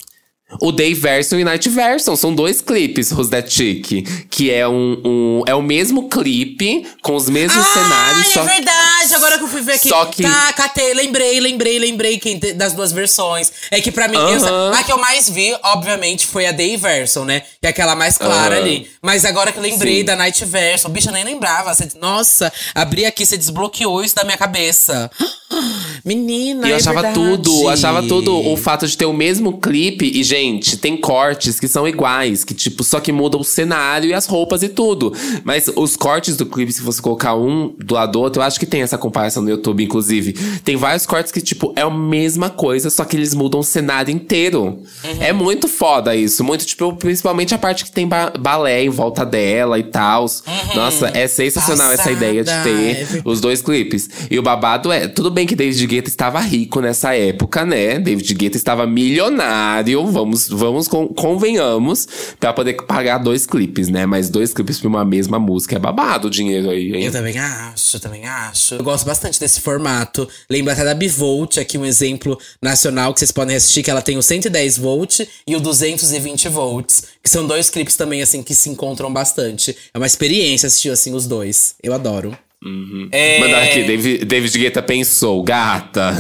O 0.62 0.72
Day 0.72 0.94
Version 0.94 1.38
e 1.40 1.44
Night 1.44 1.68
Version 1.70 2.16
são 2.16 2.34
dois 2.34 2.62
clipes, 2.62 3.12
Who's 3.12 3.30
That 3.30 3.54
Chick? 3.54 4.04
Que 4.30 4.52
é 4.52 4.68
um, 4.68 5.02
um- 5.06 5.44
é 5.48 5.54
o 5.56 5.62
mesmo 5.62 6.08
clipe, 6.10 6.86
com 7.02 7.16
os 7.16 7.30
mesmos 7.30 7.66
cenários, 7.68 8.28
é 8.28 8.32
só 8.32 8.44
verdade, 8.44 8.91
agora 9.14 9.38
que 9.38 9.44
eu 9.44 9.48
fui 9.48 9.62
ver 9.62 9.74
aqui. 9.74 9.90
Só 9.90 10.06
que- 10.06 10.24
Tá, 10.24 10.54
catei, 10.54 10.94
lembrei, 10.94 11.40
lembrei, 11.40 11.80
lembrei 11.80 12.20
quem 12.20 12.38
das 12.56 12.74
duas 12.74 12.92
versões. 12.92 13.52
É 13.72 13.80
que 13.82 13.92
pra 13.92 14.08
mim, 14.08 14.18
sa- 14.40 14.48
Aham. 14.50 14.74
a 14.78 14.84
que 14.84 14.92
eu 14.92 14.98
mais 14.98 15.30
vi, 15.30 15.56
obviamente, 15.64 16.28
foi 16.28 16.46
a 16.46 16.52
Day 16.52 16.76
Version, 16.78 17.24
né? 17.24 17.42
Que 17.62 17.68
é 17.68 17.70
aquela 17.70 17.96
mais 17.96 18.18
clara 18.18 18.56
Aham. 18.56 18.64
ali. 18.64 18.92
Mas 19.02 19.26
agora 19.26 19.52
que 19.52 19.58
eu 19.58 19.64
lembrei 19.64 20.00
Sim. 20.00 20.06
da 20.06 20.16
Night 20.16 20.44
Version, 20.46 20.90
bicha, 20.92 21.10
eu 21.10 21.14
nem 21.14 21.24
lembrava. 21.24 21.74
Você- 21.74 21.90
nossa, 22.00 22.52
abri 22.76 23.06
aqui, 23.06 23.26
você 23.26 23.38
desbloqueou 23.38 24.04
isso 24.04 24.16
da 24.16 24.24
minha 24.24 24.38
cabeça. 24.38 25.10
Menina, 26.04 26.68
E 26.68 26.72
eu 26.72 26.76
é 26.76 26.78
achava 26.78 27.02
verdade. 27.02 27.14
tudo, 27.38 27.62
eu 27.64 27.70
achava 27.70 28.02
tudo 28.04 28.36
o 28.36 28.58
fato 28.58 28.88
de 28.88 28.98
ter 28.98 29.06
o 29.06 29.14
mesmo 29.14 29.60
clipe 29.60 30.10
e, 30.14 30.24
gente, 30.24 30.78
tem 30.78 30.98
cortes 30.98 31.60
que 31.60 31.68
são 31.68 31.88
iguais, 31.88 32.44
que 32.44 32.54
tipo, 32.54 32.84
só 32.84 33.00
que 33.00 33.12
muda 33.12 33.38
o 33.38 33.44
cenário 33.44 34.10
e 34.10 34.14
as 34.14 34.26
roupas 34.26 34.64
e 34.64 34.70
tudo. 34.70 35.14
Mas 35.44 35.70
os 35.76 35.96
cortes 35.96 36.36
do 36.38 36.46
clipe, 36.46 36.72
se 36.72 36.82
você 36.82 37.02
colocar 37.02 37.36
um 37.36 37.76
do 37.78 37.94
lado 37.96 38.14
do 38.14 38.22
outro, 38.22 38.42
eu 38.42 38.46
acho 38.46 38.60
que 38.60 38.66
tem 38.66 38.82
essa 38.82 38.91
comparação 38.98 39.44
no 39.44 39.50
YouTube, 39.50 39.84
inclusive. 39.84 40.34
Tem 40.64 40.76
vários 40.76 41.06
cortes 41.06 41.32
que, 41.32 41.42
tipo, 41.42 41.74
é 41.76 41.82
a 41.82 41.90
mesma 41.90 42.50
coisa, 42.50 42.90
só 42.90 43.04
que 43.06 43.16
eles 43.16 43.34
mudam 43.34 43.60
o 43.60 43.64
cenário 43.64 44.12
inteiro. 44.14 44.80
É 45.20 45.32
muito 45.34 45.68
foda 45.68 46.16
isso, 46.16 46.44
muito, 46.44 46.66
tipo, 46.66 46.94
principalmente 46.96 47.54
a 47.54 47.58
parte 47.58 47.84
que 47.86 47.92
tem 47.92 48.08
ba- 48.08 48.32
balé 48.40 48.84
em 48.84 48.90
volta 48.90 49.26
dela 49.26 49.78
e 49.80 49.84
tal. 49.84 50.26
Nossa, 50.76 51.12
é 51.14 51.28
sensacional 51.28 51.92
essa 51.92 52.12
ideia 52.12 52.44
de 52.44 52.50
Passada, 52.52 52.70
é 52.70 52.74
ter 52.74 52.94
verdade. 53.06 53.22
os 53.26 53.42
dois 53.42 53.62
clipes. 53.62 54.10
E 54.30 54.38
o 54.38 54.42
babado 54.42 54.92
é, 54.92 55.08
tudo 55.08 55.32
bem 55.32 55.46
que 55.48 55.56
David 55.56 55.86
Guetta 55.88 56.10
estava 56.10 56.40
rico 56.40 56.80
nessa 56.82 57.16
época, 57.16 57.66
né? 57.66 58.00
David 58.00 58.34
Guetta 58.34 58.58
estava 58.58 58.86
milionário, 58.88 60.06
vamos, 60.08 60.48
vamos 60.48 60.88
con- 60.88 61.08
convenhamos, 61.08 62.08
pra 62.40 62.54
poder 62.54 62.74
pagar 62.86 63.18
dois 63.20 63.46
clipes, 63.46 63.88
né? 63.88 64.06
Mas 64.06 64.30
dois 64.30 64.54
clipes 64.54 64.80
pra 64.80 64.88
uma 64.90 65.06
mesma 65.06 65.40
música 65.40 65.76
é 65.76 65.80
babado 65.80 66.28
o 66.28 66.32
dinheiro 66.32 66.70
aí, 66.70 66.94
hein? 66.94 67.06
Eu 67.06 67.12
também 67.12 67.38
acho, 67.38 67.96
eu 67.98 68.00
também 68.00 68.26
acho. 68.28 68.76
Eu 68.82 68.86
gosto 68.86 69.06
bastante 69.06 69.40
desse 69.40 69.62
formato. 69.62 70.28
Lembro 70.50 70.74
até 70.74 70.84
da 70.84 70.96
Bivolt, 70.96 71.60
aqui 71.60 71.78
um 71.78 71.86
exemplo 71.86 72.36
nacional 72.60 73.14
que 73.14 73.20
vocês 73.20 73.32
podem 73.32 73.56
assistir, 73.56 73.84
que 73.84 73.92
ela 73.92 74.02
tem 74.02 74.18
o 74.18 74.24
110 74.24 74.80
volt 74.80 75.20
e 75.46 75.56
o 75.56 75.60
220 75.60 76.50
volts. 76.50 77.04
Que 77.24 77.30
são 77.30 77.46
dois 77.46 77.70
clipes 77.70 77.96
também, 77.96 78.24
assim, 78.24 78.42
que 78.42 78.56
se 78.56 78.72
encontram 78.72 79.14
bastante. 79.14 79.78
É 79.94 79.98
uma 80.00 80.08
experiência 80.08 80.66
assistir, 80.66 80.90
assim, 80.90 81.14
os 81.14 81.28
dois. 81.28 81.76
Eu 81.84 81.94
adoro. 81.94 82.36
É... 83.12 83.40
Mandar 83.40 83.62
aqui, 83.62 83.84
David, 83.84 84.26
David 84.26 84.58
Guetta 84.58 84.82
pensou, 84.82 85.44
gata. 85.44 86.16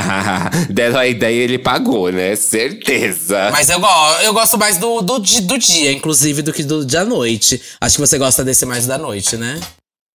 Deram 0.70 1.00
a 1.00 1.06
ideia 1.06 1.34
e 1.34 1.40
ele 1.40 1.58
pagou, 1.58 2.10
né? 2.10 2.34
Certeza. 2.36 3.50
Mas 3.52 3.68
eu, 3.68 3.78
go 3.78 3.86
eu 4.22 4.32
gosto 4.32 4.56
mais 4.56 4.78
do, 4.78 5.02
do, 5.02 5.18
do 5.18 5.58
dia, 5.58 5.92
inclusive, 5.92 6.40
do 6.40 6.54
que 6.54 6.62
do 6.62 6.86
da 6.86 7.04
noite. 7.04 7.60
Acho 7.78 7.96
que 7.96 8.00
você 8.00 8.16
gosta 8.16 8.42
desse 8.42 8.64
mais 8.64 8.86
da 8.86 8.96
noite, 8.96 9.36
né? 9.36 9.60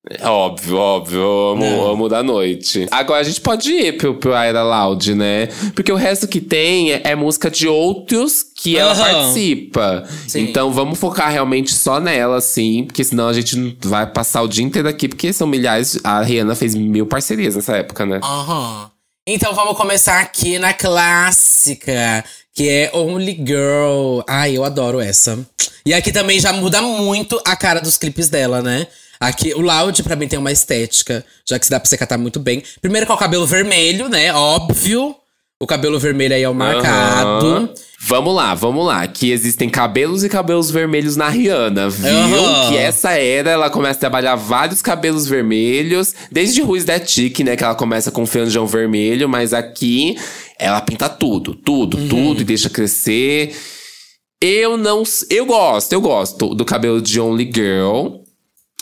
É 0.10 0.28
Óbvio, 0.28 0.76
óbvio. 0.78 1.20
Eu 1.22 1.50
amo, 1.52 1.66
Não. 1.66 1.92
amo 1.92 2.10
da 2.10 2.22
noite. 2.22 2.88
Agora 2.92 3.22
a 3.22 3.24
gente 3.24 3.40
pode 3.40 3.72
ir 3.72 3.98
pro, 3.98 4.16
pro 4.16 4.34
Aira 4.36 4.62
Loud, 4.62 5.16
né? 5.16 5.48
Porque 5.74 5.92
o 5.94 5.96
resto 5.96 6.28
que 6.28 6.42
tem 6.42 6.92
é, 6.92 7.02
é 7.06 7.16
música 7.16 7.50
de 7.50 7.70
outros 7.70 8.44
que 8.44 8.78
ela 8.78 8.94
participa. 8.94 10.04
Sim. 10.28 10.42
Então 10.42 10.74
vamos 10.74 11.00
focar 11.00 11.32
realmente 11.32 11.74
só 11.74 12.02
nela, 12.02 12.38
assim. 12.38 12.84
Porque 12.84 13.02
senão 13.02 13.30
a 13.30 13.34
gente 13.34 13.78
vai 13.86 14.06
passar 14.06 14.42
o 14.42 14.48
dia 14.48 14.64
inteiro 14.66 14.90
aqui. 14.90 15.08
Porque 15.08 15.32
são 15.32 15.48
milhares. 15.48 15.98
A 16.04 16.22
Rihanna 16.22 16.54
fez 16.54 16.76
mil 16.76 17.06
parcerias 17.06 17.56
nessa 17.56 17.78
época, 17.78 18.06
né? 18.06 18.20
Aham. 18.22 18.92
Então 19.26 19.54
vamos 19.54 19.78
começar 19.78 20.20
aqui 20.20 20.60
na 20.60 20.74
clássica, 20.74 22.26
que 22.54 22.68
é 22.68 22.92
Only 22.94 23.36
Girl. 23.46 24.20
Ai, 24.28 24.58
eu 24.58 24.66
adoro 24.66 25.00
essa. 25.00 25.40
E 25.86 25.94
aqui 25.94 26.12
também 26.12 26.42
já 26.42 26.52
muda 26.52 26.82
muito 26.82 27.42
a 27.46 27.56
cara 27.56 27.80
dos 27.80 27.98
clipes 27.98 28.28
dela, 28.28 28.62
né? 28.62 28.86
Aqui, 29.24 29.54
o 29.54 29.62
Loud 29.62 30.04
pra 30.04 30.18
mim 30.18 30.28
tem 30.28 30.38
uma 30.38 30.52
estética, 30.52 31.26
já 31.48 31.58
que 31.58 31.66
se 31.66 31.72
dá 31.72 31.80
pra 31.80 31.90
você 31.90 31.98
catar 31.98 32.18
muito 32.18 32.42
bem. 32.42 32.62
Primeiro 32.82 33.08
com 33.08 33.14
o 33.14 33.18
cabelo 33.18 33.48
vermelho, 33.48 34.10
né? 34.10 34.34
Óbvio. 34.34 35.16
O 35.62 35.66
cabelo 35.66 35.98
vermelho 35.98 36.36
aí 36.36 36.44
é 36.44 36.50
o 36.50 36.54
marcado. 36.54 37.48
Aham. 37.48 37.70
Vamos 38.02 38.36
lá, 38.36 38.54
vamos 38.54 38.86
lá. 38.86 39.08
Que 39.08 39.32
existem 39.32 39.70
cabelos 39.70 40.26
e 40.26 40.30
cabelos 40.30 40.70
vermelhos 40.70 41.16
na 41.16 41.30
Rihanna, 41.30 41.90
viu? 41.90 42.12
Uhum. 42.14 42.68
Que 42.68 42.76
essa 42.76 43.12
era, 43.12 43.52
ela 43.52 43.70
começa 43.70 43.98
a 43.98 44.02
trabalhar 44.02 44.36
vários 44.36 44.82
cabelos 44.82 45.26
vermelhos. 45.26 46.14
Desde 46.30 46.62
Ruiz 46.62 46.84
da 46.84 47.00
Tique, 47.00 47.46
né? 47.46 47.56
Que 47.56 47.64
ela 47.64 47.76
começa 47.76 48.12
com 48.12 48.26
feijão 48.26 48.68
vermelho. 48.68 49.30
Mas 49.30 49.54
aqui, 49.54 50.18
ela 50.60 50.82
pinta 50.82 51.08
tudo. 51.08 51.56
Tudo, 51.56 52.10
tudo. 52.10 52.42
E 52.42 52.44
deixa 52.44 52.70
crescer. 52.70 53.56
Eu 54.42 54.76
não… 54.76 55.04
Eu 55.30 55.46
gosto, 55.46 55.94
eu 55.94 56.02
gosto 56.02 56.54
do 56.54 56.66
cabelo 56.66 57.02
de 57.02 57.22
Only 57.22 57.50
Girl. 57.56 58.23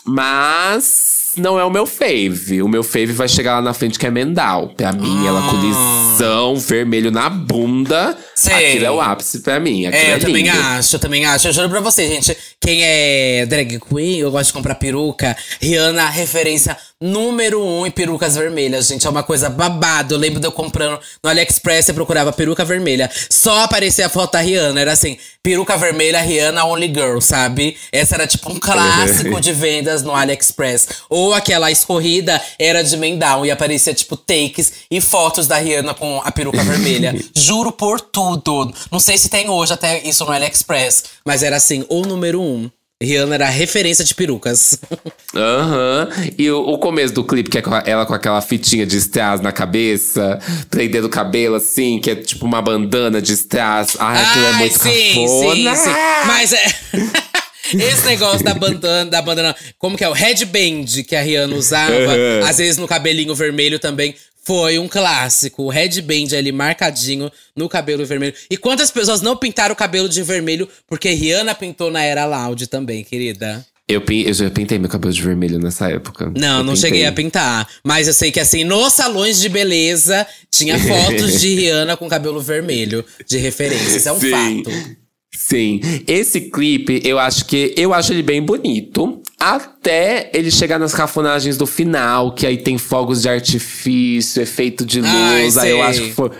Mas 0.04 1.11
não 1.36 1.58
é 1.58 1.64
o 1.64 1.70
meu 1.70 1.86
fave. 1.86 2.62
O 2.62 2.68
meu 2.68 2.82
fave 2.82 3.12
vai 3.12 3.28
chegar 3.28 3.54
lá 3.54 3.62
na 3.62 3.74
frente, 3.74 3.98
que 3.98 4.06
é 4.06 4.10
Mendal. 4.10 4.68
Pra 4.76 4.92
mim, 4.92 5.26
ela 5.26 5.42
com 5.42 5.56
lisão, 5.56 6.56
vermelho 6.56 7.10
na 7.10 7.28
bunda. 7.28 8.16
Sei. 8.34 8.52
Aquilo 8.70 8.86
é 8.86 8.90
o 8.90 9.00
ápice 9.00 9.40
pra 9.40 9.58
mim. 9.60 9.86
Aquilo 9.86 10.02
É, 10.02 10.10
é, 10.10 10.14
eu 10.14 10.20
também 10.20 10.44
lindo. 10.44 10.58
acho, 10.58 10.96
eu 10.96 11.00
também 11.00 11.24
acho. 11.24 11.48
Eu 11.48 11.52
juro 11.52 11.70
pra 11.70 11.80
você, 11.80 12.06
gente. 12.08 12.36
Quem 12.60 12.80
é 12.82 13.46
drag 13.46 13.78
queen, 13.80 14.18
eu 14.18 14.30
gosto 14.30 14.48
de 14.48 14.52
comprar 14.52 14.74
peruca. 14.76 15.36
Rihanna, 15.60 16.08
referência 16.08 16.76
número 17.02 17.60
um 17.60 17.84
em 17.84 17.90
perucas 17.90 18.36
vermelhas, 18.36 18.86
gente. 18.86 19.06
É 19.06 19.10
uma 19.10 19.24
coisa 19.24 19.50
babado. 19.50 20.14
Eu 20.14 20.18
lembro 20.18 20.38
de 20.38 20.46
eu 20.46 20.52
comprando 20.52 21.00
no 21.22 21.28
AliExpress, 21.28 21.88
eu 21.88 21.94
procurava 21.94 22.32
peruca 22.32 22.64
vermelha. 22.64 23.10
Só 23.28 23.64
aparecia 23.64 24.06
a 24.06 24.08
foto 24.08 24.32
da 24.32 24.40
Rihanna. 24.40 24.80
Era 24.80 24.92
assim, 24.92 25.18
peruca 25.42 25.76
vermelha, 25.76 26.20
Rihanna 26.20 26.64
Only 26.64 26.86
Girl, 26.86 27.18
sabe? 27.20 27.76
Essa 27.90 28.14
era 28.14 28.26
tipo 28.26 28.52
um 28.52 28.58
clássico 28.60 29.40
de 29.40 29.52
vendas 29.52 30.02
no 30.04 30.14
AliExpress. 30.14 30.88
Ou 31.10 31.21
aquela 31.32 31.70
escorrida 31.70 32.40
era 32.58 32.82
de 32.82 32.96
Mendown 32.96 33.44
e 33.44 33.50
aparecia 33.50 33.92
tipo 33.94 34.16
takes 34.16 34.72
e 34.90 35.00
fotos 35.00 35.46
da 35.46 35.58
Rihanna 35.58 35.94
com 35.94 36.20
a 36.24 36.32
peruca 36.32 36.62
vermelha. 36.64 37.14
Juro 37.36 37.70
por 37.70 38.00
tudo. 38.00 38.72
Não 38.90 38.98
sei 38.98 39.18
se 39.18 39.28
tem 39.28 39.48
hoje 39.50 39.72
até 39.74 40.02
isso 40.02 40.24
no 40.24 40.32
AliExpress, 40.32 41.04
mas 41.24 41.42
era 41.42 41.56
assim, 41.56 41.84
o 41.88 42.02
número 42.02 42.40
um. 42.40 42.70
Rihanna 43.02 43.34
era 43.34 43.46
a 43.48 43.50
referência 43.50 44.04
de 44.04 44.14
perucas. 44.14 44.78
Aham. 45.34 46.08
E 46.38 46.48
o, 46.50 46.60
o 46.60 46.78
começo 46.78 47.12
do 47.12 47.24
clipe, 47.24 47.50
que 47.50 47.58
é 47.58 47.62
ela 47.86 48.06
com 48.06 48.14
aquela 48.14 48.40
fitinha 48.40 48.86
de 48.86 48.96
strass 48.96 49.40
na 49.40 49.50
cabeça, 49.50 50.38
prendendo 50.70 51.08
o 51.08 51.10
cabelo 51.10 51.56
assim, 51.56 51.98
que 51.98 52.10
é 52.10 52.14
tipo 52.14 52.46
uma 52.46 52.62
bandana 52.62 53.20
de 53.20 53.32
strass. 53.32 53.96
Ai, 53.98 54.22
aquilo 54.22 54.46
é 54.46 54.52
muito 54.52 54.78
cafona. 54.78 54.94
sim, 54.94 55.84
sim. 55.84 55.90
Mas 56.26 56.52
é. 56.52 56.64
Esse 57.74 58.04
negócio 58.06 58.44
da 58.44 58.54
bandana, 58.54 59.10
da 59.10 59.22
bandana, 59.22 59.56
como 59.78 59.96
que 59.96 60.04
é? 60.04 60.08
O 60.08 60.12
headband 60.12 60.84
que 61.06 61.14
a 61.14 61.22
Rihanna 61.22 61.54
usava, 61.56 61.92
Uhum. 61.94 62.44
às 62.46 62.58
vezes 62.58 62.76
no 62.76 62.88
cabelinho 62.88 63.34
vermelho 63.34 63.78
também. 63.78 64.14
Foi 64.44 64.76
um 64.76 64.88
clássico. 64.88 65.62
O 65.62 65.68
headband 65.68 66.36
ali 66.36 66.50
marcadinho 66.50 67.30
no 67.56 67.68
cabelo 67.68 68.04
vermelho. 68.04 68.34
E 68.50 68.56
quantas 68.56 68.90
pessoas 68.90 69.20
não 69.20 69.36
pintaram 69.36 69.72
o 69.72 69.76
cabelo 69.76 70.08
de 70.08 70.20
vermelho 70.20 70.68
porque 70.88 71.10
Rihanna 71.10 71.54
pintou 71.54 71.92
na 71.92 72.02
era 72.02 72.26
Loud 72.26 72.66
também, 72.66 73.04
querida? 73.04 73.64
Eu, 73.86 74.02
eu 74.08 74.34
já 74.34 74.50
pintei 74.50 74.78
meu 74.80 74.88
cabelo 74.88 75.12
de 75.14 75.22
vermelho 75.22 75.60
nessa 75.60 75.88
época. 75.90 76.32
Não, 76.36 76.58
Eu 76.58 76.64
não 76.64 76.74
pintei. 76.74 76.90
cheguei 76.90 77.06
a 77.06 77.12
pintar. 77.12 77.68
Mas 77.84 78.08
eu 78.08 78.14
sei 78.14 78.32
que 78.32 78.40
assim, 78.40 78.64
nos 78.64 78.92
salões 78.94 79.40
de 79.40 79.48
beleza, 79.48 80.26
tinha 80.50 80.76
fotos 80.76 81.40
de 81.40 81.54
Rihanna 81.54 81.96
com 81.96 82.08
cabelo 82.08 82.40
vermelho 82.40 83.04
de 83.24 83.38
referência. 83.38 83.96
Isso 83.96 84.08
é 84.08 84.12
um 84.12 84.18
Sim. 84.20 84.30
fato. 84.30 84.96
Sim, 85.34 85.80
esse 86.06 86.42
clipe 86.42 87.00
eu 87.04 87.18
acho 87.18 87.46
que 87.46 87.74
eu 87.76 87.92
acho 87.94 88.12
ele 88.12 88.22
bem 88.22 88.42
bonito. 88.42 89.20
Até 89.40 90.30
ele 90.32 90.52
chegar 90.52 90.78
nas 90.78 90.94
cafonagens 90.94 91.56
do 91.56 91.66
final, 91.66 92.32
que 92.32 92.46
aí 92.46 92.56
tem 92.58 92.78
fogos 92.78 93.22
de 93.22 93.28
artifício, 93.28 94.40
efeito 94.40 94.84
de 94.86 95.00
luz. 95.00 95.56
Ai, 95.58 95.66
aí 95.66 95.70
eu 95.72 95.82
acho 95.82 96.00
que 96.02 96.12
foi. 96.12 96.30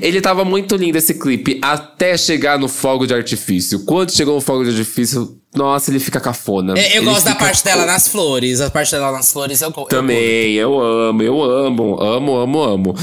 Ele 0.00 0.18
tava 0.20 0.46
muito 0.46 0.74
lindo 0.76 0.96
esse 0.96 1.12
clipe, 1.14 1.58
até 1.60 2.16
chegar 2.16 2.58
no 2.58 2.66
fogo 2.66 3.06
de 3.06 3.12
artifício. 3.12 3.84
Quando 3.84 4.12
chegou 4.12 4.34
no 4.36 4.40
fogo 4.40 4.64
de 4.64 4.70
artifício, 4.70 5.36
nossa, 5.54 5.90
ele 5.90 6.00
fica 6.00 6.18
cafona. 6.20 6.72
É, 6.78 6.92
eu 6.96 7.02
Ele 7.02 7.06
gosto 7.10 7.24
da 7.26 7.34
parte 7.34 7.62
dela 7.62 7.84
nas 7.84 8.08
flores. 8.08 8.62
A 8.62 8.70
parte 8.70 8.92
dela 8.92 9.12
nas 9.12 9.30
flores 9.30 9.60
eu, 9.60 9.70
go- 9.70 9.82
eu 9.82 9.86
Também, 9.86 10.54
eu 10.54 10.80
amo, 10.80 11.22
eu 11.22 11.42
amo, 11.42 12.00
amo, 12.00 12.36
amo, 12.36 12.62
amo. 12.62 12.94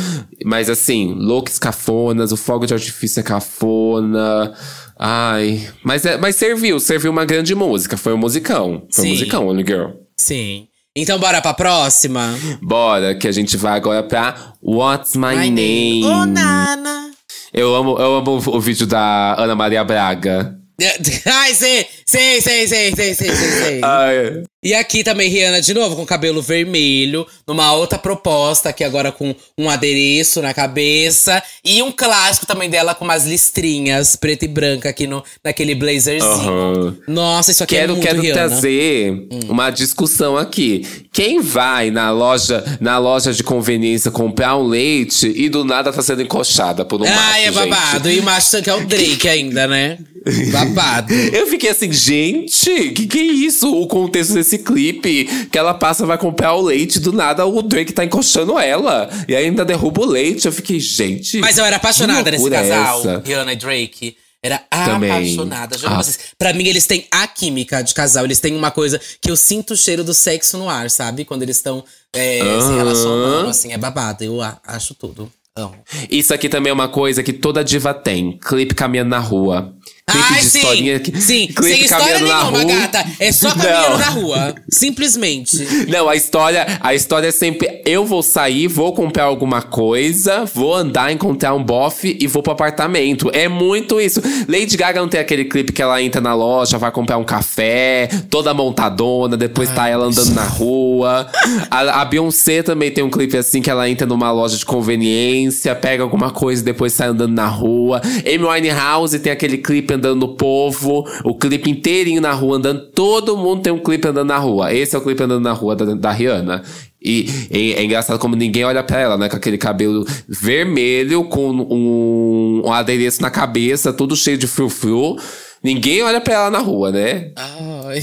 Mas 0.44 0.72
assim, 0.72 1.14
looks 1.16 1.60
cafonas, 1.60 2.32
o 2.32 2.38
fogo 2.38 2.66
de 2.66 2.74
artifício 2.74 3.20
é 3.20 3.24
cafona. 3.24 4.54
Ai, 4.98 5.68
mas, 5.84 6.06
é, 6.06 6.18
mas 6.18 6.36
serviu, 6.36 6.80
serviu 6.80 7.12
uma 7.12 7.26
grande 7.26 7.54
música. 7.54 7.98
Foi 7.98 8.14
um 8.14 8.18
musicão. 8.18 8.88
Foi 8.92 9.04
Sim. 9.04 9.10
um 9.10 9.12
musicão, 9.14 9.48
Only 9.48 9.66
Girl. 9.66 9.90
Sim. 10.18 10.68
Então 10.96 11.20
bora 11.20 11.42
pra 11.42 11.54
próxima? 11.54 12.34
Bora, 12.62 13.14
que 13.16 13.28
a 13.28 13.32
gente 13.32 13.58
vai 13.58 13.76
agora 13.76 14.02
pra 14.02 14.54
What's 14.64 15.16
My, 15.16 15.36
My 15.36 15.50
Name? 15.50 15.52
name? 15.52 16.06
Oh, 16.06 16.26
Nana. 16.26 17.12
Eu 17.54 17.76
amo, 17.76 17.98
eu 18.00 18.16
amo 18.16 18.42
o 18.48 18.60
vídeo 18.62 18.88
da 18.88 19.36
Ana 19.38 19.56
Maria 19.56 19.84
Braga. 19.84 20.56
Ai, 21.26 21.54
sei, 21.54 21.86
sei, 22.06 22.42
sei, 22.42 22.68
sei, 22.68 22.96
sei, 22.96 23.14
sei, 23.14 23.32
sei. 23.32 23.82
Ai, 23.84 24.44
e 24.66 24.74
aqui 24.74 25.04
também 25.04 25.30
Rihanna 25.30 25.62
de 25.62 25.76
novo 25.76 25.96
com 25.96 26.04
cabelo 26.04 26.42
vermelho, 26.42 27.28
numa 27.48 27.72
outra 27.74 28.00
proposta 28.00 28.70
aqui 28.70 28.84
agora 28.84 29.12
com 29.12 29.36
um 29.56 29.70
adereço 29.70 30.42
na 30.42 30.56
cabeça 30.56 31.42
e 31.64 31.84
um 31.84 31.92
clássico 31.92 32.48
também 32.48 32.68
dela 32.68 32.96
com 32.96 33.06
umas 33.06 33.28
listrinhas 33.28 34.16
preta 34.16 34.44
e 34.46 34.48
branca 34.48 34.90
aqui 34.90 35.06
no 35.06 35.24
naquele 35.44 35.76
blazerzinho. 35.76 36.32
aham. 36.50 36.98
Nossa, 37.08 37.52
isso 37.52 37.64
aqui 37.64 37.76
é 37.76 37.82
Quero, 37.82 37.94
muito 37.94 38.08
quero 38.08 38.22
Rihanna. 38.22 38.34
trazer 38.50 39.28
uma 39.48 39.70
discussão 39.70 40.36
aqui. 40.36 40.84
Quem 41.14 41.42
vai 41.42 41.92
na 41.92 42.10
loja, 42.12 42.64
na 42.82 42.98
loja 42.98 43.32
de 43.34 43.44
conveniência 43.44 44.10
comprar 44.10 44.58
um 44.58 44.64
leite 44.68 45.32
e 45.36 45.48
do 45.48 45.64
nada 45.64 45.94
tá 45.94 46.02
sendo 46.02 46.24
encoxada 46.24 46.84
por 46.84 47.00
um 47.02 47.06
macho, 47.06 47.20
Ai, 47.20 47.42
é 47.44 47.52
gente? 47.52 47.70
babado. 47.70 48.10
E 48.10 48.20
o 48.20 48.24
macho 48.24 48.64
que 48.64 48.70
é 48.72 48.74
o 48.74 48.84
Drake 48.84 49.30
ainda, 49.30 49.68
né? 49.68 50.00
Babado. 50.52 51.14
Eu 51.14 51.46
fiquei 51.46 51.70
assim, 51.70 51.92
gente, 51.94 52.90
que 52.92 53.06
que 53.06 53.20
é 53.20 53.24
isso? 53.24 53.72
O 53.72 53.86
contexto 53.86 54.34
desse 54.34 54.55
clipe, 54.58 55.48
que 55.52 55.58
ela 55.58 55.74
passa, 55.74 56.06
vai 56.06 56.18
comprar 56.18 56.54
o 56.54 56.62
leite, 56.62 57.00
do 57.00 57.12
nada 57.12 57.46
o 57.46 57.62
Drake 57.62 57.94
tá 57.94 58.04
encoxando 58.06 58.58
ela. 58.60 59.10
E 59.28 59.36
ainda 59.36 59.64
derruba 59.66 60.02
o 60.02 60.06
leite. 60.06 60.46
Eu 60.46 60.52
fiquei, 60.52 60.80
gente. 60.80 61.40
Mas 61.40 61.58
eu 61.58 61.66
era 61.66 61.76
apaixonada 61.78 62.30
nesse 62.32 62.48
é 62.48 62.50
casal, 62.50 63.00
essa? 63.00 63.24
Rihanna 63.26 63.54
e 63.54 63.56
Drake. 63.56 64.18
Era 64.44 64.60
Também. 64.60 65.10
apaixonada. 65.10 65.76
Juro 65.76 65.88
Ah. 65.92 65.96
pra 65.96 66.04
vocês. 66.04 66.20
Pra 66.38 66.54
mim, 66.54 66.68
eles 66.68 66.86
têm 66.86 67.08
a 67.10 67.26
química 67.28 67.82
de 67.82 67.94
casal. 67.96 68.26
Eles 68.26 68.40
têm 68.40 68.56
uma 68.56 68.70
coisa 68.70 69.02
que 69.20 69.32
eu 69.32 69.36
sinto 69.36 69.74
o 69.74 69.78
cheiro 69.78 70.04
do 70.04 70.14
sexo 70.14 70.58
no 70.60 70.70
ar, 70.70 70.90
sabe? 70.92 71.26
Quando 71.26 71.42
eles 71.42 71.58
estão 71.58 71.84
é, 72.14 72.40
se 72.40 72.46
Aham. 72.46 72.76
relacionando, 72.78 73.50
assim, 73.50 73.74
é 73.74 73.78
babado. 73.78 74.24
Eu 74.24 74.40
acho 74.68 74.94
tudo. 74.94 75.32
Amo. 75.58 75.74
Isso 76.12 76.34
aqui 76.34 76.48
também 76.50 76.70
é 76.70 76.74
uma 76.74 76.88
coisa 76.90 77.24
que 77.24 77.34
toda 77.34 77.64
diva 77.64 77.94
tem. 77.94 78.38
Clipe 78.38 78.76
caminhando 78.76 79.10
na 79.10 79.20
rua. 79.20 79.74
Clipe 80.08 80.28
Ai, 80.34 80.40
de 80.40 80.46
sim! 80.46 80.60
historinha. 80.60 81.00
que- 81.00 81.20
Sim, 81.22 81.48
clipe 81.48 81.64
sem 81.64 81.82
história 81.86 82.06
caminhando 82.14 82.28
na 82.28 82.44
nenhuma, 82.52 82.60
rua. 82.74 82.80
gata. 82.82 83.06
É 83.20 83.32
só 83.32 83.50
caminhando 83.56 83.90
Não. 83.90 83.98
na 83.98 84.10
rua. 84.10 84.56
Simplesmente. 84.70 85.58
Não, 85.90 86.08
a 86.08 86.16
história, 86.16 86.78
a 86.80 86.94
história 86.94 87.28
é 87.28 87.32
sempre 87.32 87.82
eu 87.86 88.06
vou 88.06 88.22
sair, 88.22 88.68
vou 88.68 88.94
comprar 88.94 89.24
alguma 89.24 89.64
coisa, 89.64 90.46
vou 90.46 90.76
andar, 90.76 91.12
encontrar 91.12 91.56
um 91.56 91.64
bofe 91.64 92.16
e 92.22 92.28
vou 92.28 92.44
pro 92.44 92.54
apartamento. 92.54 93.32
É 93.34 93.48
muito 93.48 94.00
isso. 94.00 94.22
Lady 94.48 94.78
Gaga 94.78 95.02
não 95.02 95.08
tem 95.10 95.20
aquele 95.20 95.46
clipe 95.46 95.74
que 95.74 95.82
ela 95.82 96.00
entra 96.02 96.22
na 96.22 96.36
loja, 96.36 96.78
vai 96.78 96.92
comprar 96.92 97.18
um 97.18 97.24
café, 97.24 98.08
toda 98.30 98.54
montadona, 98.54 99.36
depois 99.36 99.72
tá 99.72 99.88
ela 99.90 100.06
andando 100.06 100.34
na 100.36 100.44
rua. 100.46 101.28
A, 101.72 102.02
a 102.02 102.06
Beyoncé 102.06 102.62
também 102.62 102.92
tem 102.92 103.04
um 103.04 103.10
clipe 103.10 103.36
assim 103.38 103.60
que 103.60 103.72
ela 103.72 103.90
entra 103.90 104.06
numa 104.06 104.32
loja 104.32 104.56
de 104.56 104.66
conveniência, 104.66 105.74
pega 105.76 106.04
alguma 106.04 106.30
coisa 106.30 106.62
e 106.62 106.66
depois 106.66 106.94
sai 106.94 107.08
andando 107.08 107.34
na 107.34 107.48
rua. 107.48 108.02
Amy 108.24 108.46
Winehouse 108.46 109.18
tem 109.20 109.32
aquele 109.32 109.58
clipe 109.58 109.95
andando 109.96 110.20
no 110.20 110.36
povo, 110.36 111.06
o 111.24 111.36
clipe 111.36 111.70
inteirinho 111.70 112.22
na 112.22 112.32
rua 112.32 112.58
andando. 112.58 112.92
Todo 112.92 113.38
mundo 113.38 113.62
tem 113.62 113.74
um 113.74 113.80
clipe 113.80 114.08
andando 114.08 114.28
na 114.28 114.38
rua. 114.38 114.74
Esse 114.74 114.96
é 114.96 115.00
o 115.00 115.02
clipe 115.02 115.24
andando 115.24 115.44
na 115.44 115.54
rua 115.54 115.76
da, 115.76 115.86
da 115.96 116.12
Rihanna. 116.12 116.64
E 117.02 117.30
é, 117.52 117.82
é 117.82 117.84
engraçado 117.84 118.18
como 118.18 118.36
ninguém 118.36 118.64
olha 118.64 118.84
pra 118.84 119.00
ela, 119.00 119.18
né? 119.18 119.30
Com 119.30 119.36
aquele 119.36 119.58
cabelo 119.58 120.06
vermelho, 120.28 121.26
com 121.26 121.52
um, 121.52 122.64
um 122.66 122.74
adereço 122.74 123.22
na 123.22 123.30
cabeça, 123.30 123.94
tudo 123.94 124.16
cheio 124.16 124.38
de 124.38 124.48
frufru. 124.48 125.16
Ninguém 125.64 126.04
olha 126.04 126.22
pra 126.22 126.34
ela 126.34 126.52
na 126.52 126.60
rua, 126.60 126.92
né? 126.92 127.32
Ai. 127.36 128.02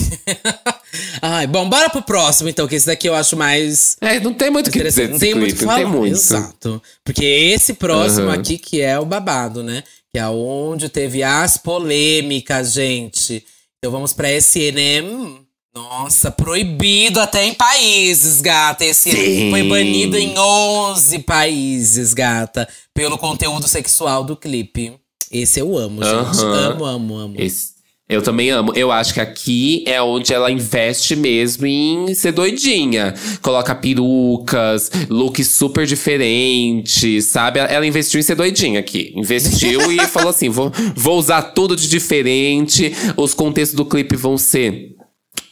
Ai, 1.22 1.46
bom, 1.46 1.68
bora 1.68 1.88
pro 1.88 2.02
próximo, 2.02 2.48
então, 2.48 2.66
que 2.66 2.74
esse 2.74 2.86
daqui 2.86 3.08
eu 3.08 3.14
acho 3.14 3.36
mais. 3.36 3.96
É, 4.00 4.18
não 4.18 4.34
tem 4.34 4.50
muito 4.50 4.66
o 4.66 4.70
que 4.70 4.82
dizer. 4.82 5.08
Não 5.08 5.18
tem 5.18 5.32
muito 5.32 5.50
clipe, 5.50 5.60
que 5.60 5.64
não 5.66 5.74
tem 5.76 5.84
falar. 5.84 5.96
muito. 5.96 6.12
Exato. 6.12 6.82
Porque 7.04 7.24
esse 7.24 7.74
próximo 7.74 8.28
Aham. 8.28 8.34
aqui 8.34 8.58
que 8.58 8.80
é 8.80 8.98
o 8.98 9.04
babado, 9.04 9.62
né? 9.62 9.84
Que 10.14 10.20
é 10.20 10.28
onde 10.28 10.88
teve 10.88 11.22
as 11.22 11.56
polêmicas, 11.56 12.72
gente. 12.72 13.44
Então 13.78 13.90
vamos 13.90 14.12
pra 14.12 14.30
esse 14.30 14.60
Enem. 14.60 15.40
Nossa, 15.74 16.30
proibido 16.30 17.18
até 17.18 17.46
em 17.46 17.54
países, 17.54 18.42
gata. 18.42 18.84
Esse 18.84 19.10
Sim. 19.10 19.50
foi 19.50 19.62
banido 19.62 20.18
em 20.18 20.38
11 20.38 21.20
países, 21.20 22.12
gata, 22.12 22.68
pelo 22.92 23.16
conteúdo 23.16 23.66
sexual 23.66 24.22
do 24.22 24.36
clipe. 24.36 25.00
Esse 25.30 25.60
eu 25.60 25.78
amo, 25.78 26.04
gente. 26.04 26.44
Aham. 26.44 26.72
Amo, 26.72 26.84
amo, 26.84 27.16
amo. 27.16 27.34
Esse, 27.38 27.72
Eu 28.08 28.20
também 28.20 28.50
amo. 28.50 28.72
Eu 28.74 28.90
acho 28.90 29.14
que 29.14 29.20
aqui 29.20 29.84
é 29.86 30.02
onde 30.02 30.34
ela 30.34 30.50
investe 30.50 31.16
mesmo 31.16 31.66
em 31.66 32.14
ser 32.14 32.32
doidinha. 32.32 33.14
Coloca 33.40 33.74
perucas, 33.74 34.90
looks 35.08 35.48
super 35.48 35.86
diferentes, 35.86 37.26
sabe? 37.26 37.60
Ela 37.60 37.86
investiu 37.86 38.20
em 38.20 38.22
ser 38.22 38.34
doidinha 38.34 38.80
aqui. 38.80 39.12
Investiu 39.16 39.90
e 39.90 40.00
falou 40.08 40.30
assim: 40.30 40.48
vou, 40.48 40.70
vou 40.94 41.18
usar 41.18 41.42
tudo 41.42 41.76
de 41.76 41.88
diferente. 41.88 42.92
Os 43.16 43.34
contextos 43.34 43.76
do 43.76 43.84
clipe 43.84 44.16
vão 44.16 44.36
ser 44.36 44.94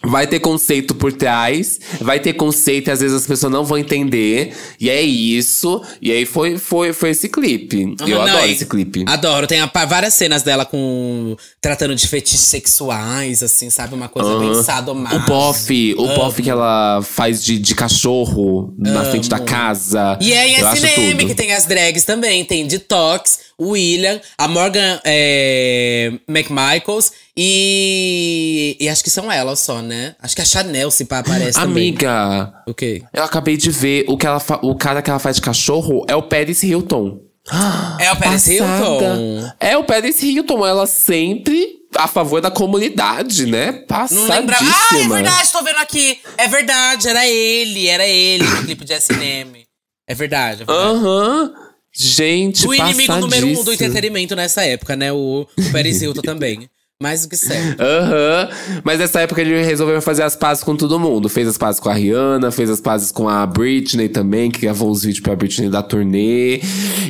Vai 0.03 0.27
ter 0.27 0.41
conceito 0.41 0.95
por 0.95 1.13
trás, 1.13 1.79
vai 2.01 2.19
ter 2.19 2.33
conceito 2.33 2.89
e 2.89 2.91
às 2.91 3.01
vezes 3.01 3.15
as 3.15 3.27
pessoas 3.27 3.53
não 3.53 3.65
vão 3.65 3.77
entender. 3.77 4.55
E 4.81 4.89
é 4.89 5.03
isso. 5.03 5.83
E 6.01 6.11
aí 6.11 6.25
foi, 6.25 6.57
foi, 6.57 6.95
foi 6.95 7.11
esse 7.11 7.29
clipe. 7.29 7.85
Uhum, 7.85 7.97
Eu 8.01 8.19
não, 8.19 8.23
adoro 8.23 8.47
esse 8.47 8.65
clipe. 8.65 9.05
Adoro. 9.07 9.47
Tem 9.47 9.61
a, 9.61 9.71
várias 9.87 10.15
cenas 10.15 10.43
dela 10.43 10.65
com. 10.65 11.37
tratando 11.61 11.95
de 11.95 12.09
fetiches 12.09 12.41
sexuais, 12.41 13.43
assim, 13.43 13.69
sabe? 13.69 13.95
Uma 13.95 14.09
coisa 14.09 14.31
uhum. 14.31 14.55
bem 14.55 14.63
sadomaso. 14.63 15.17
O 15.17 15.21
bofe, 15.21 15.95
o 15.99 16.07
bofe 16.15 16.43
que 16.43 16.51
ela 16.51 17.03
faz 17.03 17.45
de, 17.45 17.59
de 17.59 17.75
cachorro 17.75 18.73
na 18.79 19.05
frente 19.05 19.29
da 19.29 19.39
casa. 19.39 20.17
E 20.21 20.33
é 20.33 20.49
em 20.49 20.55
SNM 20.55 21.27
que 21.27 21.35
tem 21.35 21.53
as 21.53 21.67
drags 21.67 22.05
também. 22.05 22.43
Tem 22.45 22.67
Detox, 22.67 23.41
William, 23.61 24.19
a 24.39 24.49
Morgan 24.49 24.99
é, 25.05 26.13
McMichaels 26.27 27.13
e, 27.37 28.77
e 28.81 28.89
acho 28.89 29.05
que 29.05 29.11
são 29.11 29.31
elas 29.31 29.61
só, 29.61 29.83
né? 29.83 29.90
Acho 30.21 30.37
que 30.37 30.43
a 30.43 30.45
Chanel 30.45 30.91
se 30.91 31.05
pá 31.05 31.19
aparece 31.19 31.59
Amiga, 31.59 32.47
também. 32.47 32.63
o 32.67 32.75
quê? 32.75 33.03
Eu 33.13 33.25
acabei 33.25 33.57
de 33.57 33.71
ver 33.71 34.05
o 34.09 34.17
que 34.17 34.27
ela 34.27 34.43
o 34.63 34.75
cara 34.75 35.03
que 35.03 35.11
ela 35.11 35.19
faz 35.19 35.37
de 35.37 35.43
cachorro 35.43 36.05
é 36.09 36.15
o 36.17 36.23
Paris 36.23 36.63
Hilton. 36.63 37.21
É 37.99 38.13
o 38.13 38.17
Paris 38.17 38.47
Hilton. 38.47 39.53
É 39.59 39.77
o 39.77 39.85
Paris 39.85 40.23
Hilton, 40.23 40.67
ela 40.67 40.87
sempre 40.87 41.81
a 41.97 42.07
favor 42.07 42.41
da 42.41 42.51
comunidade, 42.51 43.47
né? 43.47 43.73
Passadíssima. 43.89 44.29
Não 44.29 44.37
lembra... 44.37 44.57
Ah, 44.61 44.97
é 44.97 45.09
verdade, 45.09 45.53
tô 45.53 45.63
vendo 45.63 45.79
aqui. 45.79 46.19
É 46.37 46.47
verdade, 46.49 47.09
era 47.09 47.27
ele, 47.27 47.89
era 47.89 48.07
ele 48.07 48.45
no 48.45 48.65
clipe 48.65 48.85
de 48.85 48.93
S&M. 48.93 49.65
É 50.07 50.15
verdade, 50.15 50.63
é 50.63 50.67
verdade. 50.67 50.89
Aham. 50.89 51.43
Uhum. 51.43 51.71
Gente, 51.93 52.69
O 52.69 52.73
inimigo 52.73 53.17
número 53.17 53.47
um 53.49 53.65
do 53.65 53.73
entretenimento 53.73 54.37
nessa 54.37 54.65
época, 54.65 54.95
né? 54.95 55.13
O, 55.13 55.47
o 55.59 55.73
Paris 55.73 56.01
Hilton 56.01 56.23
também. 56.23 56.71
Mais 57.03 57.23
do 57.23 57.31
que 57.31 57.37
certo. 57.37 57.81
Aham. 57.81 58.49
Uhum. 58.51 58.81
Mas 58.85 58.99
nessa 58.99 59.21
época 59.23 59.41
ele 59.41 59.63
resolveu 59.63 60.03
fazer 60.03 60.23
as 60.23 60.37
pazes 60.37 60.63
com 60.63 60.77
todo 60.77 61.01
mundo. 61.01 61.31
Fez 61.31 61.49
as 61.49 61.57
pazes 61.57 61.81
com 61.81 61.89
a 61.89 61.95
Rihanna, 61.95 62.51
fez 62.51 62.69
as 62.69 62.79
pazes 62.79 63.11
com 63.11 63.27
a 63.27 63.47
Britney 63.47 64.07
também, 64.11 64.51
que 64.51 64.61
gravou 64.61 64.91
uns 64.91 65.03
vídeos 65.03 65.23
pra 65.23 65.35
Britney 65.35 65.71
da 65.71 65.83
turnê. 65.83 66.61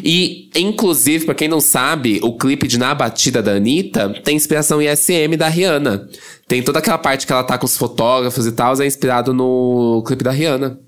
E, 0.05 0.49
inclusive, 0.55 1.25
pra 1.25 1.35
quem 1.35 1.49
não 1.49 1.61
sabe, 1.61 2.21
o 2.23 2.37
clipe 2.39 2.69
de 2.69 2.79
Na 2.79 2.95
Batida 2.95 3.43
da 3.43 3.53
Anitta 3.53 4.15
tem 4.23 4.37
inspiração 4.37 4.81
em 4.81 4.87
SM 4.95 5.37
da 5.37 5.49
Rihanna. 5.49 6.09
Tem 6.47 6.63
toda 6.63 6.79
aquela 6.79 6.99
parte 6.99 7.27
que 7.27 7.33
ela 7.33 7.43
tá 7.43 7.59
com 7.59 7.67
os 7.67 7.77
fotógrafos 7.77 8.47
e 8.47 8.53
tal, 8.53 8.81
é 8.81 8.87
inspirado 8.87 9.35
no 9.35 10.05
clipe 10.07 10.23
da 10.23 10.31
Rihanna. 10.31 10.79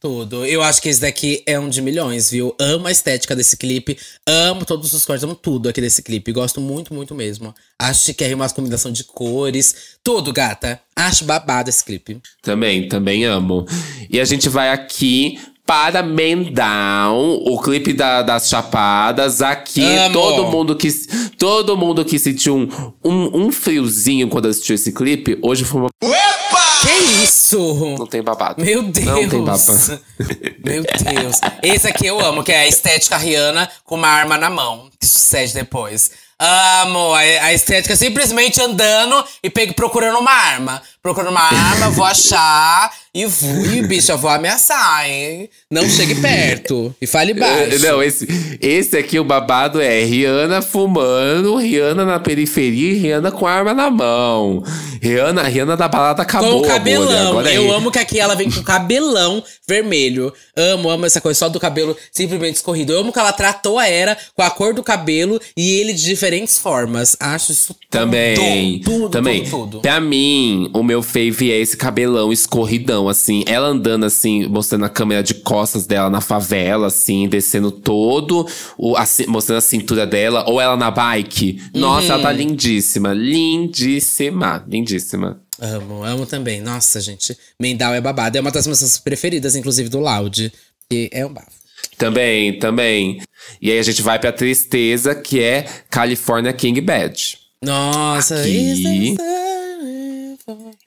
Tudo. 0.00 0.46
Eu 0.46 0.62
acho 0.62 0.80
que 0.80 0.88
esse 0.88 1.00
daqui 1.00 1.42
é 1.44 1.58
um 1.58 1.68
de 1.68 1.82
milhões, 1.82 2.30
viu? 2.30 2.54
Amo 2.60 2.86
a 2.86 2.90
estética 2.92 3.34
desse 3.34 3.56
clipe. 3.56 3.98
Amo 4.24 4.64
todos 4.64 4.92
os 4.92 5.04
cortes, 5.04 5.24
amo 5.24 5.34
tudo 5.34 5.68
aqui 5.68 5.80
desse 5.80 6.02
clipe. 6.02 6.30
Gosto 6.32 6.60
muito, 6.60 6.94
muito 6.94 7.16
mesmo. 7.16 7.52
Acho 7.76 8.14
que 8.14 8.22
é 8.22 8.32
uma 8.32 8.48
combinação 8.48 8.92
de 8.92 9.02
cores. 9.02 9.98
Tudo, 10.04 10.32
gata. 10.32 10.80
Acho 10.94 11.24
babado 11.24 11.68
esse 11.68 11.84
clipe. 11.84 12.20
Também, 12.40 12.88
também 12.88 13.24
amo. 13.24 13.66
E 14.08 14.20
a 14.20 14.24
gente 14.24 14.48
vai 14.48 14.70
aqui 14.70 15.38
para 15.66 16.02
Mendown, 16.02 17.42
o 17.44 17.60
clipe 17.60 17.92
da, 17.92 18.22
das 18.22 18.48
Chapadas. 18.48 19.42
Aqui, 19.42 19.84
Amo. 19.84 20.14
todo 20.14 20.46
mundo 20.46 20.76
que 20.76 20.88
todo 21.36 21.76
mundo 21.76 22.04
que 22.04 22.18
sentiu 22.18 22.56
um, 22.56 22.68
um, 23.04 23.46
um 23.46 23.52
friozinho 23.52 24.28
quando 24.28 24.46
assistiu 24.46 24.76
esse 24.76 24.92
clipe, 24.92 25.36
hoje 25.42 25.64
foi 25.64 25.80
uma. 25.82 25.90
Epa! 26.02 26.67
Que 26.80 27.22
isso? 27.24 27.96
Não 27.98 28.06
tem 28.06 28.22
babado. 28.22 28.62
Meu 28.62 28.82
Deus. 28.82 29.06
Não 29.06 29.28
tem 29.28 29.44
babado. 29.44 30.00
Meu 30.64 30.82
Deus. 30.82 31.40
Esse 31.62 31.88
aqui 31.88 32.06
eu 32.06 32.20
amo, 32.20 32.44
que 32.44 32.52
é 32.52 32.60
a 32.60 32.66
estética 32.66 33.16
Rihanna 33.16 33.68
com 33.84 33.96
uma 33.96 34.08
arma 34.08 34.36
na 34.38 34.48
mão, 34.48 34.90
que 34.98 35.06
sucede 35.06 35.54
depois. 35.54 36.10
Amo 36.38 37.14
a, 37.14 37.18
a 37.18 37.52
estética 37.52 37.96
simplesmente 37.96 38.60
andando 38.62 39.24
e 39.42 39.50
pego, 39.50 39.74
procurando 39.74 40.18
uma 40.18 40.30
arma. 40.30 40.80
Procurando 41.02 41.30
uma 41.30 41.40
arma, 41.40 41.90
vou 41.90 42.04
achar 42.04 42.90
e 43.14 43.24
vou. 43.26 43.66
E, 43.66 43.86
bicho, 43.86 44.12
eu 44.12 44.18
vou 44.18 44.30
ameaçar, 44.30 45.08
hein? 45.08 45.48
Não 45.70 45.88
chegue 45.88 46.14
perto. 46.16 46.94
E 47.00 47.06
fale 47.06 47.34
baixo. 47.34 47.78
Não, 47.80 48.02
esse, 48.02 48.58
esse 48.60 48.96
aqui, 48.96 49.18
o 49.18 49.24
babado 49.24 49.80
é 49.80 50.02
Rihanna 50.04 50.60
fumando, 50.60 51.56
Rihanna 51.56 52.04
na 52.04 52.20
periferia 52.20 52.92
e 52.92 52.94
Rihanna 52.94 53.30
com 53.30 53.46
a 53.46 53.52
arma 53.52 53.72
na 53.72 53.90
mão. 53.90 54.62
Rihanna, 55.00 55.42
Rihanna 55.44 55.76
da 55.76 55.88
balada 55.88 56.22
acabou. 56.22 56.60
Com 56.60 56.66
o 56.66 56.68
cabelão. 56.68 57.46
É 57.46 57.56
eu 57.56 57.72
amo 57.72 57.90
que 57.90 57.98
aqui 57.98 58.18
ela 58.18 58.34
vem 58.34 58.50
com 58.50 58.62
cabelão 58.62 59.42
vermelho. 59.66 60.32
Amo, 60.56 60.90
amo 60.90 61.06
essa 61.06 61.20
coisa 61.20 61.38
só 61.38 61.48
do 61.48 61.60
cabelo 61.60 61.96
simplesmente 62.12 62.56
escorrido. 62.56 62.92
Eu 62.92 63.00
amo 63.00 63.12
que 63.12 63.18
ela 63.18 63.32
tratou 63.32 63.78
a 63.78 63.88
Era 63.88 64.16
com 64.34 64.42
a 64.42 64.50
cor 64.50 64.74
do 64.74 64.82
cabelo 64.82 65.40
e 65.56 65.78
ele 65.78 65.92
de 65.92 66.04
diferentes 66.04 66.58
formas. 66.58 67.16
Acho 67.20 67.52
isso 67.52 67.76
também. 67.90 68.80
Tudo, 68.80 68.98
tudo, 68.98 69.08
também. 69.10 69.44
tudo, 69.44 69.50
tudo. 69.50 69.80
Pra 69.80 70.00
mim, 70.00 70.70
o 70.74 70.82
meu 70.88 71.02
fave 71.02 71.52
é 71.52 71.58
esse 71.58 71.76
cabelão 71.76 72.32
escorridão, 72.32 73.10
assim. 73.10 73.44
Ela 73.46 73.68
andando 73.68 74.06
assim, 74.06 74.46
mostrando 74.48 74.86
a 74.86 74.88
câmera 74.88 75.22
de 75.22 75.34
costas 75.34 75.86
dela 75.86 76.08
na 76.08 76.22
favela, 76.22 76.86
assim, 76.86 77.28
descendo 77.28 77.70
todo, 77.70 78.46
o, 78.78 78.96
assim, 78.96 79.26
mostrando 79.26 79.58
a 79.58 79.60
cintura 79.60 80.06
dela, 80.06 80.48
ou 80.48 80.58
ela 80.58 80.78
na 80.78 80.90
bike. 80.90 81.62
Nossa, 81.74 82.06
uhum. 82.06 82.12
ela 82.14 82.22
tá 82.22 82.30
uhum. 82.30 82.36
lindíssima. 82.36 83.12
Lindíssima. 83.12 84.64
Lindíssima. 84.66 85.38
Amo, 85.60 86.02
amo 86.02 86.24
também. 86.24 86.62
Nossa, 86.62 87.00
gente. 87.02 87.36
Mendal 87.60 87.92
é 87.92 88.00
babado. 88.00 88.38
É 88.38 88.40
uma 88.40 88.50
das 88.50 88.66
minhas 88.66 88.98
preferidas, 88.98 89.54
inclusive, 89.54 89.90
do 89.90 90.00
Loud. 90.00 90.50
E 90.90 91.10
é 91.12 91.26
um 91.26 91.32
bafo. 91.32 91.50
Também, 91.98 92.58
também. 92.58 93.20
E 93.60 93.70
aí 93.70 93.78
a 93.78 93.82
gente 93.82 94.00
vai 94.00 94.18
pra 94.18 94.32
tristeza, 94.32 95.14
que 95.14 95.42
é 95.42 95.66
California 95.90 96.52
King 96.52 96.80
Bad. 96.80 97.38
Nossa, 97.62 98.40
Aqui... 98.40 99.16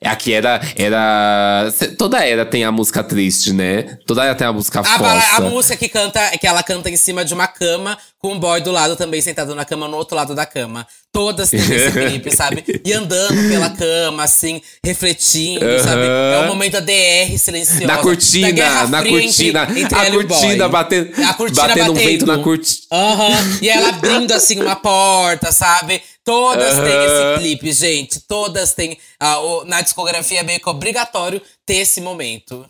Aqui 0.04 0.34
era, 0.34 0.60
era. 0.76 1.72
Toda 1.96 2.26
era 2.26 2.44
tem 2.44 2.64
a 2.64 2.72
música 2.72 3.04
triste, 3.04 3.54
né? 3.54 4.00
Toda 4.08 4.24
era 4.26 4.34
tem 4.34 4.48
a 4.48 4.52
música 4.52 4.82
a, 4.82 5.36
A 5.38 5.42
música 5.42 5.78
que 5.78 5.88
canta, 5.88 6.20
que 6.40 6.48
ela 6.48 6.64
canta 6.64 6.90
em 6.90 6.98
cima 6.98 7.24
de 7.24 7.36
uma 7.36 7.46
cama, 7.46 7.96
com 8.18 8.34
um 8.34 8.40
boy 8.40 8.62
do 8.62 8.72
lado 8.72 8.96
também 8.96 9.22
sentado 9.22 9.54
na 9.54 9.64
cama, 9.64 9.88
no 9.88 9.98
outro 9.98 10.16
lado 10.16 10.34
da 10.34 10.44
cama. 10.44 10.88
Todas 11.12 11.52
têm 11.52 11.60
esse 11.60 11.92
clipe, 11.94 12.36
sabe? 12.36 12.64
E 12.84 12.92
andando 12.94 13.48
pela 13.48 13.70
cama, 13.70 14.24
assim, 14.24 14.60
refletindo, 14.84 15.64
uhum. 15.64 15.84
sabe? 15.84 16.02
É 16.02 16.40
o 16.46 16.48
momento 16.48 16.74
da 16.74 16.80
DR 16.80 17.38
silenciosa. 17.38 17.86
Na 17.86 17.98
cortina, 17.98 18.88
na 18.88 19.04
cortina. 19.04 19.64
Entre, 19.64 19.82
entre 19.82 20.00
a, 20.00 20.12
cortina 20.12 20.70
batendo, 20.70 21.12
a 21.24 21.34
cortina 21.36 21.68
batendo, 21.68 21.94
batendo 21.94 21.94
vento 21.94 22.26
na 22.26 22.40
cortina. 22.40 22.88
Uhum. 22.92 23.58
E 23.62 23.70
ela 23.70 23.90
abrindo, 23.90 24.32
assim, 24.32 24.60
uma 24.60 24.76
porta, 24.76 25.52
sabe? 25.52 26.02
Todas 26.24 26.78
uhum. 26.78 26.84
têm 26.84 27.06
esse 27.06 27.40
clipe, 27.40 27.72
gente. 27.72 28.20
Todas 28.28 28.74
têm. 28.74 28.98
Uh, 29.22 29.66
na 29.66 29.82
discografia 29.82 30.40
é 30.40 30.44
meio 30.44 30.60
que 30.60 30.70
obrigatório 30.70 31.42
ter 31.66 31.78
esse 31.78 32.00
momento. 32.00 32.66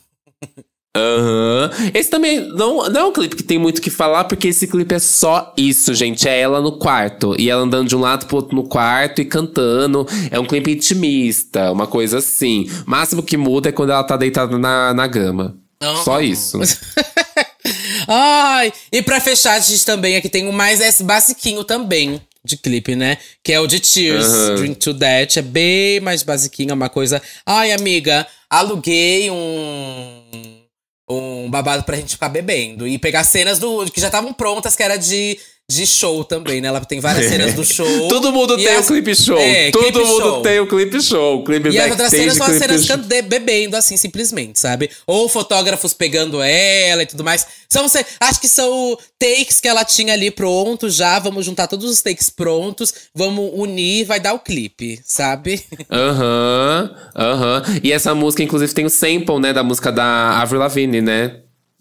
Aham. 0.95 1.71
Uhum. 1.71 1.91
Esse 1.93 2.09
também 2.09 2.39
não, 2.39 2.89
não 2.89 3.01
é 3.01 3.05
um 3.05 3.13
clipe 3.13 3.35
que 3.35 3.43
tem 3.43 3.57
muito 3.57 3.77
o 3.77 3.81
que 3.81 3.89
falar, 3.89 4.25
porque 4.25 4.49
esse 4.49 4.67
clipe 4.67 4.93
é 4.93 4.99
só 4.99 5.53
isso, 5.57 5.93
gente. 5.93 6.27
É 6.27 6.39
ela 6.39 6.61
no 6.61 6.77
quarto. 6.77 7.35
E 7.39 7.49
ela 7.49 7.61
andando 7.61 7.87
de 7.87 7.95
um 7.95 7.99
lado 7.99 8.25
pro 8.25 8.37
outro 8.37 8.55
no 8.55 8.63
quarto 8.63 9.21
e 9.21 9.25
cantando. 9.25 10.05
É 10.29 10.39
um 10.39 10.45
clipe 10.45 10.71
intimista, 10.71 11.71
uma 11.71 11.87
coisa 11.87 12.17
assim. 12.17 12.69
O 12.85 12.89
máximo 12.89 13.23
que 13.23 13.37
muda 13.37 13.69
é 13.69 13.71
quando 13.71 13.91
ela 13.91 14.03
tá 14.03 14.17
deitada 14.17 14.57
na, 14.57 14.93
na 14.93 15.07
grama. 15.07 15.57
Uhum. 15.81 16.03
Só 16.03 16.21
isso. 16.21 16.59
Ai, 18.07 18.73
e 18.91 19.01
pra 19.01 19.21
fechar, 19.21 19.53
a 19.53 19.59
gente 19.59 19.85
também 19.85 20.15
aqui 20.15 20.27
tem 20.27 20.47
o 20.47 20.53
mais 20.53 20.81
esse 20.81 21.03
basiquinho 21.03 21.63
também 21.63 22.21
de 22.43 22.57
clipe, 22.57 22.95
né? 22.95 23.17
Que 23.43 23.53
é 23.53 23.59
o 23.59 23.67
de 23.67 23.79
Tears, 23.79 24.27
uhum. 24.27 24.55
Drink 24.55 24.75
to 24.75 24.93
That. 24.93 25.39
É 25.39 25.41
bem 25.41 25.99
mais 25.99 26.23
basiquinho, 26.23 26.71
é 26.71 26.73
uma 26.73 26.89
coisa. 26.89 27.21
Ai, 27.45 27.71
amiga, 27.71 28.27
aluguei 28.49 29.29
um. 29.29 30.61
Um 31.09 31.49
babado 31.49 31.83
pra 31.83 31.97
gente 31.97 32.13
ficar 32.13 32.29
bebendo. 32.29 32.87
E 32.87 32.97
pegar 32.97 33.25
cenas 33.25 33.59
do 33.59 33.85
que 33.91 33.99
já 33.99 34.07
estavam 34.07 34.33
prontas, 34.33 34.77
que 34.77 34.83
era 34.83 34.95
de 34.95 35.37
de 35.73 35.87
show 35.87 36.23
também, 36.23 36.61
né? 36.61 36.67
Ela 36.67 36.83
tem 36.85 36.99
várias 36.99 37.27
cenas 37.27 37.53
do 37.53 37.63
show. 37.63 38.07
Todo 38.07 38.31
mundo 38.31 38.55
tem 38.57 38.77
o 38.77 38.83
clipe 38.83 39.15
show. 39.15 39.37
É, 39.37 39.71
Todo 39.71 39.83
clipe 39.83 39.99
mundo 39.99 40.21
show. 40.21 40.41
tem 40.41 40.59
o 40.59 40.67
clipe 40.67 41.01
show. 41.01 41.43
Clipe 41.43 41.69
e 41.69 41.79
as 41.79 41.91
outras 41.91 42.09
cenas 42.09 42.35
são 42.35 42.47
as 42.47 42.57
cenas 42.57 42.85
show. 42.85 42.97
bebendo, 42.97 43.75
assim, 43.77 43.97
simplesmente, 43.97 44.59
sabe? 44.59 44.89
Ou 45.07 45.29
fotógrafos 45.29 45.93
pegando 45.93 46.41
ela 46.41 47.03
e 47.03 47.05
tudo 47.05 47.23
mais. 47.23 47.47
São, 47.69 47.85
acho 48.19 48.41
que 48.41 48.49
são 48.49 48.97
takes 49.17 49.59
que 49.61 49.67
ela 49.67 49.85
tinha 49.85 50.13
ali 50.13 50.29
pronto 50.29 50.89
já. 50.89 51.19
Vamos 51.19 51.45
juntar 51.45 51.67
todos 51.67 51.89
os 51.89 52.01
takes 52.01 52.29
prontos, 52.29 52.93
vamos 53.15 53.51
unir, 53.53 54.05
vai 54.05 54.19
dar 54.19 54.33
o 54.33 54.39
clipe, 54.39 54.99
sabe? 55.05 55.63
Aham, 55.89 56.91
uhum, 57.15 57.21
aham. 57.23 57.63
Uhum. 57.67 57.79
E 57.83 57.91
essa 57.91 58.13
música, 58.13 58.43
inclusive, 58.43 58.73
tem 58.73 58.85
o 58.85 58.89
sample, 58.89 59.39
né? 59.39 59.53
Da 59.53 59.63
música 59.63 59.91
da 59.91 60.41
Avril 60.41 60.59
Lavigne, 60.59 61.01
né? 61.01 61.37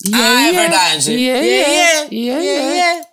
Yeah, 0.06 0.38
ah, 0.38 0.48
é 0.48 0.52
verdade. 0.52 1.12
Yeah, 1.12 1.44
yeah, 1.44 2.08
yeah, 2.10 2.42
yeah, 2.42 2.74
yeah. 2.74 3.09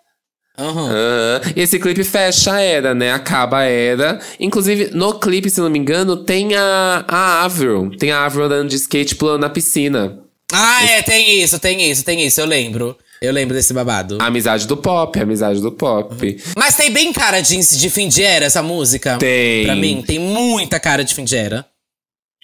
Aham. 0.57 0.89
Aham. 0.89 1.41
E 1.55 1.61
esse 1.61 1.79
clipe 1.79 2.03
fecha 2.03 2.53
a 2.53 2.61
era, 2.61 2.93
né? 2.95 3.11
Acaba 3.13 3.59
a 3.59 3.63
era. 3.65 4.19
Inclusive, 4.39 4.89
no 4.93 5.19
clipe, 5.19 5.49
se 5.49 5.61
não 5.61 5.69
me 5.69 5.77
engano, 5.79 6.17
tem 6.17 6.55
a, 6.55 7.05
a 7.07 7.43
Avril. 7.43 7.91
Tem 7.97 8.11
a 8.11 8.25
Avril 8.25 8.45
andando 8.45 8.69
de 8.69 8.75
skate 8.75 9.15
pulando 9.15 9.41
na 9.41 9.49
piscina. 9.49 10.19
Ah, 10.51 10.83
é, 10.85 11.01
tem 11.01 11.41
isso, 11.41 11.59
tem 11.59 11.91
isso, 11.91 12.03
tem 12.05 12.25
isso, 12.25 12.39
eu 12.39 12.45
lembro. 12.45 12.97
Eu 13.21 13.33
lembro 13.33 13.55
desse 13.55 13.73
babado. 13.73 14.17
A 14.21 14.27
amizade 14.27 14.67
do 14.67 14.77
pop, 14.77 15.19
amizade 15.19 15.59
do 15.59 15.71
pop. 15.71 16.37
Mas 16.55 16.75
tem 16.75 16.91
bem 16.91 17.11
cara 17.11 17.41
de, 17.41 17.57
de 17.57 17.89
fim 17.89 18.07
de 18.07 18.23
era 18.23 18.45
essa 18.45 18.61
música? 18.61 19.17
Tem. 19.17 19.65
Pra 19.65 19.75
mim, 19.75 20.03
tem 20.05 20.19
muita 20.19 20.79
cara 20.79 21.03
de 21.03 21.13
fim 21.15 21.23
de 21.23 21.35
era. 21.35 21.65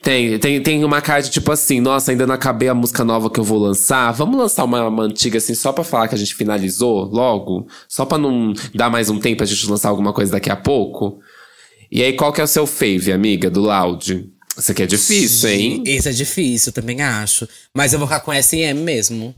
Tem, 0.04 0.38
tem, 0.38 0.62
tem 0.62 0.84
uma 0.84 1.02
cara 1.02 1.22
de 1.22 1.30
tipo 1.32 1.50
assim, 1.50 1.80
nossa, 1.80 2.12
ainda 2.12 2.28
não 2.28 2.36
acabei 2.36 2.68
a 2.68 2.74
música 2.74 3.06
nova 3.06 3.30
que 3.30 3.40
eu 3.40 3.44
vou 3.44 3.58
lançar. 3.58 4.12
Vamos 4.12 4.38
lançar 4.38 4.66
uma, 4.66 4.86
uma 4.90 5.04
antiga 5.04 5.38
assim, 5.38 5.56
só 5.56 5.72
pra 5.72 5.86
falar 5.86 6.10
que 6.10 6.16
a 6.16 6.18
gente 6.18 6.36
finalizou 6.36 7.06
logo? 7.06 7.66
Só 7.88 8.06
pra 8.06 8.18
não 8.18 8.52
dar 8.76 8.90
mais 8.90 9.10
um 9.10 9.18
tempo 9.18 9.38
pra 9.38 9.46
gente 9.46 9.66
lançar 9.70 9.88
alguma 9.88 10.12
coisa 10.12 10.34
daqui 10.34 10.50
a 10.50 10.58
pouco? 10.58 11.22
E 11.90 12.04
aí, 12.04 12.12
qual 12.12 12.34
que 12.34 12.42
é 12.42 12.44
o 12.44 12.48
seu 12.48 12.68
fave, 12.68 13.14
amiga, 13.14 13.50
do 13.50 13.62
Loud? 13.62 14.30
Isso 14.58 14.72
aqui 14.74 14.84
é 14.84 14.86
difícil, 14.86 15.50
hein? 15.50 15.84
Esse 15.86 16.10
é 16.10 16.12
difícil, 16.12 16.72
eu 16.72 16.74
também 16.74 17.02
acho. 17.02 17.48
Mas 17.74 17.94
eu 17.94 18.00
vou 18.00 18.08
ficar 18.08 18.20
com 18.20 18.34
SM 18.34 18.74
mesmo. 18.84 19.34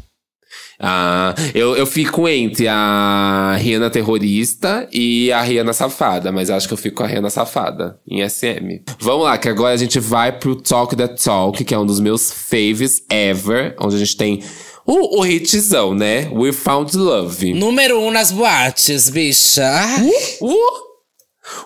Ah, 0.80 1.34
eu, 1.54 1.76
eu 1.76 1.86
fico 1.86 2.28
entre 2.28 2.68
a 2.68 3.56
Rihanna 3.58 3.90
terrorista 3.90 4.88
e 4.92 5.32
a 5.32 5.42
Rihanna 5.42 5.74
safada, 5.74 6.32
mas 6.32 6.50
acho 6.50 6.68
que 6.68 6.74
eu 6.74 6.78
fico 6.78 6.98
com 6.98 7.04
a 7.04 7.08
Rihanna 7.08 7.30
safada 7.30 8.00
em 8.08 8.28
SM. 8.28 8.84
Vamos 9.00 9.26
lá, 9.26 9.38
que 9.38 9.50
agora 9.50 9.74
a 9.74 9.78
gente 9.78 10.00
vai 10.00 10.32
pro 10.32 10.56
Talk 10.56 10.96
the 10.96 11.08
Talk, 11.08 11.64
que 11.64 11.74
é 11.74 11.80
um 11.80 11.86
dos 11.86 12.00
meus 12.00 12.32
faves 12.32 13.04
ever, 13.10 13.76
onde 13.80 13.96
a 13.96 14.00
gente 14.00 14.18
tem 14.18 14.44
o, 14.86 15.22
o 15.22 15.26
hitzão, 15.26 15.96
né? 15.96 16.30
We 16.32 16.52
Found 16.52 16.96
Love. 16.96 17.54
Número 17.54 18.00
um 18.00 18.12
nas 18.12 18.32
boates, 18.32 19.10
bicha. 19.10 19.64
Uh! 20.42 20.48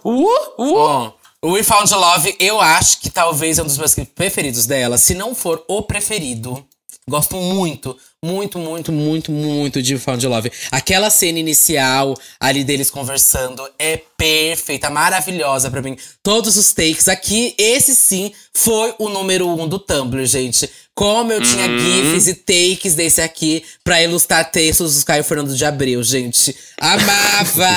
Uh! 0.05 0.39
Uh! 0.57 0.75
Ó, 0.75 1.11
o 1.41 1.51
We 1.51 1.63
Found 1.63 1.93
Love, 1.93 2.35
eu 2.39 2.59
acho 2.61 2.99
que 3.01 3.09
talvez 3.09 3.59
é 3.59 3.63
um 3.63 3.65
dos 3.65 3.77
meus 3.77 3.95
preferidos 4.15 4.65
dela, 4.65 4.97
se 4.97 5.13
não 5.13 5.35
for 5.35 5.63
o 5.67 5.81
preferido. 5.81 6.65
Gosto 7.09 7.35
muito, 7.35 7.97
muito, 8.23 8.59
muito, 8.59 8.91
muito, 8.91 9.31
muito 9.31 9.81
de 9.81 9.97
Found 9.97 10.25
Love. 10.25 10.51
Aquela 10.71 11.09
cena 11.09 11.39
inicial 11.39 12.15
ali 12.39 12.63
deles 12.63 12.91
conversando 12.91 13.67
é 13.77 14.01
perfeita, 14.17 14.89
maravilhosa 14.89 15.71
pra 15.71 15.81
mim. 15.81 15.97
Todos 16.21 16.55
os 16.55 16.71
takes 16.71 17.07
aqui, 17.07 17.55
esse 17.57 17.95
sim 17.95 18.31
foi 18.53 18.93
o 18.99 19.09
número 19.09 19.47
um 19.47 19.67
do 19.67 19.79
Tumblr, 19.79 20.25
gente. 20.25 20.69
Como 20.99 21.31
eu 21.31 21.41
tinha 21.41 21.65
gifs 21.79 22.27
e 22.27 22.33
takes 22.33 22.93
desse 22.93 23.21
aqui 23.21 23.63
pra 23.85 24.03
ilustrar 24.03 24.51
textos 24.51 24.95
dos 24.95 25.03
Caio 25.05 25.23
Fernando 25.23 25.55
de 25.55 25.63
Abreu, 25.63 26.03
gente. 26.03 26.53
Amava, 26.77 27.69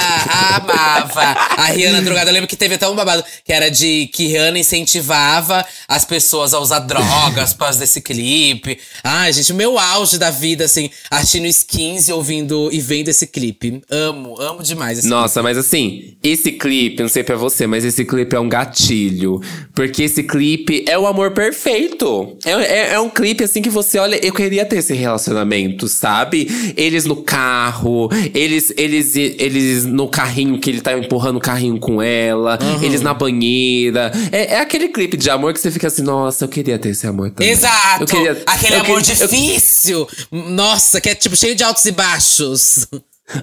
amava. 0.57 1.21
A 1.57 1.67
Rihanna 1.67 2.03
drogada, 2.03 2.31
eu 2.31 2.35
lembro 2.35 2.49
que 2.49 2.57
teve 2.57 2.75
até 2.75 2.89
um 2.89 2.97
babado 2.97 3.23
que 3.45 3.53
era 3.53 3.71
de 3.71 4.09
que 4.13 4.27
Rihanna 4.27 4.59
incentivava 4.59 5.65
as 5.87 6.05
pessoas 6.05 6.53
a 6.53 6.59
usar 6.59 6.81
drogas 6.81 7.53
por 7.53 7.61
causa 7.61 7.79
desse 7.79 8.01
clipe. 8.01 8.81
Ai, 9.05 9.33
gente, 9.33 9.53
o 9.53 9.55
meu 9.55 9.79
auge 9.79 10.19
da 10.19 10.33
vida, 10.33 10.65
assim, 10.65 10.91
assistindo 11.09 11.47
skins 11.47 12.09
e 12.09 12.13
ouvindo 12.13 12.71
e 12.73 12.81
vendo 12.81 13.09
esse 13.09 13.29
clipe. 13.29 13.83
Amo, 13.89 14.37
amo 14.41 14.65
demais 14.65 14.99
esse 14.99 15.07
Nossa, 15.07 15.45
mas 15.45 15.57
assim, 15.57 16.17
esse 16.25 16.51
clipe, 16.51 17.01
não 17.01 17.09
sei 17.09 17.23
pra 17.23 17.37
você, 17.37 17.69
mas 17.69 17.85
esse 17.85 18.05
clipe 18.05 18.35
é 18.35 18.41
um 18.41 18.49
gatilho. 18.49 19.41
Porque 19.77 20.03
esse 20.03 20.25
clipe 20.25 20.85
é 20.89 20.99
o 20.99 21.07
amor 21.07 21.31
perfeito. 21.31 22.37
É, 22.45 22.51
é, 22.51 22.93
é 22.95 23.01
um 23.01 23.12
clipe 23.13 23.45
assim 23.45 23.63
que 23.63 23.71
você 23.71 23.99
olha, 23.99 24.17
eu 24.25 24.33
queria 24.33 24.65
ter 24.65 24.77
esse 24.79 24.95
relacionamento, 24.95 25.87
sabe? 25.89 26.49
Eles 26.77 27.05
no 27.05 27.17
carro, 27.17 28.09
eles, 28.35 28.73
eles, 28.77 29.15
eles 29.17 29.85
no 29.85 30.09
carrinho 30.09 30.59
que 30.59 30.71
ele 30.71 30.81
tá 30.81 30.97
empurrando 30.97 31.37
o 31.37 31.41
carrinho 31.41 31.79
com 31.79 32.01
ela, 32.03 32.59
eles 32.83 33.01
na 33.01 33.15
banheira. 33.15 34.11
É, 34.33 34.55
é 34.55 34.61
aquele 34.61 34.89
clipe 34.89 35.17
de 35.17 35.31
amor 35.31 35.53
que 35.53 35.61
você 35.61 35.71
fica 35.71 35.87
assim, 35.89 36.03
nossa, 36.03 36.45
eu 36.45 36.49
queria 36.49 36.79
ter 36.79 36.91
esse 36.91 37.07
amor 37.07 37.31
também. 37.31 37.51
Exato! 37.53 38.03
Eu 38.03 38.07
queria, 38.07 38.43
Aquele 38.47 38.75
eu 38.77 38.81
amor 38.81 39.03
queria- 39.03 39.23
eu- 39.23 39.29
difícil! 39.29 40.09
Nossa, 40.31 41.01
que 41.01 41.09
é 41.11 41.15
tipo 41.15 41.37
cheio 41.37 41.55
de 41.55 41.63
altos 41.63 41.85
e 41.85 41.93
baixos. 41.93 42.87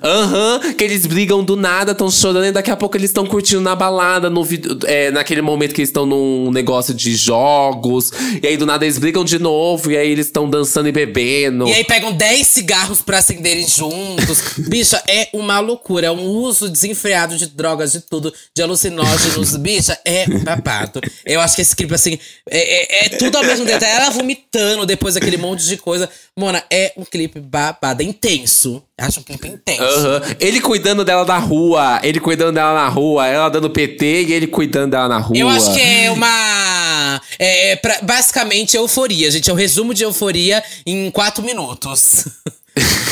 Aham, 0.04 0.74
que 0.74 0.84
eles 0.84 1.06
brigam 1.06 1.44
do 1.44 1.56
nada, 1.56 1.94
tão 1.96 2.10
chorando 2.10 2.46
e 2.46 2.52
daqui 2.52 2.72
a 2.72 2.76
pouco 2.76 2.96
eles 2.98 3.10
estão 3.10 3.26
curtindo 3.26 3.62
na 3.62 3.76
balada, 3.76 4.30
no, 4.30 4.48
é, 4.86 5.12
naquele 5.12 5.42
momento 5.42 5.74
que 5.74 5.82
eles 5.82 5.90
estão 5.90 6.06
num 6.06 6.52
negócio 6.52 6.94
de 6.94 7.16
jogos. 7.16 8.12
E 8.42 8.48
aí 8.48 8.58
do 8.58 8.66
nada 8.66 8.86
eles 8.86 8.98
brigam 8.98 9.24
de 9.24 9.40
novo, 9.40 9.92
e 9.92 9.98
aí 9.98 10.10
eles 10.10 10.28
estão 10.28 10.50
dançando 10.50 10.88
e 10.90 10.92
bebendo. 10.92 11.68
E 11.68 11.74
aí 11.74 11.84
pegam 11.84 12.12
10 12.12 12.48
cigarros 12.48 13.02
pra 13.02 13.20
acenderem 13.20 13.68
juntos. 13.68 14.42
Bicha, 14.70 15.02
é 15.08 15.30
uma 15.34 15.60
loucura. 15.60 16.08
É 16.08 16.12
um 16.12 16.26
uso 16.28 16.70
desenfreado 16.70 17.38
de 17.38 17.48
drogas, 17.48 17.92
de 17.92 18.02
tudo, 18.02 18.34
de 18.56 18.62
alucinógenos. 18.62 19.56
Bicha, 19.58 19.98
é 20.06 20.26
um 20.30 20.40
babado. 20.44 21.02
Eu 21.26 21.42
acho 21.42 21.56
que 21.56 21.62
esse 21.62 21.76
clipe, 21.76 21.94
assim, 21.94 22.18
é, 22.50 23.04
é- 23.04 23.06
é 23.06 23.10
tudo 23.10 23.38
ao 23.38 23.44
mesmo 23.44 23.66
tempo. 23.66 23.84
Ela 23.84 24.10
vomitando 24.10 24.86
depois 24.86 25.16
daquele 25.16 25.38
monte 25.38 25.66
de 25.66 25.78
coisa. 25.78 26.10
Mona, 26.38 26.64
é 26.72 26.94
um 26.98 27.04
clipe 27.04 27.40
babado, 27.40 28.02
é 28.02 28.06
intenso. 28.06 28.82
Acho 29.00 29.20
um 29.20 29.24
clipe 29.24 29.48
intenso. 29.48 29.82
Aham. 29.84 30.22
Ele 30.40 30.60
cuidando 30.62 31.04
dela 31.06 31.26
na 31.26 31.38
rua, 31.38 32.00
ele 32.04 32.20
cuidando 32.20 32.54
dela 32.54 32.74
na 32.74 32.88
rua, 32.90 33.26
ela 33.28 33.50
dando 33.50 33.70
PT 33.70 34.24
e 34.24 34.34
ele 34.34 34.48
cuidando 34.48 34.92
dela 34.92 35.08
na 35.08 35.18
rua. 35.20 35.38
Eu 35.38 35.48
acho 35.50 35.74
que 35.74 35.82
é 35.82 36.12
uma. 36.12 37.22
É, 37.38 37.72
é 37.72 37.76
pra- 37.76 38.00
basicamente 38.02 38.76
euforia, 38.76 39.32
gente. 39.32 39.50
É 39.50 39.54
um 39.54 39.56
resumo 39.56 39.94
de 39.94 40.04
euforia 40.04 40.64
em 40.86 41.10
quatro 41.12 41.44
minutos. 41.44 42.26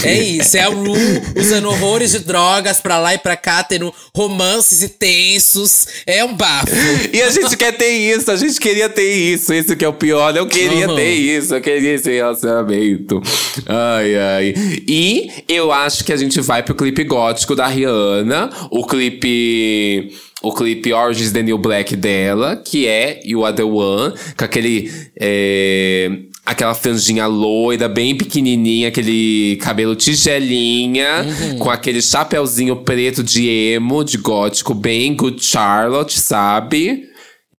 É 0.03 0.13
isso, 0.21 0.55
é 0.55 0.61
a 0.61 0.67
Ru 0.69 0.93
usando 1.35 1.67
horrores 1.69 2.11
de 2.11 2.19
drogas 2.19 2.79
pra 2.79 2.99
lá 2.99 3.13
e 3.13 3.17
pra 3.17 3.35
cá, 3.35 3.63
tendo 3.63 3.93
romances 4.15 4.83
e 4.83 4.89
tensos. 4.89 5.87
É 6.05 6.23
um 6.23 6.33
bafo. 6.35 6.71
E 7.11 7.21
a 7.21 7.29
gente 7.29 7.57
quer 7.57 7.71
ter 7.75 7.89
isso, 7.89 8.29
a 8.31 8.35
gente 8.35 8.59
queria 8.59 8.87
ter 8.87 9.11
isso. 9.11 9.51
Esse 9.53 9.75
que 9.75 9.83
é 9.83 9.87
o 9.87 9.93
pior. 9.93 10.35
Eu 10.37 10.47
queria 10.47 10.87
Uhum. 10.87 10.95
ter 10.95 11.09
isso, 11.13 11.55
eu 11.55 11.61
queria 11.61 11.93
esse 11.95 12.11
relacionamento. 12.11 13.21
Ai, 13.65 14.15
ai. 14.15 14.53
E 14.87 15.29
eu 15.49 15.71
acho 15.71 16.03
que 16.03 16.13
a 16.13 16.17
gente 16.17 16.39
vai 16.41 16.61
pro 16.63 16.75
clipe 16.75 17.03
gótico 17.03 17.55
da 17.55 17.67
Rihanna. 17.67 18.49
O 18.71 18.85
clipe. 18.85 20.13
O 20.43 20.53
clipe 20.53 20.93
Orange 20.93 21.23
is 21.23 21.31
the 21.31 21.41
New 21.41 21.57
Black 21.57 21.95
dela, 21.95 22.55
que 22.63 22.85
é 22.87 23.19
You 23.25 23.43
Are 23.43 23.55
the 23.55 23.63
One, 23.63 24.13
com 24.37 24.45
aquele. 24.45 24.91
é, 25.19 26.11
aquela 26.47 26.73
franjinha 26.73 27.27
loira, 27.27 27.87
bem 27.89 28.15
pequenininha, 28.17 28.87
aquele 28.87 29.57
cabelo 29.61 29.95
tigelinha, 29.95 31.25
Uhum. 31.25 31.59
com 31.59 31.69
aquele 31.69 32.01
chapeuzinho 32.01 32.75
preto 32.77 33.23
de 33.23 33.47
emo, 33.47 34.03
de 34.03 34.17
gótico, 34.17 34.73
bem 34.73 35.15
Good 35.15 35.43
Charlotte, 35.45 36.19
sabe? 36.19 37.03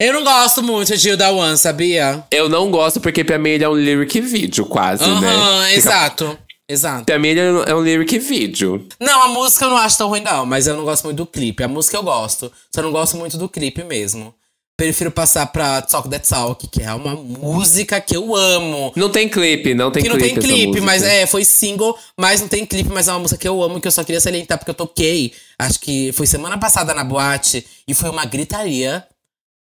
Eu 0.01 0.13
não 0.13 0.25
gosto 0.25 0.63
muito 0.63 0.97
de 0.97 1.17
da 1.17 1.31
One, 1.31 1.59
sabia? 1.59 2.25
Eu 2.31 2.49
não 2.49 2.71
gosto 2.71 3.01
porque 3.01 3.25
pra 3.25 3.39
mim 3.39 3.51
ele 3.51 3.65
é 3.65 3.69
um 3.69 3.75
lyric 3.75 4.21
vídeo, 4.21 4.65
quase, 4.65 5.05
Aham, 5.05 5.21
né? 5.21 5.67
Fica- 5.69 5.77
exato. 5.77 6.39
Exato. 6.71 7.05
Pra 7.07 7.19
mim 7.19 7.29
ele 7.29 7.41
é 7.67 7.75
um 7.75 7.83
lyric 7.83 8.19
vídeo. 8.19 8.87
Não, 9.01 9.23
a 9.25 9.29
música 9.29 9.65
eu 9.65 9.71
não 9.71 9.77
acho 9.79 9.97
tão 9.99 10.09
ruim, 10.09 10.21
não, 10.21 10.45
mas 10.45 10.67
eu 10.67 10.77
não 10.77 10.85
gosto 10.85 11.05
muito 11.05 11.17
do 11.17 11.27
clipe. 11.27 11.63
A 11.65 11.69
música 11.69 11.97
eu 11.97 12.03
gosto, 12.03 12.53
só 12.75 12.83
não 12.83 12.93
gosto 12.93 13.17
muito 13.17 13.39
do 13.39 13.49
clipe 13.49 13.83
mesmo. 13.85 14.35
Prefiro 14.79 15.11
passar 15.11 15.45
pra 15.47 15.83
Talk 15.83 16.09
That 16.09 16.29
Talk, 16.29 16.69
que 16.69 16.85
é 16.85 16.95
uma 16.95 17.17
música 17.17 18.01
que 18.01 18.17
eu 18.17 18.37
amo. 18.37 18.93
Não 18.95 19.11
tem 19.11 19.29
clipe, 19.29 19.75
não 19.75 19.91
tem 19.91 20.05
que 20.05 20.09
não 20.09 20.17
clipe. 20.17 20.35
tem 20.35 20.39
essa 20.39 20.47
clipe, 20.47 20.67
música. 20.69 20.87
mas 20.87 21.03
é, 21.03 21.27
foi 21.27 21.45
single, 21.45 21.99
mas 22.17 22.41
não 22.41 22.47
tem 22.47 22.65
clipe, 22.65 22.89
mas 22.89 23.09
é 23.09 23.11
uma 23.13 23.19
música 23.19 23.41
que 23.41 23.49
eu 23.49 23.61
amo, 23.61 23.81
que 23.81 23.89
eu 23.89 23.91
só 23.91 24.05
queria 24.05 24.21
salientar 24.21 24.57
porque 24.57 24.71
eu 24.71 24.75
toquei. 24.77 25.33
Acho 25.59 25.81
que 25.81 26.13
foi 26.13 26.29
semana 26.29 26.57
passada 26.57 26.95
na 26.95 27.03
boate 27.03 27.67
e 27.89 27.93
foi 27.93 28.09
uma 28.09 28.25
gritaria. 28.25 29.05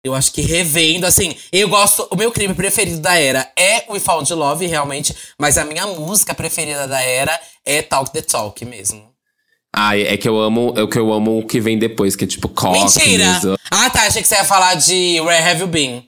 Eu 0.03 0.13
acho 0.13 0.34
que 0.34 0.41
revendo, 0.41 1.05
assim, 1.05 1.34
eu 1.49 1.69
gosto. 1.69 2.05
O 2.11 2.17
meu 2.17 2.30
clipe 2.30 2.53
preferido 2.53 2.99
da 2.99 3.17
era 3.17 3.49
é 3.57 3.89
We 3.89 4.01
Found 4.01 4.34
Love, 4.34 4.67
realmente, 4.67 5.15
mas 5.39 5.57
a 5.57 5.63
minha 5.63 5.88
música 5.88 6.34
preferida 6.35 6.85
da 6.89 7.01
era 7.01 7.39
é 7.65 7.81
Talk 7.81 8.11
the 8.11 8.21
Talk 8.21 8.65
mesmo. 8.65 9.09
Ah, 9.75 9.97
é 9.97 10.17
que 10.17 10.27
eu 10.27 10.39
amo, 10.39 10.73
é 10.75 10.85
que 10.87 10.97
eu 10.97 11.13
amo 11.13 11.39
o 11.39 11.45
que 11.45 11.59
vem 11.59 11.77
depois, 11.77 12.15
que 12.15 12.23
é 12.23 12.27
tipo 12.27 12.49
Cockney. 12.49 12.81
Mentira! 12.81 13.57
Ah, 13.69 13.89
tá, 13.89 14.07
achei 14.07 14.21
que 14.21 14.27
você 14.27 14.35
ia 14.35 14.43
falar 14.43 14.73
de 14.75 15.21
Where 15.21 15.43
Have 15.47 15.61
You 15.61 15.67
Been? 15.67 16.05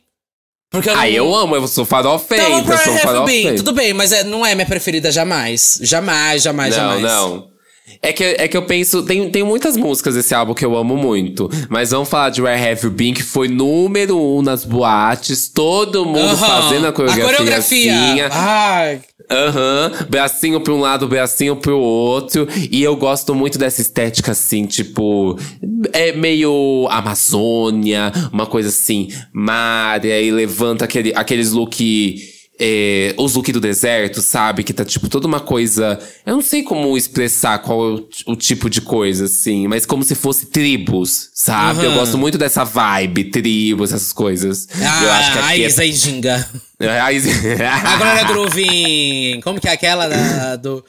Porque 0.72 0.90
eu 0.90 0.96
não. 0.96 1.02
Ah, 1.02 1.10
eu 1.10 1.36
amo, 1.36 1.56
eu 1.56 1.68
sou 1.68 1.86
farofeita, 1.86 2.44
Então, 2.50 2.74
eu 2.74 2.78
sou 2.80 2.98
farofeita. 2.98 3.56
Tudo 3.58 3.74
bem, 3.74 3.94
mas 3.94 4.12
é- 4.12 4.24
não 4.24 4.46
é 4.46 4.56
minha 4.56 4.66
preferida 4.66 5.12
jamais. 5.12 5.78
Jamais, 5.82 6.42
jamais, 6.42 6.76
Não, 6.76 6.82
jamais. 6.82 7.04
não. 7.04 7.51
É 8.04 8.12
que, 8.12 8.24
é 8.24 8.48
que 8.48 8.58
eu 8.58 8.64
penso, 8.64 9.04
tem, 9.04 9.30
tem 9.30 9.44
muitas 9.44 9.78
músicas 9.78 10.16
desse 10.16 10.34
álbum 10.34 10.56
que 10.56 10.66
eu 10.66 10.76
amo 10.76 10.98
muito. 10.98 11.48
Mas 11.70 11.92
vamos 11.92 12.10
falar 12.10 12.32
de 12.32 12.42
Where 12.42 12.72
Have 12.72 12.84
You 12.84 12.92
Been, 12.92 13.14
que 13.14 13.22
foi 13.22 13.48
número 13.48 14.20
um 14.20 14.42
nas 14.42 14.66
boates, 14.66 15.48
todo 15.50 16.04
mundo 16.04 16.36
fazendo 16.36 16.88
a 16.88 16.92
coreografia. 16.92 17.24
A 17.24 17.32
coreografia. 17.32 18.30
Ai. 18.32 19.02
Aham, 19.30 19.92
bracinho 20.10 20.60
pra 20.60 20.74
um 20.74 20.80
lado, 20.80 21.08
bracinho 21.08 21.56
pro 21.56 21.78
outro. 21.78 22.48
E 22.72 22.82
eu 22.82 22.96
gosto 22.96 23.36
muito 23.36 23.60
dessa 23.60 23.82
estética, 23.82 24.32
assim, 24.32 24.66
tipo. 24.66 25.38
É 25.94 26.12
meio 26.12 26.88
Amazônia, 26.90 28.12
uma 28.34 28.48
coisa 28.48 28.70
assim, 28.70 29.10
mar, 29.32 30.04
e 30.04 30.12
aí 30.12 30.32
levanta 30.32 30.86
aquele, 30.86 31.14
aqueles 31.16 31.52
look. 31.52 32.16
É, 32.64 33.16
os 33.18 33.34
look 33.34 33.52
do 33.52 33.60
deserto, 33.60 34.22
sabe? 34.22 34.64
Que 34.64 34.72
tá, 34.72 34.86
tipo, 34.86 35.10
toda 35.10 35.26
uma 35.28 35.40
coisa. 35.40 36.00
Eu 36.26 36.36
não 36.36 36.42
sei 36.44 36.62
como 36.62 36.96
expressar 36.96 37.58
qual 37.60 37.80
é 37.90 37.92
o, 37.94 38.08
o 38.28 38.36
tipo 38.36 38.70
de 38.70 38.82
coisa, 38.82 39.26
assim, 39.26 39.68
mas 39.68 39.86
como 39.86 40.04
se 40.04 40.14
fosse 40.14 40.46
tribos, 40.46 41.30
sabe? 41.34 41.80
Uhum. 41.80 41.86
Eu 41.86 41.94
gosto 41.94 42.18
muito 42.18 42.38
dessa 42.38 42.64
vibe, 42.64 43.26
tribos, 43.26 43.92
essas 43.92 44.14
coisas. 44.14 44.68
Ah, 44.80 45.04
eu 45.04 45.12
acho 45.12 45.32
que 45.34 45.38
a 45.40 45.68
aqui 45.68 45.84
e 45.90 45.94
Ginga. 45.94 46.50
é... 46.80 47.00
A 47.02 47.12
Isa- 47.12 47.30
A 47.68 47.98
Glória 47.98 48.24
Groove. 48.26 49.40
Como 49.44 49.60
que 49.60 49.68
é 49.68 49.72
aquela 49.72 50.08
da, 50.08 50.56
do. 50.56 50.84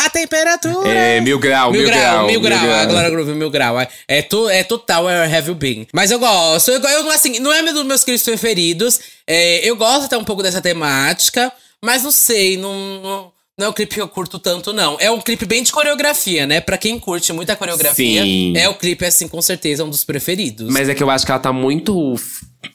A 0.00 0.10
temperatura. 0.10 0.88
É, 0.88 1.20
mil 1.20 1.38
grau, 1.38 1.70
Mil, 1.70 1.82
mil, 1.82 1.90
grau, 1.90 2.26
mil 2.26 2.40
grau, 2.40 2.60
grau. 2.60 2.78
a 2.78 2.84
Glória 2.86 3.10
Groove, 3.10 3.34
mil 3.34 3.50
grau. 3.50 3.78
É, 3.78 3.88
é, 4.06 4.22
tu, 4.22 4.48
é 4.48 4.62
total 4.64 5.04
Where 5.04 5.36
Have 5.36 5.48
You 5.48 5.54
Been. 5.54 5.86
Mas 5.92 6.10
eu 6.10 6.18
gosto, 6.18 6.70
eu, 6.70 6.80
eu 6.80 7.10
assim, 7.10 7.38
não 7.38 7.52
é 7.52 7.60
um 7.62 7.72
dos 7.74 7.84
meus 7.84 8.04
clipes 8.04 8.22
preferidos. 8.22 9.00
É, 9.26 9.68
eu 9.68 9.76
gosto 9.76 10.06
até 10.06 10.16
um 10.16 10.24
pouco 10.24 10.42
dessa 10.42 10.62
temática, 10.62 11.52
mas 11.82 12.02
não 12.02 12.10
sei, 12.10 12.56
não, 12.56 13.00
não, 13.02 13.32
não 13.58 13.66
é 13.66 13.68
um 13.68 13.72
clipe 13.72 13.96
que 13.96 14.00
eu 14.00 14.08
curto 14.08 14.38
tanto, 14.38 14.72
não. 14.72 14.96
É 15.00 15.10
um 15.10 15.20
clipe 15.20 15.44
bem 15.44 15.62
de 15.62 15.72
coreografia, 15.72 16.46
né? 16.46 16.60
Pra 16.60 16.78
quem 16.78 16.98
curte 16.98 17.32
muita 17.32 17.56
coreografia, 17.56 18.22
Sim. 18.22 18.56
é 18.56 18.68
o 18.68 18.74
clipe, 18.74 19.04
assim, 19.04 19.26
com 19.26 19.42
certeza, 19.42 19.84
um 19.84 19.90
dos 19.90 20.04
preferidos. 20.04 20.72
Mas 20.72 20.88
é 20.88 20.94
que 20.94 21.02
eu 21.02 21.10
acho 21.10 21.26
que 21.26 21.32
ela 21.32 21.40
tá 21.40 21.52
muito. 21.52 22.14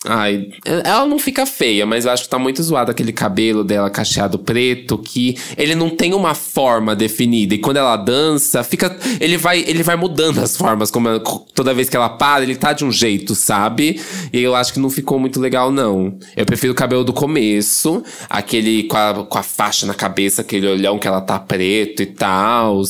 Ai, 0.05 0.49
ela 0.65 1.05
não 1.05 1.17
fica 1.17 1.45
feia, 1.45 1.85
mas 1.85 2.05
eu 2.05 2.11
acho 2.11 2.23
que 2.23 2.29
tá 2.29 2.37
muito 2.37 2.61
zoado 2.61 2.91
aquele 2.91 3.13
cabelo 3.13 3.63
dela 3.63 3.89
cacheado 3.89 4.37
preto, 4.37 4.97
que 4.97 5.37
ele 5.57 5.75
não 5.75 5.89
tem 5.89 6.13
uma 6.13 6.33
forma 6.33 6.93
definida. 6.93 7.55
E 7.55 7.57
quando 7.57 7.77
ela 7.77 7.95
dança, 7.95 8.63
fica. 8.63 8.97
Ele 9.19 9.37
vai, 9.37 9.59
ele 9.65 9.81
vai 9.81 9.95
mudando 9.95 10.39
as 10.39 10.57
formas. 10.57 10.91
Como 10.91 11.19
toda 11.53 11.73
vez 11.73 11.89
que 11.89 11.95
ela 11.95 12.09
para, 12.09 12.43
ele 12.43 12.55
tá 12.55 12.73
de 12.73 12.83
um 12.83 12.91
jeito, 12.91 13.33
sabe? 13.33 14.01
E 14.31 14.41
eu 14.41 14.55
acho 14.55 14.73
que 14.73 14.79
não 14.79 14.89
ficou 14.89 15.19
muito 15.19 15.39
legal, 15.39 15.71
não. 15.71 16.17
Eu 16.35 16.45
prefiro 16.45 16.73
o 16.73 16.75
cabelo 16.75 17.03
do 17.03 17.13
começo, 17.13 18.03
aquele 18.29 18.83
com 18.83 18.97
a, 18.97 19.25
com 19.25 19.37
a 19.37 19.43
faixa 19.43 19.85
na 19.85 19.93
cabeça, 19.93 20.41
aquele 20.41 20.67
olhão 20.67 20.99
que 20.99 21.07
ela 21.07 21.21
tá 21.21 21.39
preto 21.39 22.03
e 22.03 22.07
tal. 22.07 22.81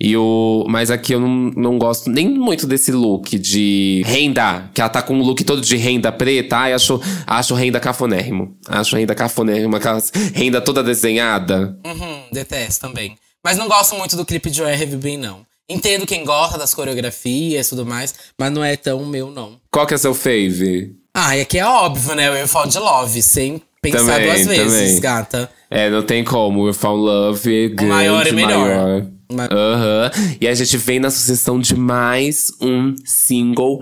E 0.00 0.16
o. 0.16 0.64
Mas 0.68 0.90
aqui 0.90 1.12
eu 1.12 1.20
não, 1.20 1.28
não 1.28 1.78
gosto 1.78 2.08
nem 2.08 2.28
muito 2.28 2.66
desse 2.66 2.90
look 2.90 3.38
de 3.38 4.02
renda, 4.06 4.70
que 4.72 4.80
ela 4.80 4.88
tá 4.88 5.02
com 5.02 5.14
um 5.14 5.22
look 5.22 5.44
todo 5.44 5.60
de 5.60 5.76
renda 5.76 6.10
preta. 6.10 6.56
Ai, 6.56 6.72
acho, 6.72 7.00
acho 7.26 7.54
renda 7.54 7.78
cafonérrimo. 7.78 8.56
Acho 8.66 8.96
renda 8.96 9.14
cafonérrimo, 9.14 9.76
aquelas 9.76 10.10
renda 10.34 10.60
toda 10.60 10.82
desenhada. 10.82 11.76
Uhum, 11.84 12.22
detesto 12.32 12.86
também. 12.88 13.16
Mas 13.44 13.58
não 13.58 13.68
gosto 13.68 13.94
muito 13.96 14.16
do 14.16 14.24
clipe 14.24 14.50
de 14.50 14.62
Been, 14.96 15.18
não. 15.18 15.40
Entendo 15.68 16.06
quem 16.06 16.24
gosta 16.24 16.58
das 16.58 16.74
coreografias 16.74 17.66
e 17.66 17.70
tudo 17.70 17.86
mais, 17.86 18.14
mas 18.38 18.50
não 18.50 18.64
é 18.64 18.76
tão 18.76 19.04
meu, 19.06 19.30
não. 19.30 19.52
Qual 19.70 19.86
que 19.86 19.94
é 19.94 19.98
seu 19.98 20.14
fave? 20.14 20.96
Ah, 21.14 21.36
e 21.36 21.42
aqui 21.42 21.58
é 21.58 21.66
óbvio, 21.66 22.14
né? 22.14 22.30
O 22.30 22.36
You 22.36 22.48
Fall 22.48 22.66
de 22.66 22.78
Love, 22.78 23.22
sem 23.22 23.62
pensar 23.80 24.14
Também, 24.14 24.26
duas 24.26 24.46
vezes, 24.46 24.78
também. 24.88 25.00
gata. 25.00 25.50
É, 25.70 25.88
não 25.90 26.02
tem 26.02 26.24
como. 26.24 26.64
We 26.66 26.72
Found 26.72 27.02
Love, 27.02 27.68
grande, 27.68 27.84
maior 27.92 28.26
é 28.26 28.32
melhor. 28.32 28.68
maior. 28.68 29.06
Aham. 29.50 30.10
E 30.40 30.48
a 30.48 30.54
gente 30.54 30.76
vem 30.76 30.98
na 30.98 31.10
sucessão 31.10 31.58
de 31.58 31.76
mais 31.76 32.52
um 32.60 32.94
single. 33.04 33.80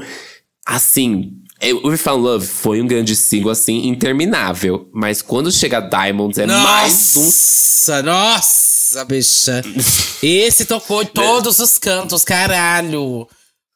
Assim, 0.66 1.32
é, 1.60 1.72
We 1.72 1.96
Found 1.96 2.22
Love 2.22 2.46
foi 2.46 2.80
um 2.80 2.86
grande 2.86 3.16
single, 3.16 3.50
assim, 3.50 3.88
interminável. 3.88 4.88
Mas 4.92 5.22
quando 5.22 5.50
chega 5.50 5.80
Diamonds, 5.80 6.38
é 6.38 6.46
mais 6.46 7.16
um 7.16 7.24
Nossa, 7.24 8.02
nossa, 8.02 9.04
bicha. 9.04 9.62
Esse 10.22 10.64
tocou 10.64 11.02
em 11.02 11.06
todos 11.06 11.58
os 11.58 11.78
cantos, 11.78 12.22
caralho. 12.22 13.26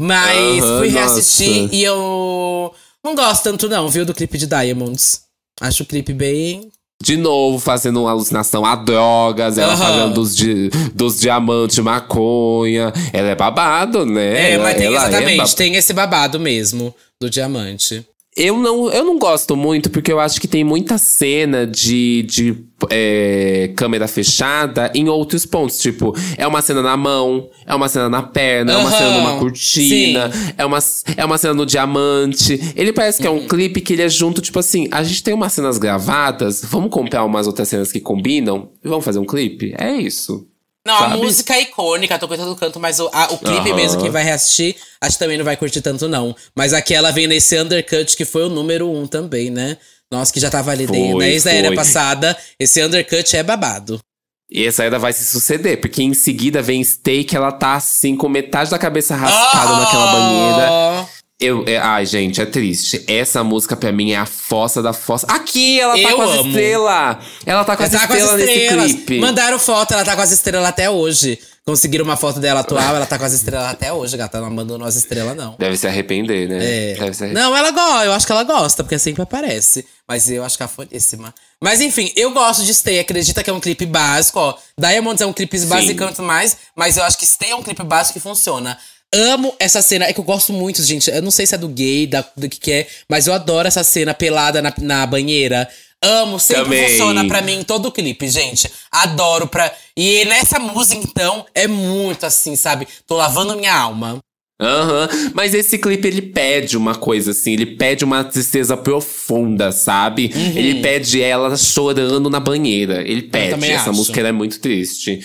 Mas 0.01 0.62
Aham, 0.62 0.78
fui 0.78 0.89
reassistir 0.89 1.62
nossa. 1.62 1.74
e 1.74 1.85
eu 1.85 2.74
não 3.05 3.15
gosto 3.15 3.44
tanto 3.44 3.69
não, 3.69 3.89
viu, 3.89 4.05
do 4.05 4.15
clipe 4.15 4.39
de 4.39 4.47
Diamonds. 4.47 5.23
Acho 5.61 5.82
o 5.82 5.86
clipe 5.86 6.12
bem... 6.12 6.70
De 7.03 7.16
novo, 7.16 7.59
fazendo 7.59 8.01
uma 8.03 8.11
alucinação 8.12 8.65
a 8.65 8.77
drogas, 8.77 9.59
ela 9.59 9.73
Aham. 9.73 9.83
falando 9.85 10.15
dos, 10.15 10.37
di 10.37 10.70
dos 10.95 11.19
diamantes, 11.19 11.79
maconha. 11.81 12.93
Ela 13.12 13.31
é 13.31 13.35
babado, 13.35 14.07
né? 14.07 14.51
É, 14.51 14.53
ela, 14.53 14.62
mas 14.65 14.77
tem 14.77 14.87
é 14.87 14.91
exatamente, 14.91 15.37
bab- 15.39 15.55
tem 15.57 15.74
esse 15.74 15.93
babado 15.93 16.39
mesmo 16.39 16.95
do 17.20 17.29
diamante. 17.29 18.07
Eu 18.35 18.57
não, 18.57 18.91
eu 18.91 19.05
não 19.05 19.19
gosto 19.19 19.55
muito, 19.55 19.91
porque 19.91 20.11
eu 20.11 20.19
acho 20.19 20.41
que 20.41 20.49
tem 20.49 20.65
muita 20.65 20.97
cena 20.97 21.67
de, 21.67 22.23
de 22.23 22.65
é, 22.89 23.71
câmera 23.77 24.09
fechada 24.09 24.91
em 24.95 25.07
outros 25.07 25.45
pontos. 25.45 25.77
Tipo, 25.79 26.15
é 26.39 26.47
uma 26.47 26.63
cena 26.63 26.81
na 26.81 26.97
mão, 26.97 27.51
é 27.67 27.75
uma 27.75 27.91
cena 27.91 28.09
na 28.09 28.23
perna, 28.23 28.73
é 28.73 28.77
uma 28.79 28.91
cena 28.91 29.11
numa 29.19 29.39
cortina, 29.39 30.31
é 30.57 30.65
uma, 30.65 30.79
é 31.15 31.25
uma 31.27 31.37
cena 31.37 31.53
no 31.53 31.67
diamante. 31.67 32.59
Ele 32.75 32.91
parece 32.93 33.21
que 33.21 33.27
é 33.27 33.31
Uhum. 33.31 33.45
um 33.45 33.47
clipe 33.47 33.83
que 33.83 33.93
ele 33.93 34.03
é 34.03 34.09
junto, 34.09 34.41
tipo 34.41 34.59
assim, 34.59 34.89
a 34.91 35.03
gente 35.03 35.23
tem 35.23 35.35
umas 35.35 35.53
cenas 35.53 35.77
gravadas, 35.77 36.63
vamos 36.65 36.91
comprar 36.91 37.25
umas 37.27 37.47
outras 37.47 37.69
cenas 37.69 37.93
que 37.93 38.01
combinam 38.01 38.71
e 38.83 38.89
vamos 38.89 39.05
fazer 39.05 39.19
um 39.19 39.27
clipe? 39.27 39.75
É 39.79 39.93
isso. 39.93 40.47
Não, 40.85 40.95
a 40.97 40.99
Sabe? 41.01 41.17
música 41.19 41.55
é 41.55 41.63
icônica, 41.63 42.19
tô 42.19 42.27
coitado 42.27 42.51
do 42.51 42.57
canto, 42.57 42.81
mas 42.81 42.99
o, 42.99 43.09
a- 43.13 43.33
o 43.33 43.39
clipe 43.39 43.69
Aham. 43.69 43.77
mesmo, 43.77 44.01
quem 44.01 44.11
vai 44.11 44.25
reassistir, 44.25 44.75
acho 45.01 45.13
que 45.13 45.19
também 45.19 45.39
não 45.39 45.45
vai 45.45 45.57
curtir 45.57 45.81
tanto, 45.81 46.09
não. 46.09 46.35
Mas 46.57 46.73
aqui 46.73 46.93
ela 46.93 47.13
vem 47.13 47.29
nesse 47.29 47.57
undercut, 47.61 48.17
que 48.17 48.25
foi 48.25 48.45
o 48.45 48.49
número 48.49 48.91
um 48.91 49.07
também, 49.07 49.49
né? 49.51 49.77
Nossa, 50.11 50.33
que 50.33 50.41
já 50.41 50.51
tava 50.51 50.73
ali 50.73 50.87
Foi, 50.87 50.97
desde 51.19 51.49
a 51.49 51.53
era 51.53 51.75
passada. 51.75 52.37
Esse 52.59 52.83
undercut 52.85 53.37
é 53.37 53.43
babado. 53.43 54.01
E 54.51 54.67
essa 54.67 54.83
ainda 54.83 54.99
vai 54.99 55.15
se 55.15 55.25
suceder, 55.25 55.81
porque 55.81 56.03
em 56.03 56.13
seguida 56.13 56.61
vem 56.61 56.83
que 57.27 57.35
ela 57.35 57.51
tá 57.51 57.75
assim, 57.77 58.15
com 58.15 58.29
metade 58.29 58.71
da 58.71 58.79
cabeça 58.79 59.17
raspada 59.17 59.77
naquela 59.77 60.07
banheira. 60.09 61.09
Eu, 61.44 61.64
é- 61.66 61.77
ai, 61.78 62.06
gente, 62.06 62.40
é 62.40 62.47
triste. 62.47 63.05
Essa 63.09 63.43
música 63.43 63.77
pra 63.77 63.90
mim 63.93 64.12
é 64.12 64.16
a 64.16 64.27
fossa 64.27 64.81
da 64.82 64.93
fossa. 64.93 65.27
Aqui, 65.28 65.81
ela 65.81 65.94
tá 65.94 65.98
Eu 66.10 66.16
com 66.16 66.23
as 66.23 66.31
amo. 66.39 66.48
estrelas. 66.48 67.16
Ela 67.44 67.64
tá 67.64 67.77
com 67.77 67.82
as 67.82 67.93
Ela 67.93 68.01
tá 68.01 68.06
com 68.06 68.12
as 68.14 68.20
estrelas 68.20 68.47
nesse 68.47 68.60
estrelas. 68.62 68.93
clipe. 68.93 69.20
Mandaram 69.20 69.59
foto, 69.59 69.93
ela 69.94 70.05
tá 70.05 70.14
com 70.16 70.23
as 70.23 70.31
estrelas 70.31 70.69
até 70.69 70.89
hoje. 70.89 71.39
Conseguiram 71.64 72.05
uma 72.05 72.16
foto 72.16 72.40
dela 72.40 72.59
atual, 72.60 72.97
ela 72.97 73.06
tá 73.06 73.16
com 73.16 73.24
as 73.24 73.32
estrelas 73.32 73.69
até 73.69 73.93
hoje, 73.93 74.16
gata. 74.16 74.36
Ela 74.39 74.47
não 74.47 74.52
abandonou 74.52 74.86
as 74.86 74.97
estrelas, 74.97 75.36
não. 75.36 75.55
Deve 75.59 75.77
se 75.77 75.86
arrepender, 75.86 76.48
né? 76.48 76.56
É. 76.56 76.94
Deve 76.94 77.14
se 77.14 77.23
arrepender. 77.23 77.35
Não, 77.35 77.56
ela 77.56 77.70
gosta, 77.70 78.05
eu 78.05 78.12
acho 78.12 78.27
que 78.27 78.32
ela 78.32 78.43
gosta, 78.43 78.82
porque 78.82 78.98
sempre 78.98 79.23
aparece. 79.23 79.86
Mas 80.09 80.28
eu 80.28 80.44
acho 80.44 80.56
que 80.56 80.62
ela 80.64 80.69
foi 80.69 80.86
foníssima. 80.86 81.32
Mas 81.62 81.81
enfim, 81.81 82.12
eu 82.16 82.32
gosto 82.32 82.64
de 82.64 82.74
Stay, 82.74 82.98
acredita 82.98 83.44
que 83.44 83.48
é 83.51 83.52
um 83.52 83.60
clipe 83.60 83.86
básico, 83.86 84.40
ó. 84.40 84.55
Diamonds 84.77 85.20
é 85.20 85.27
um 85.27 85.32
clipe 85.32 85.56
básico 85.66 86.02
e 86.02 86.23
mais, 86.23 86.56
mas 86.74 86.97
eu 86.97 87.05
acho 87.05 87.16
que 87.16 87.24
Stay 87.27 87.51
é 87.52 87.55
um 87.55 87.62
clipe 87.62 87.85
básico 87.85 88.14
que 88.14 88.20
funciona. 88.20 88.77
Amo 89.14 89.55
essa 89.59 89.82
cena, 89.82 90.06
é 90.06 90.12
que 90.12 90.20
eu 90.20 90.24
gosto 90.24 90.52
muito, 90.52 90.82
gente. 90.82 91.10
Eu 91.10 91.20
não 91.20 91.30
sei 91.30 91.47
se 91.47 91.55
é 91.55 91.59
do 91.59 91.68
gay, 91.68 92.06
da, 92.06 92.24
do 92.36 92.48
que, 92.48 92.59
que 92.59 92.72
é, 92.72 92.89
mas 93.09 93.26
eu 93.26 93.34
adoro 93.34 93.68
essa 93.68 93.84
cena 93.84 94.14
pelada 94.14 94.62
na, 94.62 94.72
na 94.78 95.06
banheira. 95.06 95.68
Amo, 96.02 96.40
sempre 96.40 96.64
Também. 96.64 96.89
funciona 96.89 97.26
pra 97.28 97.43
mim 97.43 97.60
em 97.60 97.62
todo 97.62 97.86
o 97.86 97.93
clipe, 97.93 98.28
gente. 98.28 98.70
Adoro 98.90 99.47
pra. 99.47 99.72
E 99.97 100.24
nessa 100.24 100.59
música, 100.59 101.01
então, 101.05 101.47
é 101.55 101.68
muito 101.68 102.26
assim, 102.26 102.56
sabe? 102.56 102.89
Tô 103.06 103.16
lavando 103.16 103.56
minha 103.56 103.74
alma. 103.74 104.18
Aham. 104.62 105.09
Mas 105.34 105.52
esse 105.55 105.76
clipe, 105.78 106.06
ele 106.06 106.22
pede 106.22 106.76
uma 106.76 106.94
coisa 106.94 107.32
assim. 107.32 107.52
Ele 107.52 107.66
pede 107.66 108.05
uma 108.05 108.22
tristeza 108.22 108.76
profunda, 108.76 109.72
sabe? 109.72 110.30
Uhum. 110.34 110.52
Ele 110.56 110.80
pede 110.80 111.20
ela 111.20 111.56
chorando 111.56 112.30
na 112.30 112.39
banheira. 112.40 113.02
Ele 113.06 113.22
pede. 113.22 113.64
Essa 113.72 113.90
acho. 113.90 113.98
música 113.98 114.20
é 114.20 114.32
muito 114.32 114.60
triste. 114.60 115.20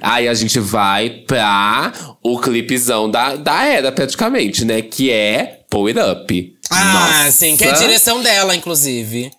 Aí 0.00 0.26
a 0.26 0.34
gente 0.34 0.58
vai 0.58 1.10
pra 1.10 1.92
o 2.22 2.38
clipezão 2.38 3.10
da, 3.10 3.36
da 3.36 3.64
era, 3.64 3.92
praticamente, 3.92 4.64
né? 4.64 4.82
Que 4.82 5.10
é 5.10 5.60
Pull 5.70 5.86
It 5.88 5.98
Up. 6.00 6.54
Ah, 6.70 7.22
Nossa. 7.24 7.32
sim, 7.32 7.56
que 7.56 7.64
é 7.64 7.70
a 7.70 7.74
direção 7.74 8.22
dela, 8.22 8.54
inclusive. 8.54 9.30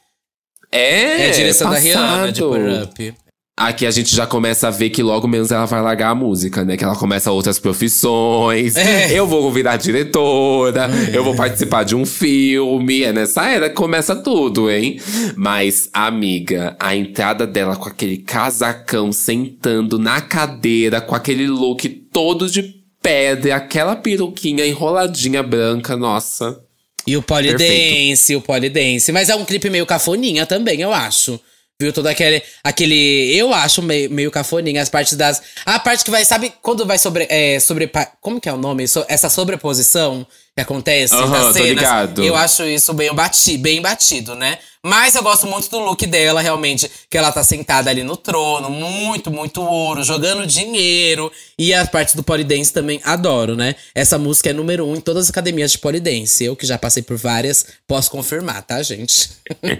É, 0.71 1.23
É, 1.25 1.29
a 1.29 1.31
direção 1.33 1.69
da 1.69 1.77
Rihanna, 1.77 2.31
de 2.31 2.41
passado. 2.41 2.61
Put 2.61 2.83
Up. 2.83 3.13
Aqui 3.61 3.85
a 3.85 3.91
gente 3.91 4.15
já 4.15 4.25
começa 4.25 4.69
a 4.69 4.71
ver 4.71 4.89
que 4.89 5.03
logo 5.03 5.27
menos 5.27 5.51
ela 5.51 5.65
vai 5.65 5.79
largar 5.83 6.09
a 6.09 6.15
música, 6.15 6.65
né? 6.65 6.75
Que 6.75 6.83
ela 6.83 6.95
começa 6.95 7.31
outras 7.31 7.59
profissões. 7.59 8.75
É. 8.75 9.13
Eu 9.13 9.27
vou 9.27 9.51
virar 9.51 9.77
diretora, 9.77 10.89
eu 11.13 11.23
vou 11.23 11.35
participar 11.35 11.83
de 11.83 11.95
um 11.95 12.03
filme. 12.03 13.03
É 13.03 13.13
nessa 13.13 13.47
era 13.47 13.69
que 13.69 13.75
começa 13.75 14.15
tudo, 14.15 14.67
hein? 14.67 14.99
Mas, 15.35 15.91
amiga, 15.93 16.75
a 16.79 16.95
entrada 16.95 17.45
dela 17.45 17.75
com 17.75 17.87
aquele 17.87 18.17
casacão 18.17 19.11
sentando 19.11 19.99
na 19.99 20.19
cadeira, 20.21 20.99
com 20.99 21.13
aquele 21.13 21.45
look 21.45 21.87
todo 22.11 22.49
de 22.49 22.63
pedra, 22.99 23.57
aquela 23.57 23.95
peruquinha 23.95 24.65
enroladinha 24.65 25.43
branca, 25.43 25.95
nossa. 25.95 26.59
E 27.05 27.15
o 27.15 27.21
Polidense, 27.21 28.35
o 28.35 28.41
Polidense. 28.41 29.11
Mas 29.11 29.29
é 29.29 29.35
um 29.35 29.45
clipe 29.45 29.69
meio 29.69 29.85
cafoninha 29.85 30.47
também, 30.47 30.81
eu 30.81 30.91
acho. 30.91 31.39
Viu? 31.81 31.93
Todo 31.93 32.07
aquele. 32.07 32.41
aquele 32.63 33.35
eu 33.35 33.53
acho 33.53 33.81
meio, 33.81 34.09
meio 34.09 34.31
cafoninha. 34.31 34.81
As 34.81 34.89
partes 34.89 35.13
das. 35.15 35.41
A 35.65 35.79
parte 35.79 36.03
que 36.03 36.11
vai. 36.11 36.23
Sabe 36.25 36.53
quando 36.61 36.85
vai 36.85 36.97
sobre. 36.97 37.27
É, 37.29 37.59
sobre 37.59 37.89
como 38.19 38.39
que 38.39 38.47
é 38.49 38.53
o 38.53 38.57
nome? 38.57 38.87
So- 38.87 39.05
essa 39.07 39.29
sobreposição 39.29 40.25
que 40.55 40.61
acontece 40.61 41.13
das 41.15 41.29
tô 41.29 41.53
cenas. 41.53 41.69
ligado. 41.69 42.23
Eu 42.23 42.35
acho 42.35 42.63
isso 42.65 42.93
bem, 42.93 43.13
bati, 43.13 43.57
bem 43.57 43.81
batido, 43.81 44.35
né? 44.35 44.57
Mas 44.83 45.15
eu 45.15 45.21
gosto 45.23 45.45
muito 45.47 45.69
do 45.69 45.79
look 45.79 46.05
dela, 46.07 46.41
realmente. 46.41 46.89
Que 47.09 47.17
ela 47.17 47.31
tá 47.31 47.43
sentada 47.43 47.89
ali 47.89 48.03
no 48.03 48.17
trono, 48.17 48.69
muito, 48.69 49.31
muito 49.31 49.61
ouro, 49.61 50.03
jogando 50.03 50.45
dinheiro. 50.45 51.31
E 51.57 51.73
as 51.73 51.87
partes 51.87 52.15
do 52.15 52.23
polidense 52.23 52.73
também 52.73 52.99
adoro, 53.03 53.55
né? 53.55 53.75
Essa 53.95 54.17
música 54.17 54.49
é 54.49 54.53
número 54.53 54.85
um 54.85 54.95
em 54.95 54.99
todas 54.99 55.25
as 55.25 55.29
academias 55.29 55.71
de 55.71 55.77
polidense. 55.77 56.43
Eu 56.43 56.55
que 56.55 56.65
já 56.65 56.77
passei 56.77 57.03
por 57.03 57.15
várias, 57.15 57.65
posso 57.87 58.09
confirmar, 58.11 58.61
tá, 58.63 58.81
gente? 58.83 59.29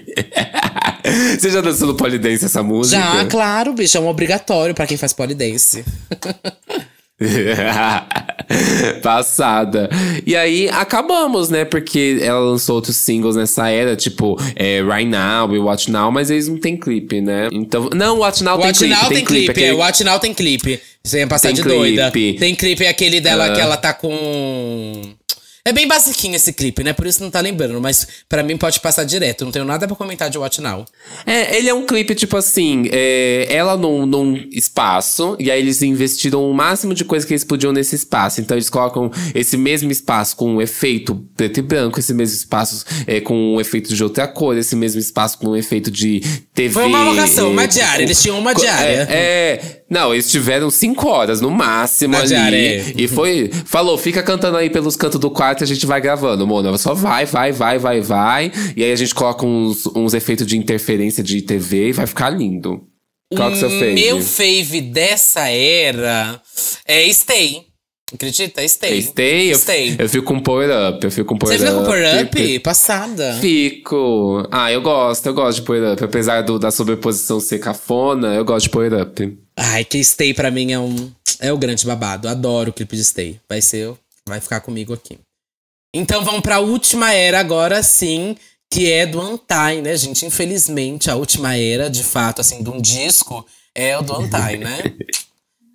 Você 1.40 1.50
já 1.50 1.62
dançou 1.62 1.88
no 1.88 1.96
polidense 1.96 2.46
essa 2.46 2.62
música? 2.64 3.02
Já, 3.02 3.26
claro, 3.26 3.74
bicho. 3.74 3.98
É 3.98 4.02
um 4.02 4.08
obrigatório 4.08 4.74
pra 4.76 4.86
quem 4.88 4.98
faz 4.98 5.14
polidense. 5.14 5.84
Passada. 9.02 9.90
E 10.26 10.36
aí 10.36 10.70
acabamos, 10.70 11.50
né? 11.50 11.66
Porque 11.66 12.20
ela 12.22 12.40
lançou 12.40 12.76
outros 12.76 12.96
singles 12.98 13.36
nessa 13.36 13.70
era, 13.70 13.96
tipo 13.96 14.38
é, 14.56 14.82
Right 14.84 15.06
Now 15.10 15.54
e 15.56 15.60
Watch 15.60 15.90
Now, 15.92 16.12
mas 16.12 16.30
eles 16.30 16.48
não 16.48 16.58
tem 16.58 16.76
clipe, 16.78 17.22
né? 17.22 17.48
Então. 17.52 17.90
Não, 17.94 18.20
Watch 18.20 18.44
Now 18.44 18.58
Watch 18.60 18.80
tem 18.80 18.90
clipe. 18.90 18.94
Now 19.02 19.08
tem, 19.10 19.18
tem 19.18 19.26
clipe, 19.26 19.52
aquele- 19.52 19.66
é, 19.68 19.74
Watch 19.74 20.04
Now 20.04 20.20
tem 20.20 20.34
clipe. 20.34 20.80
Você 21.04 21.20
ia 21.20 21.28
passar 21.28 21.48
Tem 21.48 21.56
de 21.56 21.64
doida. 21.64 22.12
clipe. 22.12 22.40
Tem 22.40 22.54
clipe, 22.56 22.84
é 22.86 22.90
aquele 22.90 23.20
dela 23.20 23.46
Ah. 23.46 23.54
que 23.54 23.60
ela 23.62 23.78
tá 23.78 23.94
com. 23.94 25.02
É 25.64 25.72
bem 25.72 25.88
basiquinho 25.88 26.36
esse 26.36 26.52
clipe, 26.54 26.84
né? 26.84 26.92
Por 26.94 27.06
isso 27.06 27.22
não 27.22 27.30
tá 27.30 27.40
lembrando, 27.40 27.80
mas 27.80 28.08
pra 28.28 28.42
mim 28.42 28.58
pode 28.58 28.80
passar 28.80 29.04
direto. 29.04 29.46
Não 29.46 29.52
tenho 29.52 29.64
nada 29.66 29.88
pra 29.88 29.96
comentar 29.96 30.30
de 30.30 30.38
Watch 30.38 30.60
Now. 30.60 30.86
É, 31.26 31.56
ele 31.58 31.70
é 31.70 31.74
um 31.74 31.86
clipe, 31.86 32.16
tipo 32.16 32.36
assim, 32.36 32.86
é, 32.92 33.46
ela 33.50 33.78
num, 33.78 34.06
num 34.06 34.48
espaço, 34.52 35.36
e 35.40 35.52
aí 35.52 35.60
eles 35.60 35.82
investiram 35.84 36.50
o 36.50 36.54
máximo 36.54 36.94
de 36.94 37.06
coisa 37.06 37.28
que 37.28 37.34
eles 37.34 37.44
podiam 37.44 37.72
nesse 37.72 37.96
espaço. 37.96 38.42
Então 38.42 38.58
eles 38.58 38.70
colocam 38.70 39.12
esse 39.36 39.56
mesmo 39.56 39.92
espaço 39.92 40.36
com 40.36 40.56
um 40.56 40.62
efeito 40.62 41.16
preto 41.38 41.60
e 41.60 41.62
branco, 41.62 42.00
esse 42.00 42.14
mesmo 42.14 42.36
espaço 42.36 42.84
é, 43.06 43.20
com 43.22 43.56
um 43.56 43.62
efeito 43.62 43.94
de 43.94 44.04
outra 44.04 44.28
cor, 44.28 44.58
esse 44.58 44.76
mesmo 44.76 45.00
espaço 45.00 45.38
com 45.38 45.50
um 45.50 45.56
efeito 45.56 45.92
de 45.92 46.22
TV. 46.54 46.74
Foi 46.74 46.86
uma 46.86 47.04
locação, 47.04 47.48
é, 47.48 47.50
uma 47.52 47.68
diária. 47.68 48.04
Eles 48.04 48.22
tinham 48.22 48.40
uma 48.40 48.54
co- 48.54 48.62
diária. 48.62 49.08
É, 49.10 49.14
é. 49.16 49.81
Não, 49.92 50.14
eles 50.14 50.32
tiveram 50.32 50.70
cinco 50.70 51.10
horas 51.10 51.42
no 51.42 51.52
máximo 51.52 52.14
Na 52.14 52.20
ali. 52.20 52.28
diária, 52.30 52.58
é. 52.58 52.94
E 52.96 53.10
foi, 53.10 53.52
falou, 53.66 53.98
fica 53.98 54.24
cantando 54.24 54.56
aí 54.56 54.70
pelos 54.70 54.96
cantos 54.96 55.20
do 55.20 55.30
quarto 55.30 55.60
e 55.62 55.64
a 55.66 55.68
gente 55.68 55.86
vai 55.86 56.00
gravando, 56.00 56.48
Mona. 56.48 56.78
Só 56.78 56.94
vai, 56.94 57.26
vai, 57.26 57.52
vai, 57.52 57.78
vai, 57.78 58.00
vai. 58.00 58.52
E 58.74 58.86
aí 58.86 58.92
a 58.94 58.96
gente 58.96 59.14
coloca 59.14 59.46
uns, 59.46 59.86
uns 59.88 60.14
efeitos 60.14 60.48
de 60.48 60.58
interferência 60.58 61.22
de 61.22 61.42
TV 61.42 61.90
e 61.90 61.92
vai 61.92 62.08
ficar 62.08 62.30
lindo. 62.30 62.82
Qual 63.36 63.50
que 63.50 63.56
é 63.56 63.58
o 63.58 63.60
seu 63.60 63.70
fave? 63.70 63.94
Meu 63.94 64.22
fave 64.22 64.80
dessa 64.80 65.50
era 65.50 66.42
é 66.86 67.12
Stay. 67.12 67.66
Acredita? 68.14 68.66
Stay. 68.68 69.02
Stay? 69.02 69.52
Eu, 69.52 69.58
Stay. 69.58 69.96
eu 70.00 70.08
fico 70.08 70.26
com 70.26 70.40
Power 70.40 70.70
Up. 70.70 71.04
Eu 71.04 71.12
fico 71.12 71.28
com 71.28 71.38
Power 71.38 71.58
Você 71.58 71.64
Up. 71.64 71.70
fica 71.70 71.80
com 71.80 71.86
Power 71.86 72.26
Up? 72.26 72.60
Passada. 72.60 73.38
Fico. 73.42 74.48
Ah, 74.52 74.72
eu 74.72 74.82
gosto, 74.82 75.26
eu 75.26 75.34
gosto 75.34 75.60
de 75.60 75.66
Power 75.66 75.94
Up. 75.94 76.04
Apesar 76.04 76.42
do, 76.44 76.58
da 76.58 76.72
sobreposição 76.72 77.42
ser 77.42 77.60
cafona, 77.60 78.34
eu 78.36 78.46
gosto 78.46 78.66
de 78.66 78.70
Power 78.70 78.94
Up. 79.02 79.41
Ai, 79.56 79.84
que 79.84 80.04
Stay 80.04 80.34
pra 80.34 80.52
mim 80.52 80.72
é 80.72 80.80
um. 80.80 81.12
É 81.40 81.52
o 81.52 81.58
grande 81.58 81.86
babado. 81.86 82.28
Adoro 82.28 82.70
o 82.70 82.74
clipe 82.74 82.96
de 82.96 83.04
Stay. 83.04 83.40
Vai 83.50 83.62
ser. 83.62 83.94
Vai 84.28 84.40
ficar 84.40 84.62
comigo 84.62 84.94
aqui. 84.94 85.18
Então 85.94 86.24
vamos 86.24 86.42
pra 86.42 86.60
última 86.60 87.12
era 87.12 87.40
agora 87.40 87.84
sim, 87.84 88.36
que 88.72 88.90
é 88.92 89.06
do 89.06 89.20
Antai, 89.20 89.82
né, 89.82 89.96
gente? 89.98 90.26
Infelizmente, 90.26 91.10
a 91.12 91.16
última 91.16 91.58
era, 91.58 91.90
de 91.90 92.04
fato, 92.04 92.40
assim, 92.40 92.64
de 92.64 92.70
um 92.70 92.80
disco, 92.80 93.46
é 93.76 93.98
o 93.98 94.02
do 94.02 94.16
Antai, 94.16 94.58
né? 94.58 94.80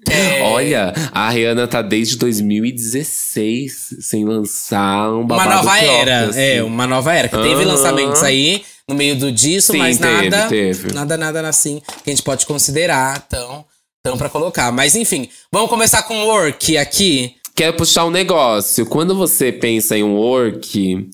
É, 0.09 0.41
Olha, 0.43 0.93
a 1.11 1.29
Rihanna 1.31 1.67
tá 1.67 1.83
desde 1.83 2.17
2016 2.17 3.97
sem 4.01 4.25
lançar 4.25 5.11
um 5.11 5.23
uma 5.23 5.37
babado 5.37 5.51
nova 5.57 5.79
top, 5.81 5.85
era. 5.85 6.29
assim. 6.29 6.41
É, 6.41 6.63
uma 6.63 6.87
nova 6.87 7.13
era. 7.13 7.29
Que 7.29 7.37
teve 7.37 7.65
lançamentos 7.65 8.23
aí 8.23 8.65
no 8.89 8.95
meio 8.95 9.17
do 9.17 9.33
disco, 9.33 9.73
Sim, 9.73 9.79
mas 9.79 9.99
teve, 9.99 10.31
nada. 10.31 10.49
teve. 10.49 10.93
Nada, 10.93 11.17
nada 11.17 11.49
assim 11.49 11.83
que 12.05 12.11
a 12.11 12.13
gente 12.13 12.23
pode 12.23 12.47
considerar 12.47 13.21
tão, 13.29 13.65
tão 14.03 14.17
pra 14.17 14.29
colocar. 14.29 14.71
Mas 14.71 14.95
enfim, 14.95 15.29
vamos 15.51 15.69
começar 15.69 16.03
com 16.05 16.17
o 16.17 16.27
Work 16.27 16.77
aqui. 16.79 17.35
Quero 17.55 17.75
puxar 17.75 18.05
um 18.05 18.11
negócio. 18.11 18.87
Quando 18.87 19.15
você 19.17 19.51
pensa 19.51 19.97
em 19.97 20.05
um 20.05 20.15
work, 20.15 21.09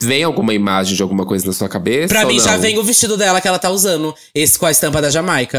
vem 0.00 0.22
alguma 0.22 0.54
imagem 0.54 0.94
de 0.94 1.02
alguma 1.02 1.26
coisa 1.26 1.44
na 1.46 1.52
sua 1.52 1.68
cabeça? 1.68 2.08
Pra 2.08 2.24
mim 2.24 2.38
já 2.38 2.56
vem 2.56 2.78
o 2.78 2.84
vestido 2.84 3.16
dela 3.16 3.40
que 3.40 3.48
ela 3.48 3.58
tá 3.58 3.70
usando. 3.70 4.14
Esse 4.32 4.58
com 4.58 4.66
a 4.66 4.70
estampa 4.70 5.02
da 5.02 5.10
Jamaica. 5.10 5.58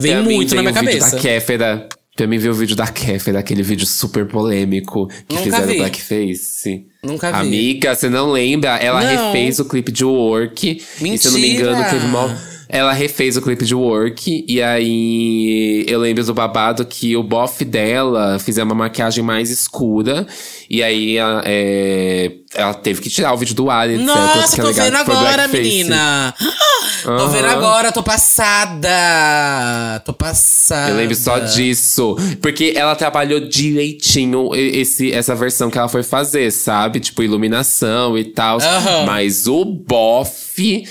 Vem 0.00 0.12
Pra 0.14 0.22
mim, 0.22 0.34
muito 0.36 0.54
na 0.54 0.62
vem 0.62 0.72
minha 0.72 0.82
o 0.82 0.86
vídeo 0.86 0.98
cabeça. 1.00 1.16
Da 1.16 1.22
Kéfera. 1.22 1.88
Mim, 2.20 2.38
ver 2.38 2.50
o 2.50 2.54
vídeo 2.54 2.76
da 2.76 2.86
Kéfera, 2.86 3.40
aquele 3.40 3.60
vídeo 3.64 3.84
super 3.84 4.24
polêmico 4.26 5.08
que 5.28 5.34
Nunca 5.34 5.42
fizeram 5.42 5.66
vi. 5.66 5.78
blackface. 5.78 6.86
Nunca 7.02 7.32
vi. 7.32 7.38
Amiga, 7.38 7.92
você 7.92 8.08
não 8.08 8.30
lembra? 8.30 8.76
Ela 8.76 9.02
Não. 9.02 9.32
refez 9.32 9.58
o 9.58 9.64
clipe 9.64 9.90
de 9.90 10.04
Work. 10.04 10.80
E 11.02 11.18
se 11.18 11.26
eu 11.26 11.32
não 11.32 11.40
me 11.40 11.50
engano, 11.54 11.72
Mentira. 11.76 11.90
teve 11.90 12.06
mal. 12.06 12.30
Ela 12.68 12.92
refez 12.92 13.36
o 13.36 13.42
clipe 13.42 13.64
de 13.64 13.74
Work. 13.74 14.44
E 14.48 14.62
aí 14.62 15.84
eu 15.88 16.00
lembro 16.00 16.24
do 16.24 16.34
babado 16.34 16.84
que 16.84 17.16
o 17.16 17.22
bofe 17.22 17.64
dela 17.64 18.38
fizeram 18.38 18.66
uma 18.66 18.74
maquiagem 18.74 19.22
mais 19.22 19.50
escura. 19.50 20.26
E 20.68 20.82
aí 20.82 21.16
ela, 21.16 21.42
é, 21.44 22.32
ela 22.54 22.74
teve 22.74 23.00
que 23.00 23.10
tirar 23.10 23.32
o 23.32 23.36
vídeo 23.36 23.54
do 23.54 23.70
ar, 23.70 23.88
etc. 23.90 24.04
Nossa, 24.04 24.56
porque 24.56 24.62
tô 24.62 24.72
vendo 24.72 24.96
agora, 24.96 25.48
menina. 25.48 26.34
Tô 27.02 27.28
vendo 27.28 27.46
agora, 27.46 27.92
tô 27.92 28.02
passada. 28.02 28.88
Tô 30.06 30.14
passada. 30.14 30.90
Eu 30.90 30.96
lembro 30.96 31.14
só 31.14 31.38
disso. 31.38 32.16
Porque 32.40 32.72
ela 32.74 32.96
trabalhou 32.96 33.40
direitinho 33.40 34.54
esse, 34.54 35.12
essa 35.12 35.34
versão 35.34 35.70
que 35.70 35.76
ela 35.76 35.88
foi 35.88 36.02
fazer, 36.02 36.50
sabe? 36.50 37.00
Tipo, 37.00 37.22
iluminação 37.22 38.16
e 38.16 38.24
tal. 38.24 38.58
Aham. 38.58 39.04
Mas 39.04 39.46
o 39.46 39.66
bofe 39.66 40.88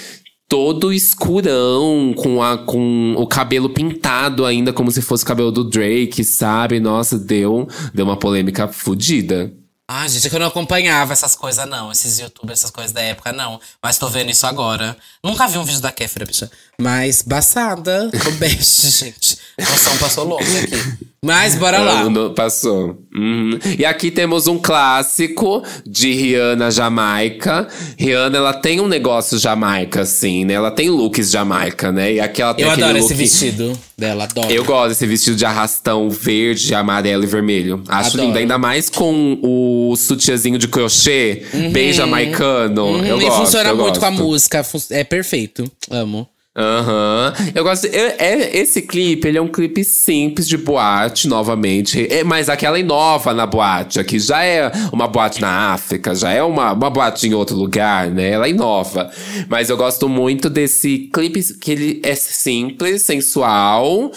todo 0.53 0.93
escurão, 0.93 2.13
com, 2.15 2.43
a, 2.43 2.59
com 2.59 3.15
o 3.17 3.25
cabelo 3.25 3.71
pintado 3.71 4.45
ainda, 4.45 4.71
como 4.71 4.91
se 4.91 5.01
fosse 5.01 5.23
o 5.23 5.25
cabelo 5.27 5.51
do 5.51 5.63
Drake, 5.63 6.23
sabe? 6.23 6.79
Nossa, 6.79 7.17
deu, 7.17 7.67
deu 7.91 8.05
uma 8.05 8.15
polêmica 8.15 8.67
fodida. 8.67 9.51
Ah, 9.89 10.07
gente, 10.07 10.27
é 10.27 10.29
que 10.29 10.35
eu 10.35 10.39
não 10.39 10.45
acompanhava 10.45 11.11
essas 11.11 11.35
coisas, 11.35 11.67
não. 11.67 11.91
Esses 11.91 12.19
youtubers, 12.19 12.59
essas 12.59 12.69
coisas 12.69 12.91
da 12.91 13.01
época, 13.01 13.33
não. 13.33 13.59
Mas 13.81 13.97
tô 13.97 14.07
vendo 14.09 14.29
isso 14.29 14.45
agora. 14.45 14.95
Nunca 15.23 15.47
vi 15.47 15.57
um 15.57 15.63
vídeo 15.63 15.81
da 15.81 15.91
Kéfera, 15.91 16.23
bicha. 16.23 16.51
Mas, 16.79 17.23
baçada. 17.23 18.11
Tô 18.23 18.31
best, 18.33 18.91
gente. 18.95 19.39
Noção 19.59 19.97
passou 19.97 20.23
louco 20.23 20.43
aqui. 20.43 21.12
Mas, 21.23 21.55
bora 21.55 21.79
lá. 21.79 22.09
Não- 22.09 22.33
Passou. 22.33 22.97
Uhum. 23.15 23.57
E 23.79 23.85
aqui 23.85 24.11
temos 24.11 24.45
um 24.47 24.57
clássico 24.59 25.63
de 25.85 26.11
Rihanna 26.11 26.69
Jamaica. 26.69 27.67
Rihanna, 27.97 28.37
ela 28.37 28.53
tem 28.53 28.81
um 28.81 28.87
negócio 28.87 29.37
Jamaica, 29.39 30.01
assim, 30.01 30.43
né? 30.43 30.53
Ela 30.55 30.69
tem 30.71 30.89
looks 30.89 31.31
Jamaica, 31.31 31.91
né? 31.91 32.13
E 32.13 32.19
aqui 32.19 32.41
ela 32.41 32.53
tem 32.53 32.65
Eu 32.65 32.71
adoro 32.71 32.93
look... 32.97 33.05
esse 33.05 33.13
vestido 33.13 33.71
dela, 33.97 34.25
adoro. 34.25 34.51
Eu 34.51 34.65
gosto 34.65 34.89
desse 34.89 35.05
vestido 35.07 35.37
de 35.37 35.45
arrastão 35.45 36.09
verde, 36.09 36.75
amarelo 36.75 37.23
e 37.23 37.27
vermelho. 37.27 37.81
Acho 37.87 38.09
Adoro. 38.09 38.25
lindo, 38.25 38.37
ainda 38.39 38.57
mais 38.57 38.89
com 38.89 39.39
o 39.41 39.95
sutiazinho 39.95 40.57
de 40.57 40.67
crochê, 40.67 41.43
bem 41.71 41.93
jamaicano. 41.93 42.85
Uhum, 42.85 43.05
eu 43.05 43.21
e 43.21 43.25
gosto, 43.25 43.37
funciona 43.45 43.69
eu 43.69 43.77
muito 43.77 43.99
com 43.99 44.05
a 44.05 44.09
gosto. 44.09 44.23
música. 44.23 44.65
É 44.91 45.03
perfeito. 45.03 45.71
Amo. 45.89 46.27
Aham. 46.55 47.33
Eu 47.55 47.63
gosto. 47.63 47.85
eu- 47.87 48.13
é, 48.19 48.55
esse 48.57 48.83
clipe, 48.83 49.27
ele 49.27 49.37
é 49.39 49.41
um 49.41 49.47
clipe 49.47 49.83
simples 49.83 50.47
de 50.47 50.55
boate, 50.57 51.27
novamente. 51.27 52.05
É, 52.11 52.23
mas 52.23 52.47
aquela 52.47 52.77
inova 52.79 53.33
na 53.33 53.45
boate. 53.47 53.99
Aqui 53.99 54.19
já 54.19 54.43
é 54.43 54.71
uma 54.91 55.07
boate 55.07 55.41
na 55.41 55.73
África, 55.73 56.13
já 56.13 56.31
é 56.31 56.43
uma, 56.43 56.73
uma 56.73 56.89
boate 56.91 57.27
em 57.27 57.33
outro 57.33 57.55
lugar, 57.55 58.09
né? 58.11 58.29
Ela 58.31 58.47
inova. 58.47 59.09
Mas 59.49 59.69
eu 59.69 59.77
gosto 59.77 60.07
muito 60.07 60.49
desse 60.49 61.09
clipe 61.11 61.41
que 61.59 61.71
ele 61.71 62.01
é 62.03 62.13
simples, 62.13 63.01
sensual. 63.01 64.11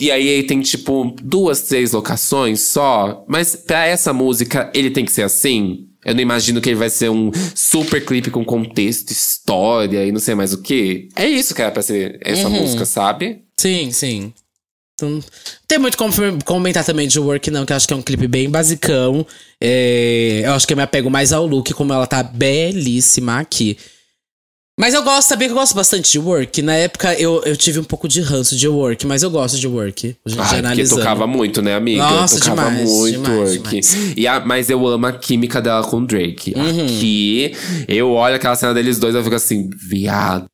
E 0.00 0.10
aí 0.10 0.42
tem, 0.44 0.60
tipo, 0.62 1.14
duas, 1.22 1.60
três 1.62 1.92
locações 1.92 2.62
só. 2.62 3.22
Mas 3.28 3.54
pra 3.54 3.84
essa 3.86 4.14
música, 4.14 4.70
ele 4.74 4.90
tem 4.90 5.04
que 5.04 5.12
ser 5.12 5.22
assim. 5.24 5.88
Eu 6.04 6.14
não 6.14 6.20
imagino 6.20 6.60
que 6.60 6.68
ele 6.68 6.76
vai 6.78 6.90
ser 6.90 7.10
um 7.10 7.30
super 7.54 8.04
clipe 8.04 8.30
com 8.30 8.44
contexto, 8.44 9.10
história 9.10 10.04
e 10.04 10.10
não 10.12 10.18
sei 10.20 10.34
mais 10.34 10.52
o 10.52 10.60
que. 10.62 11.08
É 11.14 11.26
isso 11.28 11.54
que 11.54 11.62
era 11.62 11.70
pra 11.70 11.82
ser 11.82 12.18
essa 12.22 12.48
Uhum. 12.48 12.60
música, 12.60 12.84
sabe? 12.84 13.42
Sim, 13.56 13.92
sim. 13.92 14.32
Então, 14.94 15.10
não 15.10 15.22
tem 15.66 15.78
muito 15.78 15.96
como 15.96 16.12
comentar 16.44 16.84
também 16.84 17.08
de 17.08 17.18
Work, 17.18 17.50
não, 17.50 17.64
que 17.64 17.72
eu 17.72 17.76
acho 17.76 17.86
que 17.88 17.94
é 17.94 17.96
um 17.96 18.02
clipe 18.02 18.26
bem 18.28 18.50
basicão. 18.50 19.26
É, 19.60 20.42
eu 20.44 20.52
acho 20.52 20.66
que 20.66 20.72
eu 20.72 20.76
me 20.76 20.82
apego 20.82 21.08
mais 21.10 21.32
ao 21.32 21.46
look, 21.46 21.72
como 21.74 21.92
ela 21.92 22.06
tá 22.06 22.22
belíssima 22.22 23.38
aqui. 23.40 23.76
Mas 24.80 24.94
eu 24.94 25.02
gosto, 25.02 25.28
sabia 25.28 25.48
que 25.48 25.52
eu 25.52 25.58
gosto 25.58 25.74
bastante 25.74 26.10
de 26.10 26.18
Work. 26.18 26.62
Na 26.62 26.74
época 26.74 27.12
eu, 27.20 27.42
eu 27.44 27.54
tive 27.56 27.78
um 27.78 27.84
pouco 27.84 28.08
de 28.08 28.20
ranço 28.22 28.56
de 28.56 28.66
Work, 28.66 29.06
mas 29.06 29.22
eu 29.22 29.30
gosto 29.30 29.58
de 29.58 29.68
Work. 29.68 30.16
A 30.24 30.28
gente 30.30 30.40
Ai, 30.40 30.62
porque 30.62 30.84
tocava 30.86 31.26
muito, 31.26 31.60
né, 31.60 31.74
amiga? 31.74 32.02
Nossa, 32.02 32.38
tocava 32.38 32.70
demais, 32.70 32.90
muito 32.90 33.20
demais, 33.22 33.38
work. 33.56 33.58
demais. 33.58 34.12
E 34.16 34.26
a- 34.26 34.40
mas 34.40 34.70
eu 34.70 34.86
amo 34.86 35.06
a 35.06 35.12
química 35.12 35.60
dela 35.60 35.84
com 35.86 35.98
o 35.98 36.06
Drake. 36.06 36.54
Uhum. 36.56 36.86
Aqui, 36.86 37.54
eu 37.86 38.10
olho 38.12 38.34
aquela 38.36 38.56
cena 38.56 38.72
deles 38.72 38.98
dois 38.98 39.14
e 39.14 39.18
eu 39.18 39.22
fico 39.22 39.36
assim, 39.36 39.68
viado. 39.76 40.46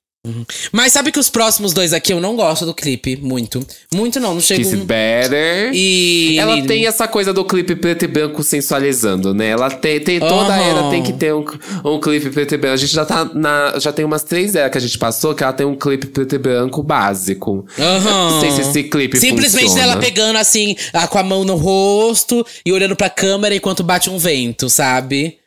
Mas 0.72 0.92
sabe 0.92 1.12
que 1.12 1.18
os 1.18 1.28
próximos 1.28 1.72
dois 1.72 1.92
aqui 1.92 2.12
eu 2.12 2.20
não 2.20 2.36
gosto 2.36 2.64
do 2.66 2.74
clipe, 2.74 3.16
muito. 3.16 3.64
Muito 3.94 4.20
não, 4.20 4.34
não 4.34 4.40
chego. 4.40 4.62
Kiss 4.62 4.76
Better. 4.76 5.70
E. 5.72 6.36
Ela 6.38 6.62
tem 6.62 6.86
essa 6.86 7.06
coisa 7.09 7.32
do 7.32 7.44
clipe 7.44 7.74
preto 7.74 8.05
e 8.05 8.09
branco 8.09 8.42
sensualizando, 8.42 9.34
né? 9.34 9.48
Ela 9.48 9.70
tem, 9.70 10.00
tem 10.00 10.20
toda 10.20 10.55
Aham. 10.55 10.62
era 10.62 10.90
tem 10.90 11.02
que 11.02 11.12
ter 11.12 11.34
um, 11.34 11.44
um 11.84 12.00
clipe 12.00 12.30
preto 12.30 12.55
e 12.55 12.59
branco. 12.59 12.74
A 12.74 12.78
gente 12.78 12.92
já 12.92 13.05
tá 13.05 13.24
na. 13.34 13.78
Já 13.78 13.92
tem 13.92 14.05
umas 14.05 14.22
três 14.22 14.55
eras 14.55 14.70
que 14.70 14.78
a 14.78 14.80
gente 14.80 14.98
passou 14.98 15.34
que 15.34 15.42
ela 15.42 15.52
tem 15.52 15.66
um 15.66 15.76
clipe 15.76 16.06
preto 16.06 16.34
e 16.34 16.38
branco 16.38 16.82
básico. 16.82 17.66
Aham. 17.78 18.30
Não 18.30 18.40
sei 18.40 18.50
se 18.50 18.60
esse 18.62 18.84
clipe 18.84 19.18
Simplesmente 19.18 19.68
funciona. 19.68 19.92
ela 19.92 19.96
pegando 19.96 20.38
assim, 20.38 20.76
com 21.10 21.18
a 21.18 21.22
mão 21.22 21.44
no 21.44 21.56
rosto 21.56 22.44
e 22.64 22.72
olhando 22.72 22.96
pra 22.96 23.09
câmera 23.10 23.55
enquanto 23.55 23.82
bate 23.82 24.10
um 24.10 24.18
vento, 24.18 24.68
sabe? 24.68 25.38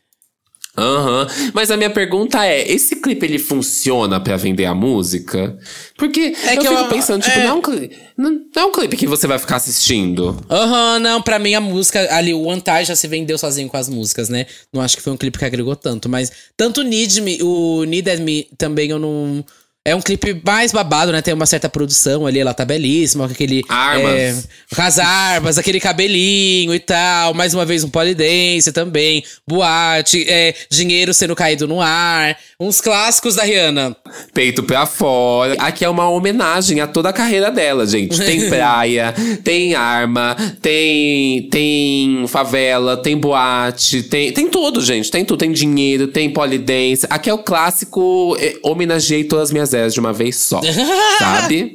Aham. 0.81 1.27
Mas 1.53 1.69
a 1.71 1.77
minha 1.77 1.89
pergunta 1.89 2.45
é: 2.45 2.69
esse 2.71 2.95
clipe 2.97 3.25
ele 3.25 3.39
funciona 3.39 4.19
pra 4.19 4.35
vender 4.37 4.65
a 4.65 4.73
música? 4.73 5.57
Porque 5.97 6.33
É 6.45 6.55
eu 6.55 6.61
que 6.61 6.67
fico 6.67 6.73
eu- 6.81 6.87
pensando, 6.89 7.21
tipo, 7.23 7.37
é. 7.37 7.43
não, 7.43 7.49
é 7.49 7.53
um 7.53 7.61
clipe, 7.61 7.97
não, 8.17 8.31
não 8.31 8.61
é 8.63 8.65
um 8.65 8.71
clipe 8.71 8.97
que 8.97 9.07
você 9.07 9.27
vai 9.27 9.37
ficar 9.39 9.57
assistindo. 9.57 10.37
Aham, 10.49 10.99
não, 10.99 11.21
pra 11.21 11.37
mim 11.39 11.53
a 11.53 11.61
música 11.61 12.13
ali, 12.15 12.33
o 12.33 12.49
Antai 12.49 12.85
já 12.85 12.95
se 12.95 13.07
vendeu 13.07 13.37
sozinho 13.37 13.67
com 13.69 13.77
as 13.77 13.87
músicas, 13.89 14.29
né? 14.29 14.45
Não 14.73 14.81
acho 14.81 14.97
que 14.97 15.03
foi 15.03 15.13
um 15.13 15.17
clipe 15.17 15.37
que 15.37 15.45
agregou 15.45 15.75
tanto, 15.75 16.09
mas 16.09 16.31
tanto 16.57 16.81
Need 16.83 17.21
Me, 17.21 17.37
o 17.41 17.83
Needed 17.83 18.21
Me 18.21 18.47
também 18.57 18.89
eu 18.89 18.99
não. 18.99 19.43
É 19.83 19.95
um 19.95 20.01
clipe 20.01 20.39
mais 20.45 20.71
babado, 20.71 21.11
né? 21.11 21.23
Tem 21.23 21.33
uma 21.33 21.47
certa 21.47 21.67
produção 21.67 22.27
ali, 22.27 22.37
ela 22.37 22.53
tá 22.53 22.63
belíssima, 22.63 23.25
com 23.25 23.33
aquele. 23.33 23.63
Armas. 23.67 24.11
é, 24.11 24.75
com 24.75 24.81
as 24.83 24.99
armas, 24.99 25.57
aquele 25.57 25.79
cabelinho 25.79 26.75
e 26.75 26.79
tal. 26.79 27.33
Mais 27.33 27.55
uma 27.55 27.65
vez 27.65 27.83
um 27.83 27.89
polidense 27.89 28.71
também. 28.71 29.23
Boate, 29.47 30.23
é, 30.29 30.53
dinheiro 30.69 31.15
sendo 31.15 31.35
caído 31.35 31.67
no 31.67 31.81
ar. 31.81 32.37
Uns 32.59 32.79
clássicos 32.79 33.33
da 33.33 33.43
Rihanna. 33.43 33.97
Peito 34.35 34.61
pra 34.61 34.85
fora. 34.85 35.55
Aqui 35.57 35.83
é 35.83 35.89
uma 35.89 36.07
homenagem 36.07 36.79
a 36.79 36.85
toda 36.85 37.09
a 37.09 37.13
carreira 37.13 37.49
dela, 37.49 37.87
gente. 37.87 38.23
Tem 38.23 38.49
praia, 38.49 39.15
tem 39.43 39.73
arma, 39.73 40.37
tem 40.61 41.49
tem 41.49 42.27
favela, 42.27 42.97
tem 42.97 43.17
boate, 43.17 44.03
tem, 44.03 44.31
tem 44.31 44.47
tudo, 44.47 44.79
gente. 44.79 45.09
Tem 45.09 45.25
tudo. 45.25 45.39
Tem 45.39 45.51
dinheiro, 45.51 46.07
tem 46.07 46.29
polidense. 46.29 47.07
Aqui 47.09 47.27
é 47.27 47.33
o 47.33 47.39
clássico 47.39 48.37
eh, 48.39 48.59
homenageei 48.61 49.23
todas 49.23 49.45
as 49.45 49.51
minhas 49.51 49.70
eras 49.73 49.93
de 49.93 49.99
uma 49.99 50.13
vez 50.13 50.37
só. 50.37 50.61
sabe? 51.19 51.71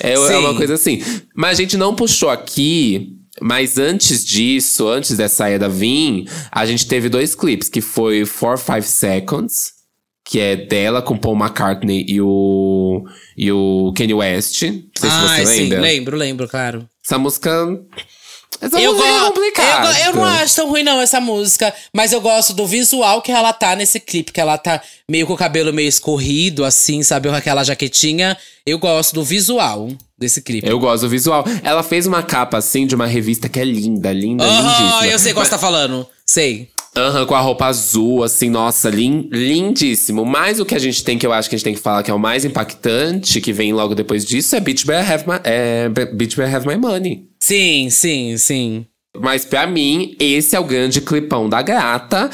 É, 0.00 0.12
é 0.12 0.18
uma 0.18 0.50
Sim. 0.50 0.56
coisa 0.56 0.74
assim. 0.74 1.02
Mas 1.34 1.58
a 1.58 1.62
gente 1.62 1.76
não 1.76 1.94
puxou 1.94 2.30
aqui. 2.30 3.14
Mas 3.40 3.78
antes 3.78 4.24
disso, 4.24 4.88
antes 4.88 5.16
dessa 5.16 5.48
era 5.48 5.68
vir, 5.68 6.28
a 6.50 6.66
gente 6.66 6.88
teve 6.88 7.08
dois 7.08 7.36
clipes, 7.36 7.68
que 7.68 7.80
foi 7.80 8.24
For 8.24 8.58
Five 8.58 8.82
Seconds, 8.82 9.74
que 10.24 10.40
é 10.40 10.56
dela 10.56 11.00
com 11.00 11.16
Paul 11.16 11.36
McCartney 11.36 12.04
e 12.08 12.20
o, 12.20 13.04
e 13.36 13.52
o 13.52 13.92
Kanye 13.96 14.14
West. 14.14 14.62
Não 14.62 14.70
sei 14.98 15.10
se 15.10 15.20
você 15.20 15.46
sim, 15.46 15.60
lembra. 15.62 15.80
lembro, 15.80 16.16
lembro, 16.16 16.48
claro. 16.48 16.88
Essa 17.04 17.16
música. 17.16 17.50
Essa 18.60 18.80
Eu, 18.80 18.92
música 18.92 19.08
é 19.08 19.20
complicada. 19.20 19.88
eu, 20.00 20.04
go- 20.04 20.08
eu 20.08 20.14
não 20.16 20.24
acho 20.24 20.56
tão 20.56 20.68
ruim, 20.68 20.82
não, 20.82 21.00
essa 21.00 21.20
música. 21.20 21.72
Mas 21.94 22.12
eu 22.12 22.20
gosto 22.20 22.52
do 22.52 22.66
visual 22.66 23.22
que 23.22 23.30
ela 23.30 23.52
tá 23.52 23.76
nesse 23.76 24.00
clipe. 24.00 24.32
Que 24.32 24.40
ela 24.40 24.58
tá 24.58 24.80
meio 25.08 25.26
com 25.28 25.32
o 25.34 25.36
cabelo 25.36 25.72
meio 25.72 25.88
escorrido, 25.88 26.64
assim, 26.64 27.02
sabe? 27.04 27.28
Com 27.28 27.34
aquela 27.36 27.62
jaquetinha. 27.62 28.36
Eu 28.66 28.78
gosto 28.78 29.14
do 29.14 29.22
visual 29.22 29.88
desse 30.18 30.42
clipe. 30.42 30.66
Eu 30.68 30.78
gosto 30.80 31.02
do 31.04 31.08
visual. 31.08 31.44
Ela 31.62 31.82
fez 31.84 32.06
uma 32.06 32.22
capa 32.22 32.58
assim 32.58 32.84
de 32.86 32.94
uma 32.96 33.06
revista 33.06 33.48
que 33.48 33.60
é 33.60 33.64
linda, 33.64 34.12
linda, 34.12 34.44
Aham, 34.44 34.78
lindíssima. 34.80 35.06
eu 35.06 35.18
sei 35.20 35.32
qual 35.32 35.44
você 35.44 35.50
tá 35.52 35.58
falando. 35.58 36.06
Sei. 36.26 36.68
Aham, 36.98 37.26
com 37.26 37.34
a 37.34 37.40
roupa 37.40 37.66
azul, 37.66 38.24
assim, 38.24 38.50
nossa, 38.50 38.90
lin- 38.90 39.28
lindíssimo. 39.30 40.24
Mas 40.24 40.58
o 40.58 40.64
que 40.66 40.74
a 40.74 40.78
gente 40.80 41.04
tem, 41.04 41.16
que 41.16 41.24
eu 41.26 41.32
acho 41.32 41.48
que 41.48 41.54
a 41.54 41.58
gente 41.58 41.64
tem 41.64 41.74
que 41.74 41.80
falar 41.80 42.02
que 42.02 42.10
é 42.10 42.14
o 42.14 42.18
mais 42.18 42.44
impactante, 42.44 43.40
que 43.40 43.52
vem 43.52 43.72
logo 43.72 43.94
depois 43.94 44.24
disso, 44.24 44.56
é 44.56 44.60
Bitch 44.60 44.84
Better 44.84 45.10
Have 45.12 45.24
My, 45.28 45.38
é, 45.44 45.88
Bitch 45.88 46.34
Better 46.36 46.54
Have 46.56 46.66
My 46.66 46.76
Money. 46.76 47.24
Sim, 47.40 47.88
sim, 47.90 48.36
sim. 48.36 48.84
Mas 49.20 49.44
pra 49.44 49.66
mim, 49.66 50.16
esse 50.18 50.56
é 50.56 50.60
o 50.60 50.64
grande 50.64 51.00
clipão 51.00 51.48
da 51.48 51.62
gata. 51.62 52.28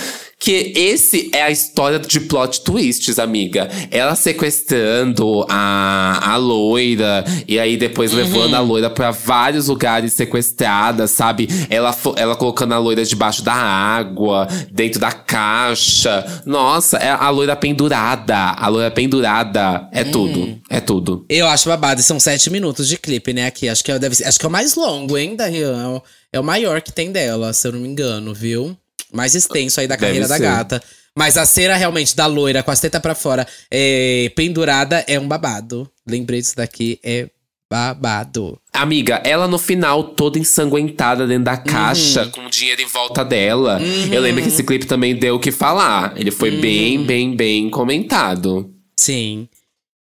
Que 0.45 0.75
esse 0.77 1.31
é 1.33 1.43
a 1.43 1.51
história 1.51 1.99
de 1.99 2.21
plot 2.21 2.61
twists, 2.61 3.19
amiga. 3.19 3.66
Ela 3.91 4.15
sequestrando 4.15 5.47
a, 5.49 6.33
a 6.33 6.37
loira, 6.37 7.25
e 7.49 7.59
aí 7.59 7.79
depois 7.79 8.12
levando 8.12 8.55
a 8.55 8.61
loira 8.61 8.91
pra 8.91 9.11
vários 9.11 9.69
lugares 9.69 10.12
sequestrada, 10.12 11.07
sabe? 11.07 11.49
Ela, 11.71 11.97
ela 12.16 12.37
colocando 12.37 12.75
a 12.75 12.79
loira 12.79 13.03
debaixo 13.07 13.43
da 13.43 13.55
água, 13.55 14.47
dentro 14.71 15.01
da 15.01 15.12
caixa. 15.12 16.43
Nossa, 16.45 16.99
é 16.99 17.09
a 17.11 17.31
loira 17.31 17.57
pendurada. 17.57 18.37
A 18.37 18.69
loira 18.69 18.91
pendurada. 18.91 19.89
É 19.93 20.05
tudo. 20.05 20.59
É 20.69 20.79
tudo. 20.79 21.25
Eu 21.29 21.49
acho 21.49 21.69
babado. 21.71 22.03
São 22.03 22.21
sete 22.21 22.51
minutos 22.51 22.87
de 22.87 22.99
clipe, 22.99 23.33
né? 23.33 23.47
Aqui. 23.47 23.66
Acho 23.66 23.83
que 23.83 23.91
é, 23.91 23.99
deve 23.99 24.15
ser- 24.15 24.25
acho 24.27 24.39
que 24.39 24.45
é 24.45 24.49
o 24.49 24.53
mais 24.53 24.75
longo, 24.75 25.16
hein, 25.16 25.37
da. 25.37 25.49
É 25.51 26.03
É 26.35 26.39
o 26.41 26.45
maior 26.45 26.83
que 26.83 26.93
tem 26.93 27.11
dela, 27.12 27.53
se 27.55 27.66
eu 27.66 27.73
não 27.73 27.81
me 27.81 27.89
engano, 27.89 28.35
viu? 28.35 28.77
Mais 29.15 29.35
extenso 29.35 29.81
aí 29.81 29.86
da 29.86 29.97
Deve 29.97 30.07
carreira 30.07 30.28
da 30.28 30.39
gata. 30.39 30.82
Mas 31.16 31.36
a 31.36 31.47
cena 31.47 31.77
realmente 31.77 32.16
da 32.16 32.27
loira 32.27 32.62
com 32.62 32.73
as 32.73 32.81
tetas 32.81 33.01
pra 33.01 33.15
fora 33.15 33.47
é, 33.70 34.32
pendurada 34.35 35.05
é 35.07 35.19
um 35.19 35.28
babado. 35.28 35.89
Lembrei 36.07 36.41
disso 36.41 36.57
daqui, 36.57 36.99
é 37.05 37.28
babado. 37.70 38.59
Amiga, 38.73 39.23
ela 39.24 39.47
no 39.47 39.59
final 39.59 40.03
toda 40.03 40.39
ensanguentada 40.39 41.27
dentro 41.27 41.45
da 41.45 41.57
caixa, 41.57 42.27
com 42.27 42.47
o 42.47 42.51
dinheiro 42.51 42.82
em 42.82 42.86
volta 42.86 43.24
dela. 43.24 43.81
Eu 44.11 44.20
lembro 44.20 44.43
que 44.43 44.49
esse 44.49 44.65
clipe 44.65 44.86
também 44.86 45.15
deu 45.15 45.36
o 45.36 45.41
que 45.41 45.53
falar. 45.53 46.12
Ele 46.16 46.31
foi 46.31 46.51
bem, 46.61 47.05
bem, 47.05 47.36
bem 47.36 47.70
comentado. 47.70 48.73
Sim. 48.97 49.49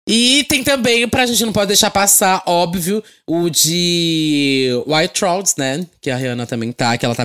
E 0.09 0.45
tem 0.49 0.65
também, 0.65 1.09
pra 1.09 1.27
gente 1.27 1.45
não 1.45 1.53
pode 1.53 1.69
deixar 1.69 1.91
passar, 1.91 2.43
óbvio, 2.47 3.05
o 3.27 3.49
de 3.49 4.71
White 4.87 5.15
Trolls, 5.15 5.55
né? 5.57 5.87
Que 6.01 6.11
a 6.11 6.17
Rihanna 6.17 6.47
também 6.47 6.73
tá, 6.73 6.99
que 6.99 7.05
ela 7.05 7.15
tá 7.15 7.25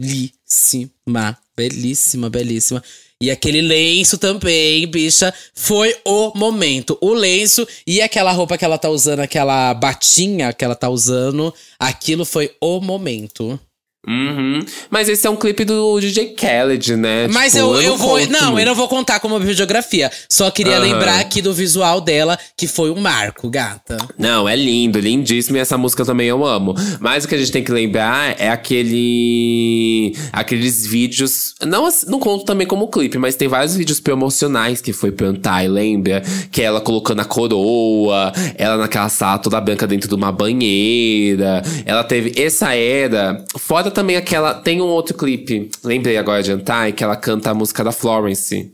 belíssima. 0.00 1.38
Belíssima, 1.56 2.30
belíssima. 2.30 2.82
E 3.22 3.30
aquele 3.30 3.60
lenço 3.60 4.16
também, 4.16 4.86
bicha, 4.86 5.32
foi 5.54 5.94
o 6.06 6.32
momento. 6.34 6.96
O 7.02 7.12
lenço 7.12 7.68
e 7.86 8.00
aquela 8.00 8.32
roupa 8.32 8.56
que 8.56 8.64
ela 8.64 8.78
tá 8.78 8.88
usando, 8.88 9.20
aquela 9.20 9.74
batinha 9.74 10.54
que 10.54 10.64
ela 10.64 10.74
tá 10.74 10.88
usando, 10.88 11.52
aquilo 11.78 12.24
foi 12.24 12.56
o 12.60 12.80
momento. 12.80 13.60
Uhum. 14.08 14.60
Mas 14.88 15.10
esse 15.10 15.26
é 15.26 15.30
um 15.30 15.36
clipe 15.36 15.62
do 15.62 16.00
DJ 16.00 16.34
Khaled, 16.34 16.96
né? 16.96 17.28
Mas 17.28 17.52
Tipo, 17.52 17.74
eu, 17.74 17.82
eu, 17.82 17.96
vou. 17.98 18.18
conto 18.18 18.30
Não, 18.30 18.58
eu 18.58 18.64
não 18.64 18.74
vou 18.74 18.88
contar 18.88 19.20
como 19.20 19.38
videografia. 19.38 20.10
Só 20.28 20.50
queria 20.50 20.76
Aham. 20.76 20.82
lembrar 20.82 21.20
aqui 21.20 21.42
do 21.42 21.52
visual 21.52 22.00
dela, 22.00 22.38
que 22.56 22.66
foi 22.66 22.90
um 22.90 22.98
marco, 22.98 23.50
gata. 23.50 23.98
Não, 24.18 24.48
é 24.48 24.56
lindo, 24.56 24.98
lindíssimo 24.98 25.58
e 25.58 25.60
essa 25.60 25.76
música 25.76 26.04
também 26.04 26.28
eu 26.28 26.44
amo. 26.46 26.74
Mas 26.98 27.24
o 27.24 27.28
que 27.28 27.34
a 27.34 27.38
gente 27.38 27.52
tem 27.52 27.62
que 27.62 27.70
lembrar 27.70 28.40
é 28.40 28.48
aquele. 28.48 30.16
aqueles 30.32 30.86
vídeos. 30.86 31.54
Não, 31.66 31.86
não 32.06 32.18
conto 32.18 32.44
também 32.46 32.66
como 32.66 32.88
clipe, 32.88 33.18
mas 33.18 33.36
tem 33.36 33.48
vários 33.48 33.76
vídeos 33.76 34.00
promocionais 34.00 34.80
que 34.80 34.94
foi 34.94 35.12
pro 35.12 35.26
Antai, 35.26 35.68
lembra? 35.68 36.22
Que 36.50 36.62
é 36.62 36.64
ela 36.64 36.80
colocando 36.80 37.20
a 37.20 37.24
coroa, 37.24 38.32
ela 38.56 38.78
naquela 38.78 39.10
sala 39.10 39.38
toda 39.38 39.60
branca 39.60 39.86
dentro 39.86 40.08
de 40.08 40.14
uma 40.14 40.32
banheira. 40.32 41.62
Ela 41.84 42.02
teve 42.02 42.32
essa 42.40 42.74
era. 42.74 43.44
Fora 43.58 43.89
também 43.90 44.16
aquela. 44.16 44.54
Tem 44.54 44.80
um 44.80 44.86
outro 44.86 45.16
clipe, 45.16 45.70
lembrei 45.84 46.16
agora 46.16 46.42
de 46.42 46.52
Antai, 46.52 46.92
que 46.92 47.04
ela 47.04 47.16
canta 47.16 47.50
a 47.50 47.54
música 47.54 47.84
da 47.84 47.92
Florence. 47.92 48.72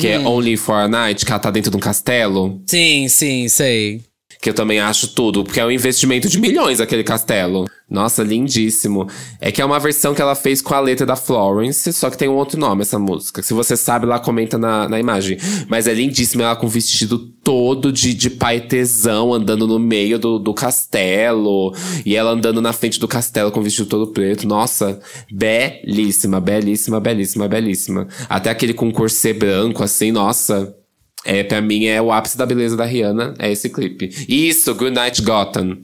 Que 0.00 0.08
é 0.08 0.18
Only 0.18 0.56
for 0.56 0.74
a 0.74 0.88
Night, 0.88 1.24
que 1.24 1.30
ela 1.30 1.38
tá 1.38 1.48
dentro 1.48 1.70
de 1.70 1.76
um 1.76 1.80
castelo. 1.80 2.60
Sim, 2.66 3.06
sim, 3.08 3.46
sei. 3.48 4.02
Que 4.40 4.50
eu 4.50 4.54
também 4.54 4.80
acho 4.80 5.08
tudo, 5.08 5.42
porque 5.42 5.60
é 5.60 5.64
um 5.64 5.70
investimento 5.70 6.28
de 6.28 6.38
milhões 6.38 6.80
aquele 6.80 7.04
castelo. 7.04 7.66
Nossa, 7.88 8.24
lindíssimo. 8.24 9.08
É 9.40 9.52
que 9.52 9.62
é 9.62 9.64
uma 9.64 9.78
versão 9.78 10.12
que 10.12 10.20
ela 10.20 10.34
fez 10.34 10.60
com 10.60 10.74
a 10.74 10.80
letra 10.80 11.06
da 11.06 11.14
Florence, 11.14 11.92
só 11.92 12.10
que 12.10 12.18
tem 12.18 12.28
um 12.28 12.34
outro 12.34 12.58
nome 12.58 12.82
essa 12.82 12.98
música. 12.98 13.42
Se 13.42 13.54
você 13.54 13.76
sabe, 13.76 14.06
lá 14.06 14.18
comenta 14.18 14.58
na, 14.58 14.88
na 14.88 14.98
imagem. 14.98 15.38
Mas 15.68 15.86
é 15.86 15.94
lindíssima, 15.94 16.42
ela 16.42 16.56
com 16.56 16.66
vestido 16.66 17.16
todo 17.16 17.92
de, 17.92 18.12
de 18.12 18.28
paetesão, 18.28 19.32
andando 19.32 19.68
no 19.68 19.78
meio 19.78 20.18
do, 20.18 20.36
do 20.36 20.52
castelo. 20.52 21.72
E 22.04 22.16
ela 22.16 22.32
andando 22.32 22.60
na 22.60 22.72
frente 22.72 22.98
do 22.98 23.06
castelo 23.06 23.52
com 23.52 23.60
o 23.60 23.62
vestido 23.62 23.88
todo 23.88 24.08
preto. 24.08 24.48
Nossa, 24.48 25.00
belíssima, 25.30 26.40
belíssima, 26.40 26.98
belíssima, 26.98 27.46
belíssima. 27.46 28.08
Até 28.28 28.50
aquele 28.50 28.74
com 28.74 28.90
corset 28.90 29.32
branco, 29.32 29.84
assim, 29.84 30.10
nossa. 30.10 30.74
É, 31.26 31.42
pra 31.42 31.60
mim 31.60 31.86
é 31.86 32.00
o 32.00 32.12
ápice 32.12 32.38
da 32.38 32.46
beleza 32.46 32.76
da 32.76 32.84
Rihanna, 32.84 33.34
é 33.38 33.50
esse 33.50 33.68
clipe. 33.68 34.08
Isso, 34.28 34.74
Good 34.74 34.94
Night 34.94 35.22
Gotham. 35.22 35.78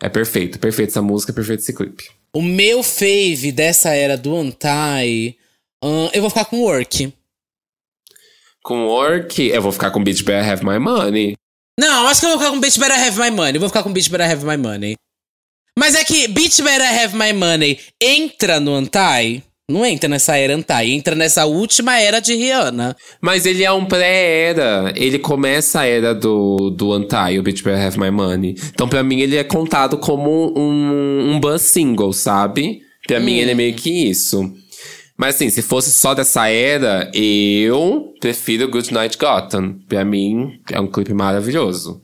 É 0.00 0.08
perfeito, 0.08 0.58
perfeito 0.58 0.90
essa 0.90 1.02
música, 1.02 1.32
perfeito 1.32 1.60
esse 1.60 1.72
clipe. 1.72 2.04
O 2.32 2.40
meu 2.40 2.82
fave 2.82 3.52
dessa 3.52 3.90
era 3.90 4.16
do 4.16 4.36
Antai. 4.36 5.36
ahn, 5.82 6.10
eu 6.12 6.20
vou 6.20 6.30
ficar 6.30 6.44
com 6.44 6.60
Work. 6.60 7.12
Com 8.62 8.86
Work, 8.86 9.42
eu 9.42 9.60
vou 9.60 9.72
ficar 9.72 9.90
com 9.90 10.02
Beach 10.02 10.22
Bear 10.22 10.48
Have 10.48 10.64
My 10.64 10.78
Money. 10.78 11.34
Não, 11.78 12.06
acho 12.06 12.20
que 12.20 12.26
eu 12.26 12.30
vou 12.30 12.38
ficar 12.38 12.52
com 12.52 12.60
Bitch 12.60 12.78
Better 12.78 13.04
Have 13.04 13.20
My 13.20 13.30
Money. 13.30 13.54
Eu 13.54 13.60
vou 13.60 13.68
ficar 13.68 13.82
com 13.82 13.92
Bitch 13.92 14.08
Better 14.08 14.30
Have 14.30 14.46
My 14.46 14.56
Money. 14.56 14.94
Mas 15.76 15.94
é 15.94 16.04
que 16.04 16.28
Bitch 16.28 16.60
Better 16.60 17.02
Have 17.02 17.16
My 17.16 17.32
Money 17.32 17.80
entra 18.00 18.60
no 18.60 18.74
Antai. 18.74 19.42
Não 19.70 19.82
entra 19.86 20.10
nessa 20.10 20.36
era 20.36 20.54
Antai, 20.54 20.90
entra 20.90 21.14
nessa 21.14 21.46
última 21.46 21.98
era 21.98 22.20
de 22.20 22.34
Rihanna. 22.34 22.94
Mas 23.18 23.46
ele 23.46 23.64
é 23.64 23.72
um 23.72 23.86
pré-era. 23.86 24.92
Ele 24.94 25.18
começa 25.18 25.80
a 25.80 25.86
era 25.86 26.14
do, 26.14 26.68
do 26.68 26.92
Anti, 26.92 27.38
o 27.38 27.42
Beach 27.42 27.64
Bear 27.64 27.80
Have 27.80 27.98
My 27.98 28.10
Money. 28.10 28.56
Então, 28.74 28.86
pra 28.86 29.02
mim, 29.02 29.20
ele 29.20 29.38
é 29.38 29.44
contado 29.44 29.96
como 29.96 30.52
um, 30.54 31.30
um 31.30 31.40
buzz 31.40 31.62
single, 31.62 32.12
sabe? 32.12 32.82
Pra 33.06 33.18
mim, 33.18 33.38
ele 33.38 33.52
é 33.52 33.54
meio 33.54 33.74
que 33.74 33.90
isso. 33.90 34.52
Mas 35.16 35.36
assim, 35.36 35.48
se 35.48 35.62
fosse 35.62 35.90
só 35.90 36.12
dessa 36.12 36.46
era, 36.46 37.10
eu 37.14 38.12
prefiro 38.20 38.68
Good 38.68 38.92
Night 38.92 39.16
Gotham. 39.16 39.78
Pra 39.88 40.04
mim, 40.04 40.60
é 40.70 40.78
um 40.78 40.86
clipe 40.86 41.14
maravilhoso. 41.14 42.03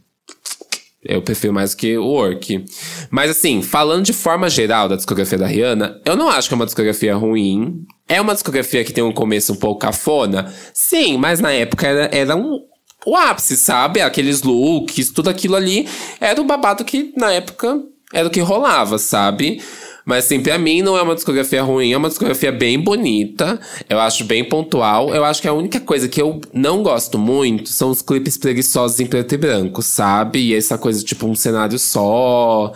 Eu 1.02 1.22
prefiro 1.22 1.52
mais 1.52 1.74
que 1.74 1.96
o 1.96 2.04
Work. 2.04 2.64
Mas 3.10 3.30
assim, 3.30 3.62
falando 3.62 4.04
de 4.04 4.12
forma 4.12 4.50
geral 4.50 4.88
da 4.88 4.96
discografia 4.96 5.38
da 5.38 5.46
Rihanna, 5.46 6.00
eu 6.04 6.14
não 6.14 6.28
acho 6.28 6.48
que 6.48 6.54
é 6.54 6.56
uma 6.56 6.66
discografia 6.66 7.14
ruim. 7.14 7.86
É 8.06 8.20
uma 8.20 8.34
discografia 8.34 8.84
que 8.84 8.92
tem 8.92 9.02
um 9.02 9.12
começo 9.12 9.52
um 9.52 9.56
pouco 9.56 9.80
cafona. 9.80 10.52
Sim, 10.74 11.16
mas 11.16 11.40
na 11.40 11.52
época 11.52 11.86
era, 11.86 12.10
era 12.12 12.36
um, 12.36 12.60
o 13.06 13.16
ápice, 13.16 13.56
sabe? 13.56 14.02
Aqueles 14.02 14.42
looks, 14.42 15.10
tudo 15.10 15.30
aquilo 15.30 15.56
ali 15.56 15.88
era 16.20 16.40
o 16.40 16.44
babado 16.44 16.84
que 16.84 17.12
na 17.16 17.32
época 17.32 17.80
era 18.12 18.28
o 18.28 18.30
que 18.30 18.40
rolava, 18.40 18.98
sabe? 18.98 19.62
Mas 20.04 20.24
assim, 20.24 20.40
pra 20.40 20.58
mim 20.58 20.82
não 20.82 20.96
é 20.96 21.02
uma 21.02 21.14
discografia 21.14 21.62
ruim, 21.62 21.92
é 21.92 21.96
uma 21.96 22.08
discografia 22.08 22.50
bem 22.50 22.80
bonita. 22.80 23.60
Eu 23.88 24.00
acho 24.00 24.24
bem 24.24 24.44
pontual. 24.44 25.14
Eu 25.14 25.24
acho 25.24 25.42
que 25.42 25.48
a 25.48 25.52
única 25.52 25.80
coisa 25.80 26.08
que 26.08 26.20
eu 26.20 26.40
não 26.52 26.82
gosto 26.82 27.18
muito 27.18 27.70
são 27.70 27.90
os 27.90 28.02
clipes 28.02 28.36
preguiçosos 28.36 29.00
em 29.00 29.06
preto 29.06 29.34
e 29.34 29.38
branco, 29.38 29.82
sabe? 29.82 30.38
E 30.40 30.54
essa 30.54 30.78
coisa, 30.78 31.02
tipo, 31.02 31.26
um 31.26 31.34
cenário 31.34 31.78
só. 31.78 32.72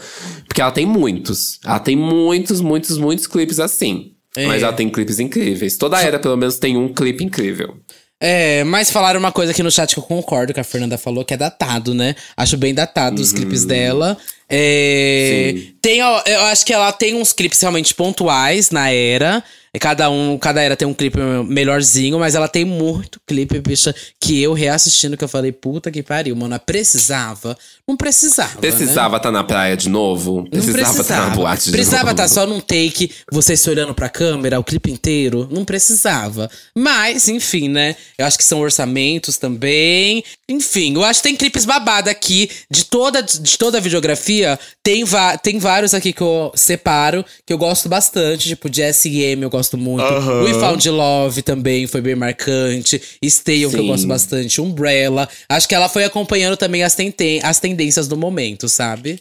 Porque 0.46 0.60
ela 0.60 0.70
tem 0.70 0.86
muitos. 0.86 1.58
Ela 1.64 1.78
tem 1.78 1.96
muitos, 1.96 2.60
muitos, 2.60 2.98
muitos 2.98 3.26
clipes 3.26 3.58
assim. 3.58 4.12
É. 4.36 4.46
Mas 4.46 4.62
ela 4.62 4.72
tem 4.72 4.88
clipes 4.88 5.18
incríveis. 5.18 5.76
Toda 5.76 6.00
era, 6.00 6.18
pelo 6.18 6.36
menos, 6.36 6.58
tem 6.58 6.76
um 6.76 6.92
clipe 6.92 7.24
incrível. 7.24 7.76
É, 8.20 8.64
mas 8.64 8.90
falaram 8.90 9.20
uma 9.20 9.32
coisa 9.32 9.52
aqui 9.52 9.62
no 9.62 9.70
chat 9.70 9.92
que 9.92 9.98
eu 9.98 10.04
concordo 10.04 10.54
que 10.54 10.60
a 10.60 10.64
Fernanda 10.64 10.96
falou, 10.96 11.24
que 11.24 11.34
é 11.34 11.36
datado, 11.36 11.92
né? 11.92 12.14
Acho 12.36 12.56
bem 12.56 12.72
datado 12.72 13.16
uhum. 13.16 13.22
os 13.22 13.32
clipes 13.32 13.64
dela. 13.64 14.16
É, 14.48 15.54
tem, 15.80 15.98
eu 15.98 16.40
acho 16.46 16.64
que 16.66 16.72
ela 16.72 16.92
tem 16.92 17.14
uns 17.14 17.32
clipes 17.32 17.60
realmente 17.60 17.94
pontuais 17.94 18.70
na 18.70 18.90
era. 18.90 19.42
Cada 19.80 20.08
um, 20.08 20.38
cada 20.38 20.62
era 20.62 20.76
tem 20.76 20.86
um 20.86 20.94
clipe 20.94 21.18
melhorzinho, 21.46 22.18
mas 22.18 22.34
ela 22.34 22.48
tem 22.48 22.64
muito 22.64 23.20
clipe, 23.26 23.58
bicha, 23.58 23.94
que 24.20 24.40
eu 24.40 24.52
reassistindo, 24.52 25.16
que 25.16 25.24
eu 25.24 25.28
falei, 25.28 25.50
puta 25.52 25.90
que 25.90 26.02
pariu, 26.02 26.36
mano, 26.36 26.58
precisava. 26.60 27.56
Não 27.86 27.96
precisava. 27.96 28.58
Precisava 28.60 29.16
estar 29.16 29.30
né? 29.30 29.38
tá 29.38 29.42
na 29.42 29.44
praia 29.44 29.76
de 29.76 29.88
novo. 29.88 30.48
Precisava 30.48 31.00
estar 31.00 31.04
tá 31.04 31.28
na 31.28 31.34
boate 31.34 31.64
de 31.66 31.72
Precisava 31.72 32.10
estar 32.12 32.22
tá 32.22 32.28
só 32.28 32.46
num 32.46 32.60
take, 32.60 33.10
você 33.30 33.56
se 33.56 33.68
olhando 33.68 33.94
pra 33.94 34.08
câmera, 34.08 34.60
o 34.60 34.64
clipe 34.64 34.90
inteiro. 34.90 35.48
Não 35.50 35.64
precisava. 35.64 36.50
Mas, 36.76 37.28
enfim, 37.28 37.68
né? 37.68 37.96
Eu 38.16 38.26
acho 38.26 38.38
que 38.38 38.44
são 38.44 38.60
orçamentos 38.60 39.36
também. 39.36 40.24
Enfim, 40.48 40.94
eu 40.94 41.04
acho 41.04 41.20
que 41.20 41.28
tem 41.28 41.36
clipes 41.36 41.64
babada 41.64 42.10
aqui 42.10 42.50
de 42.70 42.84
toda, 42.84 43.22
de 43.22 43.58
toda 43.58 43.78
a 43.78 43.80
videografia. 43.80 44.58
Tem, 44.82 45.04
tem 45.42 45.58
vários 45.58 45.94
aqui 45.94 46.12
que 46.12 46.22
eu 46.22 46.52
separo, 46.54 47.24
que 47.46 47.52
eu 47.52 47.58
gosto 47.58 47.88
bastante, 47.88 48.48
tipo 48.48 48.70
de 48.70 48.82
SM, 48.92 49.42
eu 49.42 49.50
gosto 49.50 49.63
gosto 49.64 49.78
muito. 49.78 50.04
Uhum. 50.04 50.44
We 50.44 50.54
Found 50.54 50.90
Love 50.90 51.42
também 51.42 51.86
foi 51.86 52.00
bem 52.00 52.14
marcante. 52.14 53.00
Stay, 53.24 53.68
que 53.68 53.76
eu 53.76 53.86
gosto 53.86 54.06
bastante. 54.06 54.60
Umbrella. 54.60 55.28
Acho 55.48 55.68
que 55.68 55.74
ela 55.74 55.88
foi 55.88 56.04
acompanhando 56.04 56.56
também 56.56 56.82
as, 56.82 56.96
as 57.42 57.60
tendências 57.60 58.06
do 58.06 58.16
momento, 58.16 58.68
sabe? 58.68 59.20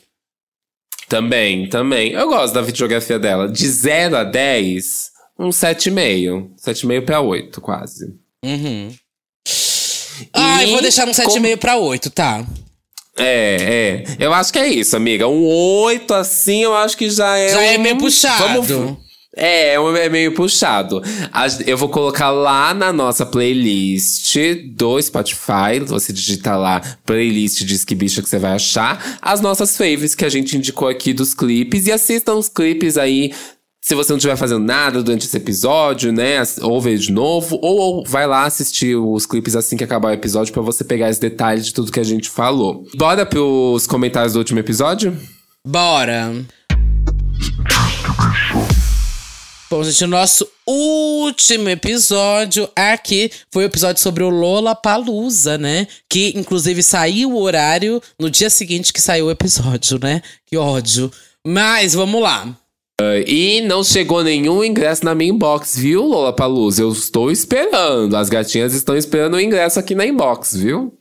Também, 1.07 1.69
também. 1.69 2.11
Eu 2.11 2.27
gosto 2.27 2.53
da 2.53 2.61
videografia 2.61 3.17
dela. 3.17 3.47
De 3.47 3.67
0 3.67 4.17
a 4.17 4.23
10, 4.23 4.85
um 5.39 5.49
7,5. 5.49 6.49
7,5 6.65 7.05
pra 7.05 7.21
8, 7.21 7.61
quase. 7.61 8.13
Uhum. 8.43 8.93
Ah, 10.33 10.63
eu 10.63 10.71
vou 10.71 10.81
deixar 10.81 11.07
um 11.07 11.11
7,5 11.11 11.51
com... 11.51 11.57
pra 11.57 11.77
8, 11.77 12.09
tá? 12.09 12.45
É, 13.17 14.03
é. 14.17 14.25
Eu 14.25 14.33
acho 14.33 14.51
que 14.51 14.59
é 14.59 14.67
isso, 14.67 14.95
amiga. 14.95 15.27
Um 15.27 15.45
8 15.45 16.13
assim, 16.13 16.63
eu 16.63 16.75
acho 16.75 16.97
que 16.97 17.09
já 17.09 17.37
é. 17.37 17.49
Já 17.49 17.59
um... 17.59 17.61
é 17.61 17.77
meio 17.77 17.97
puxado. 17.97 18.61
Vamos, 18.63 18.97
é, 19.35 19.75
é 19.75 20.09
meio 20.09 20.33
puxado. 20.33 21.01
Eu 21.65 21.77
vou 21.77 21.89
colocar 21.89 22.29
lá 22.29 22.73
na 22.73 22.93
nossa 22.93 23.25
playlist 23.25 24.37
do 24.75 25.01
Spotify. 25.01 25.79
Você 25.85 26.13
digita 26.13 26.55
lá 26.55 26.81
playlist 27.05 27.63
Diz 27.63 27.83
que 27.83 27.95
Bicha 27.95 28.21
que 28.21 28.29
você 28.29 28.37
vai 28.37 28.53
achar. 28.53 29.17
As 29.21 29.41
nossas 29.41 29.75
faves 29.75 30.13
que 30.13 30.25
a 30.25 30.29
gente 30.29 30.57
indicou 30.57 30.87
aqui 30.87 31.13
dos 31.13 31.33
clipes. 31.33 31.87
E 31.87 31.91
assistam 31.91 32.35
os 32.35 32.47
clipes 32.47 32.97
aí. 32.97 33.33
Se 33.81 33.95
você 33.95 34.13
não 34.13 34.17
estiver 34.17 34.37
fazendo 34.37 34.63
nada 34.63 35.03
durante 35.03 35.25
esse 35.25 35.35
episódio, 35.35 36.13
né? 36.13 36.41
Ouve 36.61 36.97
de 36.97 37.11
novo. 37.11 37.59
Ou 37.61 38.05
vai 38.07 38.27
lá 38.27 38.45
assistir 38.45 38.95
os 38.95 39.25
clipes 39.25 39.55
assim 39.55 39.75
que 39.75 39.83
acabar 39.83 40.09
o 40.09 40.13
episódio 40.13 40.53
para 40.53 40.61
você 40.61 40.83
pegar 40.83 41.09
os 41.09 41.17
detalhes 41.17 41.65
de 41.65 41.73
tudo 41.73 41.91
que 41.91 41.99
a 41.99 42.03
gente 42.03 42.29
falou. 42.29 42.85
Bora 42.95 43.25
pros 43.25 43.87
comentários 43.87 44.33
do 44.33 44.39
último 44.39 44.59
episódio? 44.59 45.17
Bora! 45.65 46.45
Bom, 49.73 49.83
gente, 49.83 50.03
o 50.03 50.07
nosso 50.07 50.47
último 50.67 51.67
episódio 51.67 52.69
aqui 52.75 53.31
foi 53.51 53.63
o 53.63 53.65
episódio 53.65 54.03
sobre 54.03 54.21
o 54.21 54.29
Lola 54.29 54.75
Palusa, 54.75 55.57
né? 55.57 55.87
Que 56.07 56.31
inclusive 56.35 56.83
saiu 56.83 57.31
o 57.31 57.41
horário 57.41 57.99
no 58.19 58.29
dia 58.29 58.51
seguinte 58.51 58.93
que 58.93 59.01
saiu 59.01 59.25
o 59.25 59.31
episódio, 59.31 59.99
né? 59.99 60.21
Que 60.45 60.57
ódio. 60.57 61.11
Mas 61.43 61.95
vamos 61.95 62.21
lá. 62.21 62.55
Uh, 63.01 63.25
e 63.25 63.61
não 63.61 63.83
chegou 63.83 64.23
nenhum 64.23 64.63
ingresso 64.63 65.03
na 65.03 65.15
minha 65.15 65.31
inbox, 65.31 65.75
viu, 65.75 66.03
Lola 66.03 66.31
Palusa? 66.31 66.83
Eu 66.83 66.91
estou 66.91 67.31
esperando. 67.31 68.15
As 68.15 68.29
gatinhas 68.29 68.75
estão 68.75 68.95
esperando 68.95 69.33
o 69.33 69.41
ingresso 69.41 69.79
aqui 69.79 69.95
na 69.95 70.05
inbox, 70.05 70.55
viu? 70.55 70.95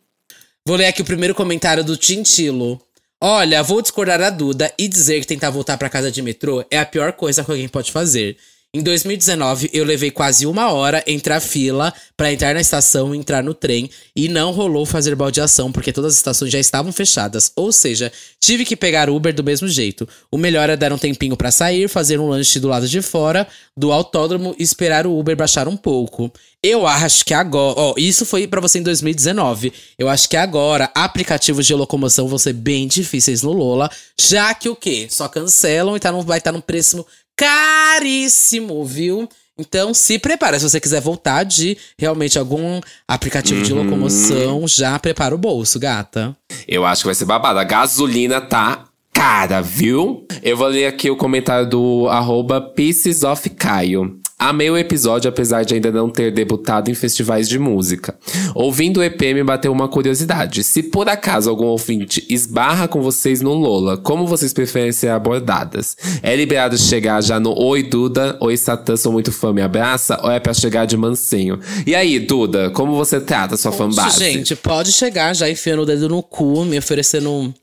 Vou 0.66 0.78
ler 0.78 0.86
aqui 0.86 1.02
o 1.02 1.04
primeiro 1.04 1.34
comentário 1.34 1.84
do 1.84 1.94
Tintilo. 1.94 2.80
Olha, 3.20 3.62
vou 3.62 3.82
discordar 3.82 4.18
da 4.18 4.30
Duda 4.30 4.72
e 4.78 4.88
dizer 4.88 5.20
que 5.20 5.26
tentar 5.26 5.50
voltar 5.50 5.76
para 5.76 5.90
casa 5.90 6.10
de 6.10 6.22
metrô 6.22 6.64
é 6.70 6.78
a 6.78 6.86
pior 6.86 7.12
coisa 7.12 7.44
que 7.44 7.50
alguém 7.50 7.68
pode 7.68 7.92
fazer. 7.92 8.38
Em 8.74 8.82
2019, 8.82 9.68
eu 9.70 9.84
levei 9.84 10.10
quase 10.10 10.46
uma 10.46 10.72
hora 10.72 11.04
entre 11.06 11.30
a 11.34 11.40
fila 11.40 11.92
para 12.16 12.32
entrar 12.32 12.54
na 12.54 12.60
estação 12.62 13.14
e 13.14 13.18
entrar 13.18 13.42
no 13.42 13.52
trem 13.52 13.90
e 14.16 14.30
não 14.30 14.50
rolou 14.50 14.86
fazer 14.86 15.14
baldeação 15.14 15.70
porque 15.70 15.92
todas 15.92 16.12
as 16.12 16.16
estações 16.16 16.50
já 16.50 16.58
estavam 16.58 16.90
fechadas. 16.90 17.52
Ou 17.54 17.70
seja, 17.70 18.10
tive 18.40 18.64
que 18.64 18.74
pegar 18.74 19.10
Uber 19.10 19.34
do 19.34 19.44
mesmo 19.44 19.68
jeito. 19.68 20.08
O 20.30 20.38
melhor 20.38 20.70
é 20.70 20.76
dar 20.76 20.90
um 20.90 20.96
tempinho 20.96 21.36
para 21.36 21.50
sair, 21.50 21.86
fazer 21.86 22.18
um 22.18 22.30
lanche 22.30 22.58
do 22.58 22.68
lado 22.68 22.88
de 22.88 23.02
fora 23.02 23.46
do 23.76 23.92
autódromo 23.92 24.56
e 24.58 24.62
esperar 24.62 25.06
o 25.06 25.18
Uber 25.18 25.36
baixar 25.36 25.68
um 25.68 25.76
pouco. 25.76 26.32
Eu 26.62 26.86
acho 26.86 27.24
que 27.24 27.34
agora, 27.34 27.74
ó, 27.76 27.94
isso 27.98 28.24
foi 28.24 28.46
para 28.46 28.60
você 28.60 28.78
em 28.78 28.82
2019. 28.82 29.72
Eu 29.98 30.08
acho 30.08 30.28
que 30.28 30.36
agora 30.36 30.90
aplicativos 30.94 31.66
de 31.66 31.74
locomoção 31.74 32.28
vão 32.28 32.38
ser 32.38 32.52
bem 32.52 32.86
difíceis 32.86 33.42
no 33.42 33.52
Lola, 33.52 33.90
já 34.18 34.54
que 34.54 34.68
o 34.68 34.76
quê? 34.76 35.08
Só 35.10 35.28
cancelam 35.28 35.96
e 35.96 36.00
tá, 36.00 36.12
vai 36.12 36.38
estar 36.38 36.52
tá 36.52 36.56
num 36.56 36.60
preço 36.60 37.04
caríssimo, 37.36 38.84
viu? 38.84 39.28
Então 39.58 39.92
se 39.92 40.18
prepara. 40.18 40.58
Se 40.58 40.68
você 40.68 40.80
quiser 40.80 41.00
voltar 41.00 41.44
de 41.44 41.76
realmente 41.98 42.38
algum 42.38 42.80
aplicativo 43.06 43.60
uhum. 43.60 43.66
de 43.66 43.72
locomoção, 43.72 44.66
já 44.66 44.98
prepara 44.98 45.34
o 45.34 45.38
bolso, 45.38 45.78
gata. 45.78 46.36
Eu 46.66 46.84
acho 46.84 47.02
que 47.02 47.06
vai 47.06 47.14
ser 47.14 47.26
babado. 47.26 47.58
A 47.58 47.64
gasolina 47.64 48.40
tá 48.40 48.86
cara, 49.12 49.60
viu? 49.60 50.26
Eu 50.42 50.56
vou 50.56 50.68
ler 50.68 50.86
aqui 50.86 51.10
o 51.10 51.16
comentário 51.16 51.68
do 51.68 52.08
arroba 52.08 52.60
Pieces 52.60 53.22
of 53.22 53.48
Caio. 53.50 54.21
Amei 54.44 54.68
o 54.68 54.76
episódio, 54.76 55.28
apesar 55.28 55.62
de 55.62 55.74
ainda 55.74 55.92
não 55.92 56.10
ter 56.10 56.32
debutado 56.32 56.90
em 56.90 56.94
festivais 56.94 57.48
de 57.48 57.60
música. 57.60 58.12
Ouvindo 58.56 58.98
o 58.98 59.02
EP, 59.04 59.20
me 59.32 59.44
bateu 59.44 59.70
uma 59.70 59.86
curiosidade. 59.86 60.64
Se 60.64 60.82
por 60.82 61.08
acaso 61.08 61.48
algum 61.48 61.66
ouvinte 61.66 62.26
esbarra 62.28 62.88
com 62.88 63.00
vocês 63.00 63.40
no 63.40 63.54
Lola, 63.54 63.96
como 63.96 64.26
vocês 64.26 64.52
preferem 64.52 64.90
ser 64.90 65.10
abordadas? 65.10 65.96
É 66.24 66.34
liberado 66.34 66.76
chegar 66.76 67.22
já 67.22 67.38
no 67.38 67.56
Oi 67.56 67.84
Duda, 67.84 68.36
Oi 68.40 68.56
Satã, 68.56 68.96
sou 68.96 69.12
muito 69.12 69.30
fã, 69.30 69.52
me 69.52 69.62
abraça? 69.62 70.18
Ou 70.24 70.30
é 70.32 70.40
pra 70.40 70.52
chegar 70.52 70.86
de 70.86 70.96
mansinho? 70.96 71.60
E 71.86 71.94
aí, 71.94 72.18
Duda, 72.18 72.68
como 72.70 72.96
você 72.96 73.20
trata 73.20 73.56
sua 73.56 73.70
fanbase? 73.70 74.18
Gente, 74.18 74.56
pode 74.56 74.92
chegar 74.92 75.36
já 75.36 75.48
enfiando 75.48 75.82
o 75.82 75.86
dedo 75.86 76.08
no 76.08 76.20
cu, 76.20 76.64
me 76.64 76.76
oferecendo 76.76 77.54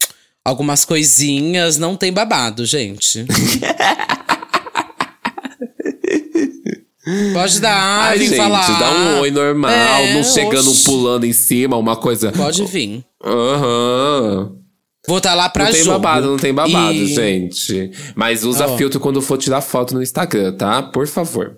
algumas 0.45 0.85
coisinhas. 0.85 1.77
Não 1.77 1.97
tem 1.97 2.13
babado, 2.13 2.65
gente. 2.65 3.25
Pode 7.33 7.59
dar, 7.59 8.09
Ai, 8.09 8.19
gente, 8.19 8.35
falar. 8.35 8.79
dá 8.79 8.91
um 8.91 9.19
oi 9.21 9.31
normal, 9.31 9.71
é, 9.71 10.13
não 10.13 10.23
chegando 10.23 10.69
oxi. 10.69 10.83
pulando 10.83 11.25
em 11.25 11.33
cima, 11.33 11.77
uma 11.77 11.95
coisa. 11.95 12.31
Pode 12.31 12.65
vir. 12.65 13.03
Aham. 13.23 14.49
Uhum. 14.51 14.59
Vou 15.07 15.17
estar 15.17 15.29
tá 15.29 15.35
lá 15.35 15.49
pra 15.49 15.65
Não 15.65 15.71
tem 15.71 15.83
jogo. 15.83 15.99
babado, 15.99 16.27
não 16.27 16.37
tem 16.37 16.53
babado, 16.53 16.93
e... 16.93 17.07
gente. 17.07 17.91
Mas 18.15 18.43
usa 18.43 18.67
oh. 18.67 18.77
filtro 18.77 18.99
quando 18.99 19.21
for 19.21 19.37
tirar 19.37 19.61
foto 19.61 19.95
no 19.95 20.03
Instagram, 20.03 20.53
tá? 20.53 20.83
Por 20.83 21.07
favor. 21.07 21.57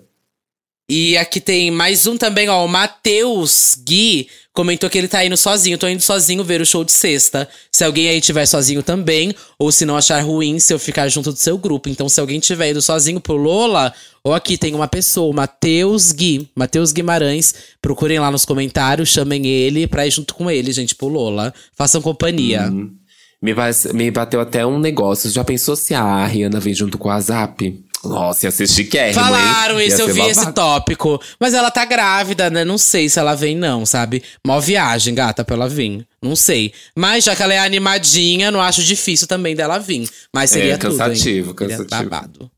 E 0.88 1.16
aqui 1.16 1.40
tem 1.40 1.70
mais 1.70 2.06
um 2.06 2.16
também, 2.16 2.48
ó. 2.48 2.64
O 2.64 2.68
Matheus 2.68 3.76
Gui 3.86 4.28
comentou 4.52 4.88
que 4.90 4.98
ele 4.98 5.08
tá 5.08 5.24
indo 5.24 5.36
sozinho. 5.36 5.78
Tô 5.78 5.88
indo 5.88 6.02
sozinho 6.02 6.44
ver 6.44 6.60
o 6.60 6.66
show 6.66 6.84
de 6.84 6.92
sexta. 6.92 7.48
Se 7.70 7.84
alguém 7.84 8.08
aí 8.08 8.20
tiver 8.20 8.46
sozinho 8.46 8.82
também, 8.82 9.34
ou 9.58 9.72
se 9.72 9.84
não 9.84 9.96
achar 9.96 10.20
ruim 10.22 10.58
se 10.58 10.72
eu 10.72 10.78
ficar 10.78 11.08
junto 11.08 11.32
do 11.32 11.38
seu 11.38 11.56
grupo. 11.56 11.88
Então, 11.88 12.08
se 12.08 12.20
alguém 12.20 12.40
tiver 12.40 12.70
ido 12.70 12.82
sozinho 12.82 13.20
pro 13.20 13.34
Lola, 13.34 13.92
ou 14.22 14.34
aqui 14.34 14.56
tem 14.56 14.74
uma 14.74 14.88
pessoa, 14.88 15.34
Matheus 15.34 16.12
Gui, 16.12 16.48
Matheus 16.54 16.92
Guimarães. 16.92 17.54
Procurem 17.80 18.18
lá 18.18 18.30
nos 18.30 18.44
comentários, 18.44 19.08
chamem 19.08 19.46
ele 19.46 19.86
pra 19.86 20.06
ir 20.06 20.10
junto 20.10 20.34
com 20.34 20.50
ele, 20.50 20.72
gente, 20.72 20.94
pro 20.94 21.08
Lola. 21.08 21.52
Façam 21.74 22.02
companhia. 22.02 22.68
Hum, 22.70 22.94
me, 23.40 23.52
me 23.94 24.10
bateu 24.10 24.40
até 24.40 24.64
um 24.64 24.78
negócio. 24.78 25.30
Já 25.30 25.42
pensou 25.42 25.74
se 25.74 25.94
a 25.94 26.26
Rihanna 26.26 26.60
vem 26.60 26.74
junto 26.74 26.98
com 26.98 27.10
a 27.10 27.20
Zap? 27.20 27.82
Nossa, 28.04 28.46
ia 28.46 28.50
ser 28.50 28.68
chiquérrimo, 28.68 29.20
Falaram 29.22 29.80
hein? 29.80 29.88
Isso, 29.88 30.02
eu 30.02 30.08
vi 30.08 30.20
babado. 30.20 30.30
esse 30.30 30.52
tópico. 30.52 31.20
Mas 31.38 31.54
ela 31.54 31.70
tá 31.70 31.84
grávida, 31.84 32.50
né? 32.50 32.64
Não 32.64 32.76
sei 32.78 33.08
se 33.08 33.18
ela 33.18 33.34
vem, 33.34 33.56
não, 33.56 33.86
sabe? 33.86 34.22
Mó 34.46 34.58
viagem, 34.60 35.14
gata, 35.14 35.44
pra 35.44 35.54
ela 35.54 35.68
vir. 35.68 36.06
Não 36.20 36.34
sei. 36.36 36.72
Mas 36.96 37.24
já 37.24 37.36
que 37.36 37.42
ela 37.42 37.54
é 37.54 37.58
animadinha, 37.58 38.50
não 38.50 38.60
acho 38.60 38.82
difícil 38.82 39.26
também 39.26 39.54
dela 39.54 39.78
vir. 39.78 40.08
Mas 40.34 40.50
seria 40.50 40.74
É, 40.74 40.76
tudo, 40.76 40.92
hein? 40.92 40.98
cansativo, 40.98 41.54
cansativo. 41.54 41.88
babado. 42.10 42.50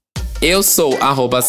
Eu 0.47 0.63
sou 0.63 0.99
arroba 1.01 1.41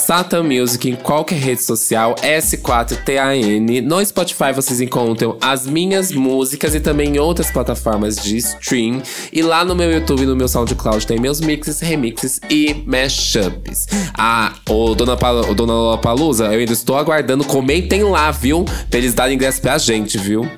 Music 0.41 0.89
em 0.89 0.95
qualquer 0.95 1.35
rede 1.35 1.61
social, 1.61 2.15
S4TAN. 2.15 3.81
No 3.81 4.05
Spotify 4.05 4.53
vocês 4.55 4.79
encontram 4.79 5.37
as 5.41 5.67
minhas 5.67 6.13
músicas 6.13 6.73
e 6.73 6.79
também 6.79 7.09
em 7.09 7.19
outras 7.19 7.51
plataformas 7.51 8.15
de 8.15 8.37
stream. 8.37 9.01
E 9.33 9.41
lá 9.41 9.65
no 9.65 9.75
meu 9.75 9.91
YouTube 9.91 10.25
no 10.25 10.33
meu 10.33 10.47
SoundCloud 10.47 11.05
tem 11.05 11.19
meus 11.19 11.41
mixes, 11.41 11.81
remixes 11.81 12.39
e 12.49 12.85
mashups. 12.87 13.85
Ah, 14.17 14.53
o 14.69 14.95
Dona, 14.95 15.17
Pal 15.17 15.97
Palusa, 15.97 16.45
eu 16.45 16.59
ainda 16.59 16.71
estou 16.71 16.95
aguardando. 16.95 17.43
Comentem 17.43 18.01
lá, 18.01 18.31
viu? 18.31 18.63
Pra 18.89 18.97
eles 18.97 19.13
darem 19.13 19.35
ingresso 19.35 19.59
pra 19.59 19.77
gente, 19.77 20.17
viu? 20.17 20.49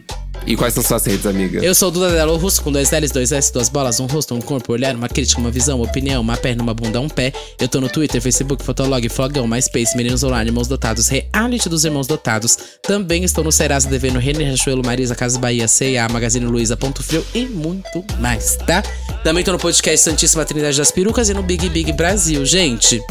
E 0.45 0.55
quais 0.55 0.73
são 0.73 0.81
suas 0.81 1.05
redes, 1.05 1.25
amiga? 1.25 1.59
Eu 1.59 1.75
sou 1.75 1.89
o 1.89 1.91
Duda 1.91 2.11
Delo 2.11 2.37
Russo, 2.37 2.61
com 2.61 2.71
dois 2.71 2.91
L's, 2.91 3.11
dois 3.11 3.31
S, 3.31 3.51
duas 3.51 3.67
bolas, 3.67 3.99
um 3.99 4.05
rosto, 4.05 4.33
um 4.33 4.39
corpo, 4.39 4.71
um 4.71 4.75
olhar, 4.75 4.95
uma 4.95 5.09
crítica, 5.09 5.41
uma 5.41 5.51
visão, 5.51 5.77
uma 5.79 5.85
opinião, 5.85 6.21
uma 6.21 6.37
perna, 6.37 6.63
uma 6.63 6.73
bunda, 6.73 7.01
um 7.01 7.09
pé. 7.09 7.33
Eu 7.59 7.67
tô 7.67 7.81
no 7.81 7.89
Twitter, 7.89 8.21
Facebook, 8.21 8.63
Fotolog, 8.63 9.07
Flogão, 9.09 9.45
MySpace, 9.47 9.95
Meninos 9.97 10.23
Online, 10.23 10.49
Irmãos 10.49 10.67
Dotados, 10.67 11.09
Reality 11.09 11.67
dos 11.67 11.83
Irmãos 11.83 12.07
Dotados. 12.07 12.57
Também 12.81 13.23
estou 13.23 13.43
no 13.43 13.51
Serasa 13.51 13.89
devendo 13.89 14.19
Renner 14.19 14.49
Rachuelo, 14.51 14.81
Marisa, 14.85 15.15
Casa 15.15 15.37
Bahia, 15.37 15.67
C&A, 15.67 16.07
Magazine 16.07 16.45
Luiza, 16.45 16.77
Ponto 16.77 17.03
Frio 17.03 17.25
e 17.33 17.45
muito 17.45 18.03
mais, 18.19 18.55
tá? 18.65 18.81
Também 19.23 19.43
tô 19.43 19.51
no 19.51 19.59
podcast 19.59 19.99
Santíssima 19.99 20.45
Trindade 20.45 20.77
das 20.77 20.91
Perucas 20.91 21.29
e 21.29 21.33
no 21.33 21.43
Big 21.43 21.67
Big 21.69 21.91
Brasil, 21.91 22.45
gente. 22.45 23.01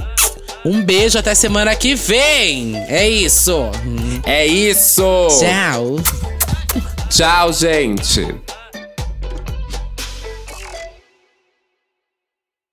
Um 0.65 0.82
beijo, 0.82 1.19
até 1.19 1.35
semana 1.35 1.77
que 1.77 1.94
vem! 1.94 2.77
É 2.89 3.09
isso! 3.09 3.70
É 4.24 4.47
isso! 4.47 5.28
Tchau! 5.39 6.35
Tchau, 7.09 7.53
gente! 7.53 8.27